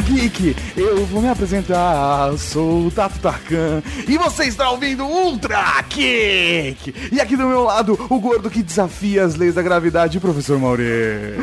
Geek. 0.00 0.56
Eu 0.76 1.04
vou 1.06 1.20
me 1.20 1.28
apresentar, 1.28 2.36
sou 2.38 2.86
o 2.86 2.90
Tato 2.90 3.18
Tarkan 3.18 3.82
e 4.08 4.16
você 4.16 4.44
está 4.44 4.70
ouvindo 4.70 5.04
Ultra 5.04 5.82
Geek. 5.88 6.94
E 7.12 7.20
aqui 7.20 7.36
do 7.36 7.46
meu 7.46 7.64
lado, 7.64 7.98
o 8.08 8.18
gordo 8.18 8.48
que 8.48 8.62
desafia 8.62 9.24
as 9.24 9.34
leis 9.34 9.54
da 9.54 9.62
gravidade, 9.62 10.18
professor 10.18 10.58
Mauri. 10.58 10.84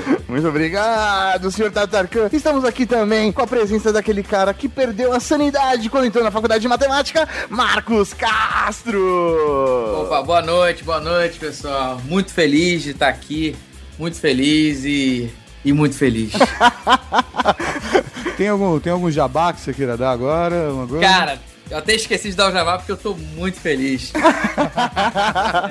Muito 0.28 0.48
obrigado, 0.48 1.52
senhor 1.52 1.72
Tato 1.72 1.92
Tarkan. 1.92 2.30
Estamos 2.34 2.66
aqui 2.66 2.86
também 2.86 3.32
com 3.32 3.42
a 3.42 3.48
presença 3.48 3.94
daquele 3.94 4.24
cara 4.24 4.54
que 4.54 4.68
perdeu 4.68 5.14
a 5.14 5.20
sanidade 5.20 5.90
quando 5.90 6.06
entrou 6.06 6.24
na 6.24 6.32
faculdade 6.32 6.62
de 6.62 6.68
matemática, 6.68 7.28
Marcos 7.50 8.14
Castro. 8.14 10.04
Opa, 10.04 10.22
boa 10.24 10.42
noite, 10.42 10.84
boa 10.84 11.00
noite, 11.00 11.38
pessoal. 11.38 12.02
Muito 12.06 12.34
feliz 12.34 12.84
de 12.84 12.92
estar 12.92 13.10
aqui, 13.10 13.56
muito 14.00 14.18
feliz 14.18 14.84
e, 14.84 15.32
e 15.64 15.72
muito 15.72 15.96
feliz. 15.96 16.34
Tem 18.38 18.50
algum, 18.50 18.80
tem 18.80 18.94
algum 18.94 19.10
jabá 19.10 19.52
que 19.52 19.60
você 19.60 19.74
queira 19.74 19.98
dar 19.98 20.12
agora? 20.12 20.56
Cara, 21.02 21.40
eu 21.72 21.78
até 21.80 21.96
esqueci 21.96 22.30
de 22.30 22.36
dar 22.36 22.50
o 22.50 22.52
jabá 22.52 22.78
porque 22.78 22.92
eu 22.92 22.98
tô 22.98 23.16
muito 23.16 23.60
feliz. 23.60 24.14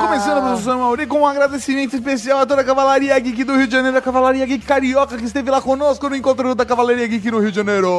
Começando, 0.01 0.41
professor 0.41 0.75
Mauri, 0.75 1.07
com 1.07 1.21
um 1.21 1.25
agradecimento 1.25 1.95
especial 1.95 2.41
a 2.41 2.45
toda 2.45 2.59
a 2.59 2.63
Cavalaria 2.65 3.17
Geek 3.17 3.45
do 3.45 3.55
Rio 3.55 3.67
de 3.67 3.73
Janeiro, 3.73 3.97
a 3.97 4.01
Cavalaria 4.01 4.45
Geek 4.45 4.65
Carioca 4.65 5.17
que 5.17 5.23
esteve 5.23 5.49
lá 5.49 5.61
conosco 5.61 6.09
no 6.09 6.15
encontro 6.17 6.53
da 6.53 6.65
Cavalaria 6.65 7.07
Geek 7.07 7.31
no 7.31 7.39
Rio 7.39 7.51
de 7.51 7.55
Janeiro. 7.55 7.89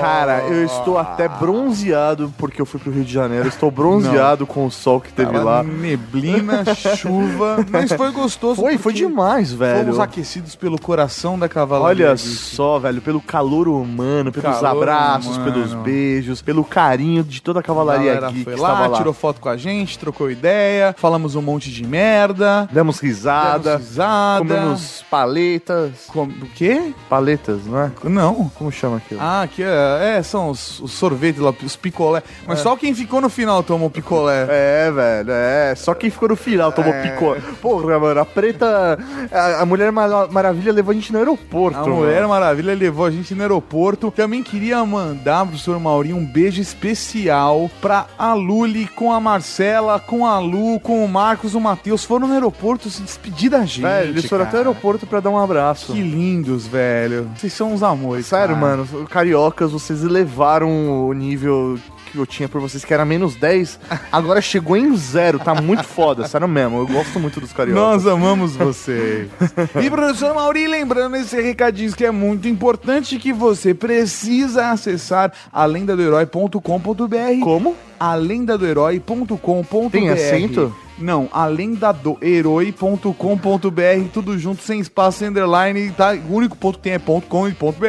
Cara, 0.00 0.42
eu 0.42 0.64
estou 0.64 0.96
até 0.96 1.26
bronzeado 1.26 2.32
porque 2.38 2.62
eu 2.62 2.66
fui 2.66 2.78
pro 2.78 2.92
Rio 2.92 3.04
de 3.04 3.12
Janeiro. 3.12 3.48
Estou 3.48 3.68
bronzeado 3.68 4.46
com 4.46 4.64
o 4.64 4.70
sol 4.70 5.00
que 5.00 5.12
teve 5.12 5.32
Tava 5.32 5.44
lá. 5.44 5.62
Neblina, 5.64 6.62
chuva, 6.96 7.66
mas 7.68 7.90
foi 7.90 8.12
gostoso. 8.12 8.60
Foi, 8.60 8.78
foi 8.78 8.92
demais, 8.92 9.52
velho. 9.52 9.86
Fomos 9.86 9.98
aquecidos 9.98 10.54
pelo 10.54 10.80
coração 10.80 11.15
da 11.38 11.48
Cavalaria 11.48 12.08
Olha 12.08 12.16
só, 12.16 12.78
velho, 12.78 13.00
pelo 13.00 13.20
calor 13.20 13.68
humano, 13.68 14.30
pelos 14.30 14.58
Calor 14.60 14.82
abraços, 14.82 15.36
humano. 15.36 15.52
pelos 15.52 15.74
beijos, 15.74 16.42
pelo 16.42 16.62
carinho 16.64 17.24
de 17.24 17.40
toda 17.40 17.60
a 17.60 17.62
Cavalaria 17.62 18.14
galera 18.14 18.32
Geek 18.32 18.44
foi 18.44 18.54
que 18.54 18.60
lá, 18.60 18.86
lá. 18.86 18.96
tirou 18.98 19.12
foto 19.12 19.40
com 19.40 19.48
a 19.48 19.56
gente, 19.56 19.98
trocou 19.98 20.30
ideia, 20.30 20.94
falamos 20.98 21.34
um 21.34 21.42
monte 21.42 21.70
de 21.72 21.84
merda. 21.86 22.68
Demos 22.70 23.00
risada, 23.00 23.70
demos 23.76 23.88
risada. 23.88 24.38
comemos 24.44 25.04
paletas. 25.10 25.92
Com... 26.08 26.24
O 26.24 26.46
quê? 26.54 26.92
Paletas, 27.08 27.64
não 27.66 27.80
é? 27.80 27.90
Não. 28.04 28.50
Como 28.54 28.70
chama 28.70 28.98
aquilo? 28.98 29.20
Ah, 29.20 29.42
aqui 29.42 29.62
é, 29.62 30.16
é, 30.18 30.22
são 30.22 30.50
os, 30.50 30.80
os 30.80 30.92
sorvetes 30.92 31.40
lá, 31.40 31.52
os 31.64 31.76
picolé. 31.76 32.22
Mas 32.46 32.60
só 32.60 32.76
quem 32.76 32.94
ficou 32.94 33.20
no 33.20 33.28
final 33.28 33.62
tomou 33.62 33.88
picolé. 33.90 34.46
É, 34.48 34.90
velho, 34.90 35.30
é. 35.30 35.74
Só 35.74 35.94
quem 35.94 36.10
ficou 36.10 36.28
no 36.28 36.36
final 36.36 36.72
tomou 36.72 36.92
É. 36.92 37.02
picô. 37.02 37.36
Porra, 37.60 37.98
mano, 37.98 38.20
a 38.20 38.24
preta. 38.24 38.98
A, 39.32 39.62
a 39.62 39.66
Mulher 39.66 39.90
Mara- 39.92 40.26
Maravilha 40.28 40.72
levou 40.72 40.92
a 40.92 40.94
gente 40.94 41.05
no 41.12 41.18
aeroporto. 41.18 41.78
A 41.78 41.86
Mulher 41.86 42.22
mano. 42.22 42.28
Maravilha 42.28 42.74
levou 42.74 43.06
a 43.06 43.10
gente 43.10 43.34
no 43.34 43.42
aeroporto. 43.42 44.10
Também 44.10 44.42
queria 44.42 44.84
mandar 44.84 45.46
pro 45.46 45.58
senhor 45.58 45.78
Maurinho 45.80 46.16
um 46.16 46.24
beijo 46.24 46.60
especial 46.60 47.70
pra 47.80 48.06
a 48.18 48.34
Luli 48.34 48.86
com 48.86 49.12
a 49.12 49.20
Marcela, 49.20 49.98
com 49.98 50.26
a 50.26 50.38
Lu, 50.38 50.78
com 50.80 51.04
o 51.04 51.08
Marcos, 51.08 51.54
o 51.54 51.60
Matheus. 51.60 52.04
Foram 52.04 52.28
no 52.28 52.34
aeroporto 52.34 52.90
se 52.90 53.02
despedir 53.02 53.50
da 53.50 53.64
gente. 53.64 53.82
Velho, 53.82 54.10
eles 54.10 54.26
foram 54.26 54.44
até 54.44 54.56
o 54.56 54.60
aeroporto 54.60 55.06
pra 55.06 55.20
dar 55.20 55.30
um 55.30 55.38
abraço. 55.38 55.92
Que 55.92 56.00
lindos, 56.00 56.66
velho. 56.66 57.30
Vocês 57.36 57.52
são 57.52 57.72
uns 57.72 57.82
amores. 57.82 58.26
Sério, 58.26 58.54
cara. 58.54 58.76
mano, 58.76 59.06
cariocas, 59.06 59.72
vocês 59.72 60.02
elevaram 60.04 61.06
o 61.06 61.12
nível 61.12 61.78
que 62.16 62.22
eu 62.22 62.26
tinha 62.26 62.48
por 62.48 62.60
vocês, 62.60 62.84
que 62.84 62.92
era 62.92 63.04
menos 63.04 63.36
10, 63.36 63.78
agora 64.10 64.40
chegou 64.40 64.76
em 64.76 64.96
zero, 64.96 65.38
tá 65.38 65.54
muito 65.54 65.84
foda, 65.84 66.26
sério 66.26 66.48
mesmo, 66.48 66.78
eu 66.78 66.86
gosto 66.86 67.20
muito 67.20 67.40
dos 67.40 67.52
cariocas. 67.52 68.04
Nós 68.04 68.06
amamos 68.06 68.56
vocês. 68.56 69.28
e 69.82 69.90
professor 69.90 70.34
Mauri, 70.34 70.66
lembrando 70.66 71.16
esse 71.16 71.40
recadinho 71.40 71.92
que 71.92 72.04
é 72.04 72.10
muito 72.10 72.48
importante 72.48 73.18
que 73.18 73.32
você 73.32 73.74
precisa 73.74 74.70
acessar 74.70 75.32
alendadoherói.com.br. 75.52 77.40
Como? 77.42 77.76
alendadoherói.com.br. 77.98 79.90
Tem 79.90 80.08
acento? 80.10 80.74
Não, 80.98 81.28
alendadoherói.com.br, 81.32 84.08
tudo 84.12 84.38
junto, 84.38 84.62
sem 84.62 84.80
espaço, 84.80 85.18
sem 85.18 85.28
underline, 85.28 85.90
tá? 85.92 86.14
O 86.28 86.34
único 86.34 86.56
ponto 86.56 86.78
que 86.78 86.84
tem 86.84 86.92
é 86.94 86.98
ponto 86.98 87.26
.com 87.26 87.48
e 87.48 87.52
ponto 87.52 87.78
.br, 87.78 87.86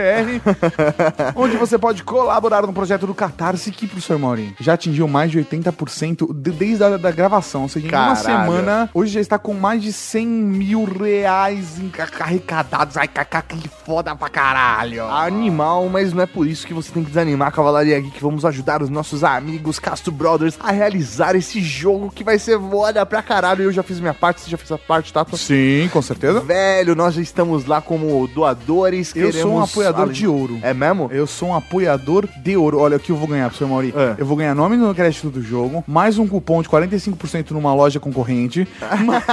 onde 1.36 1.56
você 1.58 1.78
pode 1.78 2.04
colaborar 2.04 2.62
no 2.66 2.74
projeto 2.74 3.06
do 3.08 3.14
Catarse, 3.14 3.72
que, 3.72 3.88
professor 3.88 4.18
Maurinho, 4.20 4.54
já 4.60 4.74
atingiu 4.74 5.08
mais 5.08 5.32
de 5.32 5.40
80% 5.40 6.34
de- 6.34 6.52
desde 6.52 6.84
a 6.84 6.98
da 6.98 7.12
gravação, 7.12 7.64
ou 7.64 7.70
seja, 7.70 7.88
em 7.88 7.90
uma 7.90 8.16
semana, 8.16 8.90
hoje 8.94 9.14
já 9.14 9.22
está 9.22 9.38
com 9.40 9.54
mais 9.54 9.82
de 9.82 9.92
100 9.94 10.28
mil 10.28 10.84
reais 10.86 11.78
arrecadados. 12.20 12.98
Ai, 12.98 13.08
cacá, 13.08 13.42
que 13.42 13.70
foda 13.86 14.16
pra 14.16 14.30
caralho. 14.30 15.06
Animal, 15.06 15.88
mas 15.90 16.14
não 16.14 16.24
é 16.24 16.26
por 16.26 16.48
isso 16.48 16.66
que 16.66 16.74
você 16.74 16.92
tem 16.92 17.04
que 17.04 17.10
desanimar 17.10 17.50
a 17.50 17.52
Cavalaria 17.52 18.00
Geek. 18.00 18.20
Vamos 18.22 18.46
ajudar 18.46 18.82
os 18.82 18.90
nossos 18.90 19.24
amigos 19.24 19.80
Castro 19.80 20.12
Brothers 20.12 20.58
a 20.60 20.72
realizar 20.72 21.36
esse 21.36 21.62
jogo 21.62 22.12
que 22.14 22.24
vai 22.24 22.40
ser 22.40 22.60
foda 22.60 22.97
pra 23.06 23.22
caralho. 23.22 23.64
Eu 23.64 23.72
já 23.72 23.84
fiz 23.84 24.00
minha 24.00 24.14
parte, 24.14 24.42
você 24.42 24.50
já 24.50 24.58
fez 24.58 24.72
a 24.72 24.78
parte, 24.78 25.12
tá? 25.14 25.26
Sim, 25.34 25.90
com 25.92 26.02
certeza. 26.02 26.40
Velho, 26.42 26.96
nós 26.96 27.14
já 27.16 27.22
estamos 27.22 27.66
lá 27.66 27.82
como 27.82 28.28
doadores. 28.28 29.16
Eu 29.16 29.32
sou 29.34 29.54
um 29.54 29.62
apoiador 29.62 30.04
ale- 30.04 30.14
de 30.14 30.28
ouro. 30.28 30.60
É 30.62 30.74
mesmo? 30.74 31.10
Eu 31.12 31.28
sou 31.28 31.50
um 31.50 31.56
apoiador 31.56 32.28
de 32.44 32.56
ouro. 32.58 32.80
Olha 32.80 32.98
o 32.98 33.00
que 33.00 33.12
eu 33.12 33.16
vou 33.16 33.28
ganhar, 33.28 33.46
professor 33.46 33.68
Mauri. 33.68 33.94
É. 33.96 34.16
Eu 34.18 34.26
vou 34.26 34.38
ganhar 34.38 34.54
nome 34.56 34.76
no 34.78 34.94
crédito 34.94 35.30
do 35.30 35.42
jogo, 35.42 35.84
mais 35.88 36.18
um 36.18 36.28
cupom 36.28 36.62
de 36.62 36.70
45% 36.70 37.52
numa 37.52 37.74
loja 37.74 38.00
concorrente, 38.00 38.68
mais 39.06 39.24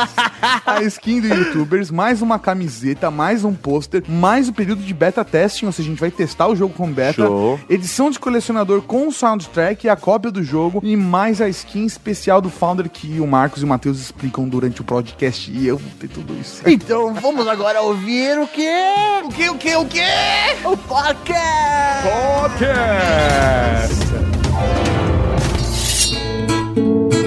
a 0.66 0.82
skin 0.82 1.20
do 1.20 1.28
YouTubers, 1.28 1.90
mais 1.90 2.22
uma 2.22 2.38
camiseta, 2.38 3.10
mais 3.10 3.44
um 3.44 3.54
pôster, 3.54 4.02
mais 4.08 4.48
o 4.48 4.52
período 4.52 4.82
de 4.82 4.92
beta 4.94 5.24
testing, 5.24 5.66
ou 5.66 5.72
seja, 5.72 5.88
a 5.88 5.90
gente 5.90 6.00
vai 6.00 6.10
testar 6.10 6.48
o 6.48 6.56
jogo 6.56 6.74
com 6.74 6.90
beta, 6.90 7.24
Show. 7.26 7.58
edição 7.68 8.10
de 8.10 8.18
colecionador 8.18 8.82
com 8.82 9.10
soundtrack 9.10 9.86
e 9.86 9.90
a 9.90 9.96
cópia 9.96 10.30
do 10.30 10.42
jogo, 10.42 10.80
e 10.82 10.96
mais 10.96 11.40
a 11.40 11.48
skin 11.48 11.84
especial 11.84 12.40
do 12.40 12.50
Founder 12.50 12.88
que 12.90 13.20
o 13.20 13.26
Marcos 13.26 13.53
e 13.60 13.64
o 13.64 13.68
Matheus 13.68 13.98
explicam 13.98 14.48
durante 14.48 14.80
o 14.80 14.84
podcast, 14.84 15.50
e 15.50 15.66
eu 15.66 15.76
vou 15.78 15.90
ter 15.98 16.08
tudo 16.08 16.34
isso. 16.40 16.62
Então 16.66 17.14
vamos 17.14 17.46
agora 17.46 17.80
ouvir 17.82 18.38
o 18.38 18.46
quê? 18.46 18.70
O 19.24 19.28
que, 19.28 19.48
o 19.48 19.54
que, 19.56 19.76
o 19.76 19.84
que? 19.86 20.00
O 20.64 20.76
podcast! 20.76 22.08
Podcast! 22.40 24.04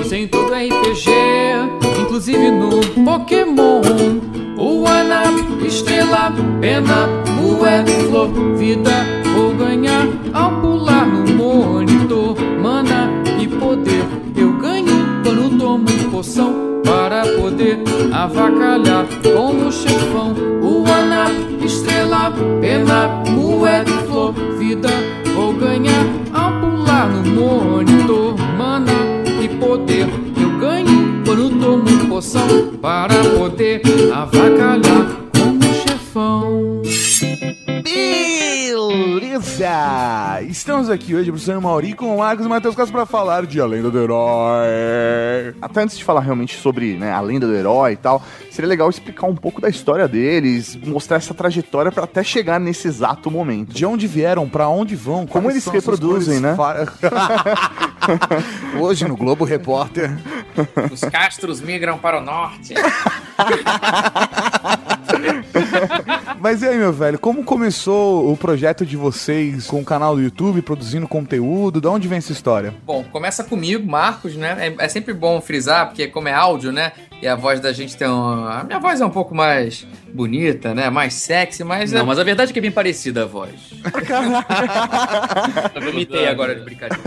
Sem 0.07 0.27
todo 0.27 0.53
RPG, 0.53 1.12
inclusive 2.01 2.51
no 2.51 2.80
Pokémon. 3.03 3.81
O 4.57 4.88
Ana, 4.88 5.23
Estrela, 5.65 6.31
Pena, 6.59 7.07
Moeda, 7.35 7.91
Flor, 8.09 8.30
Vida, 8.57 9.06
vou 9.35 9.53
ganhar 9.53 10.07
ao 10.33 10.62
pular 10.62 11.06
no 11.06 11.33
monitor. 11.35 12.35
Mana 12.62 13.09
e 13.39 13.47
poder, 13.47 14.03
eu 14.35 14.57
ganho 14.57 15.21
quando 15.23 15.57
tomo 15.59 15.96
poção 16.17 16.81
para 16.83 17.21
poder 17.39 17.77
avacalhar 18.11 19.05
com 19.21 19.67
o 19.67 19.71
chefão. 19.71 20.33
O 20.63 20.83
aná, 20.91 21.27
estrela, 21.63 22.33
pena, 22.59 23.07
moeda 23.29 23.91
e 23.91 24.07
flor, 24.07 24.33
vida 24.57 24.89
vou 25.35 25.53
ganhar 25.53 26.05
ao 26.33 26.59
pular 26.59 27.07
no 27.07 27.61
monitor, 27.61 28.35
mana 28.57 28.91
e 29.43 29.47
poder. 29.59 30.07
Eu 30.41 30.57
ganho 30.59 31.21
quando 31.23 31.59
tomo 31.59 32.07
poção 32.09 32.47
para 32.81 33.13
poder 33.37 33.83
avacalhar 34.11 35.26
chefão. 36.17 36.81
Beleza! 37.83 39.67
Estamos 40.49 40.89
aqui 40.89 41.13
hoje, 41.13 41.29
professor 41.29 41.61
Mauri, 41.61 41.93
com 41.93 42.15
o 42.15 42.17
Marcos 42.17 42.45
e 42.45 42.49
Matheus 42.49 42.75
Castro 42.75 42.93
para 42.93 43.05
falar 43.05 43.45
de 43.45 43.61
A 43.61 43.65
Lenda 43.65 43.91
do 43.91 43.99
Herói. 43.99 45.53
Até 45.61 45.81
antes 45.81 45.97
de 45.97 46.03
falar 46.03 46.21
realmente 46.21 46.57
sobre 46.57 46.95
né, 46.95 47.11
a 47.11 47.21
lenda 47.21 47.45
do 47.45 47.53
herói 47.53 47.93
e 47.93 47.97
tal, 47.97 48.23
seria 48.57 48.68
legal 48.69 48.89
explicar 48.89 49.27
um 49.27 49.36
pouco 49.36 49.62
da 49.62 49.69
história 49.69 50.07
deles, 50.07 50.75
mostrar 50.83 51.18
essa 51.18 51.31
trajetória 51.31 51.92
pra 51.92 52.06
até 52.06 52.24
chegar 52.24 52.59
nesse 52.59 52.88
exato 52.88 53.30
momento. 53.30 53.71
De 53.71 53.86
onde 53.86 54.07
vieram, 54.07 54.50
pra 54.50 54.68
onde 54.68 54.95
vão, 54.95 55.27
Como 55.27 55.51
eles 55.51 55.63
reproduzem, 55.68 56.39
né? 56.39 56.56
fa- 56.56 56.88
Hoje 58.81 59.07
no 59.07 59.15
Globo 59.15 59.45
Repórter. 59.45 60.09
Os 60.92 61.01
castros 61.01 61.62
migram 61.62 62.00
para 62.00 62.18
o 62.19 62.21
norte. 62.24 62.74
Mas 66.39 66.62
e 66.62 66.68
aí, 66.68 66.77
meu 66.77 66.94
velho, 66.94 67.19
como 67.19 67.44
começou 67.44 68.31
o 68.31 68.38
projeto 68.38 68.86
de 68.86 68.95
vocês 68.95 69.68
com 69.68 69.80
o 69.81 69.86
canal 69.86 70.15
do 70.15 70.21
YouTube, 70.21 70.62
produzindo 70.62 71.07
conteúdo? 71.07 71.81
De 71.81 71.88
onde 71.88 72.07
vem 72.07 72.18
essa 72.19 72.31
história? 72.31 72.74
Bom, 72.86 73.04
começa 73.12 73.44
comigo, 73.44 73.86
Marcos, 73.89 74.36
né? 74.36 74.74
É, 74.80 74.86
é 74.86 74.88
sempre 74.89 75.13
bom 75.13 75.39
frisar, 75.42 75.88
porque 75.88 76.07
como 76.07 76.27
é 76.27 76.33
áudio, 76.33 76.71
né? 76.71 76.92
E 77.21 77.27
a 77.27 77.35
voz 77.35 77.59
da 77.59 77.73
gente 77.73 77.97
tem 77.97 78.07
um... 78.07 78.45
A 78.47 78.63
minha 78.63 78.79
voz 78.79 79.01
é 79.01 79.05
um 79.05 79.09
pouco 79.09 79.33
mais 79.33 79.87
bonita, 80.13 80.73
né? 80.75 80.87
Mais 80.89 81.15
sexy, 81.15 81.63
mas... 81.63 81.91
é- 81.91 81.97
Não, 81.97 82.05
mas 82.05 82.19
a 82.19 82.23
verdade 82.23 82.51
é 82.51 82.53
que 82.53 82.59
é 82.59 82.61
bem 82.61 82.71
parecida 82.71 83.23
a 83.23 83.25
voz. 83.25 83.51
Eu 85.75 85.89
imitei 85.89 86.27
agora 86.27 86.55
de 86.55 86.61
brincadeira. 86.61 87.01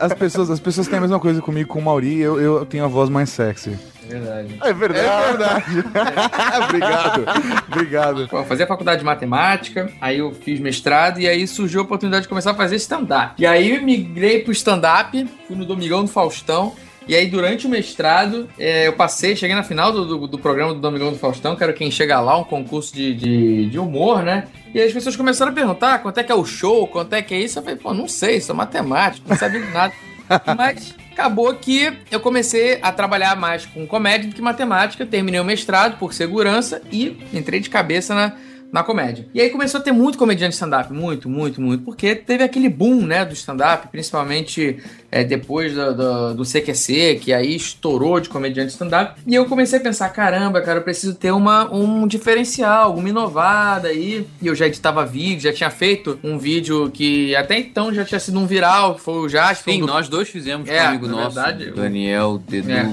As 0.00 0.14
pessoas, 0.14 0.50
as 0.50 0.60
pessoas 0.60 0.86
têm 0.86 0.98
a 0.98 1.00
mesma 1.00 1.18
coisa 1.18 1.40
comigo 1.42 1.68
com 1.68 1.78
o 1.80 1.82
Mauri, 1.82 2.18
eu, 2.20 2.40
eu 2.40 2.64
tenho 2.66 2.84
a 2.84 2.88
voz 2.88 3.08
mais 3.10 3.30
sexy. 3.30 3.76
É 4.08 4.14
verdade. 4.14 4.58
É 4.62 4.72
verdade. 4.72 5.64
obrigado, 6.64 7.24
obrigado. 7.70 8.28
Pô, 8.28 8.38
eu 8.38 8.44
fazia 8.44 8.66
faculdade 8.66 9.00
de 9.00 9.04
matemática, 9.04 9.90
aí 10.00 10.18
eu 10.18 10.32
fiz 10.32 10.58
mestrado 10.60 11.20
e 11.20 11.28
aí 11.28 11.46
surgiu 11.46 11.80
a 11.80 11.82
oportunidade 11.84 12.22
de 12.22 12.28
começar 12.28 12.52
a 12.52 12.54
fazer 12.54 12.76
stand-up. 12.76 13.34
E 13.38 13.44
aí 13.46 13.76
eu 13.76 13.82
migrei 13.82 14.40
pro 14.40 14.52
stand-up, 14.52 15.28
fui 15.46 15.56
no 15.56 15.64
Domingão 15.66 16.02
do 16.04 16.08
Faustão. 16.10 16.74
E 17.08 17.16
aí, 17.16 17.26
durante 17.26 17.66
o 17.66 17.70
mestrado, 17.70 18.50
é, 18.58 18.86
eu 18.86 18.92
passei, 18.92 19.34
cheguei 19.34 19.56
na 19.56 19.62
final 19.62 19.90
do, 19.90 20.04
do, 20.04 20.26
do 20.26 20.38
programa 20.38 20.74
do 20.74 20.80
Domingão 20.80 21.10
do 21.10 21.18
Faustão, 21.18 21.56
que 21.56 21.64
era 21.64 21.72
quem 21.72 21.90
chega 21.90 22.20
lá, 22.20 22.36
um 22.36 22.44
concurso 22.44 22.94
de, 22.94 23.14
de, 23.14 23.70
de 23.70 23.78
humor, 23.78 24.22
né? 24.22 24.46
E 24.74 24.78
aí 24.78 24.86
as 24.86 24.92
pessoas 24.92 25.16
começaram 25.16 25.50
a 25.50 25.54
perguntar 25.54 26.00
quanto 26.00 26.18
é 26.18 26.22
que 26.22 26.30
é 26.30 26.34
o 26.34 26.44
show, 26.44 26.86
quanto 26.86 27.14
é 27.14 27.22
que 27.22 27.34
é 27.34 27.40
isso. 27.40 27.58
Eu 27.58 27.62
falei, 27.62 27.78
pô, 27.78 27.94
não 27.94 28.06
sei, 28.06 28.42
sou 28.42 28.54
matemático, 28.54 29.26
não 29.26 29.36
sabia 29.38 29.60
de 29.60 29.72
nada. 29.72 29.94
Mas 30.54 30.94
acabou 31.10 31.54
que 31.54 31.90
eu 32.10 32.20
comecei 32.20 32.78
a 32.82 32.92
trabalhar 32.92 33.34
mais 33.34 33.64
com 33.64 33.86
comédia 33.86 34.28
do 34.28 34.34
que 34.34 34.42
matemática, 34.42 35.06
terminei 35.06 35.40
o 35.40 35.44
mestrado 35.44 35.98
por 35.98 36.12
segurança 36.12 36.82
e 36.92 37.16
entrei 37.32 37.58
de 37.58 37.70
cabeça 37.70 38.14
na, 38.14 38.34
na 38.72 38.82
comédia. 38.82 39.26
E 39.32 39.40
aí 39.40 39.48
começou 39.50 39.80
a 39.80 39.82
ter 39.82 39.92
muito 39.92 40.18
comediante 40.18 40.54
stand-up, 40.54 40.92
muito, 40.92 41.28
muito, 41.28 41.60
muito, 41.60 41.84
porque 41.84 42.14
teve 42.14 42.44
aquele 42.44 42.68
boom, 42.68 43.00
né, 43.06 43.24
do 43.24 43.32
stand-up, 43.32 43.88
principalmente 43.88 44.76
é, 45.10 45.24
depois 45.24 45.72
do, 45.74 45.94
do, 45.94 46.34
do 46.34 46.44
CQC, 46.44 47.18
que 47.22 47.32
aí 47.32 47.56
estourou 47.56 48.20
de 48.20 48.28
comediante 48.28 48.72
stand-up. 48.72 49.18
E 49.26 49.34
eu 49.34 49.46
comecei 49.46 49.78
a 49.78 49.82
pensar, 49.82 50.08
caramba, 50.10 50.60
cara, 50.60 50.80
eu 50.80 50.82
preciso 50.82 51.14
ter 51.14 51.30
uma, 51.32 51.72
um 51.74 52.06
diferencial, 52.06 52.84
alguma 52.88 53.08
inovada 53.08 53.88
aí. 53.88 54.26
E 54.42 54.46
eu 54.46 54.54
já 54.54 54.66
editava 54.66 55.06
vídeo, 55.06 55.40
já 55.42 55.52
tinha 55.52 55.70
feito 55.70 56.18
um 56.22 56.36
vídeo 56.38 56.90
que 56.90 57.34
até 57.36 57.58
então 57.58 57.92
já 57.94 58.04
tinha 58.04 58.20
sido 58.20 58.38
um 58.38 58.46
viral, 58.46 58.96
que 58.96 59.00
foi 59.00 59.14
o 59.14 59.28
Jasper. 59.28 59.74
Sim, 59.74 59.80
do- 59.80 59.86
nós 59.86 60.08
dois 60.08 60.28
fizemos 60.28 60.68
É, 60.68 60.76
com 60.78 60.84
um 60.84 60.88
amigo 60.88 61.06
na 61.06 61.12
nosso. 61.12 61.36
verdade, 61.36 61.70
Daniel, 61.70 62.38
Dedu. 62.46 62.70
É. 62.70 62.92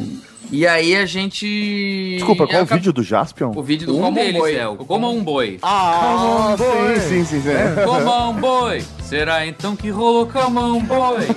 E 0.51 0.65
aí 0.67 0.95
a 0.95 1.05
gente... 1.05 2.15
Desculpa, 2.17 2.45
qual 2.47 2.59
o 2.61 2.63
acabou- 2.63 2.77
vídeo 2.77 2.93
do 2.93 3.03
Jaspion? 3.03 3.51
O 3.55 3.63
vídeo 3.63 3.87
do 3.87 3.97
Um 3.97 4.01
Como 4.01 4.11
um 4.19 4.23
deles 4.23 4.39
Boi. 4.39 4.55
é 4.55 4.67
o 4.67 4.75
Coma 4.77 5.09
um 5.09 5.23
Boi. 5.23 5.57
Ah, 5.61 6.55
sim, 6.57 7.23
sim, 7.23 7.25
sim. 7.25 7.41
sim. 7.41 7.49
Coma 7.85 8.29
um 8.29 8.33
boi, 8.33 8.83
será 9.05 9.45
então 9.45 9.75
que 9.75 9.89
rolou 9.89 10.25
cama 10.25 10.61
um 10.73 10.81
boi? 10.83 11.27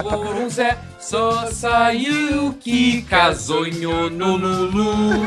Amor, 0.00 0.34
um 0.36 0.48
Zé, 0.50 0.76
só 0.98 1.46
saiu 1.46 2.52
que 2.60 3.02
casou 3.02 3.66
em 3.66 3.86
Honolulu. 3.86 5.24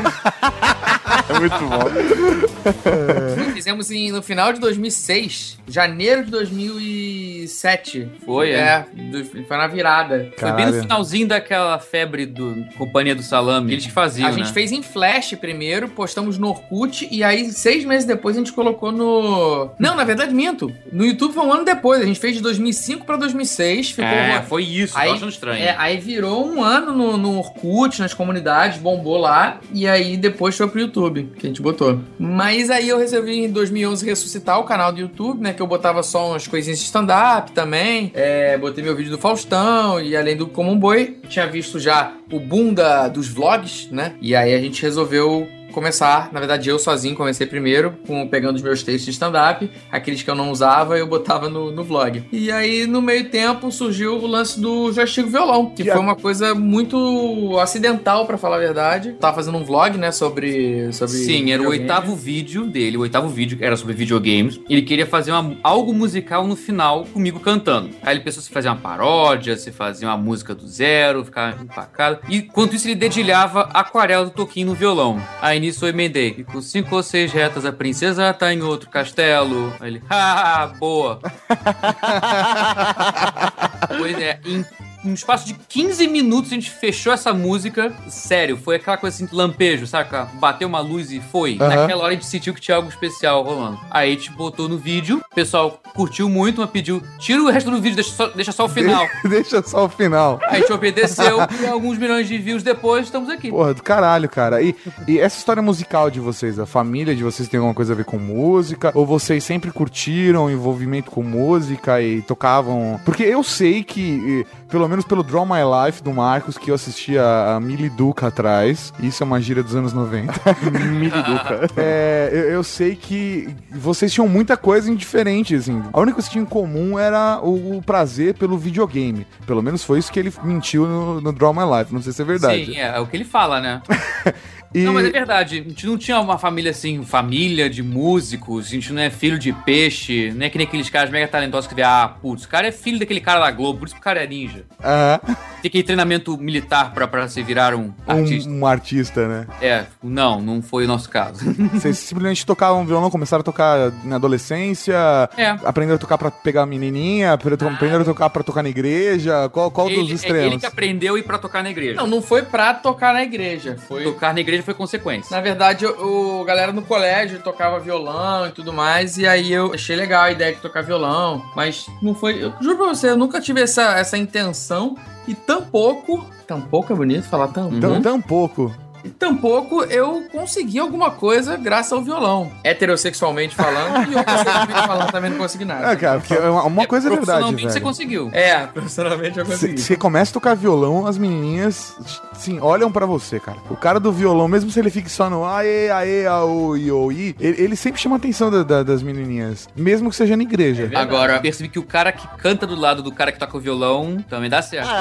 É 1.28 1.38
muito 1.40 1.58
bom. 1.58 3.52
Fizemos 3.54 3.90
em- 3.90 4.12
no 4.12 4.22
final 4.22 4.52
de 4.52 4.60
2006, 4.60 5.58
janeiro 5.68 6.24
de 6.24 6.30
2007. 6.30 8.08
Foi, 8.24 8.50
é. 8.50 8.58
É, 8.58 8.86
do- 9.10 9.24
foi 9.24 9.56
na 9.56 9.66
virada. 9.66 10.30
Foi 10.36 10.52
bem 10.52 10.66
no 10.66 10.72
finalzinho 10.80 11.26
daquela 11.28 11.78
febre 11.78 12.26
do 12.26 12.64
Companhia 12.76 13.14
do 13.14 13.22
Salame. 13.22 13.72
Eles 13.72 13.86
que 13.86 13.92
faziam, 13.92 14.28
a 14.28 14.32
gente 14.32 14.46
né? 14.48 14.52
fez 14.52 14.70
em 14.72 14.82
Flash 14.82 15.34
primeiro, 15.40 15.88
postamos 15.88 16.38
no 16.38 16.48
Orkut 16.48 17.08
e 17.10 17.22
aí 17.24 17.50
seis 17.50 17.84
meses 17.84 18.04
depois 18.06 18.36
a 18.36 18.40
gente 18.40 18.52
colocou 18.52 18.90
no... 18.92 19.70
Não, 19.78 19.94
na 19.96 20.04
verdade 20.04 20.34
minto. 20.34 20.72
No 20.92 21.04
YouTube 21.04 21.34
foi 21.34 21.44
um 21.48 21.52
ano 21.52 21.64
depois. 21.64 22.00
A 22.00 22.04
gente 22.04 22.20
fez 22.20 22.34
de 22.34 22.42
2005 22.42 23.04
pra 23.04 23.16
2006. 23.16 23.90
Ficou... 23.90 24.04
É, 24.04 24.42
foi 24.42 24.64
isso, 24.64 24.96
Aí- 24.96 25.10
achando 25.12 25.28
estranho. 25.28 25.62
É, 25.62 25.74
aí 25.78 25.98
virou 25.98 26.46
um 26.46 26.62
ano 26.62 26.92
no, 26.92 27.16
no 27.16 27.38
Orkut, 27.38 28.00
nas 28.00 28.14
comunidades, 28.14 28.78
bombou 28.78 29.16
lá, 29.16 29.60
e 29.72 29.86
aí 29.86 30.16
depois 30.16 30.56
foi 30.56 30.68
pro 30.68 30.80
YouTube, 30.80 31.30
que 31.38 31.46
a 31.46 31.48
gente 31.48 31.62
botou. 31.62 32.00
Mas 32.18 32.70
aí 32.70 32.88
eu 32.88 32.98
resolvi 32.98 33.44
em 33.44 33.50
2011 33.50 34.04
ressuscitar 34.04 34.58
o 34.60 34.64
canal 34.64 34.92
do 34.92 35.00
YouTube, 35.00 35.40
né, 35.42 35.52
que 35.52 35.60
eu 35.62 35.66
botava 35.66 36.02
só 36.02 36.30
umas 36.30 36.46
coisinhas 36.46 36.78
de 36.78 36.84
stand-up 36.84 37.52
também, 37.52 38.10
é, 38.14 38.56
botei 38.58 38.82
meu 38.84 38.94
vídeo 38.94 39.10
do 39.10 39.18
Faustão, 39.18 40.00
e 40.00 40.16
além 40.16 40.36
do 40.36 40.46
Como 40.46 40.70
um 40.70 40.78
Boi, 40.78 41.18
tinha 41.28 41.46
visto 41.46 41.78
já 41.78 42.12
o 42.30 42.38
boom 42.38 42.72
da, 42.74 43.08
dos 43.08 43.28
vlogs, 43.28 43.88
né, 43.90 44.12
e 44.20 44.34
aí 44.34 44.54
a 44.54 44.58
gente 44.60 44.82
resolveu 44.82 45.48
começar, 45.78 46.30
na 46.32 46.38
verdade 46.40 46.68
eu 46.68 46.78
sozinho 46.78 47.14
comecei 47.14 47.46
primeiro, 47.46 47.94
com, 48.06 48.26
pegando 48.28 48.56
os 48.56 48.62
meus 48.62 48.82
textos 48.82 49.04
de 49.04 49.10
stand-up, 49.12 49.70
aqueles 49.90 50.22
que 50.22 50.30
eu 50.30 50.34
não 50.34 50.50
usava 50.50 50.98
eu 50.98 51.06
botava 51.06 51.48
no, 51.48 51.70
no 51.70 51.84
vlog. 51.84 52.24
E 52.32 52.50
aí 52.50 52.86
no 52.86 53.00
meio 53.00 53.28
tempo 53.30 53.70
surgiu 53.70 54.16
o 54.16 54.26
lance 54.26 54.60
do 54.60 54.92
joystick 54.92 55.26
violão, 55.26 55.70
que 55.70 55.84
Que 55.84 55.90
foi 55.90 56.00
uma 56.00 56.16
coisa 56.16 56.54
muito 56.54 57.58
acidental, 57.60 58.26
pra 58.26 58.36
falar 58.36 58.56
a 58.56 58.60
verdade. 58.60 59.12
Tava 59.20 59.36
fazendo 59.36 59.58
um 59.58 59.64
vlog, 59.64 59.96
né, 59.96 60.10
sobre... 60.12 60.92
sobre 60.92 61.16
Sim, 61.16 61.50
era 61.52 61.62
o 61.62 61.68
oitavo 61.68 62.14
vídeo 62.14 62.66
dele. 62.66 62.96
O 62.96 63.00
oitavo 63.00 63.28
vídeo 63.28 63.58
era 63.60 63.76
sobre 63.76 63.94
videogames. 63.94 64.60
Ele 64.68 64.82
queria 64.82 65.06
fazer 65.06 65.30
uma- 65.32 65.56
algo 65.62 65.92
musical 65.94 66.46
no 66.46 66.56
final 66.56 67.04
comigo 67.04 67.40
cantando. 67.40 67.90
Aí 68.02 68.14
ele 68.14 68.24
pensou 68.24 68.42
se 68.42 68.50
fazia 68.50 68.70
uma 68.70 68.76
paródia, 68.76 69.56
se 69.56 69.70
fazia 69.70 70.08
uma 70.08 70.16
música 70.16 70.54
do 70.54 70.66
zero, 70.66 71.24
ficar 71.24 71.60
empacado. 71.62 72.18
E 72.28 72.38
enquanto 72.38 72.74
isso 72.74 72.86
ele 72.86 72.94
dedilhava 72.94 73.68
aquarela 73.72 74.24
do 74.24 74.30
Toquinho 74.30 74.68
no 74.68 74.74
violão. 74.74 75.20
Aí 75.40 75.58
nisso 75.68 75.84
eu 75.84 75.90
emendei. 75.90 76.34
E 76.38 76.44
com 76.44 76.60
cinco 76.60 76.96
ou 76.96 77.02
seis 77.02 77.30
retas 77.30 77.64
a 77.64 77.72
princesa 77.72 78.32
tá 78.32 78.52
em 78.52 78.62
outro 78.62 78.90
castelo. 78.90 79.72
Aí 79.78 79.90
ele, 79.90 80.02
ah, 80.08 80.72
boa. 80.78 81.20
pois 83.98 84.18
é, 84.18 84.40
em 84.44 84.64
um 85.08 85.14
espaço 85.14 85.46
de 85.46 85.54
15 85.54 86.06
minutos 86.08 86.52
a 86.52 86.54
gente 86.54 86.70
fechou 86.70 87.12
essa 87.12 87.32
música. 87.32 87.92
Sério, 88.08 88.56
foi 88.56 88.76
aquela 88.76 88.96
coisa 88.96 89.14
assim, 89.14 89.34
lampejo, 89.34 89.86
saca? 89.86 90.28
Bateu 90.34 90.68
uma 90.68 90.80
luz 90.80 91.10
e 91.10 91.20
foi. 91.20 91.56
Aham. 91.60 91.68
Naquela 91.74 92.02
hora 92.02 92.12
a 92.12 92.14
gente 92.14 92.26
sentiu 92.26 92.54
que 92.54 92.60
tinha 92.60 92.76
algo 92.76 92.88
especial 92.88 93.42
rolando. 93.42 93.78
Aí 93.90 94.12
a 94.12 94.14
gente 94.14 94.30
botou 94.32 94.68
no 94.68 94.76
vídeo, 94.76 95.20
o 95.30 95.34
pessoal 95.34 95.80
curtiu 95.94 96.28
muito, 96.28 96.60
mas 96.60 96.70
pediu, 96.70 97.02
tira 97.18 97.42
o 97.42 97.50
resto 97.50 97.70
do 97.70 97.80
vídeo, 97.80 97.96
deixa 97.96 98.12
só, 98.12 98.26
deixa 98.28 98.52
só 98.52 98.64
o 98.66 98.68
final. 98.68 99.06
Deixa 99.28 99.62
só 99.62 99.84
o 99.84 99.88
final. 99.88 100.40
Aí 100.44 100.56
a 100.56 100.60
gente 100.60 100.72
obedeceu 100.72 101.38
e 101.60 101.66
alguns 101.66 101.98
milhões 101.98 102.26
de 102.26 102.38
views 102.38 102.62
depois 102.62 103.06
estamos 103.06 103.28
aqui. 103.28 103.50
Porra, 103.50 103.74
do 103.74 103.82
caralho, 103.82 104.28
cara. 104.28 104.62
E, 104.62 104.74
e 105.06 105.18
essa 105.18 105.38
história 105.38 105.62
musical 105.62 106.10
de 106.10 106.20
vocês, 106.20 106.58
a 106.58 106.66
família 106.66 107.14
de 107.14 107.22
vocês 107.22 107.48
tem 107.48 107.58
alguma 107.58 107.74
coisa 107.74 107.92
a 107.92 107.96
ver 107.96 108.04
com 108.04 108.18
música? 108.18 108.90
Ou 108.94 109.04
vocês 109.06 109.44
sempre 109.44 109.70
curtiram 109.70 110.50
envolvimento 110.50 111.10
com 111.10 111.22
música 111.22 112.00
e 112.00 112.22
tocavam? 112.22 113.00
Porque 113.04 113.22
eu 113.22 113.42
sei 113.42 113.82
que, 113.82 114.46
pelo 114.68 114.88
menos 114.88 115.04
pelo 115.04 115.22
Draw 115.22 115.46
My 115.46 115.60
Life 115.86 116.02
do 116.02 116.12
Marcos, 116.12 116.58
que 116.58 116.70
eu 116.70 116.74
assistia 116.74 117.22
a 117.22 117.60
Mili 117.60 117.88
Duca 117.88 118.28
atrás, 118.28 118.92
isso 119.00 119.22
é 119.22 119.26
uma 119.26 119.40
gíria 119.40 119.62
dos 119.62 119.74
anos 119.74 119.92
90. 119.92 120.32
Miliduca. 120.92 121.68
É, 121.76 122.30
eu, 122.32 122.50
eu 122.50 122.62
sei 122.62 122.94
que 122.94 123.48
vocês 123.70 124.12
tinham 124.12 124.28
muita 124.28 124.56
coisa 124.56 124.90
indiferente, 124.90 125.54
assim. 125.54 125.82
A 125.92 126.00
única 126.00 126.14
coisa 126.14 126.28
que 126.28 126.32
tinha 126.32 126.42
em 126.42 126.46
comum 126.46 126.98
era 126.98 127.40
o, 127.42 127.78
o 127.78 127.82
prazer 127.82 128.34
pelo 128.34 128.58
videogame. 128.58 129.26
Pelo 129.46 129.62
menos 129.62 129.82
foi 129.82 129.98
isso 129.98 130.12
que 130.12 130.20
ele 130.20 130.32
mentiu 130.42 130.86
no, 130.86 131.20
no 131.20 131.32
Draw 131.32 131.54
My 131.54 131.78
Life. 131.78 131.92
Não 131.92 132.02
sei 132.02 132.12
se 132.12 132.22
é 132.22 132.24
verdade. 132.24 132.66
Sim, 132.66 132.76
é, 132.76 132.96
é 132.96 133.00
o 133.00 133.06
que 133.06 133.16
ele 133.16 133.24
fala, 133.24 133.60
né? 133.60 133.82
E- 134.74 134.80
Não, 134.84 134.92
mas 134.92 135.06
é 135.06 135.10
verdade. 135.10 135.60
A 135.66 135.68
gente 135.68 135.86
não 135.86 135.96
tinha 135.96 136.20
uma 136.20 136.38
família 136.38 136.70
assim, 136.70 137.02
família 137.04 137.68
de 137.70 137.82
músicos, 137.82 138.66
a 138.66 138.70
gente 138.70 138.92
não 138.92 139.00
é 139.02 139.10
filho 139.10 139.38
de 139.38 139.52
peixe, 139.52 140.32
não 140.34 140.44
é 140.46 140.50
que 140.50 140.58
nem 140.58 140.66
aqueles 140.66 140.90
caras 140.90 141.10
mega 141.10 141.26
talentosos 141.28 141.66
que 141.68 141.74
vê, 141.74 141.82
ah, 141.82 142.12
putz, 142.20 142.44
o 142.44 142.48
cara 142.48 142.66
é 142.68 142.72
filho 142.72 142.98
daquele 142.98 143.20
cara 143.20 143.40
da 143.40 143.50
Globo, 143.50 143.80
por 143.80 143.86
isso 143.86 143.94
que 143.94 144.00
o 144.00 144.04
cara 144.04 144.22
é 144.22 144.26
ninja. 144.26 144.64
Aham. 144.82 145.20
tem 145.62 145.68
aquele 145.68 145.82
treinamento 145.82 146.36
militar 146.38 146.92
pra, 146.92 147.08
pra 147.08 147.26
se 147.28 147.42
virar 147.42 147.74
um 147.74 147.92
artista. 148.06 148.48
Um, 148.50 148.58
um 148.60 148.66
artista, 148.66 149.26
né? 149.28 149.46
É, 149.60 149.84
não, 150.02 150.40
não 150.40 150.62
foi 150.62 150.84
o 150.84 150.88
nosso 150.88 151.08
caso. 151.10 151.44
Vocês 151.74 151.98
simplesmente 151.98 152.44
tocavam 152.46 152.84
violão, 152.86 153.10
começaram 153.10 153.40
a 153.40 153.44
tocar 153.44 153.90
na 154.04 154.16
adolescência, 154.16 154.94
É. 155.36 155.48
aprenderam 155.64 155.96
a 155.96 155.98
tocar 155.98 156.16
pra 156.18 156.30
pegar 156.30 156.62
a 156.62 156.66
menininha, 156.66 157.32
apre- 157.32 157.54
aprenderam 157.54 158.02
a 158.02 158.04
tocar 158.04 158.30
pra 158.30 158.42
tocar 158.42 158.62
na 158.62 158.68
igreja, 158.68 159.48
qual, 159.50 159.70
qual 159.70 159.88
dos 159.88 159.98
ele, 159.98 160.12
é 160.12 160.14
extremos? 160.14 160.46
ele 160.46 160.58
que 160.58 160.66
aprendeu 160.66 161.14
a 161.14 161.18
ir 161.18 161.22
pra 161.22 161.38
tocar 161.38 161.62
na 161.62 161.70
igreja. 161.70 161.94
Não, 162.00 162.06
não 162.06 162.22
foi 162.22 162.42
pra 162.42 162.74
tocar 162.74 163.12
na 163.12 163.22
igreja. 163.22 163.76
Foi. 163.88 164.04
Tocar 164.04 164.32
na 164.34 164.40
igreja 164.40 164.57
foi 164.62 164.74
consequência. 164.74 165.34
Na 165.34 165.42
verdade, 165.42 165.86
o, 165.86 166.44
galera 166.44 166.72
no 166.72 166.82
colégio 166.82 167.40
tocava 167.40 167.78
violão 167.78 168.46
e 168.46 168.52
tudo 168.52 168.72
mais, 168.72 169.18
e 169.18 169.26
aí 169.26 169.52
eu 169.52 169.72
achei 169.74 169.96
legal 169.96 170.24
a 170.24 170.32
ideia 170.32 170.54
de 170.54 170.60
tocar 170.60 170.82
violão, 170.82 171.44
mas 171.54 171.86
não 172.02 172.14
foi. 172.14 172.42
Eu 172.42 172.52
juro 172.60 172.76
pra 172.76 172.86
você, 172.88 173.10
eu 173.10 173.16
nunca 173.16 173.40
tive 173.40 173.60
essa, 173.60 173.98
essa 173.98 174.16
intenção 174.16 174.96
e 175.26 175.34
tampouco. 175.34 176.26
Tampouco 176.46 176.92
é 176.92 176.96
bonito 176.96 177.28
falar 177.28 177.48
tampouco. 177.48 177.80
Tão, 177.80 178.02
tão 178.02 178.20
pouco. 178.20 178.74
E 179.04 179.08
tampouco 179.10 179.82
eu 179.84 180.24
consegui 180.32 180.78
alguma 180.78 181.10
coisa 181.10 181.56
graças 181.56 181.92
ao 181.92 182.02
violão. 182.02 182.50
Heterossexualmente 182.64 183.54
falando 183.54 184.10
e 184.10 184.14
homossexualmente 184.14 184.86
falando 184.86 185.12
também 185.12 185.30
não 185.30 185.38
consegui 185.38 185.64
nada. 185.64 185.92
É, 185.92 185.96
cara, 185.96 186.20
porque 186.20 186.34
uma, 186.34 186.64
uma 186.64 186.86
coisa 186.86 187.06
é 187.06 187.10
verdade, 187.10 187.26
Profissionalmente 187.40 187.72
você 187.72 187.80
conseguiu. 187.80 188.30
É, 188.32 188.66
profissionalmente 188.66 189.38
eu 189.38 189.46
consegui. 189.46 189.80
Você 189.80 189.96
começa 189.96 190.30
a 190.30 190.34
tocar 190.34 190.54
violão, 190.54 191.06
as 191.06 191.16
menininhas, 191.18 191.94
sim, 192.34 192.58
olham 192.60 192.90
pra 192.90 193.06
você, 193.06 193.38
cara. 193.38 193.58
O 193.70 193.76
cara 193.76 194.00
do 194.00 194.12
violão, 194.12 194.48
mesmo 194.48 194.70
se 194.70 194.78
ele 194.80 194.90
fique 194.90 195.10
só 195.10 195.28
no 195.30 195.44
aê, 195.44 195.90
aê, 195.90 196.26
aô, 196.26 196.76
iô, 196.76 197.12
i, 197.12 197.34
ele, 197.40 197.62
ele 197.62 197.76
sempre 197.76 198.00
chama 198.00 198.16
a 198.16 198.18
atenção 198.18 198.50
da- 198.50 198.62
da- 198.62 198.82
das 198.82 199.02
menininhas, 199.02 199.68
mesmo 199.76 200.10
que 200.10 200.16
seja 200.16 200.36
na 200.36 200.42
igreja. 200.42 200.90
Agora, 200.94 201.34
eu 201.36 201.40
percebi 201.40 201.68
que 201.68 201.78
o 201.78 201.82
cara 201.84 202.12
que 202.12 202.26
canta 202.38 202.66
do 202.66 202.74
lado 202.74 203.02
do 203.02 203.12
cara 203.12 203.30
que 203.32 203.38
toca 203.38 203.56
o 203.56 203.60
violão 203.60 204.18
também 204.28 204.50
dá 204.50 204.60
certo. 204.62 204.88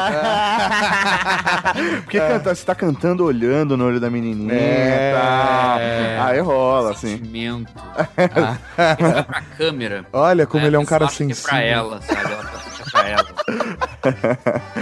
Porque 2.03 2.19
canta- 2.19 2.53
você 2.55 2.65
tá 2.65 2.75
cantando 2.75 3.23
olhando 3.25 3.75
no 3.77 3.86
olho 3.87 3.99
da 3.99 4.09
menininha 4.09 4.53
É. 4.53 5.13
tá. 5.13 5.77
Aí 6.27 6.39
rola, 6.39 6.91
assim. 6.91 7.21
Vai 8.75 9.23
pra 9.23 9.41
câmera. 9.57 10.05
Olha 10.13 10.45
como 10.45 10.61
Aí 10.63 10.69
ele 10.69 10.75
é 10.75 10.79
um 10.79 10.85
cara 10.85 11.07
que 11.07 11.13
É 11.13 11.15
sensível. 11.15 11.49
pra 11.49 11.61
ela, 11.61 12.01
sabe? 12.01 12.31
Ela 12.31 12.43
tá 12.43 12.59
pra 12.91 13.09
ela. 13.09 13.27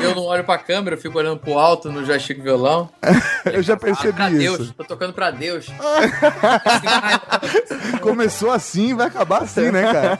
Eu 0.01 0.15
não 0.15 0.23
olho 0.23 0.43
pra 0.43 0.57
câmera, 0.57 0.95
eu 0.95 1.01
fico 1.01 1.17
olhando 1.17 1.39
pro 1.39 1.57
alto 1.57 1.91
no 1.91 2.05
joystick 2.05 2.41
violão. 2.41 2.89
Eu 3.51 3.61
já 3.63 3.77
percebi 3.77 4.29
Deus, 4.37 4.59
isso. 4.59 4.73
tô 4.73 4.83
tocando 4.83 5.13
pra 5.13 5.31
Deus. 5.31 5.67
Começou 8.01 8.51
assim, 8.51 8.93
vai 8.95 9.07
acabar 9.07 9.43
assim, 9.43 9.71
né, 9.71 9.83
cara? 9.91 10.19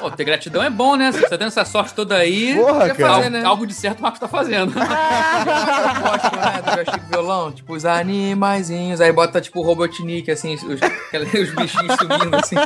Pô, 0.00 0.10
ter 0.10 0.24
gratidão 0.24 0.62
é 0.62 0.68
bom, 0.70 0.94
né? 0.96 1.10
Você 1.12 1.22
tá 1.22 1.38
tendo 1.38 1.48
essa 1.48 1.64
sorte 1.64 1.94
toda 1.94 2.16
aí. 2.16 2.54
Porra, 2.54 2.86
Quer 2.86 2.96
cara. 2.96 3.12
fazer, 3.14 3.24
Algo, 3.24 3.30
né? 3.30 3.44
algo 3.44 3.66
de 3.66 3.74
certo 3.74 3.98
o 3.98 4.02
Marcos 4.02 4.20
tá 4.20 4.28
fazendo. 4.28 4.72
Eu 4.76 6.02
gosto, 6.02 6.36
né, 6.36 6.96
do 6.98 7.08
violão, 7.10 7.52
tipo, 7.52 7.74
os 7.74 7.84
animaizinhos, 7.84 9.00
aí 9.00 9.12
bota, 9.12 9.40
tipo, 9.40 9.60
o 9.60 9.62
Robotnik, 9.62 10.30
assim, 10.30 10.54
os, 10.54 10.82
aqueles- 10.82 11.32
os 11.48 11.54
bichinhos 11.54 11.96
subindo, 11.98 12.34
assim. 12.36 12.56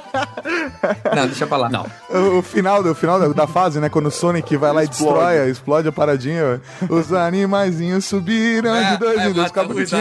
Não, 1.14 1.26
deixa 1.26 1.46
pra 1.46 1.56
lá. 1.56 1.68
Não. 1.68 1.86
O, 2.08 2.38
o 2.38 2.42
final, 2.42 2.82
o 2.82 2.94
final 2.94 3.20
da, 3.20 3.28
da 3.28 3.46
fase, 3.46 3.78
né? 3.80 3.88
Quando 3.88 4.06
o 4.06 4.10
Sonic 4.10 4.56
vai 4.56 4.72
lá 4.72 4.84
e 4.84 4.88
destrói, 4.88 5.48
explode 5.50 5.88
a 5.88 5.92
paradinha. 5.92 6.60
Os 6.88 7.12
animaizinhos 7.12 8.04
subiram 8.04 8.72
de 8.92 8.96
dois 8.98 9.18
É, 9.20 9.28
em 9.28 9.32
dois. 9.32 9.46
Fica 9.48 9.64
bonitinho. 9.64 10.00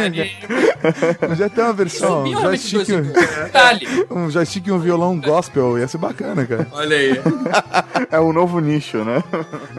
Já 1.38 1.50
tem 1.50 1.64
uma 1.64 1.74
versão. 1.74 2.22
Um 2.22 2.36
de 2.36 2.42
dois 2.42 2.68
joystick. 2.68 3.02
Detalhe. 3.02 3.88
um 4.10 4.30
joystick 4.30 4.68
e 4.68 4.72
um 4.72 4.80
violão 4.80 5.20
gospel. 5.20 5.78
Ia 5.78 5.88
ser 5.88 5.98
bacana, 5.98 6.46
cara. 6.46 6.68
Olha 6.72 6.96
aí. 6.96 7.22
É 8.12 8.20
um 8.20 8.34
novo 8.34 8.60
nicho, 8.60 9.04
né? 9.04 9.24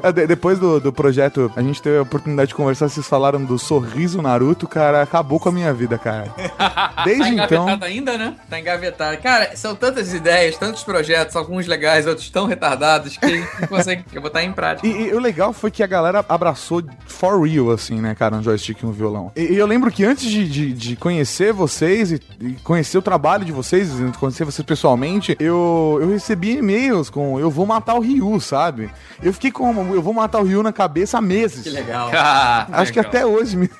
É, 0.02 0.12
de- 0.12 0.26
depois 0.26 0.58
do, 0.58 0.78
do 0.78 0.92
projeto, 0.92 1.50
a 1.56 1.62
gente 1.62 1.80
teve 1.82 1.98
a 1.98 2.02
oportunidade 2.02 2.48
de 2.48 2.54
conversar. 2.54 2.88
Vocês 2.88 3.06
falaram 3.06 3.42
do 3.44 3.58
sorriso 3.58 4.20
Naruto, 4.22 4.68
cara. 4.68 5.02
Acabou 5.02 5.40
com 5.40 5.48
a 5.48 5.52
minha 5.52 5.72
vida, 5.72 5.98
cara. 5.98 6.32
Desde 7.04 7.22
Tá 7.36 7.44
então. 7.44 7.62
engavetado 7.64 7.84
ainda, 7.86 8.18
né? 8.18 8.34
Tá 8.48 8.60
engavetado. 8.60 9.16
Cara, 9.18 9.56
são 9.56 9.74
tantas 9.74 10.12
ideias, 10.14 10.56
tantos 10.58 10.82
projetos, 10.84 11.34
alguns 11.34 11.66
legais, 11.66 12.06
outros 12.06 12.28
tão 12.30 12.46
retardados, 12.46 13.16
que 13.16 13.24
a 13.24 13.28
gente 13.30 13.48
não 13.60 13.68
consegue 13.68 14.04
botar 14.20 14.42
em 14.44 14.52
prática. 14.52 14.86
E, 14.86 15.08
e 15.08 15.14
o 15.14 15.18
legal 15.18 15.52
foi 15.52 15.70
que 15.70 15.82
a 15.82 15.86
galera 15.86 16.24
abraçou 16.28 16.82
for 17.06 17.40
real, 17.42 17.70
assim, 17.70 18.00
né, 18.00 18.14
cara, 18.14 18.36
um 18.36 18.42
joystick 18.42 18.80
e 18.82 18.86
um 18.86 18.92
violão. 18.92 19.32
E, 19.34 19.54
e 19.54 19.56
eu 19.56 19.66
lembro 19.66 19.90
que 19.90 20.04
antes 20.04 20.24
de, 20.30 20.48
de, 20.48 20.72
de 20.72 20.96
conhecer 20.96 21.52
vocês 21.52 22.12
e, 22.12 22.20
e 22.40 22.52
conhecer 22.62 22.98
o 22.98 23.02
trabalho 23.02 23.44
de 23.44 23.52
vocês, 23.52 23.88
e 23.98 24.12
conhecer 24.18 24.44
vocês 24.44 24.64
pessoalmente, 24.64 25.36
eu, 25.40 25.98
eu 26.00 26.10
recebi 26.10 26.58
e-mails 26.58 27.10
com 27.10 27.40
eu 27.40 27.50
vou 27.50 27.66
matar 27.66 27.79
o 27.94 28.00
Ryu, 28.00 28.40
sabe? 28.40 28.90
Eu 29.22 29.32
fiquei 29.32 29.50
com 29.50 29.70
eu 29.94 30.02
vou 30.02 30.12
matar 30.14 30.40
o 30.40 30.44
Ryu 30.44 30.62
na 30.62 30.72
cabeça 30.72 31.18
há 31.18 31.20
meses. 31.20 31.62
Que 31.62 31.70
legal. 31.70 32.10
Ah, 32.14 32.66
Acho 32.72 32.92
que 32.92 32.98
legal. 32.98 33.10
até 33.10 33.26
hoje 33.26 33.56
me. 33.56 33.70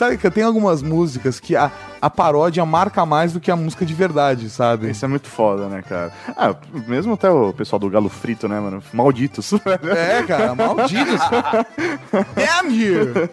Sabe 0.00 0.16
que 0.16 0.30
tem 0.30 0.42
algumas 0.42 0.80
músicas 0.80 1.38
que 1.38 1.54
a, 1.54 1.70
a 2.00 2.08
paródia 2.08 2.64
marca 2.64 3.04
mais 3.04 3.34
do 3.34 3.38
que 3.38 3.50
a 3.50 3.54
música 3.54 3.84
de 3.84 3.92
verdade, 3.92 4.48
sabe? 4.48 4.90
Isso 4.90 5.04
é 5.04 5.08
muito 5.08 5.28
foda, 5.28 5.68
né, 5.68 5.82
cara? 5.86 6.10
Ah, 6.28 6.56
mesmo 6.88 7.12
até 7.12 7.28
o 7.28 7.52
pessoal 7.52 7.78
do 7.78 7.90
Galo 7.90 8.08
Frito, 8.08 8.48
né, 8.48 8.58
mano? 8.58 8.82
Malditos. 8.94 9.50
É, 9.90 10.22
cara, 10.22 10.54
malditos. 10.54 11.20
Damn 12.34 12.72
you! 12.72 13.28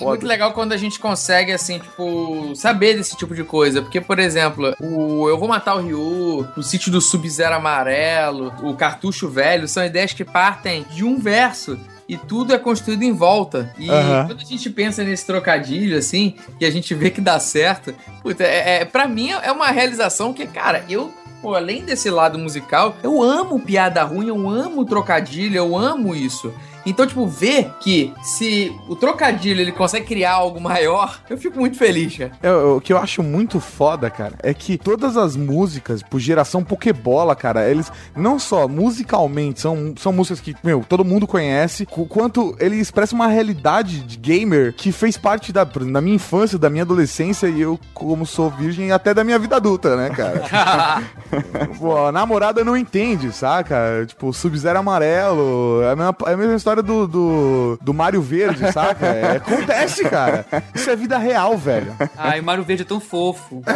É 0.00 0.04
muito 0.04 0.26
legal 0.26 0.52
quando 0.52 0.72
a 0.72 0.76
gente 0.76 1.00
consegue, 1.00 1.50
assim, 1.50 1.80
tipo, 1.80 2.54
saber 2.54 2.96
desse 2.96 3.16
tipo 3.16 3.34
de 3.34 3.42
coisa. 3.42 3.82
Porque, 3.82 4.00
por 4.00 4.20
exemplo, 4.20 4.72
o 4.80 5.28
Eu 5.28 5.38
Vou 5.38 5.48
Matar 5.48 5.74
o 5.74 5.80
Ryu, 5.80 6.46
o 6.56 6.62
Sítio 6.62 6.92
do 6.92 7.00
Sub-Zero 7.00 7.56
Amarelo, 7.56 8.52
o 8.62 8.76
Cartucho 8.76 9.28
Velho, 9.28 9.66
são 9.66 9.84
ideias 9.84 10.12
que 10.12 10.24
partem 10.24 10.86
de 10.90 11.02
um 11.02 11.18
verso. 11.18 11.76
E 12.08 12.16
tudo 12.16 12.54
é 12.54 12.58
construído 12.58 13.02
em 13.02 13.12
volta. 13.12 13.70
E 13.78 13.90
Aham. 13.90 14.26
quando 14.28 14.40
a 14.40 14.44
gente 14.44 14.70
pensa 14.70 15.04
nesse 15.04 15.26
trocadilho, 15.26 15.98
assim, 15.98 16.34
e 16.58 16.64
a 16.64 16.70
gente 16.70 16.94
vê 16.94 17.10
que 17.10 17.20
dá 17.20 17.38
certo, 17.38 17.94
puta, 18.22 18.44
é, 18.44 18.80
é, 18.80 18.84
pra 18.86 19.06
mim 19.06 19.30
é 19.30 19.52
uma 19.52 19.70
realização 19.70 20.32
que, 20.32 20.46
cara, 20.46 20.84
eu 20.88 21.12
Pô, 21.40 21.54
além 21.54 21.84
desse 21.84 22.10
lado 22.10 22.36
musical, 22.36 22.96
eu 23.00 23.22
amo 23.22 23.60
piada 23.60 24.02
ruim, 24.02 24.26
eu 24.26 24.48
amo 24.48 24.84
trocadilho, 24.84 25.56
eu 25.56 25.76
amo 25.76 26.12
isso. 26.14 26.52
Então, 26.88 27.06
tipo, 27.06 27.26
ver 27.26 27.70
que 27.80 28.14
se 28.22 28.74
o 28.88 28.96
trocadilho 28.96 29.60
ele 29.60 29.72
consegue 29.72 30.06
criar 30.06 30.32
algo 30.32 30.60
maior, 30.60 31.20
eu 31.28 31.36
fico 31.36 31.58
muito 31.58 31.76
feliz, 31.76 32.16
cara. 32.16 32.32
É, 32.42 32.50
o 32.50 32.80
que 32.80 32.92
eu 32.92 32.98
acho 32.98 33.22
muito 33.22 33.60
foda, 33.60 34.08
cara, 34.08 34.34
é 34.42 34.54
que 34.54 34.78
todas 34.78 35.16
as 35.16 35.36
músicas, 35.36 36.02
por 36.02 36.18
geração 36.18 36.64
Pokébola, 36.64 37.36
cara, 37.36 37.68
eles 37.68 37.92
não 38.16 38.38
só 38.38 38.66
musicalmente 38.66 39.60
são, 39.60 39.94
são 39.98 40.12
músicas 40.12 40.40
que, 40.40 40.56
meu, 40.64 40.84
todo 40.88 41.04
mundo 41.04 41.26
conhece, 41.26 41.86
quanto 41.86 42.56
ele 42.58 42.76
expressa 42.76 43.14
uma 43.14 43.26
realidade 43.26 44.00
de 44.00 44.16
gamer 44.16 44.72
que 44.72 44.90
fez 44.90 45.16
parte 45.16 45.52
da, 45.52 45.64
da 45.64 46.00
minha 46.00 46.16
infância, 46.16 46.58
da 46.58 46.70
minha 46.70 46.82
adolescência 46.82 47.48
e 47.48 47.60
eu, 47.60 47.78
como 47.92 48.24
sou 48.24 48.50
virgem, 48.50 48.92
até 48.92 49.12
da 49.12 49.24
minha 49.24 49.38
vida 49.38 49.56
adulta, 49.56 49.96
né, 49.96 50.10
cara? 50.10 51.02
Pô, 51.78 52.06
a 52.06 52.12
namorada 52.12 52.64
não 52.64 52.76
entende, 52.76 53.30
saca? 53.32 54.04
Tipo, 54.06 54.32
Sub-Zero 54.32 54.78
amarelo, 54.78 55.82
é 55.82 55.92
a 55.92 55.96
mesma, 55.96 56.16
é 56.26 56.32
a 56.32 56.36
mesma 56.36 56.54
história 56.54 56.77
do, 56.82 57.06
do, 57.06 57.78
do 57.80 57.94
Mario 57.94 58.22
Verde, 58.22 58.70
saca? 58.72 59.06
É, 59.18 59.36
acontece, 59.36 60.04
cara. 60.08 60.44
Isso 60.74 60.88
é 60.90 60.94
vida 60.96 61.16
real, 61.18 61.56
velho. 61.56 61.94
Ai, 62.16 62.40
o 62.40 62.44
Mário 62.44 62.62
Verde 62.64 62.82
é 62.82 62.86
tão 62.86 63.00
fofo. 63.00 63.62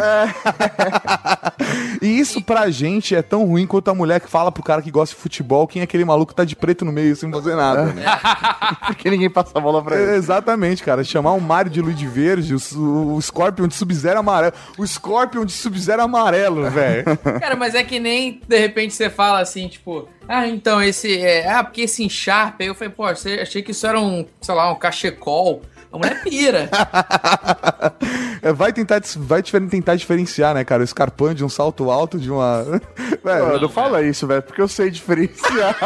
E 2.01 2.19
isso 2.19 2.41
pra 2.41 2.69
gente 2.69 3.15
é 3.15 3.21
tão 3.21 3.45
ruim 3.45 3.65
quanto 3.65 3.89
a 3.89 3.93
mulher 3.95 4.19
que 4.19 4.29
fala 4.29 4.51
pro 4.51 4.61
cara 4.63 4.81
que 4.81 4.91
gosta 4.91 5.15
de 5.15 5.21
futebol 5.21 5.65
quem 5.67 5.79
é 5.81 5.83
aquele 5.83 6.03
maluco 6.03 6.31
que 6.31 6.35
tá 6.35 6.43
de 6.43 6.55
preto 6.55 6.83
no 6.83 6.91
meio 6.91 7.15
sem 7.15 7.31
fazer 7.31 7.55
nada. 7.55 7.85
né? 7.85 8.03
Porque 8.87 9.09
ninguém 9.09 9.29
passa 9.29 9.51
a 9.57 9.61
bola 9.61 9.81
pra 9.81 9.95
É, 9.97 10.01
ele. 10.03 10.11
exatamente, 10.15 10.83
cara. 10.83 11.03
Chamar 11.03 11.31
o 11.33 11.41
Mario 11.41 11.71
de 11.71 11.81
Luigi 11.81 12.07
Verde, 12.07 12.55
o, 12.55 13.15
o 13.15 13.21
Scorpion 13.21 13.67
de 13.67 13.75
Sub-Zero 13.75 14.19
amarelo. 14.19 14.53
O 14.77 14.85
Scorpion 14.85 15.45
de 15.45 15.53
Sub-Zero 15.53 16.01
amarelo, 16.01 16.69
velho. 16.69 17.05
Cara, 17.39 17.55
mas 17.55 17.73
é 17.75 17.83
que 17.83 17.99
nem 17.99 18.41
de 18.47 18.57
repente 18.59 18.93
você 18.93 19.09
fala 19.09 19.39
assim, 19.39 19.67
tipo, 19.67 20.07
ah, 20.27 20.47
então 20.47 20.81
esse. 20.81 21.19
É, 21.19 21.49
ah, 21.49 21.63
porque 21.63 21.81
esse 21.81 22.09
Sharp 22.09 22.61
aí 22.61 22.67
eu 22.67 22.75
falei, 22.75 22.93
pô, 22.93 23.05
achei 23.05 23.61
que 23.61 23.71
isso 23.71 23.85
era 23.85 23.99
um, 23.99 24.25
sei 24.41 24.55
lá, 24.55 24.71
um 24.71 24.75
cachecol. 24.75 25.61
A 25.91 25.97
mulher 25.97 26.23
pira. 26.23 26.69
É, 28.43 28.51
vai 28.51 28.73
tentar, 28.73 29.01
vai 29.17 29.41
tentar 29.41 29.95
diferenciar, 29.95 30.53
né, 30.53 30.65
cara? 30.65 30.83
O 30.83 30.87
Scarpan 30.87 31.33
de 31.33 31.45
um 31.45 31.49
salto 31.49 31.89
alto 31.89 32.19
de 32.19 32.29
uma. 32.29 32.63
Velho, 33.23 33.53
Não, 33.53 33.61
não 33.61 33.69
fala 33.69 34.01
isso, 34.01 34.27
velho, 34.27 34.41
porque 34.41 34.61
eu 34.61 34.67
sei 34.67 34.91
diferenciar. 34.91 35.77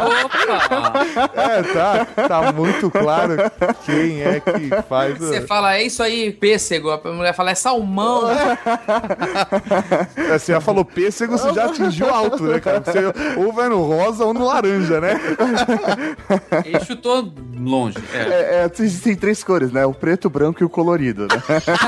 Opa! 0.00 1.32
é, 1.34 1.62
tá, 1.64 2.06
tá 2.28 2.52
muito 2.52 2.88
claro 2.88 3.32
quem 3.84 4.22
é 4.22 4.38
que 4.38 4.70
faz. 4.88 5.20
o- 5.20 5.26
Você 5.26 5.40
fala, 5.40 5.74
é 5.76 5.82
isso 5.82 6.00
aí, 6.04 6.30
pêssego. 6.32 6.90
A 6.92 7.00
mulher 7.12 7.34
fala, 7.34 7.50
é 7.50 7.56
salmão. 7.56 8.30
É, 8.30 8.56
Você 10.38 10.52
já 10.52 10.60
falou 10.60 10.84
pêssego, 10.84 11.36
você 11.36 11.52
já 11.52 11.64
atingiu 11.64 12.08
alto, 12.08 12.44
né, 12.44 12.60
cara? 12.60 12.80
Você 12.80 13.00
ou 13.40 13.52
vai 13.52 13.68
no 13.68 13.82
rosa 13.82 14.24
ou 14.24 14.32
no 14.32 14.44
laranja, 14.46 15.00
né? 15.00 15.18
Ele 16.64 16.78
chutou 16.84 17.32
longe. 17.58 17.98
É. 18.14 18.18
É, 18.18 18.64
é, 18.64 18.70
existem 18.78 19.16
três 19.16 19.42
cores, 19.42 19.72
né? 19.72 19.84
O 19.84 19.92
preto, 19.92 20.26
o 20.26 20.30
branco 20.30 20.62
e 20.62 20.64
o 20.64 20.68
colorido, 20.68 21.22
né? 21.26 21.38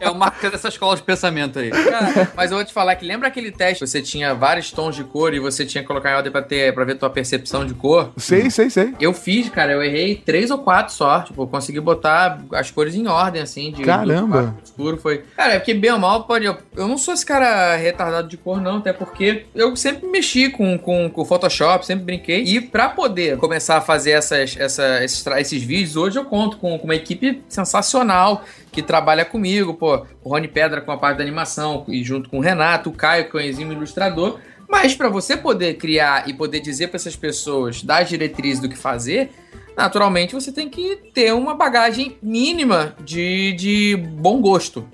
É 0.00 0.10
o 0.10 0.14
marca 0.14 0.50
dessa 0.50 0.68
escola 0.68 0.96
de 0.96 1.02
pensamento 1.02 1.58
aí. 1.58 1.70
Cara, 1.70 2.32
mas 2.36 2.50
eu 2.50 2.56
vou 2.56 2.64
te 2.64 2.72
falar 2.72 2.94
que 2.96 3.04
lembra 3.04 3.28
aquele 3.28 3.50
teste 3.50 3.84
que 3.84 3.86
você 3.90 4.02
tinha 4.02 4.34
vários 4.34 4.70
tons 4.70 4.96
de 4.96 5.04
cor 5.04 5.34
e 5.34 5.38
você 5.38 5.64
tinha 5.64 5.82
que 5.82 5.88
colocar 5.88 6.12
em 6.12 6.14
ordem 6.14 6.32
pra, 6.32 6.42
ter, 6.42 6.74
pra 6.74 6.84
ver 6.84 6.96
tua 6.96 7.10
percepção 7.10 7.64
de 7.64 7.74
cor? 7.74 8.12
Sei, 8.16 8.50
sei, 8.50 8.70
sei. 8.70 8.94
Eu 9.00 9.12
fiz, 9.12 9.48
cara, 9.48 9.72
eu 9.72 9.82
errei 9.82 10.16
três 10.16 10.50
ou 10.50 10.58
quatro 10.58 10.92
só. 10.92 11.20
Tipo, 11.20 11.42
eu 11.42 11.46
consegui 11.46 11.80
botar 11.80 12.40
as 12.52 12.70
cores 12.70 12.94
em 12.94 13.06
ordem, 13.06 13.42
assim, 13.42 13.72
de 13.72 13.82
Caramba. 13.82 14.56
escuro. 14.64 14.96
Foi. 14.96 15.24
Cara, 15.36 15.54
é 15.54 15.58
porque 15.58 15.74
bem 15.74 15.92
ou 15.92 15.98
mal 15.98 16.24
pode. 16.24 16.44
Eu, 16.44 16.56
eu 16.76 16.88
não 16.88 16.98
sou 16.98 17.14
esse 17.14 17.24
cara 17.24 17.76
retardado 17.76 18.28
de 18.28 18.36
cor, 18.36 18.60
não, 18.60 18.78
até 18.78 18.92
porque 18.92 19.46
eu 19.54 19.74
sempre 19.76 20.06
mexi 20.08 20.50
com, 20.50 20.78
com, 20.78 21.08
com 21.10 21.24
Photoshop, 21.24 21.86
sempre 21.86 22.04
brinquei. 22.04 22.42
E 22.44 22.60
pra 22.60 22.88
poder 22.88 23.36
começar 23.38 23.76
a 23.76 23.80
fazer 23.80 24.12
essas, 24.12 24.56
essa, 24.58 25.02
esses, 25.04 25.26
esses 25.26 25.62
vídeos, 25.62 25.96
hoje 25.96 26.18
eu 26.18 26.24
conto 26.24 26.56
com, 26.56 26.78
com 26.78 26.84
uma 26.84 26.94
equipe 26.94 27.42
sensacional 27.48 28.44
que 28.70 28.82
trabalha 28.82 29.24
comigo, 29.24 29.73
pô, 29.74 30.06
o 30.22 30.28
Rony 30.30 30.48
Pedra 30.48 30.80
com 30.80 30.92
a 30.92 30.96
parte 30.96 31.18
da 31.18 31.22
animação, 31.22 31.84
e 31.88 32.02
junto 32.02 32.28
com 32.28 32.38
o 32.38 32.40
Renato, 32.40 32.90
o 32.90 32.92
Caio, 32.92 33.30
que 33.30 33.38
é 33.38 33.46
exímio 33.46 33.74
ilustrador. 33.74 34.38
Mas 34.68 34.94
para 34.94 35.08
você 35.08 35.36
poder 35.36 35.74
criar 35.74 36.28
e 36.28 36.34
poder 36.34 36.60
dizer 36.60 36.88
para 36.88 36.96
essas 36.96 37.16
pessoas, 37.16 37.82
dar 37.82 38.02
diretrizes 38.04 38.60
do 38.60 38.68
que 38.68 38.76
fazer, 38.76 39.30
naturalmente 39.76 40.34
você 40.34 40.50
tem 40.50 40.68
que 40.68 40.96
ter 41.12 41.32
uma 41.32 41.54
bagagem 41.54 42.16
mínima 42.22 42.96
de, 43.04 43.52
de 43.52 43.96
bom 43.96 44.40
gosto. 44.40 44.88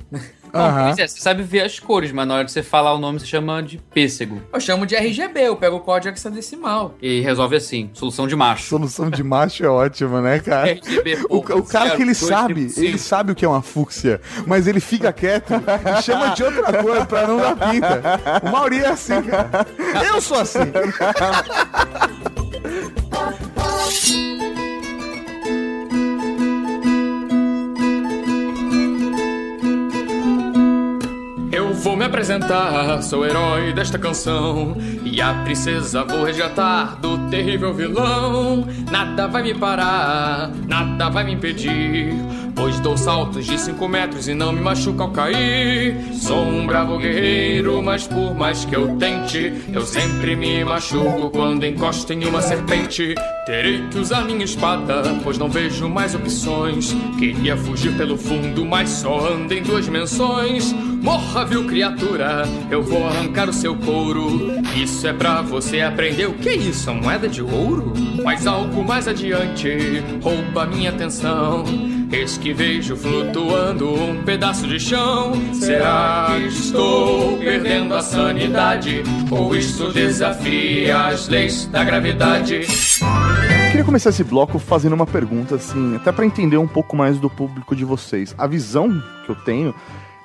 Aham. 0.54 0.84
Pois 0.86 0.98
é, 0.98 1.08
você 1.08 1.20
sabe 1.20 1.42
ver 1.42 1.62
as 1.62 1.78
cores, 1.78 2.12
mas 2.12 2.28
na 2.28 2.34
hora 2.34 2.44
de 2.44 2.52
você 2.52 2.62
falar 2.62 2.94
o 2.94 2.98
nome, 2.98 3.18
você 3.18 3.26
chama 3.26 3.62
de 3.62 3.78
pêssego. 3.92 4.40
Eu 4.52 4.60
chamo 4.60 4.86
de 4.86 4.94
RGB, 4.94 5.40
eu 5.40 5.56
pego 5.56 5.76
o 5.76 5.80
código 5.80 6.14
hexadecimal. 6.14 6.94
E 7.00 7.20
resolve 7.20 7.56
assim, 7.56 7.90
solução 7.94 8.26
de 8.26 8.36
macho. 8.36 8.68
Solução 8.68 9.10
de 9.10 9.22
macho 9.22 9.64
é 9.64 9.68
ótima, 9.68 10.20
né, 10.20 10.38
cara? 10.38 10.70
RGB, 10.72 11.26
O, 11.28 11.38
o 11.38 11.62
cara 11.64 11.96
que 11.96 12.02
ele 12.02 12.14
sabe, 12.14 12.72
ele 12.76 12.90
ele 12.90 12.98
sabe 12.98 13.32
o 13.32 13.34
que 13.34 13.44
é 13.44 13.48
uma 13.48 13.62
fúcsia, 13.62 14.20
mas 14.46 14.66
ele 14.66 14.80
fica 14.80 15.12
quieto 15.12 15.52
e 15.54 16.02
chama 16.02 16.34
de 16.34 16.42
outra 16.42 16.82
cor 16.82 17.06
pra 17.06 17.26
não 17.26 17.38
dar 17.38 17.56
pinta. 17.56 18.02
O 18.42 18.50
Mauri 18.50 18.80
é 18.80 18.88
assim, 18.88 19.22
cara. 19.22 19.66
Eu 20.06 20.20
sou 20.20 20.38
assim. 20.38 20.60
vou 31.80 31.96
me 31.96 32.04
apresentar, 32.04 33.02
sou 33.02 33.20
o 33.20 33.24
herói 33.24 33.72
desta 33.72 33.98
canção. 33.98 34.76
E 35.04 35.20
a 35.20 35.34
princesa 35.44 36.04
vou 36.04 36.24
resgatar 36.24 36.96
do 37.00 37.18
terrível 37.30 37.72
vilão. 37.72 38.66
Nada 38.90 39.26
vai 39.26 39.42
me 39.42 39.54
parar, 39.54 40.50
nada 40.68 41.08
vai 41.08 41.24
me 41.24 41.32
impedir 41.32 42.14
Pois 42.60 42.78
dou 42.80 42.94
saltos 42.94 43.46
de 43.46 43.58
5 43.58 43.88
metros 43.88 44.28
e 44.28 44.34
não 44.34 44.52
me 44.52 44.60
machuco 44.60 45.02
ao 45.02 45.10
cair. 45.10 45.96
Sou 46.12 46.42
um 46.42 46.66
bravo 46.66 46.98
guerreiro, 46.98 47.82
mas 47.82 48.06
por 48.06 48.34
mais 48.34 48.66
que 48.66 48.76
eu 48.76 48.96
tente 48.96 49.52
Eu 49.72 49.80
sempre 49.82 50.36
me 50.36 50.62
machuco 50.62 51.30
quando 51.30 51.64
encosto 51.64 52.12
em 52.12 52.22
uma 52.26 52.42
serpente. 52.42 53.14
Terei 53.46 53.82
que 53.88 53.98
usar 53.98 54.26
minha 54.26 54.44
espada, 54.44 55.02
pois 55.22 55.38
não 55.38 55.48
vejo 55.48 55.88
mais 55.88 56.14
opções. 56.14 56.94
Queria 57.18 57.56
fugir 57.56 57.96
pelo 57.96 58.18
fundo, 58.18 58.64
mas 58.66 58.90
só 58.90 59.32
ando 59.32 59.54
em 59.54 59.62
duas 59.62 59.86
dimensões 59.86 60.74
Morra, 61.00 61.44
vil 61.46 61.66
criatura, 61.66 62.42
eu 62.70 62.82
vou 62.82 63.06
arrancar 63.06 63.48
o 63.48 63.52
seu 63.52 63.74
couro. 63.74 64.52
Isso 64.76 65.06
é 65.06 65.12
pra 65.12 65.40
você 65.40 65.80
aprender 65.80 66.26
o 66.26 66.34
que 66.34 66.50
é 66.50 66.54
isso, 66.56 66.90
a 66.90 66.94
moeda 66.94 67.26
de 67.26 67.42
ouro? 67.42 67.92
Mas 68.22 68.46
algo 68.46 68.84
mais 68.84 69.08
adiante 69.08 70.02
rouba 70.22 70.66
minha 70.66 70.90
atenção. 70.90 71.64
Eis 72.12 72.36
que 72.36 72.52
vejo 72.52 72.96
flutuando 72.96 73.94
um 73.94 74.22
pedaço 74.24 74.66
de 74.66 74.78
chão. 74.78 75.32
Será 75.54 76.26
que 76.36 76.48
estou 76.48 77.38
perdendo 77.38 77.94
a 77.94 78.02
sanidade? 78.02 79.02
Ou 79.30 79.54
isto 79.54 79.92
desafia 79.92 81.06
as 81.06 81.28
leis 81.28 81.66
da 81.66 81.82
gravidade? 81.82 82.66
Queria 83.70 83.84
começar 83.84 84.10
esse 84.10 84.24
bloco 84.24 84.58
fazendo 84.58 84.92
uma 84.94 85.06
pergunta, 85.06 85.54
assim, 85.54 85.96
até 85.96 86.10
pra 86.10 86.26
entender 86.26 86.56
um 86.56 86.66
pouco 86.66 86.96
mais 86.96 87.18
do 87.18 87.30
público 87.30 87.74
de 87.74 87.84
vocês. 87.84 88.34
A 88.36 88.46
visão 88.46 89.00
que 89.24 89.30
eu 89.30 89.36
tenho 89.36 89.74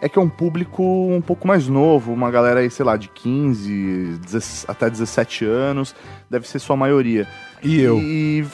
é 0.06 0.10
que 0.10 0.20
é 0.20 0.22
um 0.22 0.30
público 0.30 0.84
um 0.84 1.20
pouco 1.20 1.48
mais 1.48 1.68
novo, 1.68 2.14
uma 2.14 2.30
galera 2.30 2.60
aí, 2.60 2.70
sei 2.70 2.86
lá, 2.86 2.96
de 2.96 3.08
15 3.08 4.20
10 4.30 4.66
até 4.68 4.88
17 4.88 5.46
anos, 5.46 5.96
deve 6.30 6.48
ser 6.48 6.60
sua 6.60 6.78
maioria. 6.78 7.28
E 7.64 7.82
eu. 7.82 7.98
E... 8.06 8.46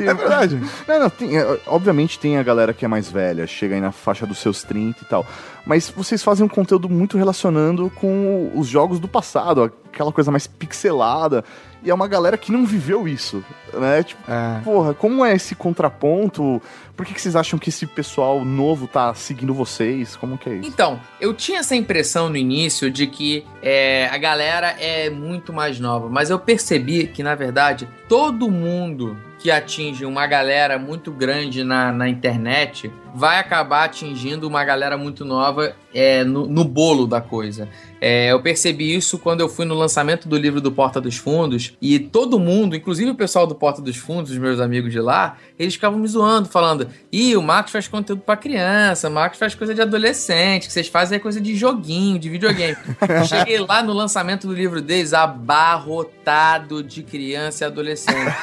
É 0.00 0.12
verdade. 0.12 0.60
Não, 0.88 1.00
não, 1.00 1.10
tem, 1.10 1.38
é, 1.38 1.60
obviamente 1.68 2.18
tem 2.18 2.36
a 2.36 2.42
galera 2.42 2.74
que 2.74 2.84
é 2.84 2.88
mais 2.88 3.08
velha, 3.08 3.46
chega 3.46 3.76
aí 3.76 3.80
na 3.80 3.92
faixa 3.92 4.26
dos 4.26 4.38
seus 4.38 4.64
30 4.64 5.02
e 5.02 5.06
tal. 5.06 5.24
Mas 5.64 5.88
vocês 5.88 6.20
fazem 6.20 6.44
um 6.44 6.48
conteúdo 6.48 6.88
muito 6.88 7.16
relacionando 7.16 7.88
com 7.94 8.50
os 8.52 8.66
jogos 8.66 8.98
do 8.98 9.06
passado, 9.06 9.72
aquela 9.86 10.10
coisa 10.10 10.32
mais 10.32 10.48
pixelada. 10.48 11.44
E 11.84 11.90
é 11.90 11.94
uma 11.94 12.08
galera 12.08 12.36
que 12.36 12.50
não 12.50 12.66
viveu 12.66 13.06
isso, 13.06 13.44
né? 13.72 14.02
Tipo, 14.02 14.22
É. 14.30 14.60
porra, 14.62 14.94
como 14.94 15.24
é 15.24 15.34
esse 15.34 15.54
contraponto? 15.54 16.60
Por 16.96 17.04
que, 17.04 17.12
que 17.12 17.20
vocês 17.20 17.36
acham 17.36 17.58
que 17.58 17.68
esse 17.68 17.86
pessoal 17.86 18.42
novo 18.44 18.86
tá 18.86 19.12
seguindo 19.14 19.52
vocês? 19.52 20.16
Como 20.16 20.38
que 20.38 20.48
é 20.48 20.54
isso? 20.54 20.68
Então, 20.68 20.98
eu 21.20 21.34
tinha 21.34 21.58
essa 21.60 21.76
impressão 21.76 22.30
no 22.30 22.36
início 22.36 22.90
de 22.90 23.06
que 23.06 23.44
é, 23.62 24.08
a 24.10 24.16
galera 24.16 24.68
é 24.80 25.10
muito 25.10 25.52
mais 25.52 25.78
nova, 25.78 26.08
mas 26.08 26.30
eu 26.30 26.38
percebi 26.38 27.06
que, 27.06 27.22
na 27.22 27.34
verdade, 27.34 27.86
todo 28.08 28.50
mundo 28.50 29.16
que 29.38 29.50
atinge 29.50 30.06
uma 30.06 30.26
galera 30.26 30.78
muito 30.78 31.12
grande 31.12 31.62
na, 31.62 31.92
na 31.92 32.08
internet 32.08 32.90
vai 33.14 33.38
acabar 33.38 33.84
atingindo 33.84 34.48
uma 34.48 34.64
galera 34.64 34.96
muito 34.96 35.24
nova 35.24 35.74
é, 35.92 36.24
no, 36.24 36.46
no 36.46 36.64
bolo 36.64 37.06
da 37.06 37.20
coisa. 37.20 37.68
É, 38.00 38.32
eu 38.32 38.40
percebi 38.40 38.94
isso 38.94 39.18
quando 39.18 39.40
eu 39.42 39.48
fui 39.48 39.64
no 39.66 39.74
lançamento 39.74 40.28
do 40.28 40.36
livro 40.36 40.60
do 40.60 40.72
Porta 40.72 41.00
dos 41.00 41.16
Fundos 41.16 41.74
e 41.80 41.98
todo 41.98 42.38
mundo, 42.38 42.74
inclusive 42.74 43.10
o 43.10 43.14
pessoal 43.14 43.46
do 43.46 43.54
Porta 43.56 43.82
dos 43.82 43.96
Fundos, 43.96 44.30
os 44.30 44.38
meus 44.38 44.60
amigos 44.60 44.92
de 44.92 45.00
lá, 45.00 45.36
eles 45.58 45.74
ficavam 45.74 45.98
me 45.98 46.06
zoando, 46.06 46.48
falando: 46.48 46.88
Ih, 47.10 47.36
o 47.36 47.42
Marcos 47.42 47.72
faz 47.72 47.88
conteúdo 47.88 48.22
pra 48.22 48.36
criança, 48.36 49.08
o 49.08 49.12
Marcos 49.12 49.38
faz 49.38 49.54
coisa 49.54 49.74
de 49.74 49.82
adolescente, 49.82 50.66
que 50.66 50.72
vocês 50.72 50.88
fazem 50.88 51.16
é 51.16 51.18
coisa 51.18 51.40
de 51.40 51.56
joguinho, 51.56 52.18
de 52.18 52.28
videogame. 52.28 52.76
Cheguei 53.28 53.58
lá 53.58 53.82
no 53.82 53.92
lançamento 53.92 54.46
do 54.46 54.54
livro 54.54 54.80
deles, 54.80 55.12
abarrotado 55.12 56.82
de 56.82 57.02
criança 57.02 57.64
e 57.64 57.66
adolescente. 57.66 58.34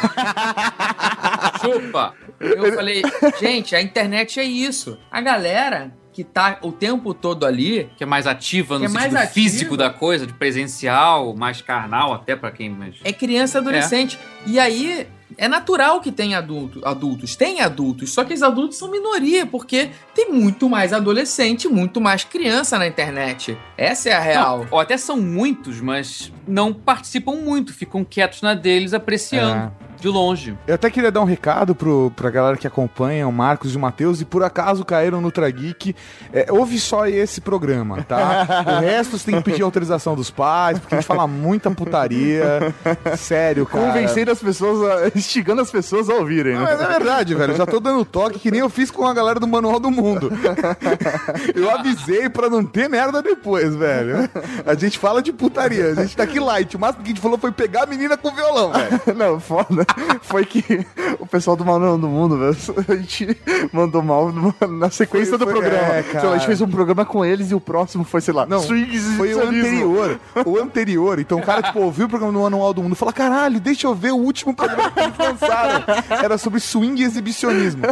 Chupa! 1.61 2.13
Eu 2.39 2.73
falei, 2.73 3.01
gente, 3.39 3.75
a 3.75 3.81
internet 3.81 4.39
é 4.39 4.43
isso. 4.43 4.97
A 5.09 5.21
galera 5.21 5.93
que 6.13 6.23
tá 6.23 6.59
o 6.61 6.71
tempo 6.71 7.13
todo 7.13 7.45
ali 7.45 7.89
Que 7.97 8.03
é 8.03 8.07
mais 8.07 8.27
ativa 8.27 8.77
no 8.77 8.85
é 8.85 8.89
sentido 8.89 9.13
mais 9.13 9.31
físico 9.31 9.73
ativa. 9.73 9.77
da 9.77 9.89
coisa, 9.89 10.27
de 10.27 10.33
presencial, 10.33 11.35
mais 11.35 11.61
carnal, 11.61 12.13
até 12.13 12.35
pra 12.35 12.51
quem. 12.51 12.75
É 13.03 13.11
criança 13.11 13.57
e 13.57 13.61
adolescente. 13.61 14.19
E 14.45 14.59
aí 14.59 15.07
é 15.37 15.47
natural 15.47 16.01
que 16.01 16.11
tenha 16.11 16.37
adulto, 16.37 16.81
adultos. 16.83 17.35
Tem 17.35 17.61
adultos, 17.61 18.11
só 18.11 18.23
que 18.23 18.33
os 18.33 18.43
adultos 18.43 18.77
são 18.77 18.89
minoria, 18.89 19.45
porque 19.45 19.89
tem 20.13 20.31
muito 20.31 20.69
mais 20.69 20.93
adolescente, 20.93 21.67
muito 21.67 22.01
mais 22.01 22.23
criança 22.23 22.77
na 22.77 22.87
internet. 22.87 23.57
Essa 23.77 24.09
é 24.09 24.13
a 24.13 24.19
real. 24.19 24.59
Não, 24.59 24.67
ou 24.71 24.79
até 24.79 24.97
são 24.97 25.17
muitos, 25.17 25.79
mas 25.81 26.31
não 26.47 26.73
participam 26.73 27.33
muito, 27.35 27.73
ficam 27.73 28.03
quietos 28.03 28.41
na 28.41 28.53
deles, 28.53 28.93
apreciando 28.93 29.71
de 29.99 30.09
longe. 30.09 30.57
Eu 30.67 30.75
até 30.75 30.89
queria 30.89 31.09
dar 31.09 31.21
um 31.21 31.25
recado 31.25 31.73
pro, 31.73 32.11
pra 32.13 32.29
galera 32.29 32.57
que 32.57 32.67
acompanha 32.67 33.25
o 33.25 33.31
Marcos 33.31 33.73
e 33.73 33.77
o 33.77 33.79
Matheus 33.79 34.19
e 34.19 34.25
por 34.25 34.43
acaso 34.43 34.83
caíram 34.83 35.21
no 35.21 35.31
Trageek. 35.31 35.95
É, 36.33 36.47
ouve 36.51 36.77
só 36.77 37.07
esse 37.07 37.39
programa, 37.39 38.03
tá? 38.03 38.45
O 38.77 38.81
resto 38.81 39.17
você 39.17 39.31
tem 39.31 39.41
que 39.41 39.49
pedir 39.49 39.61
autorização 39.61 40.13
dos 40.13 40.29
pais, 40.29 40.77
porque 40.77 40.95
a 40.95 40.99
gente 40.99 41.07
fala 41.07 41.25
muita 41.25 41.71
putaria. 41.71 42.43
Sério, 43.17 43.65
cara. 43.65 43.85
Convencendo 43.85 44.31
as 44.31 44.39
pessoas, 44.39 44.81
a- 45.05 45.11
instigando 45.17 45.61
as 45.61 45.71
pessoas 45.71 46.09
a 46.09 46.15
ouvirem, 46.15 46.55
Não, 46.55 46.63
né? 46.65 46.71
mas 46.77 46.81
é 46.81 46.87
verdade, 46.87 47.33
velho. 47.33 47.53
Eu 47.53 47.57
já 47.57 47.65
tô 47.65 47.79
dando 47.79 48.03
toque 48.03 48.39
que 48.39 48.51
nem 48.51 48.59
eu 48.59 48.69
fiz 48.69 48.91
com 48.91 49.07
a 49.07 49.13
galera 49.13 49.39
do 49.39 49.47
Manual 49.47 49.79
do 49.79 49.89
Mundo. 49.89 50.29
Eu 51.55 51.69
avisei 51.69 52.27
pra 52.27 52.49
não 52.49 52.65
ter 52.65 52.89
merda 52.89 53.21
depois, 53.21 53.73
velho. 53.73 54.29
A 54.65 54.73
gente 54.75 54.99
fala 54.99 55.21
de 55.21 55.31
putaria, 55.31 55.91
a 55.91 55.95
gente 55.95 56.15
tá 56.17 56.23
aqui 56.23 56.32
light. 56.39 56.75
O 56.75 56.79
máximo 56.79 57.03
que 57.03 57.11
a 57.11 57.13
gente 57.13 57.21
falou 57.21 57.37
foi 57.37 57.51
pegar 57.51 57.83
a 57.83 57.85
menina 57.85 58.17
com 58.17 58.31
violão, 58.31 58.71
velho. 58.71 59.01
Não, 59.17 59.39
foda. 59.39 59.85
Foi 60.21 60.45
que 60.45 60.85
o 61.19 61.25
pessoal 61.25 61.55
do 61.55 61.65
Manual 61.65 61.97
do 61.97 62.07
Mundo, 62.07 62.37
velho, 62.37 62.57
a 62.87 62.95
gente 62.95 63.37
mandou 63.71 64.01
mal 64.01 64.31
na 64.69 64.89
sequência 64.89 65.37
Foi- 65.37 65.39
do 65.39 65.45
foi- 65.45 65.53
programa. 65.53 65.93
é, 65.93 66.21
lá, 66.23 66.31
a 66.31 66.37
gente 66.37 66.45
fez 66.47 66.61
um 66.61 66.67
programa 66.69 67.05
com 67.05 67.23
eles 67.25 67.51
e 67.51 67.55
o 67.55 67.59
próximo 67.59 68.03
foi, 68.03 68.21
sei 68.21 68.33
lá, 68.33 68.45
Não, 68.45 68.59
swings 68.61 69.15
foi 69.17 69.33
o 69.33 69.41
anterior. 69.47 70.19
O 70.45 70.57
anterior. 70.59 71.19
Então 71.19 71.39
o 71.39 71.41
cara, 71.43 71.61
tipo, 71.61 71.79
ouviu 71.79 72.05
o 72.05 72.09
programa 72.09 72.33
do 72.33 72.39
Manual 72.39 72.73
do 72.73 72.81
Mundo 72.83 72.93
e 72.93 72.95
falou: 72.95 73.13
caralho, 73.13 73.59
deixa 73.59 73.87
eu 73.87 73.95
ver 73.95 74.11
o 74.11 74.17
último 74.17 74.53
programa 74.53 74.91
que 74.91 74.99
eles 74.99 75.17
lançaram. 75.17 75.83
Era 76.23 76.37
sobre 76.37 76.59
swing 76.59 77.01
e 77.01 77.05
exibicionismo. 77.05 77.83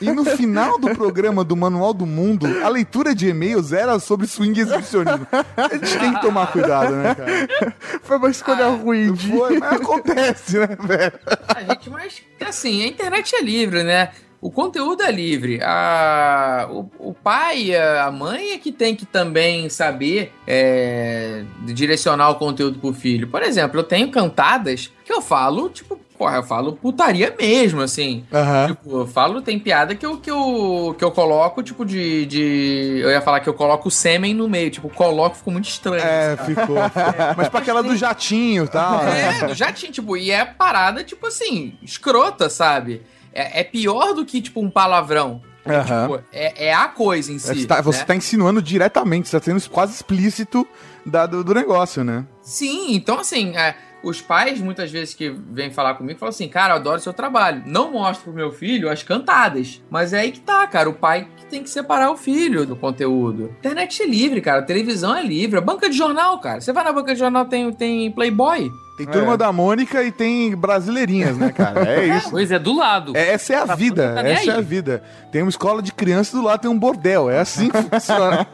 E 0.00 0.10
no 0.12 0.24
final 0.24 0.78
do 0.78 0.90
programa 0.94 1.44
do 1.44 1.56
Manual 1.56 1.92
do 1.94 2.06
Mundo, 2.06 2.46
a 2.64 2.68
leitura 2.68 3.14
de 3.14 3.28
e-mails 3.28 3.72
era 3.72 3.98
sobre 3.98 4.26
swing 4.26 4.58
e 4.58 4.62
exibicionismo. 4.62 5.26
A 5.56 5.74
gente 5.74 5.98
tem 5.98 6.14
que 6.14 6.20
tomar 6.20 6.46
cuidado, 6.52 6.94
né, 6.94 7.14
cara? 7.14 7.74
Foi 8.02 8.16
uma 8.16 8.30
escolha 8.30 8.68
ruim 8.68 9.12
de... 9.12 9.28
Foi, 9.28 9.58
mas 9.58 9.72
acontece, 9.80 10.58
né, 10.58 10.68
velho? 10.80 11.20
A 11.48 11.62
gente, 11.62 11.90
mas 11.90 12.22
assim, 12.46 12.82
a 12.82 12.86
internet 12.86 13.34
é 13.34 13.42
livre, 13.42 13.82
né? 13.82 14.10
o 14.44 14.50
conteúdo 14.50 15.02
é 15.02 15.10
livre. 15.10 15.58
A, 15.62 16.68
o, 16.70 16.90
o 16.98 17.14
pai, 17.14 17.74
a 17.74 18.10
mãe 18.10 18.50
é 18.50 18.58
que 18.58 18.70
tem 18.70 18.94
que 18.94 19.06
também 19.06 19.70
saber 19.70 20.34
é, 20.46 21.44
direcionar 21.62 22.28
o 22.28 22.34
conteúdo 22.34 22.78
pro 22.78 22.92
filho. 22.92 23.26
Por 23.26 23.42
exemplo, 23.42 23.80
eu 23.80 23.84
tenho 23.84 24.10
cantadas 24.10 24.92
que 25.02 25.10
eu 25.10 25.22
falo, 25.22 25.70
tipo, 25.70 25.98
porra, 26.24 26.36
eu 26.38 26.42
falo 26.42 26.72
putaria 26.72 27.34
mesmo, 27.38 27.82
assim. 27.82 28.24
Aham. 28.32 28.68
Tipo, 28.68 29.00
eu 29.00 29.06
falo, 29.06 29.42
tem 29.42 29.58
piada 29.58 29.94
que 29.94 30.06
eu, 30.06 30.16
que 30.16 30.30
eu, 30.30 30.94
que 30.98 31.04
eu 31.04 31.10
coloco, 31.10 31.62
tipo, 31.62 31.84
de, 31.84 32.24
de. 32.24 33.00
Eu 33.02 33.10
ia 33.10 33.20
falar 33.20 33.40
que 33.40 33.48
eu 33.48 33.52
coloco 33.54 33.88
o 33.88 33.90
sêmen 33.90 34.32
no 34.32 34.48
meio. 34.48 34.70
Tipo, 34.70 34.88
coloco, 34.88 35.36
ficou 35.36 35.52
muito 35.52 35.68
estranho. 35.68 36.02
É, 36.02 36.36
ficou. 36.38 36.76
Mas 37.36 37.48
pra 37.48 37.60
aquela 37.60 37.82
do 37.82 37.94
jatinho 37.94 38.64
e 38.64 38.68
tal. 38.68 39.04
né? 39.04 39.50
É, 39.50 39.54
já 39.54 39.70
tinha, 39.70 39.92
tipo, 39.92 40.16
e 40.16 40.30
é 40.30 40.44
parada, 40.46 41.04
tipo 41.04 41.26
assim, 41.26 41.74
escrota, 41.82 42.48
sabe? 42.48 43.02
É, 43.32 43.60
é 43.60 43.64
pior 43.64 44.14
do 44.14 44.24
que, 44.24 44.40
tipo, 44.40 44.60
um 44.60 44.70
palavrão. 44.70 45.42
Aham. 45.66 46.02
Tipo, 46.08 46.22
é, 46.32 46.66
é 46.68 46.74
a 46.74 46.88
coisa 46.88 47.30
em 47.32 47.36
É, 47.36 47.38
si. 47.38 47.54
Você 47.60 47.66
tá, 47.66 47.80
você 47.82 47.98
né? 48.00 48.04
tá 48.06 48.14
insinuando 48.16 48.62
diretamente, 48.62 49.28
você 49.28 49.38
tá 49.38 49.44
sendo 49.44 49.68
quase 49.70 49.92
explícito 49.94 50.66
da- 51.04 51.26
do, 51.26 51.42
do 51.44 51.52
negócio, 51.54 52.02
né? 52.04 52.24
Sim, 52.42 52.94
então 52.94 53.18
assim, 53.18 53.56
é, 53.56 53.74
os 54.04 54.20
pais 54.20 54.60
muitas 54.60 54.90
vezes 54.90 55.14
que 55.14 55.30
vêm 55.30 55.70
falar 55.70 55.94
comigo 55.94 56.18
falam 56.18 56.30
assim, 56.30 56.48
cara, 56.48 56.74
eu 56.74 56.76
adoro 56.76 57.00
seu 57.00 57.12
trabalho. 57.12 57.62
Não 57.66 57.92
mostro 57.92 58.24
pro 58.24 58.32
meu 58.32 58.52
filho 58.52 58.90
as 58.90 59.02
cantadas. 59.02 59.82
Mas 59.90 60.12
é 60.12 60.20
aí 60.20 60.32
que 60.32 60.40
tá, 60.40 60.66
cara. 60.66 60.88
O 60.88 60.94
pai 60.94 61.28
que 61.36 61.46
tem 61.46 61.62
que 61.62 61.70
separar 61.70 62.10
o 62.10 62.16
filho 62.16 62.66
do 62.66 62.76
conteúdo. 62.76 63.54
Internet 63.58 64.02
é 64.02 64.06
livre, 64.06 64.40
cara. 64.40 64.62
Televisão 64.62 65.16
é 65.16 65.22
livre. 65.22 65.58
A 65.58 65.62
banca 65.62 65.88
de 65.88 65.96
jornal, 65.96 66.38
cara. 66.38 66.60
Você 66.60 66.72
vai 66.72 66.84
na 66.84 66.92
banca 66.92 67.14
de 67.14 67.18
jornal, 67.18 67.46
tem, 67.46 67.72
tem 67.72 68.10
Playboy. 68.10 68.70
Tem 68.96 69.06
Turma 69.06 69.34
É. 69.34 69.36
da 69.36 69.52
Mônica 69.52 70.02
e 70.02 70.12
tem 70.12 70.54
Brasileirinhas, 70.54 71.36
né, 71.36 71.50
cara? 71.52 71.84
É 71.88 72.06
isso. 72.18 72.30
Pois 72.30 72.50
é, 72.50 72.58
do 72.58 72.76
lado. 72.76 73.16
É, 73.16 73.32
essa 73.32 73.52
é 73.52 73.56
a 73.56 73.66
Tá 73.66 73.74
vida, 73.74 74.12
tá 74.14 74.28
essa 74.28 74.50
é 74.52 74.54
a 74.56 74.60
vida. 74.60 75.02
Tem 75.32 75.42
uma 75.42 75.48
escola 75.48 75.82
de 75.82 75.92
crianças 75.92 76.32
do 76.32 76.42
lado 76.42 76.60
tem 76.60 76.70
um 76.70 76.78
bordel, 76.78 77.28
é 77.28 77.40
assim 77.40 77.68
que 77.70 77.82
funciona. 77.82 78.46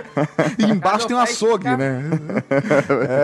e 0.58 0.64
embaixo 0.64 1.06
tem 1.06 1.16
um 1.16 1.20
açougue, 1.20 1.76
né? 1.76 2.02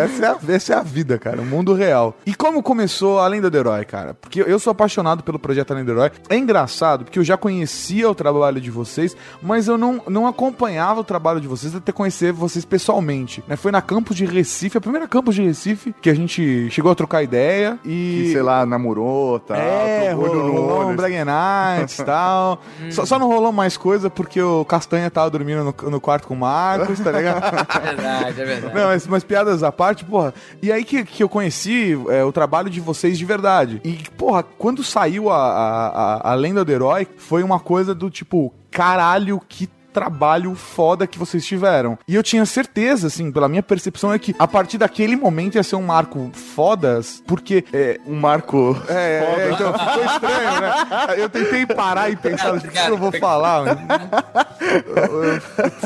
essa, 0.05 0.25
é 0.25 0.29
a, 0.29 0.39
essa 0.55 0.73
é 0.75 0.77
a 0.77 0.83
vida, 0.83 1.19
cara, 1.19 1.41
o 1.41 1.45
mundo 1.47 1.73
real. 1.75 2.15
E 2.27 2.35
como 2.35 2.63
começou 2.63 3.19
a 3.19 3.27
Lenda 3.27 3.49
do 3.51 3.57
Herói, 3.57 3.85
cara? 3.85 4.15
Porque 4.15 4.41
eu 4.41 4.59
sou 4.59 4.71
apaixonado 4.71 5.23
pelo 5.23 5.39
projeto 5.39 5.71
A 5.73 5.75
Lenda 5.75 5.87
do 5.87 5.99
Herói. 5.99 6.11
É 6.29 6.37
engraçado, 6.37 7.05
porque 7.05 7.19
eu 7.19 7.25
já 7.25 7.37
conhecia 7.37 8.09
o 8.11 8.15
trabalho 8.15 8.61
de 8.61 8.71
vocês, 8.71 9.17
mas 9.43 9.69
eu 9.69 9.79
não, 9.79 10.03
não 10.09 10.27
acompanhava 10.27 11.01
o 11.01 11.05
trabalho 11.05 11.41
de 11.41 11.49
vocês 11.49 11.75
até 11.75 11.93
conhecer 11.93 12.33
vocês 12.33 12.65
pessoalmente. 12.65 13.43
Né? 13.49 13.57
Foi 13.57 13.73
na 13.73 13.81
campus 13.81 14.17
de 14.17 14.25
Recife, 14.27 14.77
a 14.77 14.81
primeira 14.81 15.07
campus 15.09 15.35
de 15.35 15.43
Recife, 15.43 15.95
que 16.01 16.11
a 16.11 16.15
gente 16.15 16.58
chegou 16.71 16.93
a 16.93 16.95
trocar 16.95 17.23
ideia 17.23 17.79
e... 17.85 18.23
Que, 18.25 18.33
sei 18.33 18.43
lá, 18.43 18.65
namorou, 18.67 19.39
tá? 19.39 19.57
É, 19.57 20.15
olho 20.15 20.33
rolou, 20.33 20.47
no 20.47 20.53
rolou 20.53 20.79
olho, 20.87 20.89
um 20.89 21.25
Nights 21.25 21.99
e 21.99 22.05
tal. 22.05 22.61
só, 22.91 23.05
só 23.05 23.19
não 23.19 23.29
rolou 23.29 23.53
mais 23.53 23.77
coisa 23.77 24.11
porque 24.11 24.41
o 24.41 24.65
Castanha 24.65 25.11
tava 25.11 25.31
dormindo 25.31 25.65
no, 25.65 25.91
no 25.91 26.01
quarto 26.01 26.27
com 26.29 26.35
o 26.35 26.37
Marcos, 26.37 27.01
tá 27.01 27.13
ligado? 27.13 27.39
É 27.79 27.81
verdade, 27.81 28.41
é 28.41 28.45
verdade. 28.45 28.75
Não, 28.75 28.87
mas, 28.87 29.07
mas 29.07 29.25
piadas 29.25 29.63
à 29.63 29.71
parte, 29.71 30.05
porra. 30.05 30.35
E 30.63 30.73
aí 30.73 30.85
que, 30.85 31.05
que 31.05 31.23
eu 31.23 31.29
conheci 31.29 31.99
é, 32.09 32.25
o 32.25 32.33
trabalho 32.33 32.69
de 32.69 32.81
vocês 32.81 33.19
de 33.19 33.25
verdade. 33.25 33.81
E, 33.85 33.99
porra, 34.17 34.43
quando 34.43 34.83
saiu 34.83 35.31
a, 35.31 35.37
a, 35.37 35.87
a, 35.89 36.33
a 36.33 36.35
Lenda 36.35 36.65
do 36.65 36.73
Herói, 36.73 37.07
foi 37.17 37.43
uma 37.43 37.61
coisa 37.61 37.95
do 37.95 38.11
tipo, 38.11 38.53
caralho, 38.71 39.41
que 39.49 39.69
trabalho 39.99 40.55
foda 40.55 41.07
que 41.07 41.19
vocês 41.19 41.45
tiveram. 41.45 41.99
E 42.07 42.15
eu 42.15 42.23
tinha 42.23 42.47
certeza, 42.47 43.09
assim, 43.09 43.33
pela 43.33 43.49
minha 43.49 43.63
percepção, 43.63 44.13
é 44.13 44.19
que 44.19 44.35
a 44.39 44.47
partir 44.47 44.79
daquele 44.79 45.17
momento 45.17 45.57
ia 45.57 45.63
ser 45.65 45.75
um 45.75 45.83
marco 45.83 46.31
fodas, 46.55 47.21
porque 47.27 47.65
é, 47.73 47.99
Um 48.07 48.15
marco. 48.15 48.81
é, 48.89 48.95
é, 48.95 49.51
então 49.53 49.73
ficou 49.73 50.05
estranho, 50.05 50.61
né? 50.61 50.75
Eu 51.17 51.29
tentei 51.29 51.67
parar 51.67 52.11
e 52.11 52.15
pensar, 52.17 52.55
o 52.55 52.61
que 52.61 52.79
eu 52.79 52.97
vou 52.97 53.11
falar? 53.13 53.77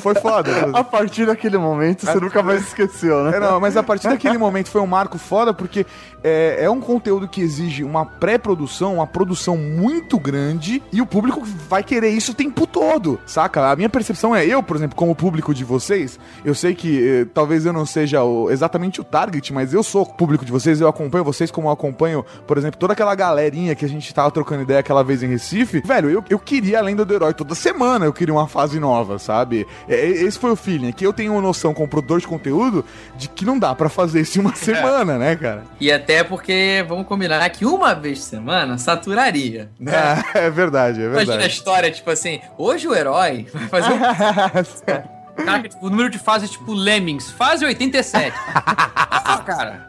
Foi 0.01 0.15
foda. 0.15 0.51
A 0.75 0.85
partir 0.85 1.27
daquele 1.27 1.57
momento, 1.57 2.05
você 2.05 2.21
nunca 2.21 2.43
mais 2.43 2.63
esqueceu, 2.67 3.25
né? 3.25 3.37
É, 3.37 3.41
não, 3.41 3.61
mas 3.61 3.77
a 3.77 3.83
partir 3.83 4.09
daquele 4.09 4.37
momento 4.37 4.69
foi 4.69 4.81
um 4.81 4.87
marco 4.87 5.17
foda, 5.17 5.55
porque 5.55 5.87
é, 6.23 6.59
é 6.65 6.71
um 6.71 6.81
conteúdo 6.81 7.29
que 7.29 7.41
exige 7.41 7.83
uma 7.85 8.05
pré-produção, 8.05 8.97
uma 8.97 9.07
produção 9.07 9.57
muito 9.57 10.19
grande, 10.19 10.83
e 10.93 11.01
o 11.01 11.07
público 11.07 11.43
vai 11.69 11.83
querer 11.83 12.11
isso 12.11 12.33
o 12.33 12.35
tempo 12.35 12.67
todo, 12.67 13.19
saca? 13.27 13.71
A 13.71 13.77
minha 13.77 13.89
percepção 13.89 14.02
é, 14.37 14.47
eu, 14.47 14.63
por 14.63 14.77
exemplo, 14.77 14.97
como 14.97 15.15
público 15.15 15.55
de 15.55 15.65
vocês, 15.65 16.19
eu 16.45 16.55
sei 16.55 16.75
que 16.75 17.23
eh, 17.23 17.27
talvez 17.33 17.65
eu 17.67 17.73
não 17.73 17.85
seja 17.87 18.23
o- 18.23 18.51
exatamente 18.51 19.01
o 19.01 19.05
target, 19.05 19.53
mas 19.53 19.73
eu 19.73 19.83
sou 19.83 20.05
público 20.07 20.45
de 20.45 20.53
vocês, 20.53 20.81
eu 20.81 20.89
acompanho 20.89 21.25
vocês 21.25 21.51
como 21.51 21.69
eu 21.69 21.73
acompanho, 21.73 22.25
por 22.47 22.59
exemplo, 22.59 22.79
toda 22.79 22.93
aquela 22.93 23.15
galerinha 23.15 23.75
que 23.75 23.85
a 23.85 23.89
gente 23.89 24.13
tava 24.13 24.31
trocando 24.31 24.63
ideia 24.63 24.81
aquela 24.81 25.03
vez 25.03 25.23
em 25.23 25.29
Recife. 25.29 25.81
Velho, 25.85 26.11
eu, 26.11 26.25
eu 26.31 26.39
queria 26.39 26.79
a 26.79 26.83
Lenda 26.83 27.05
do 27.05 27.15
Herói 27.15 27.35
toda 27.35 27.55
semana, 27.55 28.05
eu 28.05 28.13
queria 28.13 28.35
uma 28.35 28.49
fase 28.49 28.79
nova, 28.81 29.19
sabe? 29.19 29.67
É, 29.89 29.95
é, 29.95 30.09
esse 30.11 30.39
foi 30.39 30.51
o 30.51 30.57
feeling, 30.57 30.89
é 30.89 30.93
que 30.93 31.07
eu 31.07 31.13
tenho 31.13 31.33
uma 31.33 31.41
noção 31.43 31.73
como 31.75 31.89
produtor 31.89 32.21
de 32.21 32.27
conteúdo 32.27 32.85
de 33.17 33.29
que 33.29 33.45
não 33.45 33.59
dá 33.59 33.75
pra 33.75 33.89
fazer 33.89 34.21
isso 34.21 34.39
em 34.39 34.41
uma 34.43 34.55
semana, 34.57 35.19
né, 35.19 35.37
cara? 35.37 35.63
E 35.81 35.91
até 35.93 36.23
porque, 36.25 36.85
vamos 36.89 37.07
combinar 37.07 37.49
que 37.51 37.65
uma 37.65 37.95
vez 37.95 38.19
por 38.21 38.25
semana 38.27 38.79
saturaria. 38.79 39.71
Né? 39.79 39.93
É, 40.35 40.45
é 40.47 40.51
verdade, 40.51 41.01
é 41.01 41.05
Imagina 41.05 41.21
a 41.23 41.37
verdade. 41.37 41.53
história, 41.53 41.91
tipo 41.91 42.11
assim, 42.11 42.41
hoje 42.57 42.87
o 42.89 42.95
herói 42.95 43.47
vai 43.53 43.69
fazer 43.69 43.82
um. 43.87 45.13
Cara, 45.45 45.63
tipo, 45.69 45.87
o 45.87 45.91
número 45.91 46.11
de 46.11 46.19
fases 46.19 46.51
é 46.51 46.53
tipo 46.53 46.73
Lemmings, 46.75 47.31
fase 47.31 47.65
87. 47.65 48.37
ah, 48.55 49.43
cara. 49.47 49.89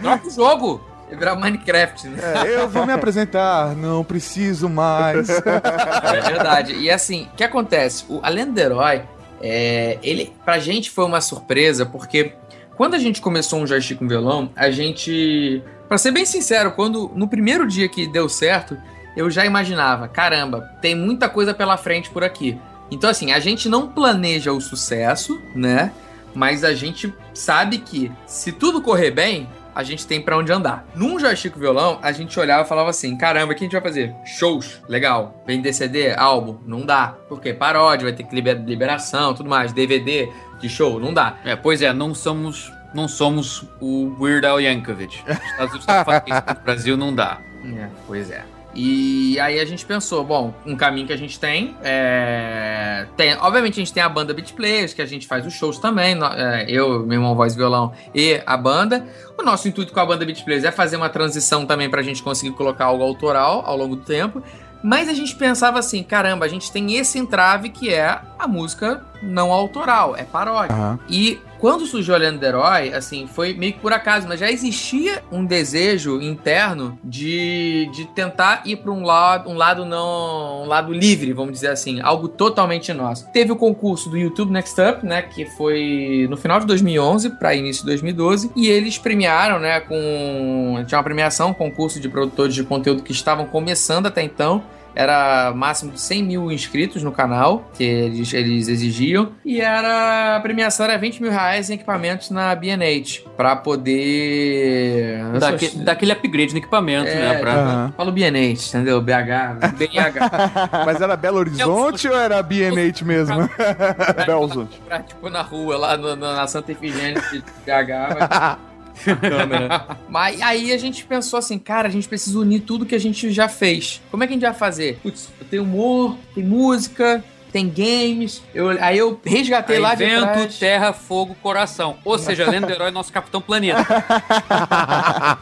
Troca 0.00 0.28
o 0.28 0.30
jogo. 0.30 0.80
Vai 1.08 1.18
virar 1.18 1.34
Minecraft, 1.34 2.08
né? 2.08 2.20
É, 2.46 2.62
eu 2.62 2.68
vou 2.68 2.86
me 2.86 2.92
apresentar, 2.92 3.74
não 3.74 4.04
preciso 4.04 4.68
mais. 4.68 5.28
É 5.28 6.20
verdade. 6.20 6.74
E 6.74 6.88
assim, 6.88 7.28
o 7.32 7.36
que 7.36 7.42
acontece? 7.42 8.04
O, 8.08 8.20
a 8.22 8.28
Lenda 8.28 8.52
do 8.52 8.60
Herói, 8.60 9.02
é, 9.42 9.98
ele, 10.02 10.32
pra 10.44 10.60
gente 10.60 10.88
foi 10.90 11.04
uma 11.04 11.20
surpresa, 11.20 11.84
porque 11.84 12.34
quando 12.76 12.94
a 12.94 12.98
gente 12.98 13.20
começou 13.20 13.58
um 13.58 13.66
joystick 13.66 13.98
com 13.98 14.08
violão, 14.08 14.50
a 14.54 14.70
gente. 14.70 15.62
Pra 15.88 15.98
ser 15.98 16.12
bem 16.12 16.24
sincero, 16.24 16.70
quando 16.72 17.10
no 17.16 17.26
primeiro 17.26 17.66
dia 17.66 17.88
que 17.88 18.06
deu 18.06 18.28
certo, 18.28 18.78
eu 19.16 19.28
já 19.28 19.44
imaginava, 19.44 20.06
caramba, 20.06 20.60
tem 20.80 20.94
muita 20.94 21.28
coisa 21.28 21.52
pela 21.52 21.76
frente 21.76 22.08
por 22.10 22.22
aqui. 22.22 22.58
Então, 22.90 23.08
assim, 23.10 23.32
a 23.32 23.38
gente 23.38 23.68
não 23.68 23.88
planeja 23.88 24.52
o 24.52 24.60
sucesso, 24.60 25.40
né? 25.54 25.92
Mas 26.34 26.62
a 26.64 26.72
gente 26.74 27.12
sabe 27.34 27.78
que 27.78 28.10
se 28.26 28.52
tudo 28.52 28.80
correr 28.80 29.10
bem, 29.10 29.48
a 29.74 29.82
gente 29.82 30.06
tem 30.06 30.20
pra 30.20 30.36
onde 30.36 30.52
andar. 30.52 30.84
Num 30.94 31.18
joystick 31.18 31.56
violão, 31.56 31.98
a 32.02 32.12
gente 32.12 32.38
olhava 32.38 32.62
e 32.64 32.68
falava 32.68 32.90
assim: 32.90 33.16
caramba, 33.16 33.52
o 33.52 33.56
que 33.56 33.62
a 33.64 33.66
gente 33.66 33.72
vai 33.72 33.80
fazer? 33.80 34.14
Shows, 34.24 34.80
legal. 34.88 35.42
Vender 35.46 35.72
CD, 35.72 36.12
álbum, 36.14 36.58
não 36.66 36.84
dá. 36.86 37.14
Por 37.28 37.40
quê? 37.40 37.52
Paródia, 37.52 38.04
vai 38.04 38.12
ter 38.12 38.24
que 38.24 38.34
liber- 38.34 38.62
liberação, 38.64 39.34
tudo 39.34 39.48
mais. 39.48 39.72
DVD 39.72 40.28
de 40.60 40.68
show, 40.68 41.00
não 41.00 41.12
dá. 41.14 41.36
É, 41.44 41.56
pois 41.56 41.82
é, 41.82 41.92
não 41.92 42.14
somos, 42.14 42.72
não 42.94 43.08
somos 43.08 43.64
o 43.80 44.14
Weird 44.20 44.46
Al 44.46 44.60
Yankovic. 44.60 45.22
Os 45.28 45.36
Estados 45.50 45.70
Unidos 45.70 45.86
tá 45.86 46.04
falando 46.04 46.22
que 46.22 46.32
isso 46.32 46.42
no 46.46 46.60
Brasil 46.64 46.96
não 46.96 47.14
dá. 47.14 47.38
É, 47.76 47.88
pois 48.06 48.30
é. 48.30 48.44
E 48.74 49.38
aí 49.40 49.58
a 49.58 49.64
gente 49.64 49.84
pensou, 49.84 50.24
bom, 50.24 50.54
um 50.64 50.76
caminho 50.76 51.06
que 51.06 51.12
a 51.12 51.16
gente 51.16 51.38
tem 51.40 51.76
é... 51.82 53.06
tem, 53.16 53.36
obviamente 53.36 53.74
a 53.74 53.84
gente 53.84 53.92
tem 53.92 54.02
a 54.02 54.08
banda 54.08 54.32
Beat 54.32 54.52
Players, 54.52 54.94
que 54.94 55.02
a 55.02 55.06
gente 55.06 55.26
faz 55.26 55.44
os 55.44 55.52
shows 55.52 55.78
também, 55.78 56.16
é, 56.36 56.66
eu, 56.68 57.00
meu 57.00 57.18
irmão 57.18 57.34
voz 57.34 57.54
e 57.54 57.56
violão 57.56 57.92
e 58.14 58.40
a 58.46 58.56
banda. 58.56 59.06
O 59.38 59.42
nosso 59.42 59.66
intuito 59.66 59.92
com 59.92 60.00
a 60.00 60.06
banda 60.06 60.24
Beat 60.24 60.44
Players 60.44 60.64
é 60.64 60.70
fazer 60.70 60.96
uma 60.96 61.08
transição 61.08 61.66
também 61.66 61.90
pra 61.90 62.02
gente 62.02 62.22
conseguir 62.22 62.52
colocar 62.52 62.86
algo 62.86 63.02
autoral 63.02 63.62
ao 63.66 63.76
longo 63.76 63.96
do 63.96 64.02
tempo. 64.02 64.42
Mas 64.82 65.08
a 65.08 65.12
gente 65.12 65.34
pensava 65.34 65.78
assim, 65.78 66.02
caramba, 66.02 66.46
a 66.46 66.48
gente 66.48 66.72
tem 66.72 66.96
esse 66.96 67.18
entrave 67.18 67.68
que 67.68 67.92
é 67.92 68.18
a 68.38 68.48
música 68.48 69.04
não 69.22 69.52
autoral, 69.52 70.16
é 70.16 70.24
paródia. 70.24 70.74
Aham. 70.74 70.98
E 71.08 71.38
quando 71.60 71.86
surgiu 71.86 72.14
a 72.14 72.18
Lenda 72.18 72.38
do 72.38 72.46
Herói, 72.46 72.92
assim, 72.94 73.26
foi 73.26 73.52
meio 73.52 73.74
que 73.74 73.80
por 73.80 73.92
acaso, 73.92 74.26
mas 74.26 74.40
já 74.40 74.50
existia 74.50 75.22
um 75.30 75.44
desejo 75.44 76.20
interno 76.20 76.98
de, 77.04 77.90
de 77.92 78.06
tentar 78.06 78.62
ir 78.64 78.76
para 78.76 78.90
um 78.90 79.04
lado, 79.04 79.50
um 79.50 79.54
lado 79.54 79.84
não, 79.84 80.62
um 80.62 80.66
lado 80.66 80.92
livre, 80.92 81.32
vamos 81.32 81.52
dizer 81.52 81.68
assim, 81.68 82.00
algo 82.00 82.28
totalmente 82.28 82.92
nosso. 82.92 83.30
Teve 83.32 83.52
o 83.52 83.56
concurso 83.56 84.08
do 84.08 84.16
YouTube 84.16 84.50
Next 84.50 84.80
Up, 84.80 85.04
né, 85.04 85.22
que 85.22 85.44
foi 85.44 86.26
no 86.30 86.36
final 86.36 86.58
de 86.60 86.66
2011 86.66 87.30
para 87.30 87.54
início 87.54 87.82
de 87.82 87.88
2012, 87.88 88.50
e 88.56 88.66
eles 88.66 88.96
premiaram, 88.96 89.58
né, 89.58 89.80
com 89.80 90.82
tinha 90.86 90.98
uma 90.98 91.04
premiação, 91.04 91.50
um 91.50 91.54
concurso 91.54 92.00
de 92.00 92.08
produtores 92.08 92.54
de 92.54 92.64
conteúdo 92.64 93.02
que 93.02 93.12
estavam 93.12 93.44
começando 93.46 94.06
até 94.06 94.22
então 94.22 94.62
era 94.94 95.52
máximo 95.54 95.92
de 95.92 96.00
100 96.00 96.22
mil 96.22 96.50
inscritos 96.52 97.02
no 97.02 97.12
canal, 97.12 97.70
que 97.74 97.84
eles, 97.84 98.32
eles 98.32 98.68
exigiam, 98.68 99.32
e 99.44 99.60
era 99.60 100.36
a 100.36 100.40
premiação 100.40 100.84
era 100.86 100.96
20 100.98 101.22
mil 101.22 101.30
reais 101.30 101.70
em 101.70 101.74
equipamentos 101.74 102.30
na 102.30 102.54
B&H, 102.54 103.22
pra 103.36 103.56
poder... 103.56 105.22
Dá, 105.34 105.40
sou- 105.48 105.56
aque- 105.56 105.76
dá 105.78 105.92
aquele 105.92 106.12
upgrade 106.12 106.52
no 106.52 106.58
equipamento, 106.58 107.08
É, 107.08 107.14
né? 107.14 107.38
Pra... 107.38 107.52
Aham. 107.54 107.92
Falo 107.96 108.12
B&H, 108.12 108.68
entendeu? 108.68 109.00
BH, 109.00 109.74
BH. 109.76 110.80
Mas 110.86 111.00
era 111.00 111.16
Belo 111.16 111.38
Horizonte 111.38 112.08
ou 112.08 112.16
era 112.16 112.42
BNH 112.42 113.04
mesmo? 113.04 113.48
Belzont. 114.26 114.68
pra, 114.86 115.00
tipo, 115.00 115.28
na 115.30 115.42
rua, 115.42 115.76
lá 115.76 115.96
no- 115.96 116.16
no- 116.16 116.34
na 116.34 116.46
Santa 116.46 116.72
Efigênia 116.72 117.20
de 117.30 117.38
BH. 117.40 118.18
mas- 118.18 118.58
a 119.08 119.16
câmera. 119.16 119.96
Mas 120.08 120.40
aí 120.42 120.72
a 120.72 120.78
gente 120.78 121.04
pensou 121.04 121.38
assim, 121.38 121.58
cara, 121.58 121.88
a 121.88 121.90
gente 121.90 122.08
precisa 122.08 122.38
unir 122.38 122.60
tudo 122.60 122.84
que 122.84 122.94
a 122.94 123.00
gente 123.00 123.30
já 123.30 123.48
fez. 123.48 124.00
Como 124.10 124.24
é 124.24 124.26
que 124.26 124.32
a 124.32 124.36
gente 124.36 124.42
vai 124.42 124.54
fazer? 124.54 124.98
Putz, 125.02 125.28
tem 125.48 125.60
humor, 125.60 126.16
tem 126.34 126.44
música, 126.44 127.22
tem 127.52 127.68
games. 127.68 128.42
Eu, 128.54 128.70
aí 128.70 128.98
eu 128.98 129.20
resgatei 129.24 129.76
Aí 129.76 129.82
lá 129.82 129.94
de 129.94 130.04
vento, 130.04 130.22
trás. 130.22 130.58
terra, 130.58 130.92
fogo, 130.92 131.36
coração. 131.42 131.96
Ou 132.04 132.16
seja, 132.18 132.48
lenda 132.50 132.66
do 132.66 132.72
herói, 132.72 132.90
nosso 132.90 133.12
Capitão 133.12 133.40
Planeta. 133.40 133.80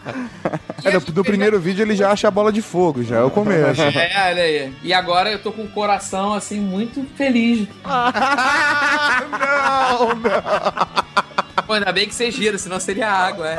É, 0.84 0.92
no, 0.92 1.00
no 1.00 1.24
primeiro 1.24 1.58
vídeo 1.58 1.82
ele 1.82 1.96
já 1.96 2.12
acha 2.12 2.28
a 2.28 2.30
bola 2.30 2.52
de 2.52 2.62
fogo, 2.62 3.02
já 3.02 3.16
é 3.16 3.22
o 3.22 3.30
começo. 3.30 3.82
É, 3.82 4.30
olha 4.30 4.42
aí. 4.42 4.72
E 4.84 4.92
agora 4.92 5.28
eu 5.28 5.42
tô 5.42 5.50
com 5.50 5.64
o 5.64 5.68
coração, 5.68 6.32
assim, 6.32 6.60
muito 6.60 7.04
feliz. 7.16 7.66
não, 9.32 10.08
não. 10.14 11.47
Pô, 11.66 11.74
ainda 11.74 11.92
bem 11.92 12.08
que 12.08 12.14
vocês 12.14 12.34
giram, 12.34 12.58
senão 12.58 12.80
seria 12.80 13.10
água, 13.10 13.48
é. 13.48 13.58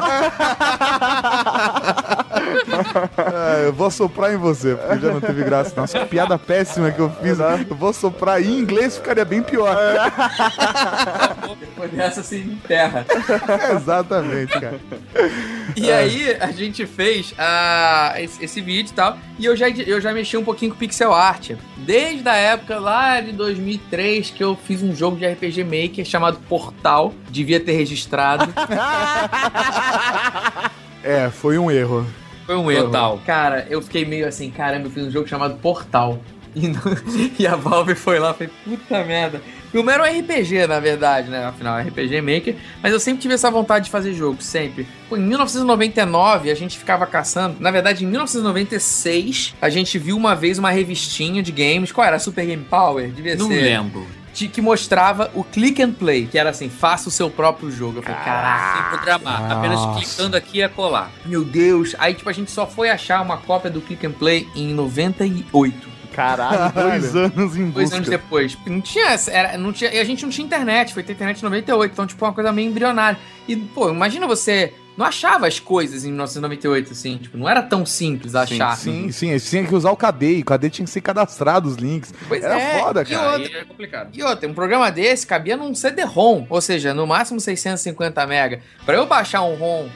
É, 3.17 3.67
eu 3.67 3.73
vou 3.73 3.91
soprar 3.91 4.33
em 4.33 4.37
você, 4.37 4.75
porque 4.75 4.99
já 4.99 5.11
não 5.11 5.21
teve 5.21 5.43
graça. 5.43 5.73
Nossa, 5.75 5.99
que 5.99 6.05
piada 6.05 6.37
péssima 6.37 6.91
que 6.91 6.99
eu 6.99 7.09
fiz. 7.09 7.39
Eu 7.39 7.75
vou 7.75 7.93
soprar 7.93 8.41
em 8.41 8.59
inglês 8.59 8.97
ficaria 8.97 9.25
bem 9.25 9.41
pior. 9.41 9.75
Depois 11.59 11.91
dessa, 11.91 12.21
assim, 12.21 12.39
em 12.39 12.55
terra. 12.67 13.05
Exatamente, 13.75 14.59
cara. 14.59 14.79
E 15.75 15.91
aí, 15.91 16.35
a 16.39 16.51
gente 16.51 16.85
fez 16.85 17.33
ah, 17.37 18.13
esse, 18.17 18.43
esse 18.43 18.61
vídeo 18.61 18.91
e 18.91 18.93
tal. 18.93 19.17
E 19.37 19.45
eu 19.45 19.55
já, 19.55 19.69
eu 19.69 20.01
já 20.01 20.13
mexi 20.13 20.37
um 20.37 20.43
pouquinho 20.43 20.71
com 20.71 20.77
pixel 20.77 21.13
art. 21.13 21.51
Desde 21.77 22.27
a 22.27 22.35
época 22.35 22.79
lá 22.79 23.21
de 23.21 23.31
2003, 23.31 24.31
que 24.31 24.43
eu 24.43 24.55
fiz 24.55 24.83
um 24.83 24.95
jogo 24.95 25.17
de 25.17 25.27
RPG 25.27 25.63
Maker 25.63 26.05
chamado 26.05 26.39
Portal. 26.47 27.13
Devia 27.29 27.59
ter 27.59 27.73
registrado. 27.73 27.88
É, 31.03 31.29
foi 31.29 31.57
um 31.57 31.71
erro. 31.71 32.05
Foi 32.45 32.55
um 32.57 32.69
erro. 32.69 32.85
Total. 32.87 33.21
Cara, 33.25 33.65
eu 33.69 33.81
fiquei 33.81 34.03
meio 34.05 34.27
assim, 34.27 34.49
caramba, 34.51 34.87
eu 34.87 34.91
fiz 34.91 35.05
um 35.05 35.11
jogo 35.11 35.27
chamado 35.27 35.55
Portal. 35.55 36.19
E, 36.55 36.67
não- 36.67 36.81
e 37.39 37.47
a 37.47 37.55
Valve 37.55 37.95
foi 37.95 38.19
lá 38.19 38.31
e 38.31 38.33
falei, 38.33 38.53
puta 38.65 39.03
merda. 39.05 39.41
O 39.73 39.83
meu 39.83 39.93
era 39.93 40.03
um 40.03 40.19
RPG, 40.19 40.65
na 40.67 40.79
verdade, 40.79 41.29
né? 41.29 41.45
Afinal, 41.45 41.77
é 41.77 41.83
RPG 41.83 42.21
Maker. 42.21 42.55
Mas 42.81 42.91
eu 42.91 42.99
sempre 42.99 43.21
tive 43.21 43.35
essa 43.35 43.51
vontade 43.51 43.85
de 43.85 43.91
fazer 43.91 44.13
jogo, 44.13 44.41
sempre. 44.41 44.87
Pô, 45.07 45.15
em 45.15 45.21
1999, 45.21 46.49
a 46.49 46.55
gente 46.55 46.77
ficava 46.77 47.05
caçando. 47.05 47.57
Na 47.59 47.69
verdade, 47.69 48.03
em 48.03 48.07
1996, 48.07 49.53
a 49.61 49.69
gente 49.69 49.99
viu 49.99 50.17
uma 50.17 50.35
vez 50.35 50.57
uma 50.57 50.71
revistinha 50.71 51.43
de 51.43 51.51
games. 51.51 51.91
Qual 51.91 52.05
era? 52.05 52.17
Super 52.17 52.47
Game 52.47 52.65
Power? 52.65 53.09
Devia 53.11 53.35
Não 53.35 53.47
ser. 53.47 53.61
lembro. 53.61 54.07
De- 54.39 54.47
Que 54.49 54.61
mostrava 54.61 55.29
o 55.35 55.43
click 55.43 55.81
and 55.81 55.91
play, 55.93 56.25
que 56.27 56.37
era 56.37 56.49
assim, 56.49 56.69
faça 56.69 57.09
o 57.09 57.11
seu 57.11 57.29
próprio 57.29 57.69
jogo. 57.71 57.99
Eu 57.99 58.03
falei, 58.03 58.19
caraca. 58.23 58.73
Sem 58.89 58.97
programar. 58.97 59.51
Apenas 59.51 59.79
clicando 59.97 60.35
aqui 60.37 60.61
e 60.61 60.69
colar. 60.69 61.11
Meu 61.25 61.43
Deus. 61.43 61.95
Aí, 61.99 62.13
tipo, 62.13 62.29
a 62.29 62.33
gente 62.33 62.49
só 62.51 62.65
foi 62.65 62.89
achar 62.89 63.21
uma 63.21 63.37
cópia 63.37 63.69
do 63.69 63.81
Click 63.81 64.05
and 64.07 64.11
Play 64.13 64.47
em 64.55 64.73
98. 64.73 65.87
Caralho, 66.13 66.73
dois 66.73 67.15
anos 67.15 67.55
em 67.55 67.69
Dois 67.69 67.85
busca. 67.85 67.95
anos 67.97 68.09
depois. 68.09 68.57
Não 68.65 68.81
tinha, 68.81 69.07
essa- 69.11 69.31
era, 69.31 69.57
não 69.57 69.71
tinha. 69.71 69.93
E 69.93 69.99
a 69.99 70.03
gente 70.03 70.23
não 70.23 70.29
tinha 70.29 70.45
internet, 70.45 70.93
foi 70.93 71.03
ter 71.03 71.13
internet 71.13 71.39
em 71.39 71.43
98. 71.43 71.91
Então, 71.93 72.05
tipo, 72.07 72.25
uma 72.25 72.33
coisa 72.33 72.51
meio 72.51 72.69
embrionária. 72.69 73.17
E, 73.47 73.55
pô, 73.55 73.89
imagina 73.89 74.27
você. 74.27 74.73
Não 74.99 75.05
achava 75.05 75.47
as 75.47 75.61
coisas 75.61 76.03
em 76.03 76.09
1998, 76.09 76.91
assim. 76.91 77.17
Tipo, 77.17 77.37
não 77.37 77.47
era 77.47 77.61
tão 77.61 77.85
simples 77.85 78.35
achar. 78.35 78.75
Sim, 78.75 79.09
sim, 79.13 79.29
eles 79.29 79.49
tinham 79.49 79.65
que 79.65 79.73
usar 79.73 79.91
o 79.91 79.95
KD, 79.95 80.39
e 80.39 80.41
o 80.41 80.45
KD 80.45 80.69
tinha 80.69 80.85
que 80.85 80.91
ser 80.91 80.99
cadastrado 80.99 81.69
os 81.69 81.77
links. 81.77 82.13
Pois 82.27 82.43
Era 82.43 82.59
é. 82.59 82.79
foda, 82.81 83.01
E 83.03 83.05
cara. 83.05 83.31
outra, 83.31 83.47
Aí 83.47 83.61
é 83.61 83.63
complicado. 83.63 84.09
E 84.13 84.21
outra, 84.21 84.49
um 84.49 84.53
programa 84.53 84.91
desse 84.91 85.25
cabia 85.25 85.55
num 85.55 85.73
CD-ROM, 85.73 86.45
ou 86.49 86.59
seja, 86.59 86.93
no 86.93 87.07
máximo 87.07 87.39
650 87.39 88.21
MB. 88.27 88.59
Pra 88.85 88.95
eu 88.97 89.05
baixar 89.05 89.41
um 89.43 89.55
ROM 89.55 89.87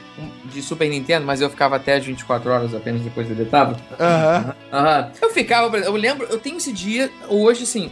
de 0.46 0.62
Super 0.62 0.88
Nintendo, 0.88 1.26
mas 1.26 1.42
eu 1.42 1.50
ficava 1.50 1.76
até 1.76 1.96
as 1.96 2.04
24 2.06 2.50
horas 2.50 2.74
apenas 2.74 3.02
depois 3.02 3.28
deletava. 3.28 3.76
Aham. 4.00 4.54
Aham. 4.72 5.10
Eu 5.20 5.28
ficava, 5.28 5.76
eu 5.76 5.92
lembro, 5.92 6.26
eu 6.30 6.38
tenho 6.38 6.56
esse 6.56 6.72
dia, 6.72 7.10
hoje, 7.28 7.64
assim, 7.64 7.90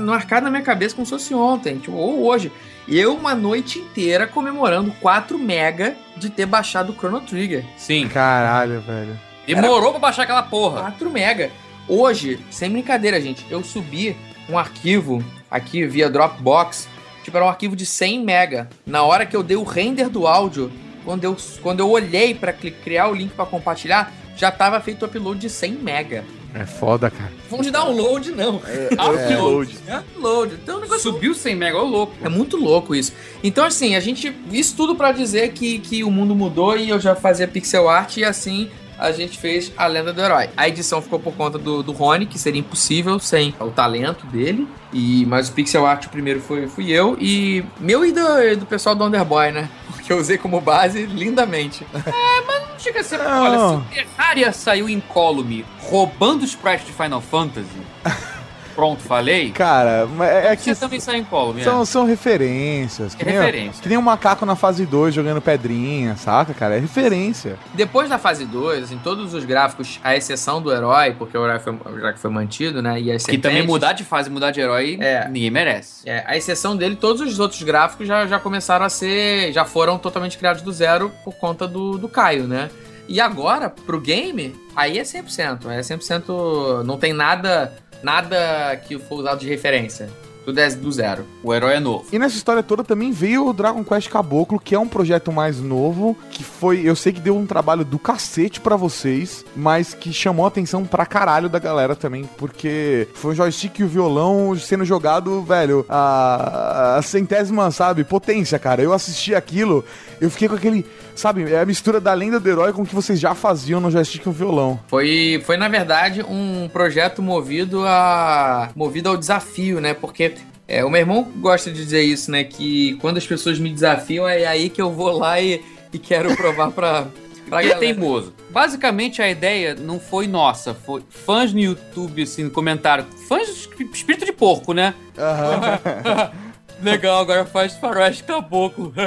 marcado 0.00 0.42
na 0.44 0.50
minha 0.50 0.64
cabeça 0.64 0.92
como 0.92 1.06
se 1.06 1.10
fosse 1.12 1.32
ontem, 1.32 1.78
tipo, 1.78 1.96
ou 1.96 2.24
hoje. 2.24 2.50
Eu, 2.88 3.14
uma 3.16 3.34
noite 3.34 3.78
inteira, 3.80 4.26
comemorando 4.26 4.92
4 5.00 5.38
mega 5.38 5.96
de 6.16 6.30
ter 6.30 6.46
baixado 6.46 6.92
o 6.92 6.94
Chrono 6.96 7.20
Trigger. 7.20 7.64
Sim. 7.76 8.08
Caralho, 8.08 8.80
velho. 8.80 9.18
Demorou 9.46 9.90
pra 9.90 9.98
baixar 10.00 10.22
aquela 10.22 10.42
porra. 10.42 10.80
4 10.82 11.10
mega. 11.10 11.50
Hoje, 11.88 12.38
sem 12.50 12.70
brincadeira, 12.70 13.20
gente, 13.20 13.44
eu 13.50 13.62
subi 13.62 14.16
um 14.48 14.58
arquivo 14.58 15.22
aqui 15.50 15.86
via 15.86 16.08
Dropbox, 16.10 16.88
tipo, 17.22 17.36
era 17.36 17.46
um 17.46 17.48
arquivo 17.48 17.74
de 17.76 17.86
100 17.86 18.24
mega. 18.24 18.68
Na 18.84 19.02
hora 19.02 19.26
que 19.26 19.36
eu 19.36 19.42
dei 19.42 19.56
o 19.56 19.62
render 19.64 20.08
do 20.08 20.26
áudio, 20.26 20.70
quando 21.04 21.24
eu, 21.24 21.36
quando 21.62 21.80
eu 21.80 21.88
olhei 21.90 22.34
pra 22.34 22.52
cli- 22.52 22.70
criar 22.72 23.08
o 23.08 23.14
link 23.14 23.32
pra 23.34 23.46
compartilhar, 23.46 24.12
já 24.36 24.50
tava 24.50 24.80
feito 24.80 25.02
o 25.02 25.06
upload 25.06 25.40
de 25.40 25.48
100 25.50 25.72
mega. 25.72 26.24
É 26.58 26.64
foda, 26.64 27.10
cara. 27.10 27.30
Vão 27.50 27.60
de 27.60 27.70
download, 27.70 28.32
não. 28.32 28.56
Upload. 28.56 29.76
É 29.86 29.98
upload. 29.98 30.54
Então, 30.54 30.78
o 30.78 30.80
negócio 30.80 31.02
Subiu 31.02 31.34
100 31.34 31.54
mega, 31.54 31.76
ô 31.76 31.84
louco. 31.84 32.14
é 32.22 32.30
muito 32.30 32.56
louco 32.56 32.94
isso. 32.94 33.12
Então, 33.44 33.62
assim, 33.62 33.94
a 33.94 34.00
gente. 34.00 34.34
Isso 34.50 34.74
tudo 34.74 34.96
pra 34.96 35.12
dizer 35.12 35.52
que, 35.52 35.78
que 35.78 36.02
o 36.02 36.10
mundo 36.10 36.34
mudou 36.34 36.74
e 36.74 36.88
eu 36.88 36.98
já 36.98 37.14
fazia 37.14 37.46
pixel 37.46 37.90
art 37.90 38.16
e 38.16 38.24
assim 38.24 38.70
a 38.98 39.12
gente 39.12 39.38
fez 39.38 39.72
a 39.76 39.86
lenda 39.86 40.12
do 40.12 40.20
herói. 40.20 40.48
A 40.56 40.68
edição 40.68 41.02
ficou 41.02 41.18
por 41.18 41.34
conta 41.34 41.58
do, 41.58 41.82
do 41.82 41.92
Rony, 41.92 42.26
que 42.26 42.38
seria 42.38 42.60
impossível 42.60 43.18
sem 43.18 43.54
o 43.60 43.70
talento 43.70 44.26
dele. 44.26 44.66
E, 44.92 45.26
mas 45.26 45.48
o 45.48 45.52
pixel 45.52 45.84
art 45.84 46.06
o 46.06 46.08
primeiro 46.08 46.40
foi, 46.40 46.66
fui 46.68 46.90
eu 46.90 47.16
e 47.20 47.64
meu 47.78 48.04
e 48.04 48.12
do, 48.12 48.56
do 48.60 48.66
pessoal 48.66 48.94
do 48.94 49.04
Underboy, 49.04 49.50
né? 49.50 49.68
Porque 49.92 50.12
eu 50.12 50.18
usei 50.18 50.38
como 50.38 50.60
base 50.60 51.04
lindamente. 51.06 51.86
Não 51.92 52.78
chega 52.78 53.00
a 53.00 53.04
ser. 53.04 53.18
Não. 53.18 53.42
Olha, 53.42 53.58
se 53.58 54.02
o 54.02 54.04
Terraria 54.04 54.52
saiu 54.52 54.88
incólume 54.88 55.64
roubando 55.80 56.42
os 56.42 56.50
sprites 56.50 56.86
de 56.86 56.92
Final 56.92 57.20
Fantasy. 57.20 57.66
Pronto, 58.76 59.02
falei. 59.02 59.50
Cara, 59.50 60.06
mas 60.06 60.28
é 60.30 60.52
é 60.52 60.56
que 60.56 60.62
Você 60.62 60.76
também 60.76 61.00
sai 61.00 61.16
incólume. 61.16 61.64
são, 61.64 61.80
é. 61.82 61.84
são 61.86 62.04
referências. 62.04 63.14
Que, 63.14 63.22
É 63.22 63.26
nem, 63.26 63.34
referência. 63.38 63.82
que 63.82 63.88
nem 63.88 63.96
um 63.98 64.02
macaco 64.02 64.44
na 64.46 64.54
fase 64.54 64.84
2 64.86 65.14
jogando 65.14 65.40
pedrinha, 65.40 66.14
saca, 66.16 66.52
cara? 66.54 66.76
É 66.76 66.78
referência. 66.78 67.56
Depois 67.74 68.08
da 68.10 68.18
fase 68.18 68.44
2, 68.44 68.84
assim, 68.84 68.98
todos 69.02 69.32
os 69.34 69.44
gráficos, 69.44 69.98
à 70.04 70.14
exceção 70.14 70.60
do 70.60 70.70
herói, 70.72 71.14
porque 71.18 71.36
o 71.36 71.44
herói 71.44 71.58
foi, 71.58 71.74
já 72.00 72.12
que 72.12 72.18
foi 72.20 72.30
mantido, 72.30 72.82
né? 72.82 73.00
E 73.00 73.10
as 73.10 73.24
Que 73.24 73.38
também 73.38 73.66
mudar 73.66 73.94
de 73.94 74.04
fase, 74.04 74.28
mudar 74.28 74.50
de 74.50 74.60
herói, 74.60 74.98
É. 75.00 75.26
ninguém 75.26 75.50
merece. 75.50 76.08
É, 76.08 76.22
a 76.26 76.36
exceção 76.36 76.76
dele, 76.76 76.96
todos 76.96 77.22
os 77.22 77.40
outros 77.40 77.62
gráficos 77.62 78.06
já, 78.06 78.26
já 78.26 78.38
começaram 78.38 78.84
a 78.84 78.90
ser. 78.90 79.52
já 79.52 79.64
foram 79.64 79.96
totalmente 79.98 80.36
criados 80.36 80.60
do 80.60 80.70
zero 80.72 81.10
por 81.24 81.34
conta 81.36 81.66
do, 81.66 81.96
do 81.96 82.08
Caio, 82.08 82.44
né? 82.46 82.68
E 83.08 83.20
agora, 83.20 83.70
pro 83.70 84.00
game, 84.00 84.54
aí 84.74 84.98
é 84.98 85.02
100%. 85.02 85.70
É 85.70 85.80
100%. 85.80 86.82
Não 86.84 86.98
tem 86.98 87.12
nada 87.12 87.72
nada 88.02 88.76
que 88.76 88.98
for 88.98 89.20
usado 89.20 89.40
de 89.40 89.48
referência. 89.48 90.08
Tudo 90.46 90.60
é 90.60 90.70
do 90.70 90.92
zero. 90.92 91.26
O 91.42 91.52
herói 91.52 91.74
é 91.74 91.80
novo. 91.80 92.06
E 92.12 92.20
nessa 92.20 92.36
história 92.36 92.62
toda 92.62 92.84
também 92.84 93.10
veio 93.10 93.48
o 93.48 93.52
Dragon 93.52 93.82
Quest 93.82 94.08
Caboclo, 94.08 94.60
que 94.60 94.76
é 94.76 94.78
um 94.78 94.86
projeto 94.86 95.32
mais 95.32 95.58
novo, 95.60 96.16
que 96.30 96.44
foi, 96.44 96.82
eu 96.84 96.94
sei 96.94 97.12
que 97.12 97.18
deu 97.18 97.36
um 97.36 97.44
trabalho 97.44 97.84
do 97.84 97.98
cacete 97.98 98.60
pra 98.60 98.76
vocês, 98.76 99.44
mas 99.56 99.92
que 99.92 100.12
chamou 100.12 100.44
a 100.44 100.48
atenção 100.48 100.84
pra 100.84 101.04
caralho 101.04 101.48
da 101.48 101.58
galera 101.58 101.96
também, 101.96 102.30
porque 102.38 103.08
foi 103.14 103.32
o 103.32 103.34
joystick 103.34 103.80
e 103.80 103.82
o 103.82 103.88
violão 103.88 104.56
sendo 104.56 104.84
jogado, 104.84 105.42
velho, 105.42 105.84
a, 105.88 106.98
a 106.98 107.02
centésima, 107.02 107.68
sabe, 107.72 108.04
potência, 108.04 108.56
cara. 108.56 108.80
Eu 108.80 108.92
assisti 108.92 109.34
aquilo, 109.34 109.84
eu 110.20 110.30
fiquei 110.30 110.48
com 110.48 110.54
aquele, 110.54 110.86
sabe, 111.20 111.52
é 111.52 111.60
a 111.60 111.66
mistura 111.66 112.00
da 112.00 112.12
lenda 112.12 112.38
do 112.38 112.48
herói 112.48 112.72
com 112.72 112.82
o 112.82 112.86
que 112.86 112.94
vocês 112.94 113.18
já 113.18 113.34
faziam 113.34 113.80
no 113.80 113.90
joystick 113.90 114.24
e 114.24 114.28
o 114.28 114.32
violão. 114.32 114.78
Foi, 114.88 115.42
foi 115.44 115.56
na 115.56 115.68
verdade, 115.68 116.22
um 116.22 116.68
projeto 116.72 117.22
movido 117.22 117.84
a. 117.86 118.70
movido 118.74 119.08
ao 119.08 119.16
desafio, 119.16 119.80
né? 119.80 119.94
Porque. 119.94 120.34
é, 120.68 120.84
o 120.84 120.90
meu 120.90 121.00
irmão 121.00 121.22
gosta 121.36 121.70
de 121.70 121.82
dizer 121.82 122.02
isso, 122.02 122.30
né? 122.30 122.44
Que 122.44 122.96
quando 123.00 123.16
as 123.16 123.26
pessoas 123.26 123.58
me 123.58 123.70
desafiam, 123.70 124.28
é 124.28 124.46
aí 124.46 124.68
que 124.68 124.80
eu 124.80 124.90
vou 124.90 125.18
lá 125.18 125.40
e, 125.40 125.62
e 125.92 125.98
quero 125.98 126.34
provar 126.36 126.70
pra, 126.70 127.06
pra 127.48 127.62
Ele 127.62 127.72
é 127.72 127.76
teimoso. 127.76 128.34
Basicamente, 128.50 129.20
a 129.20 129.28
ideia 129.28 129.74
não 129.74 130.00
foi 130.00 130.26
nossa. 130.26 130.74
Foi 130.74 131.02
fãs 131.08 131.52
no 131.52 131.60
YouTube, 131.60 132.22
assim, 132.22 132.44
no 132.44 132.50
comentário. 132.50 133.04
Fãs 133.28 133.46
de 133.46 133.84
espírito 133.92 134.24
de 134.24 134.32
porco, 134.32 134.72
né? 134.72 134.94
Legal, 136.82 137.20
agora 137.20 137.44
faz 137.46 137.72
faroeste 137.74 138.22
caboclo. 138.24 138.92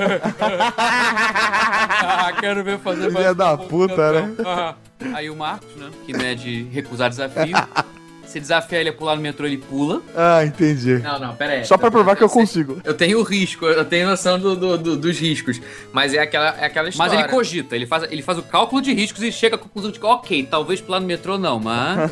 ah, 0.78 2.32
quero 2.40 2.64
ver 2.64 2.80
fazer 2.80 3.12
Filha 3.12 3.34
faroeste 3.34 3.38
da 3.38 3.58
puta, 3.58 3.96
campeão. 3.96 4.28
né? 4.28 4.36
Ah. 4.46 4.76
Aí 5.14 5.30
o 5.30 5.36
Marcos, 5.36 5.76
né? 5.78 5.90
Que 6.06 6.14
não 6.14 6.26
é 6.26 6.36
de 6.36 6.64
recusar 6.72 7.10
desafio. 7.10 7.56
Se 8.26 8.40
desafiar 8.40 8.82
ele 8.82 8.90
a 8.92 8.94
pular 8.94 9.16
no 9.16 9.24
metrô, 9.24 9.48
ele 9.48 9.58
pula. 9.58 10.04
Ah, 10.16 10.46
entendi. 10.46 11.00
Não, 11.00 11.18
não, 11.18 11.36
pera 11.36 11.54
aí. 11.54 11.66
Só 11.66 11.80
pra 11.80 11.90
provar 11.90 12.16
que 12.16 12.24
eu 12.24 12.30
sei- 12.30 12.40
consigo. 12.42 12.80
Eu 12.84 12.94
tenho 12.94 13.18
o 13.20 13.24
risco, 13.24 13.66
eu 13.66 13.84
tenho 13.84 14.08
noção 14.08 14.38
do, 14.38 14.56
do- 14.56 14.78
do- 14.78 14.96
dos 14.98 15.18
riscos. 15.20 15.60
Mas 15.92 16.14
é 16.14 16.20
aquela, 16.20 16.50
é 16.60 16.66
aquela 16.66 16.86
Mas 16.86 16.94
história. 16.94 17.16
ele 17.22 17.28
cogita, 17.28 17.76
ele 17.76 17.88
faz, 17.88 18.04
ele 18.04 18.22
faz 18.22 18.38
o 18.38 18.44
cálculo 18.44 18.84
de 18.84 18.94
riscos 18.94 19.24
e 19.24 19.32
chega 19.32 19.56
à 19.56 19.58
conclusão 19.58 19.90
de 19.90 20.00
que, 20.00 20.06
ok, 20.06 20.44
talvez 20.46 20.80
pular 20.80 21.00
no 21.00 21.08
metrô 21.08 21.40
não, 21.40 21.60
mas. 21.60 22.12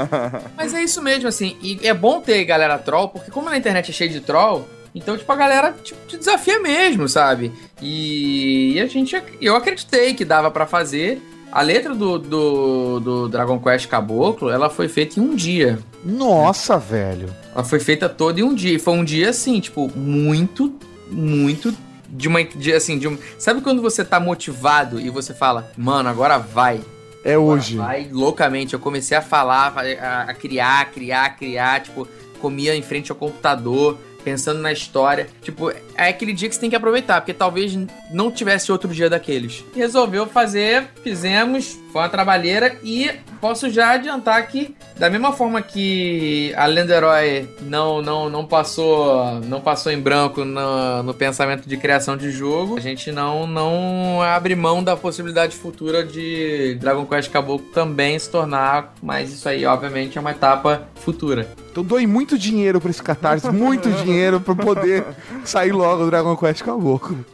Mas 0.56 0.72
é 0.72 0.82
isso 0.82 1.02
mesmo, 1.02 1.28
assim. 1.28 1.54
E 1.60 1.86
é 1.86 1.92
bom 1.92 2.22
ter 2.22 2.42
galera 2.46 2.78
troll, 2.78 3.10
porque 3.10 3.30
como 3.30 3.50
na 3.50 3.58
internet 3.58 3.90
é 3.90 3.92
cheio 3.92 4.10
de 4.10 4.20
troll, 4.20 4.66
Então, 4.98 5.16
tipo, 5.16 5.30
a 5.30 5.36
galera 5.36 5.74
tipo, 5.82 5.98
te 6.08 6.16
desafia 6.16 6.58
mesmo, 6.58 7.08
sabe? 7.08 7.52
E, 7.80 8.72
e 8.72 8.80
a 8.80 8.86
gente, 8.86 9.20
eu 9.40 9.54
acreditei 9.54 10.12
que 10.12 10.24
dava 10.24 10.50
pra 10.50 10.66
fazer. 10.66 11.22
A 11.52 11.62
letra 11.62 11.94
do, 11.94 12.18
do, 12.18 13.00
do 13.00 13.28
Dragon 13.28 13.58
Quest 13.58 13.86
Caboclo, 13.86 14.50
ela 14.50 14.68
foi 14.68 14.88
feita 14.88 15.18
em 15.18 15.22
um 15.22 15.34
dia. 15.34 15.78
Nossa, 16.04 16.76
velho. 16.76 17.34
Ela 17.54 17.64
foi 17.64 17.78
feita 17.80 18.08
toda 18.08 18.40
em 18.40 18.42
um 18.42 18.54
dia. 18.54 18.74
E 18.74 18.78
foi 18.78 18.94
um 18.94 19.04
dia, 19.04 19.30
assim, 19.30 19.58
tipo, 19.60 19.90
muito, 19.96 20.74
muito 21.10 21.72
de 22.08 22.26
uma. 22.26 22.42
De, 22.42 22.72
assim, 22.72 22.98
de 22.98 23.06
um, 23.08 23.16
sabe 23.38 23.60
quando 23.60 23.80
você 23.80 24.04
tá 24.04 24.18
motivado 24.18 25.00
e 25.00 25.08
você 25.08 25.32
fala, 25.32 25.70
mano, 25.76 26.08
agora 26.08 26.38
vai. 26.38 26.80
É 27.24 27.34
Agora 27.34 27.40
hoje. 27.40 27.76
Vai 27.76 28.08
loucamente. 28.10 28.74
Eu 28.74 28.80
comecei 28.80 29.16
a 29.16 29.22
falar, 29.22 29.74
a, 29.78 30.22
a 30.22 30.34
criar, 30.34 30.90
criar, 30.90 31.36
criar. 31.36 31.80
Tipo, 31.80 32.06
comia 32.40 32.74
em 32.74 32.82
frente 32.82 33.10
ao 33.10 33.16
computador, 33.16 33.96
pensando 34.24 34.60
na 34.60 34.72
história. 34.72 35.28
Tipo, 35.42 35.70
é 35.70 36.08
aquele 36.08 36.32
dia 36.32 36.48
que 36.48 36.54
você 36.54 36.60
tem 36.60 36.70
que 36.70 36.76
aproveitar, 36.76 37.20
porque 37.20 37.34
talvez 37.34 37.76
não 38.10 38.30
tivesse 38.30 38.70
outro 38.70 38.88
dia 38.88 39.08
daqueles. 39.08 39.64
Resolveu 39.74 40.26
fazer, 40.26 40.88
fizemos, 41.02 41.78
foi 41.92 42.02
uma 42.02 42.08
trabalheira 42.08 42.76
e 42.82 43.10
posso 43.40 43.70
já 43.70 43.90
adiantar 43.90 44.46
que, 44.48 44.74
da 44.96 45.08
mesma 45.08 45.32
forma 45.32 45.62
que 45.62 46.52
a 46.56 46.66
Lenda 46.66 46.94
Herói 46.94 47.48
não, 47.62 48.02
não, 48.02 48.28
não 48.28 48.44
passou 48.44 49.40
não 49.40 49.60
passou 49.60 49.92
em 49.92 50.00
branco 50.00 50.44
no, 50.44 51.02
no 51.02 51.14
pensamento 51.14 51.68
de 51.68 51.76
criação 51.76 52.16
de 52.16 52.30
jogo, 52.30 52.76
a 52.76 52.80
gente 52.80 53.12
não, 53.12 53.46
não 53.46 54.20
abre 54.22 54.54
mão 54.54 54.82
da 54.82 54.96
possibilidade 54.96 55.56
futura 55.56 56.04
de 56.04 56.76
Dragon 56.80 57.06
Quest 57.06 57.30
Caboclo 57.30 57.66
também 57.72 58.18
se 58.18 58.30
tornar, 58.30 58.94
mas 59.02 59.32
isso 59.32 59.48
aí, 59.48 59.64
obviamente, 59.64 60.18
é 60.18 60.20
uma 60.20 60.30
etapa 60.30 60.82
futura. 60.96 61.48
Então 61.78 61.86
doei 61.86 62.08
muito 62.08 62.36
dinheiro 62.36 62.80
pra 62.80 62.90
esse 62.90 63.00
catarse, 63.00 63.48
muito 63.52 63.88
dinheiro 64.02 64.40
pra 64.40 64.52
poder 64.52 65.04
sair 65.44 65.70
logo 65.70 66.04
do 66.04 66.10
Dragon 66.10 66.36
Quest 66.36 66.62
Caboclo. 66.64 67.24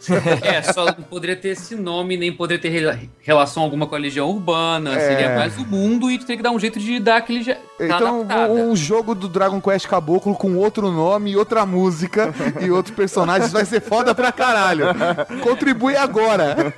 É, 0.43 0.61
só 0.61 0.85
não 0.85 0.93
poderia 1.03 1.35
ter 1.35 1.49
esse 1.49 1.75
nome, 1.75 2.15
nem 2.19 2.31
poderia 2.31 2.61
ter 2.61 2.69
rela- 2.69 2.99
relação 3.23 3.63
alguma 3.63 3.87
com 3.87 3.95
a 3.95 3.99
Legião 3.99 4.29
Urbana. 4.29 4.95
É. 4.95 5.01
Seria 5.01 5.35
mais 5.35 5.57
o 5.57 5.65
mundo 5.65 6.11
e 6.11 6.19
tu 6.19 6.27
tem 6.27 6.37
que 6.37 6.43
dar 6.43 6.51
um 6.51 6.59
jeito 6.61 6.79
de 6.79 7.01
dar 7.01 7.17
aquele. 7.17 7.57
Então, 7.81 8.21
adaptada. 8.21 8.53
um 8.53 8.77
jogo 8.77 9.15
do 9.15 9.29
Dragon 9.29 9.61
Quest 9.63 9.87
Caboclo 9.87 10.35
com 10.35 10.57
outro 10.57 10.91
nome, 10.91 11.35
outra 11.37 11.65
música 11.65 12.35
e 12.61 12.71
outros 12.71 12.95
personagens 12.95 13.51
vai 13.51 13.65
ser 13.65 13.81
foda 13.81 14.15
pra 14.15 14.31
caralho. 14.31 14.89
Contribui 15.43 15.97
agora. 15.97 16.75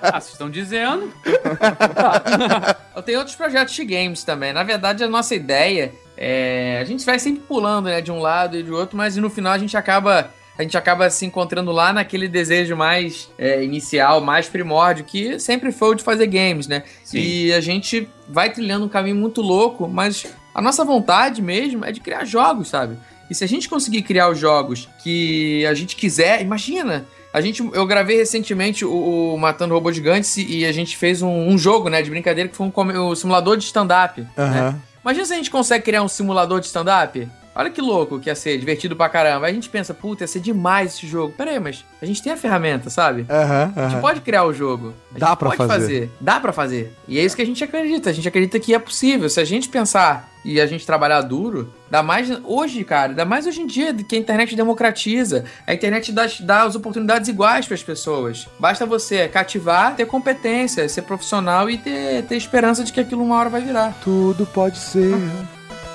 Ah, 0.00 0.20
vocês 0.20 0.32
estão 0.34 0.48
dizendo? 0.48 1.10
Eu 2.94 3.02
tenho 3.02 3.18
outros 3.18 3.34
projetos 3.34 3.74
de 3.74 3.84
games 3.84 4.22
também. 4.22 4.52
Na 4.52 4.62
verdade, 4.62 5.02
a 5.02 5.08
nossa 5.08 5.34
ideia 5.34 5.92
é. 6.16 6.78
A 6.80 6.84
gente 6.84 7.04
vai 7.04 7.18
sempre 7.18 7.42
pulando, 7.42 7.86
né, 7.86 8.00
de 8.00 8.10
um 8.12 8.18
lado 8.18 8.56
e 8.56 8.62
de 8.62 8.70
outro, 8.70 8.96
mas 8.96 9.16
no 9.16 9.30
final 9.30 9.52
a 9.52 9.58
gente 9.58 9.76
acaba. 9.76 10.30
A 10.58 10.62
gente 10.62 10.76
acaba 10.76 11.08
se 11.08 11.24
encontrando 11.24 11.72
lá 11.72 11.94
naquele 11.94 12.28
desejo 12.28 12.76
mais 12.76 13.30
é, 13.38 13.64
inicial, 13.64 14.20
mais 14.20 14.48
primórdio, 14.48 15.02
que 15.02 15.38
sempre 15.38 15.72
foi 15.72 15.90
o 15.90 15.94
de 15.94 16.02
fazer 16.02 16.26
games, 16.26 16.68
né? 16.68 16.82
Sim. 17.02 17.18
E 17.18 17.54
a 17.54 17.60
gente 17.60 18.06
vai 18.28 18.50
trilhando 18.50 18.84
um 18.84 18.88
caminho 18.88 19.16
muito 19.16 19.40
louco, 19.40 19.88
mas 19.88 20.26
a 20.54 20.60
nossa 20.60 20.84
vontade 20.84 21.40
mesmo 21.40 21.86
é 21.86 21.90
de 21.90 22.00
criar 22.00 22.26
jogos, 22.26 22.68
sabe? 22.68 22.98
E 23.30 23.34
se 23.34 23.42
a 23.42 23.48
gente 23.48 23.66
conseguir 23.66 24.02
criar 24.02 24.28
os 24.28 24.38
jogos 24.38 24.90
que 25.02 25.64
a 25.64 25.72
gente 25.72 25.96
quiser, 25.96 26.42
imagina! 26.42 27.06
A 27.32 27.40
gente, 27.40 27.66
eu 27.72 27.86
gravei 27.86 28.18
recentemente 28.18 28.84
o, 28.84 29.34
o 29.34 29.38
Matando 29.38 29.72
Robô 29.72 29.90
Gigantes 29.90 30.36
e 30.36 30.66
a 30.66 30.72
gente 30.72 30.98
fez 30.98 31.22
um, 31.22 31.48
um 31.48 31.56
jogo, 31.56 31.88
né, 31.88 32.02
de 32.02 32.10
brincadeira 32.10 32.46
que 32.50 32.54
foi 32.54 32.66
um, 32.66 33.10
um 33.10 33.14
simulador 33.14 33.56
de 33.56 33.64
stand-up. 33.64 34.20
né? 34.50 34.80
Imagina 35.02 35.24
se 35.24 35.32
a 35.32 35.36
gente 35.36 35.50
consegue 35.50 35.84
criar 35.84 36.02
um 36.02 36.08
simulador 36.08 36.60
de 36.60 36.66
stand-up. 36.66 37.28
Olha 37.54 37.70
que 37.70 37.80
louco 37.80 38.18
que 38.18 38.28
ia 38.30 38.34
ser, 38.34 38.58
divertido 38.58 38.96
pra 38.96 39.08
caramba. 39.08 39.46
Aí 39.46 39.52
a 39.52 39.54
gente 39.54 39.68
pensa, 39.68 39.92
puta, 39.92 40.24
ia 40.24 40.28
ser 40.28 40.40
demais 40.40 40.94
esse 40.94 41.06
jogo. 41.06 41.34
Pera 41.36 41.50
aí, 41.50 41.60
mas 41.60 41.84
a 42.00 42.06
gente 42.06 42.22
tem 42.22 42.32
a 42.32 42.36
ferramenta, 42.36 42.88
sabe? 42.88 43.26
Aham, 43.28 43.72
A 43.76 43.88
gente 43.88 44.00
pode 44.00 44.20
criar 44.22 44.44
o 44.44 44.52
jogo. 44.52 44.94
A 45.14 45.18
Dá 45.18 45.26
gente 45.28 45.38
pra 45.38 45.50
pode 45.50 45.68
fazer. 45.68 46.10
Dá 46.20 46.40
pra 46.40 46.52
fazer. 46.52 46.94
E 47.06 47.18
é 47.18 47.22
isso 47.24 47.36
que 47.36 47.42
a 47.42 47.46
gente 47.46 47.62
acredita. 47.62 48.10
A 48.10 48.12
gente 48.12 48.26
acredita 48.26 48.58
que 48.58 48.74
é 48.74 48.78
possível. 48.78 49.28
Se 49.28 49.40
a 49.40 49.44
gente 49.44 49.68
pensar 49.68 50.30
e 50.44 50.60
a 50.60 50.66
gente 50.66 50.84
trabalhar 50.84 51.20
duro, 51.20 51.72
dá 51.90 52.02
mais 52.02 52.28
hoje, 52.44 52.82
cara, 52.82 53.12
dá 53.12 53.24
mais 53.24 53.46
hoje 53.46 53.60
em 53.60 53.66
dia 53.66 53.94
que 53.94 54.16
a 54.16 54.18
internet 54.18 54.56
democratiza. 54.56 55.44
A 55.66 55.74
internet 55.74 56.10
dá, 56.10 56.26
dá 56.40 56.62
as 56.64 56.74
oportunidades 56.74 57.28
iguais 57.28 57.66
para 57.66 57.74
as 57.74 57.82
pessoas. 57.82 58.48
Basta 58.58 58.84
você 58.84 59.28
cativar, 59.28 59.94
ter 59.94 60.06
competência, 60.06 60.88
ser 60.88 61.02
profissional 61.02 61.70
e 61.70 61.78
ter, 61.78 62.24
ter 62.24 62.36
esperança 62.36 62.82
de 62.82 62.92
que 62.92 63.00
aquilo 63.00 63.22
uma 63.22 63.38
hora 63.38 63.50
vai 63.50 63.60
virar. 63.60 63.94
Tudo 64.02 64.44
pode 64.46 64.78
ser, 64.78 65.14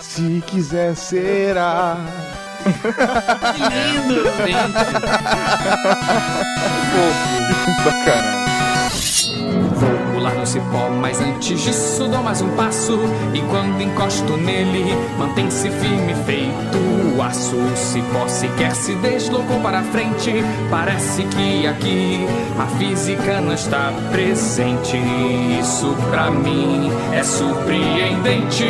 se 0.02 0.44
quiser 0.46 0.96
será. 0.96 1.98
Que 3.56 3.62
lindo, 3.62 4.24
gente. 4.46 4.74
Vou 9.74 10.14
pular 10.14 10.34
no 10.34 10.46
cipó, 10.46 10.90
mas 10.90 11.22
antes 11.22 11.62
disso 11.62 12.08
dou 12.08 12.22
mais 12.22 12.42
um 12.42 12.50
passo. 12.56 13.00
E 13.34 13.42
quando 13.42 13.82
encosto 13.82 14.36
nele, 14.38 14.94
mantém-se 15.18 15.70
firme 15.70 16.14
feito 16.26 16.78
o 17.16 17.22
aço. 17.22 17.56
O 17.56 17.78
cipó 17.78 18.28
sequer 18.28 18.76
se 18.76 18.96
deslocou 18.96 19.60
para 19.62 19.82
frente. 19.84 20.44
Parece 20.70 21.24
que 21.24 21.68
aqui 21.68 22.28
a 22.60 22.66
física 22.78 23.40
não 23.40 23.54
está 23.54 23.94
presente. 24.12 24.98
Isso 25.60 25.96
pra 26.10 26.30
mim 26.32 26.92
é 27.14 27.24
surpreendente. 27.24 28.66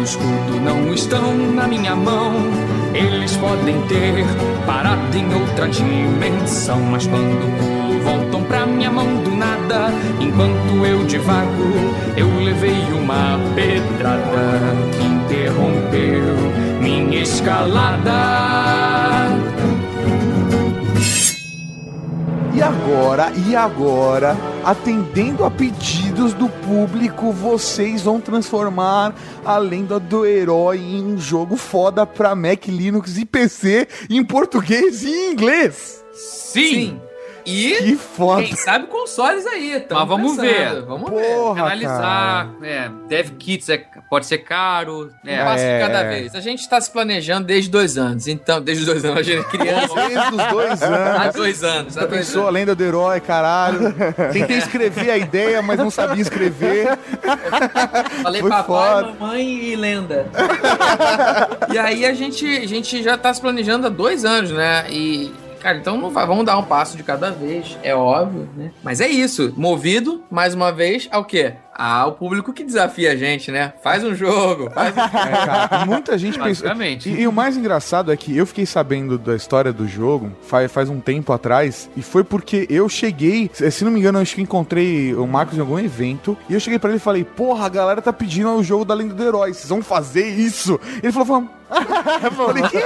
O 0.00 0.02
escudo 0.02 0.58
não 0.62 0.94
estão 0.94 1.36
na 1.36 1.68
minha 1.68 1.94
mão. 1.94 2.32
Eles 2.94 3.36
podem 3.36 3.82
ter 3.82 4.24
parado 4.66 5.14
em 5.14 5.34
outra 5.34 5.68
dimensão. 5.68 6.80
Mas 6.80 7.06
quando 7.06 7.58
pulo, 7.58 8.00
voltam 8.02 8.42
pra 8.44 8.64
minha 8.64 8.90
mão 8.90 9.22
do 9.22 9.30
nada. 9.36 9.92
Enquanto 10.18 10.86
eu 10.86 11.04
divago, 11.04 11.74
eu 12.16 12.34
levei 12.42 12.82
uma 12.94 13.38
pedrada 13.54 14.74
que 14.96 15.04
interrompeu 15.04 16.80
minha 16.80 17.20
escalada. 17.20 18.10
E 22.54 22.62
agora, 22.62 23.32
e 23.46 23.54
agora, 23.54 24.34
atendendo 24.64 25.44
a 25.44 25.50
pedidos 26.20 26.34
do 26.34 26.48
público, 26.48 27.32
vocês 27.32 28.02
vão 28.02 28.20
transformar 28.20 29.14
a 29.44 29.56
lenda 29.56 29.98
do 29.98 30.26
herói 30.26 30.78
em 30.78 31.02
um 31.02 31.18
jogo 31.18 31.56
foda 31.56 32.04
pra 32.04 32.34
Mac, 32.34 32.66
Linux 32.66 33.16
e 33.16 33.24
PC 33.24 33.88
em 34.10 34.22
português 34.22 35.02
e 35.02 35.08
em 35.08 35.32
inglês. 35.32 36.04
Sim. 36.12 37.00
E 37.46 37.74
Que 37.78 37.96
foda. 37.96 38.42
quem 38.42 38.54
sabe 38.56 38.86
consoles 38.86 39.46
aí. 39.46 39.84
Mas 39.90 40.08
vamos 40.08 40.36
pensando. 40.36 40.46
ver. 40.74 40.82
Vamos 40.82 41.10
ver. 41.10 41.34
Porra, 41.36 41.60
Analisar. 41.62 41.98
cara. 41.98 42.66
É, 42.66 42.90
dev 43.08 43.30
kits 43.38 43.68
é, 43.68 43.84
pode 44.08 44.26
ser 44.26 44.38
caro. 44.38 45.10
Um 45.24 45.28
É, 45.28 45.44
passo 45.44 45.64
É. 45.64 45.78
de 45.78 45.86
cada 45.86 46.02
vez. 46.08 46.34
A 46.34 46.40
gente 46.40 46.68
tá 46.68 46.80
se 46.80 46.90
planejando 46.90 47.46
desde 47.46 47.70
dois 47.70 47.96
anos. 47.98 48.26
Então, 48.28 48.60
desde 48.60 48.84
dois 48.84 49.04
anos, 49.04 49.18
a 49.18 49.22
gente 49.22 49.40
é 49.40 49.44
criança. 49.48 49.94
Desde 49.94 50.34
os 50.36 50.46
dois 50.50 50.82
Há 50.82 50.86
anos. 51.22 51.34
dois 51.34 51.64
anos. 51.64 51.96
Há 51.98 52.06
dois 52.06 52.10
pensou 52.26 52.42
a 52.42 52.44
anos. 52.44 52.54
lenda 52.54 52.74
do 52.74 52.84
herói, 52.84 53.20
caralho? 53.20 53.92
Tentei 54.32 54.58
escrever 54.58 55.10
a 55.10 55.16
ideia, 55.18 55.62
mas 55.62 55.78
não 55.78 55.90
sabia 55.90 56.22
escrever. 56.22 56.98
Falei 58.22 58.40
Foi 58.40 58.50
papai, 58.50 58.64
foda. 59.04 59.12
mamãe 59.18 59.46
e 59.64 59.76
lenda. 59.76 60.26
e 61.72 61.78
aí 61.78 62.04
a 62.04 62.12
gente, 62.12 62.46
a 62.46 62.66
gente 62.66 63.02
já 63.02 63.16
tá 63.16 63.32
se 63.32 63.40
planejando 63.40 63.86
há 63.86 63.90
dois 63.90 64.24
anos, 64.24 64.50
né? 64.50 64.84
E, 64.90 65.32
cara, 65.60 65.78
então 65.78 65.96
não 65.96 66.10
vai, 66.10 66.26
vamos 66.26 66.44
dar 66.44 66.58
um 66.58 66.64
passo 66.64 66.96
de 66.96 67.02
cada 67.02 67.30
vez, 67.30 67.78
é 67.82 67.94
óbvio, 67.94 68.48
né? 68.56 68.72
Mas 68.82 69.00
é 69.00 69.08
isso, 69.08 69.52
movido, 69.56 70.24
mais 70.30 70.54
uma 70.54 70.72
vez, 70.72 71.08
ao 71.12 71.24
quê? 71.24 71.54
Ao 71.82 72.12
público 72.12 72.52
que 72.52 72.62
desafia 72.62 73.12
a 73.12 73.16
gente, 73.16 73.50
né? 73.50 73.72
Faz 73.82 74.04
um 74.04 74.14
jogo, 74.14 74.70
faz. 74.70 74.94
É, 75.00 75.46
cara, 75.46 75.86
muita 75.86 76.18
gente 76.18 76.38
pensou. 76.38 76.68
Basicamente. 76.68 77.08
E, 77.08 77.22
e 77.22 77.26
o 77.26 77.32
mais 77.32 77.56
engraçado 77.56 78.12
é 78.12 78.16
que 78.16 78.36
eu 78.36 78.44
fiquei 78.44 78.66
sabendo 78.66 79.16
da 79.16 79.34
história 79.34 79.72
do 79.72 79.88
jogo 79.88 80.30
faz, 80.42 80.70
faz 80.70 80.88
um 80.90 81.00
tempo 81.00 81.32
atrás, 81.32 81.88
e 81.96 82.02
foi 82.02 82.22
porque 82.22 82.66
eu 82.68 82.88
cheguei, 82.88 83.50
se 83.52 83.82
não 83.84 83.90
me 83.90 83.98
engano, 83.98 84.18
eu 84.18 84.22
acho 84.22 84.34
que 84.34 84.42
encontrei 84.42 85.14
o 85.14 85.26
Marcos 85.26 85.56
em 85.56 85.60
algum 85.60 85.78
evento, 85.78 86.36
e 86.48 86.54
eu 86.54 86.60
cheguei 86.60 86.78
pra 86.78 86.90
ele 86.90 86.98
e 86.98 87.00
falei, 87.00 87.24
porra, 87.24 87.64
a 87.64 87.68
galera 87.68 88.02
tá 88.02 88.12
pedindo 88.12 88.50
o 88.50 88.62
jogo 88.62 88.84
da 88.84 88.92
Lenda 88.92 89.14
do 89.14 89.22
Herói, 89.22 89.54
vocês 89.54 89.68
vão 89.68 89.82
fazer 89.82 90.26
isso? 90.26 90.78
Ele 91.02 91.12
falou, 91.12 91.26
"Vamos." 91.26 91.60
Falei, 92.36 92.62
quê? 92.68 92.82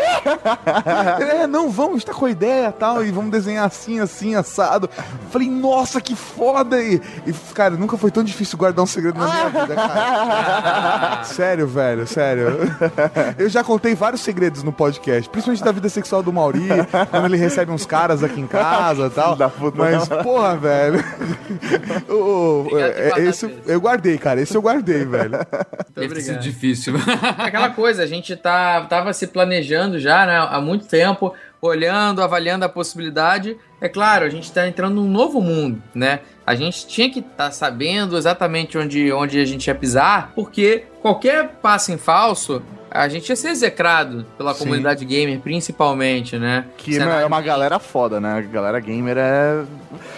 é, 1.24 1.46
não, 1.46 1.70
vamos, 1.70 1.92
a 1.92 1.94
gente 1.94 2.06
tá 2.06 2.12
com 2.12 2.26
a 2.26 2.30
ideia 2.30 2.70
tal, 2.70 3.04
e 3.04 3.10
vamos 3.10 3.30
desenhar 3.30 3.66
assim, 3.66 3.98
assim, 3.98 4.34
assado. 4.34 4.90
Falei, 5.30 5.48
nossa, 5.48 6.00
que 6.00 6.14
foda! 6.14 6.82
E, 6.82 7.00
e, 7.26 7.32
cara, 7.54 7.76
nunca 7.76 7.96
foi 7.96 8.10
tão 8.10 8.22
difícil 8.22 8.58
guardar 8.58 8.83
um 8.84 8.86
segredo 8.86 9.18
na 9.18 9.26
minha 9.26 9.48
vida, 9.48 9.74
cara. 9.74 11.24
sério, 11.24 11.66
velho, 11.66 12.06
sério. 12.06 12.58
Eu 13.38 13.48
já 13.48 13.64
contei 13.64 13.94
vários 13.94 14.20
segredos 14.20 14.62
no 14.62 14.72
podcast, 14.72 15.28
principalmente 15.28 15.64
da 15.64 15.72
vida 15.72 15.88
sexual 15.88 16.22
do 16.22 16.32
Mauri, 16.32 16.68
quando 17.10 17.26
ele 17.26 17.36
recebe 17.36 17.70
uns 17.72 17.86
caras 17.86 18.22
aqui 18.22 18.40
em 18.40 18.46
casa 18.46 19.06
e 19.06 19.10
tal. 19.10 19.36
da 19.36 19.48
puta. 19.48 19.76
Mas, 19.78 20.08
porra, 20.22 20.56
velho. 20.56 21.04
O- 22.08 22.68
é, 22.78 23.20
esse 23.20 23.46
mesmo. 23.46 23.62
eu 23.66 23.80
guardei, 23.80 24.18
cara. 24.18 24.40
Esse 24.40 24.56
eu 24.56 24.62
guardei, 24.62 25.04
velho. 25.04 25.38
Deve 25.94 26.14
difícil. 26.38 26.94
Aquela 27.38 27.70
coisa, 27.70 28.02
a 28.02 28.06
gente 28.06 28.36
tá, 28.36 28.82
tava 28.82 29.12
se 29.12 29.26
planejando 29.26 29.98
já, 29.98 30.26
né, 30.26 30.46
há 30.50 30.60
muito 30.60 30.86
tempo, 30.86 31.34
olhando, 31.66 32.22
avaliando 32.22 32.64
a 32.64 32.68
possibilidade. 32.68 33.56
É 33.80 33.88
claro, 33.88 34.24
a 34.24 34.28
gente 34.30 34.50
tá 34.52 34.66
entrando 34.68 34.96
num 34.96 35.08
novo 35.10 35.40
mundo, 35.40 35.82
né? 35.94 36.20
A 36.46 36.54
gente 36.54 36.86
tinha 36.86 37.10
que 37.10 37.20
estar 37.20 37.50
sabendo 37.50 38.16
exatamente 38.16 38.76
onde, 38.76 39.12
onde 39.12 39.40
a 39.40 39.44
gente 39.44 39.66
ia 39.66 39.74
pisar, 39.74 40.32
porque 40.34 40.84
qualquer 41.00 41.48
passo 41.62 41.90
em 41.92 41.96
falso, 41.96 42.62
a 42.90 43.08
gente 43.08 43.28
ia 43.28 43.34
ser 43.34 43.48
execrado 43.48 44.24
pela 44.38 44.52
Sim. 44.54 44.60
comunidade 44.60 45.04
gamer, 45.04 45.40
principalmente, 45.40 46.38
né? 46.38 46.66
Que 46.76 46.92
Cenário 46.94 47.24
é 47.24 47.26
uma 47.26 47.40
de- 47.40 47.46
galera 47.46 47.78
foda, 47.80 48.20
né? 48.20 48.34
A 48.38 48.40
galera 48.42 48.78
gamer 48.78 49.16
é. 49.18 49.64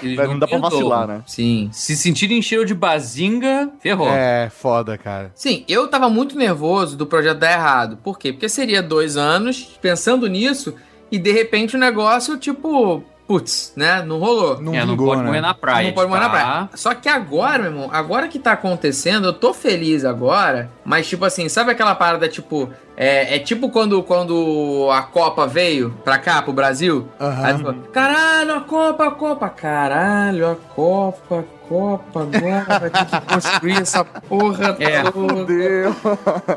Eles 0.02 0.16
Não 0.18 0.38
dá 0.38 0.46
pra 0.46 0.58
vacilar, 0.58 1.06
né? 1.06 1.22
Sim. 1.26 1.70
Se 1.72 1.96
sentirem 1.96 2.42
cheiro 2.42 2.66
de 2.66 2.74
bazinga, 2.74 3.70
ferrou. 3.80 4.10
É, 4.10 4.50
foda, 4.50 4.98
cara. 4.98 5.30
Sim, 5.34 5.64
eu 5.68 5.88
tava 5.88 6.10
muito 6.10 6.36
nervoso 6.36 6.96
do 6.96 7.06
projeto 7.06 7.38
dar 7.38 7.52
errado. 7.52 7.96
Por 8.04 8.18
quê? 8.18 8.32
Porque 8.32 8.48
seria 8.48 8.82
dois 8.82 9.16
anos 9.16 9.78
pensando 9.80 10.26
nisso 10.26 10.74
e 11.10 11.18
de 11.18 11.32
repente 11.32 11.76
o 11.76 11.78
negócio, 11.78 12.36
tipo, 12.36 13.02
putz, 13.26 13.72
né? 13.76 14.02
Não 14.02 14.18
rolou. 14.18 14.60
Não 14.60 14.74
É, 14.74 14.80
não 14.80 14.88
vingou, 14.88 15.06
pode 15.08 15.20
né? 15.20 15.26
morrer 15.26 15.40
na 15.40 15.54
praia. 15.54 15.86
não 15.86 15.94
pode 15.94 16.08
morrer 16.08 16.20
na 16.20 16.28
tá? 16.28 16.30
praia. 16.30 16.68
Só 16.74 16.94
que 16.94 17.08
agora, 17.08 17.62
meu 17.64 17.72
irmão, 17.72 17.88
agora 17.92 18.28
que 18.28 18.38
tá 18.38 18.52
acontecendo, 18.52 19.26
eu 19.28 19.32
tô 19.32 19.52
feliz 19.54 20.04
agora, 20.04 20.70
mas 20.84 21.08
tipo 21.08 21.24
assim, 21.24 21.48
sabe 21.48 21.70
aquela 21.70 21.94
parada, 21.94 22.28
tipo, 22.28 22.70
é, 22.96 23.36
é 23.36 23.38
tipo 23.38 23.68
quando, 23.70 24.02
quando 24.02 24.88
a 24.92 25.02
Copa 25.02 25.46
veio 25.46 25.90
pra 26.04 26.18
cá, 26.18 26.40
pro 26.42 26.52
Brasil? 26.52 27.08
Aham. 27.20 27.44
Aí 27.46 27.58
fala, 27.58 27.76
caralho, 27.92 28.54
a 28.54 28.60
Copa, 28.60 29.06
a 29.06 29.10
Copa, 29.10 29.48
caralho, 29.48 30.50
a 30.50 30.56
Copa, 30.74 31.40
a 31.40 31.68
Copa, 31.68 32.22
agora 32.22 32.78
vai 32.78 32.90
ter 32.90 33.04
que 33.06 33.20
construir 33.34 33.82
essa 33.82 34.04
porra 34.04 34.76
É. 34.78 35.02
toda. 35.10 35.44
Deus. 35.44 35.96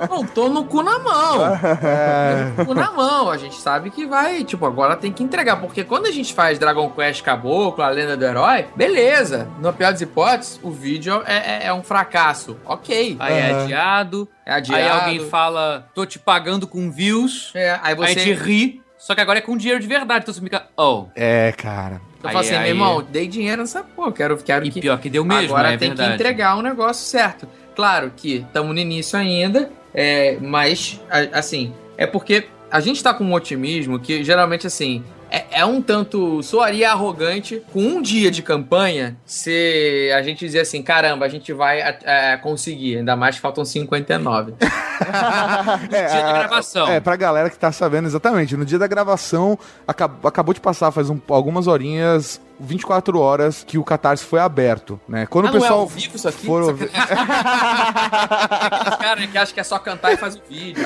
Não, 0.10 0.24
tô 0.26 0.50
no 0.50 0.64
cu 0.66 0.84
na 0.84 1.00
mão. 1.00 1.46
É. 1.46 2.52
Tô 2.56 2.62
no 2.62 2.66
cu 2.68 2.74
na 2.76 2.92
mão. 2.92 3.30
A 3.32 3.36
gente 3.38 3.56
sabe 3.60 3.90
que 3.90 4.06
vai, 4.06 4.44
tipo, 4.44 4.66
agora 4.68 4.96
tem 4.96 5.12
que 5.12 5.24
entregar. 5.24 5.56
Porque 5.58 5.84
quando 5.84 6.06
a 6.06 6.12
gente 6.12 6.32
faz 6.34 6.60
Dragon 6.60 6.90
Quest 6.92 7.24
Caboclo, 7.24 7.84
a 7.84 7.90
lenda 7.90 8.16
do 8.16 8.24
herói, 8.24 8.68
beleza. 8.76 9.48
Na 9.60 9.74
pior 9.74 9.92
das 9.92 10.02
hipóteses, 10.02 10.60
o 10.62 10.70
vídeo 10.72 11.24
é, 11.26 11.64
é- 11.64 11.68
é 11.68 11.74
um 11.74 11.82
fracasso. 11.84 12.58
Ok. 12.66 13.18
Aí 13.20 13.34
é 13.34 13.52
Aham. 13.52 13.64
adiado, 13.64 14.30
É 14.50 14.54
adiado. 14.56 14.82
aí 14.84 14.90
alguém 14.90 15.30
fala, 15.30 15.88
tô 15.94 16.06
te 16.06 16.18
pagando 16.20 16.66
com 16.68 16.90
views, 16.92 17.52
É, 17.54 17.72
aí 17.72 17.80
aí 17.84 17.94
a 17.94 17.96
você. 17.96 18.14
gente 18.20 18.34
ri, 18.34 18.82
só 18.98 19.14
que 19.16 19.22
agora 19.22 19.40
é 19.40 19.42
com 19.42 19.56
dinheiro 19.56 19.80
de 19.82 19.88
verdade, 19.88 20.24
então 20.24 20.34
você 20.34 20.42
fica, 20.42 20.68
oh. 20.78 21.06
É, 21.16 21.52
cara. 21.54 22.02
Eu 22.22 22.30
falo 22.30 22.38
Aí- 22.40 22.46
assim, 22.46 22.56
aí- 22.56 22.60
meu 22.62 22.70
irmão, 22.70 23.02
dei 23.02 23.28
dinheiro 23.28 23.62
nessa 23.62 23.82
porra. 23.84 24.12
Quero, 24.12 24.38
quero 24.38 24.66
E 24.66 24.72
que. 24.72 24.82
pior 24.82 25.00
que 25.00 25.10
deu 25.10 25.24
mesmo, 25.24 25.56
Agora 25.56 25.70
né? 25.70 25.76
É 25.76 25.78
tem 25.78 25.90
verdade. 25.90 26.10
que 26.10 26.16
entregar 26.16 26.58
o 26.58 26.62
negócio 26.62 27.06
certo. 27.06 27.48
Claro 27.76 28.12
que 28.16 28.38
estamos 28.46 28.74
no 28.74 28.80
início 28.80 29.18
ainda, 29.18 29.72
é, 29.94 30.38
mas, 30.42 31.00
a- 31.10 31.40
assim, 31.40 31.74
é 31.98 32.06
porque 32.06 32.48
a 32.70 32.80
gente 32.82 33.02
tá 33.02 33.14
com 33.14 33.24
um 33.24 33.34
otimismo 33.34 33.98
que 34.00 34.22
geralmente, 34.24 34.68
assim, 34.68 35.02
é, 35.30 35.46
é 35.62 35.66
um 35.66 35.82
tanto. 35.82 36.42
soaria 36.44 36.92
arrogante 36.92 37.62
com 37.72 37.82
um 37.82 38.02
dia 38.02 38.30
de 38.32 38.42
campanha 38.42 39.16
se 39.26 40.12
a 40.16 40.22
gente 40.22 40.40
dizer 40.46 40.62
assim: 40.62 40.82
caramba, 40.82 41.26
a 41.26 41.30
gente 41.30 41.54
vai 41.54 41.80
é, 41.82 42.38
conseguir, 42.38 42.98
ainda 42.98 43.16
mais 43.16 43.36
que 43.36 43.42
faltam 43.42 43.64
59. 43.66 44.54
É, 45.92 46.08
dia 46.08 46.08
de 46.10 46.18
a- 46.30 46.34
gravação. 46.40 46.88
É, 46.90 47.00
pra 47.00 47.16
galera 47.16 47.50
que 47.50 47.58
tá 47.58 47.72
sabendo 47.72 48.08
exatamente. 48.08 48.58
No 48.58 48.66
dia 48.66 48.78
da 48.78 48.86
gravação, 48.88 49.58
acab- 49.88 50.26
acabou 50.26 50.54
de 50.54 50.60
passar 50.60 50.92
faz 50.92 51.10
um- 51.10 51.20
algumas 51.30 51.68
horinhas, 51.68 52.42
24 52.60 53.20
horas, 53.20 53.64
que 53.66 53.78
o 53.78 53.84
Catarse 53.84 54.24
foi 54.24 54.40
aberto, 54.40 55.00
né? 55.08 55.26
Quando 55.26 55.46
Ah, 55.46 55.50
o 55.50 55.52
não 55.54 55.60
é 55.60 55.62
pessoal 55.62 55.80
ao 55.82 55.88
vivo 55.88 56.16
isso 56.16 56.28
aqui? 56.28 56.46
for 56.46 56.62
Isso 56.62 56.70
ouvir- 56.72 56.90
Aqueles 56.94 57.18
caras 58.98 59.26
que 59.30 59.38
acham 59.38 59.54
que 59.54 59.60
é 59.60 59.64
só 59.64 59.80
cantar 59.80 60.14
e 60.14 60.18
faz 60.18 60.36
o 60.36 60.42
vídeo. 60.50 60.84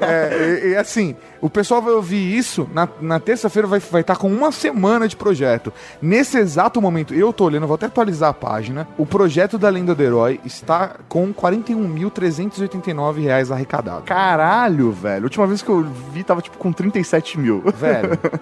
É, 0.00 0.62
e, 0.64 0.68
e 0.70 0.76
assim, 0.76 1.16
o 1.40 1.48
pessoal 1.50 1.82
vai 1.82 1.92
ouvir 1.92 2.36
isso 2.36 2.68
na, 2.72 2.88
na 3.00 3.18
terça-feira, 3.20 3.66
vai 3.66 3.78
estar 3.78 3.90
vai 3.92 4.04
tá 4.04 4.16
com 4.16 4.30
uma 4.32 4.52
semana 4.52 5.08
de 5.08 5.16
projeto. 5.16 5.72
Nesse 6.00 6.38
exato 6.38 6.80
momento, 6.80 7.14
eu 7.14 7.32
tô 7.32 7.44
olhando, 7.44 7.66
vou 7.66 7.74
até 7.74 7.86
atualizar 7.86 8.30
a 8.30 8.34
página. 8.34 8.86
O 8.96 9.04
projeto 9.06 9.58
da 9.58 9.68
Lenda 9.68 9.94
do 9.94 10.02
Herói 10.02 10.40
está 10.44 10.96
com 11.08 11.32
41.389 11.34 13.20
reais 13.22 13.50
arrecadados. 13.50 14.04
Caralho, 14.04 14.92
velho. 14.92 15.22
A 15.22 15.24
última 15.24 15.46
vez 15.46 15.62
que 15.62 15.68
eu 15.68 15.82
vi 16.12 16.22
tava 16.24 16.40
tipo 16.40 16.56
com 16.58 16.72
37 16.72 17.38
mil. 17.38 17.62
Velho. 17.74 18.18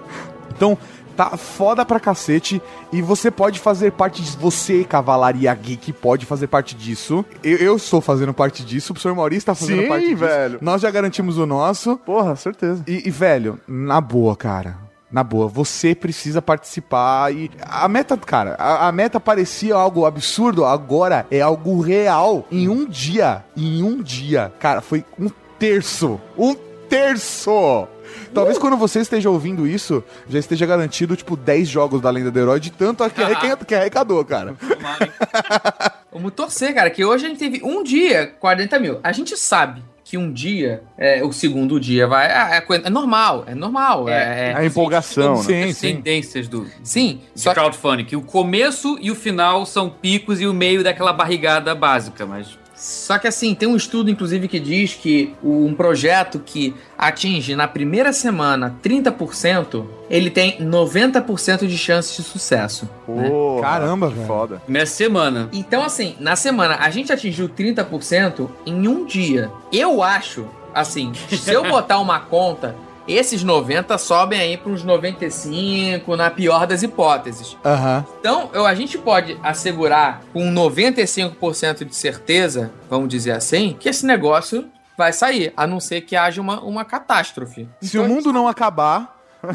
Então, 0.51 0.77
tá 1.19 1.37
foda 1.37 1.85
pra 1.85 1.99
cacete. 1.99 2.63
E 2.93 3.03
você 3.03 3.29
pode 3.29 3.59
fazer 3.59 3.91
parte 3.91 4.23
disso. 4.23 4.39
Você, 4.41 4.85
Cavalaria 4.85 5.53
Geek, 5.53 5.93
pode 5.93 6.25
fazer 6.25 6.47
parte 6.47 6.77
disso. 6.77 7.25
Eu, 7.43 7.57
eu 7.57 7.77
estou 7.77 8.01
fazendo 8.01 8.33
parte 8.33 8.65
disso. 8.65 8.93
O 8.93 8.95
professor 8.95 9.17
Maurício 9.17 9.47
tá 9.47 9.55
fazendo 9.55 9.83
Sim, 9.83 9.89
parte 9.89 10.05
disso. 10.07 10.19
velho. 10.19 10.59
Nós 10.63 10.81
já 10.81 10.89
garantimos 10.89 11.37
o 11.37 11.45
nosso. 11.45 11.97
Porra, 11.99 12.37
certeza. 12.37 12.85
E, 12.87 13.09
e, 13.09 13.11
velho, 13.11 13.59
na 13.67 14.01
boa, 14.01 14.37
cara. 14.37 14.79
Na 15.11 15.25
boa, 15.25 15.49
você 15.49 15.93
precisa 15.93 16.41
participar 16.41 17.35
e 17.35 17.51
a 17.63 17.89
meta, 17.89 18.15
cara, 18.17 18.55
a, 18.59 18.89
a 18.89 18.93
meta 18.93 19.19
parecia 19.19 19.75
algo 19.75 20.05
absurdo, 20.05 20.67
agora 20.67 21.27
é 21.31 21.41
algo 21.41 21.81
real. 21.81 22.47
Em 22.53 22.69
um 22.69 22.85
dia, 22.87 23.43
em 23.57 23.83
um 23.83 24.03
dia, 24.03 24.53
cara, 24.61 24.83
foi 24.83 25.03
um 25.19 25.31
terço, 25.59 26.21
um 26.37 26.55
terço. 26.89 27.89
Talvez 28.35 28.59
quando 28.59 28.77
você 28.77 29.01
esteja 29.01 29.31
ouvindo 29.31 29.67
isso, 29.67 30.03
já 30.29 30.39
esteja 30.39 30.65
garantido, 30.67 31.17
tipo, 31.17 31.37
10 31.37 31.69
jogos 31.69 32.01
da 32.01 32.11
Lenda 32.11 32.31
do 32.31 32.39
Herói, 32.39 32.61
de 32.61 32.71
tanto 32.71 33.09
que, 33.11 33.23
arreca- 33.23 33.65
que 33.65 33.75
arrecadou, 33.75 34.25
cara. 34.25 34.55
Vamos 36.13 36.33
torcer, 36.33 36.75
cara, 36.75 36.91
que 36.91 37.05
hoje 37.05 37.27
a 37.27 37.29
gente 37.29 37.39
teve 37.39 37.61
um 37.63 37.83
dia 37.83 38.27
40 38.41 38.79
mil. 38.79 38.99
A 39.03 39.13
gente 39.13 39.37
sabe 39.37 39.83
que 40.05 40.17
um 40.17 40.33
dia, 40.33 40.83
é, 40.97 41.23
o 41.23 41.31
segundo 41.33 41.79
dia 41.79 42.07
vai. 42.07 42.27
É, 42.27 42.57
é 42.57 42.61
coisa- 42.63 42.87
é 42.87 42.91
normal, 42.91 43.45
é 43.47 43.55
normal. 43.55 44.09
É, 44.09 44.51
é- 44.51 44.55
A 44.57 44.65
empolgação, 44.65 45.37
né? 45.37 45.43
Sim, 45.43 45.63
As 45.65 45.77
sim. 45.77 45.95
tendências 45.97 46.49
do 46.49 46.67
sim, 46.83 47.21
de 47.35 47.43
só 47.43 47.51
que 47.51 47.61
crowdfunding, 47.61 48.05
que 48.07 48.17
o 48.17 48.23
começo 48.23 48.97
e 49.03 49.11
o 49.11 49.15
final 49.15 49.67
são 49.67 49.91
picos 49.91 50.41
e 50.41 50.47
o 50.47 50.55
meio 50.55 50.83
daquela 50.83 51.13
barrigada 51.13 51.75
básica, 51.75 52.25
mas 52.25 52.59
Só 52.79 53.19
que 53.19 53.27
assim, 53.27 53.57
tem 53.57 53.69
um 53.69 53.75
estudo, 53.75 54.09
inclusive, 54.09 54.47
que 54.47 54.61
diz 54.61 54.95
que 54.95 55.35
um 55.43 55.75
projeto 55.75 56.39
que 56.39 56.73
atinge 56.97 57.57
na 57.57 57.67
primeira 57.67 58.13
semana 58.13 58.77
30%, 58.81 59.85
ele 60.09 60.31
tem 60.31 60.59
90% 60.61 61.67
de 61.67 61.77
chance 61.77 62.17
de 62.17 62.23
sucesso. 62.23 62.89
Porra, 63.05 63.63
Caramba, 63.63 64.09
que 64.09 64.15
velho. 64.15 64.27
Foda. 64.29 64.63
primeira 64.65 64.87
semana. 64.87 65.49
Então, 65.53 65.83
assim, 65.83 66.15
na 66.21 66.37
semana, 66.37 66.77
a 66.81 66.89
gente 66.89 67.13
atingiu 67.13 67.49
30% 67.49 68.49
em 68.65 68.87
um 68.87 69.05
dia. 69.05 69.51
Eu 69.73 70.01
acho, 70.01 70.47
assim, 70.73 71.13
se 71.15 71.53
eu 71.53 71.69
botar 71.69 71.99
uma 71.99 72.21
conta, 72.21 72.77
esses 73.09 73.43
90 73.43 73.97
sobem 73.99 74.41
aí 74.41 74.57
para 74.57 74.71
uns 74.71 74.83
95, 74.85 76.17
na 76.17 76.31
pior 76.31 76.67
das 76.67 76.83
hipóteses. 76.83 77.57
Aham. 77.65 78.05
Então, 78.21 78.51
eu, 78.53 78.67
a 78.67 78.75
gente 78.75 78.99
pode 78.99 79.39
assegurar 79.43 80.23
com 80.33 80.53
95% 80.53 81.85
de 81.85 81.95
certeza, 81.95 82.71
vamos 82.89 83.09
dizer 83.09 83.33
assim, 83.33 83.77
que 83.79 83.89
esse 83.89 84.05
negócio 84.05 84.69
vai 84.97 85.13
sair, 85.13 85.53
a 85.57 85.67
não 85.67 85.79
ser 85.79 86.01
que 86.03 86.17
haja 86.17 86.41
uma, 86.41 86.61
uma 86.61 86.85
catástrofe. 86.85 87.69
Se 87.81 87.97
Então, 87.97 88.05
o 88.05 88.09
mundo 88.09 88.33
não 88.33 88.49
acabar, 88.49 89.19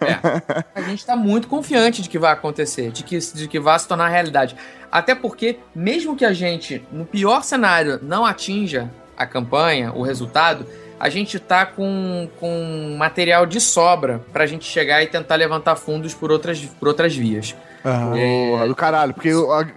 É. 0.00 0.70
A 0.74 0.80
gente 0.82 1.04
tá 1.04 1.16
muito 1.16 1.48
confiante 1.48 2.00
de 2.00 2.08
que 2.08 2.18
vai 2.18 2.32
acontecer, 2.32 2.90
de 2.90 3.02
que, 3.02 3.18
de 3.18 3.48
que 3.48 3.60
vai 3.60 3.78
se 3.78 3.86
tornar 3.86 4.08
realidade. 4.08 4.56
Até 4.90 5.14
porque, 5.14 5.58
mesmo 5.74 6.16
que 6.16 6.24
a 6.24 6.32
gente, 6.32 6.82
no 6.90 7.04
pior 7.04 7.42
cenário, 7.42 7.98
não 8.02 8.24
atinja 8.24 8.90
a 9.16 9.26
campanha, 9.26 9.92
o 9.92 10.02
resultado, 10.02 10.66
a 11.00 11.08
gente 11.08 11.38
tá 11.40 11.64
com, 11.64 12.28
com 12.38 12.94
material 12.98 13.46
de 13.46 13.58
sobra 13.58 14.20
pra 14.30 14.44
gente 14.44 14.66
chegar 14.66 15.02
e 15.02 15.06
tentar 15.06 15.36
levantar 15.36 15.74
fundos 15.74 16.12
por 16.12 16.30
outras, 16.30 16.60
por 16.60 16.88
outras 16.88 17.16
vias. 17.16 17.56
aham. 17.82 18.12
Porra, 18.12 18.68
do 18.68 18.76
caralho, 18.76 19.14
porque, 19.14 19.30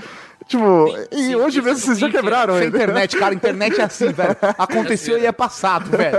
Tipo, 0.47 0.87
e 1.11 1.17
sim, 1.17 1.35
hoje 1.35 1.59
isso 1.59 1.67
mesmo 1.67 1.79
vocês 1.79 1.99
já 1.99 2.09
quebraram 2.09 2.57
ele. 2.57 2.67
internet, 2.67 3.17
cara, 3.17 3.33
internet 3.35 3.79
é 3.79 3.83
assim, 3.83 4.11
velho. 4.11 4.35
Aconteceu 4.57 5.17
e 5.17 5.25
é 5.25 5.31
passado, 5.31 5.89
velho. 5.95 6.17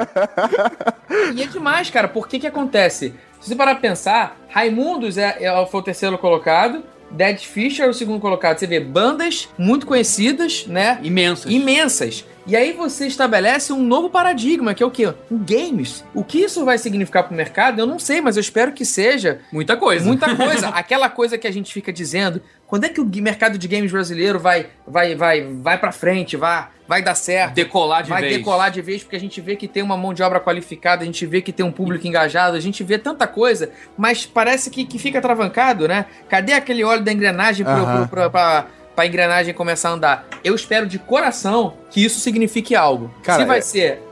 E 1.35 1.43
é 1.43 1.47
demais, 1.47 1.91
cara. 1.91 2.09
Por 2.09 2.29
que 2.29 2.39
que 2.39 2.47
acontece? 2.47 3.15
Se 3.41 3.49
você 3.51 3.57
parar 3.57 3.73
pra 3.75 3.81
pensar, 3.89 4.37
Raimundos 4.49 5.19
é, 5.19 5.37
é- 5.41 5.67
foi 5.67 5.81
o 5.81 5.83
terceiro 5.83 6.17
colocado, 6.19 6.83
Dead 7.11 7.39
Fish 7.41 7.79
era 7.81 7.91
o 7.91 7.95
segundo 7.95 8.21
colocado. 8.21 8.59
Você 8.59 8.67
vê 8.67 8.81
bandas 8.81 9.49
muito 9.59 9.87
conhecidas, 9.87 10.67
né? 10.67 10.99
Imensas. 11.03 11.51
Imensas. 11.53 12.25
E 12.47 12.55
aí 12.55 12.73
você 12.73 13.07
estabelece 13.07 13.73
um 13.73 13.83
novo 13.83 14.11
paradigma, 14.11 14.75
que 14.75 14.83
é 14.83 14.87
o 14.87 14.91
quê? 14.91 15.07
Um 15.31 15.39
games. 15.39 16.05
O 16.15 16.23
que 16.23 16.39
isso 16.39 16.65
vai 16.65 16.77
significar 16.77 17.25
pro 17.25 17.35
mercado, 17.35 17.79
eu 17.81 17.87
não 17.87 17.99
sei, 17.99 18.21
mas 18.21 18.37
eu 18.37 18.41
espero 18.41 18.73
que 18.73 18.85
seja 18.85 19.41
Muita 19.51 19.77
coisa. 19.77 20.05
muita 20.05 20.35
coisa. 20.37 20.69
Aquela 20.69 21.09
coisa 21.09 21.39
que 21.39 21.47
a 21.47 21.51
gente 21.53 21.73
fica 21.73 21.93
dizendo, 21.93 22.43
quando 22.67 22.85
é 22.85 22.89
que 22.91 23.01
o 23.01 23.07
mercado 23.07 23.57
de 23.57 23.67
games 23.67 23.91
brasileiro 23.91 24.39
vai 24.39 24.67
vai 24.87 25.15
vai 25.15 25.43
vai 25.55 25.79
para 25.79 25.91
frente, 25.91 26.37
vai 26.37 26.67
vai 26.87 27.03
dar 27.03 27.15
certo? 27.15 27.55
Decolar 27.55 28.03
de 28.03 28.11
vai 28.11 28.21
vez. 28.21 28.37
decolar 28.37 28.71
de 28.71 28.83
vez, 28.83 29.03
porque 29.03 29.17
a 29.17 29.21
gente 29.21 29.41
vê 29.41 29.57
que 29.57 29.67
tem 29.67 29.83
uma 29.83 29.97
mão 29.97 30.13
de 30.13 30.23
obra 30.23 30.39
qualificada, 30.39 31.03
a 31.03 31.07
gente 31.07 31.25
vê 31.25 31.41
que 31.41 31.53
tem 31.53 31.65
um 31.65 31.73
público 31.73 32.07
engajado, 32.07 32.57
a 32.57 32.61
gente 32.61 32.85
vê 32.85 32.99
tanta 32.99 33.27
coisa, 33.27 33.71
mas 33.97 34.27
parece 34.27 34.69
que, 34.69 34.85
que 34.85 34.99
fica 34.99 35.19
travancado, 35.21 35.89
né? 35.89 36.05
Cadê 36.29 36.53
aquele 36.53 36.85
óleo 36.85 37.03
da 37.03 37.11
engrenagem 37.11 37.65
pro, 37.65 37.73
Aham. 37.73 38.07
pro, 38.07 38.31
pro, 38.31 38.65
pra, 38.95 39.07
engrenagem 39.07 39.53
começar 39.55 39.91
a 39.91 39.93
andar? 39.93 40.27
Eu 40.43 40.55
espero 40.55 40.87
de 40.87 40.99
coração 40.99 41.75
que 41.91 42.05
isso 42.05 42.21
signifique 42.21 42.75
algo. 42.75 43.13
Cara, 43.23 43.43
Se 43.43 43.47
vai 43.49 43.59
é- 43.59 43.63
ser 43.63 44.03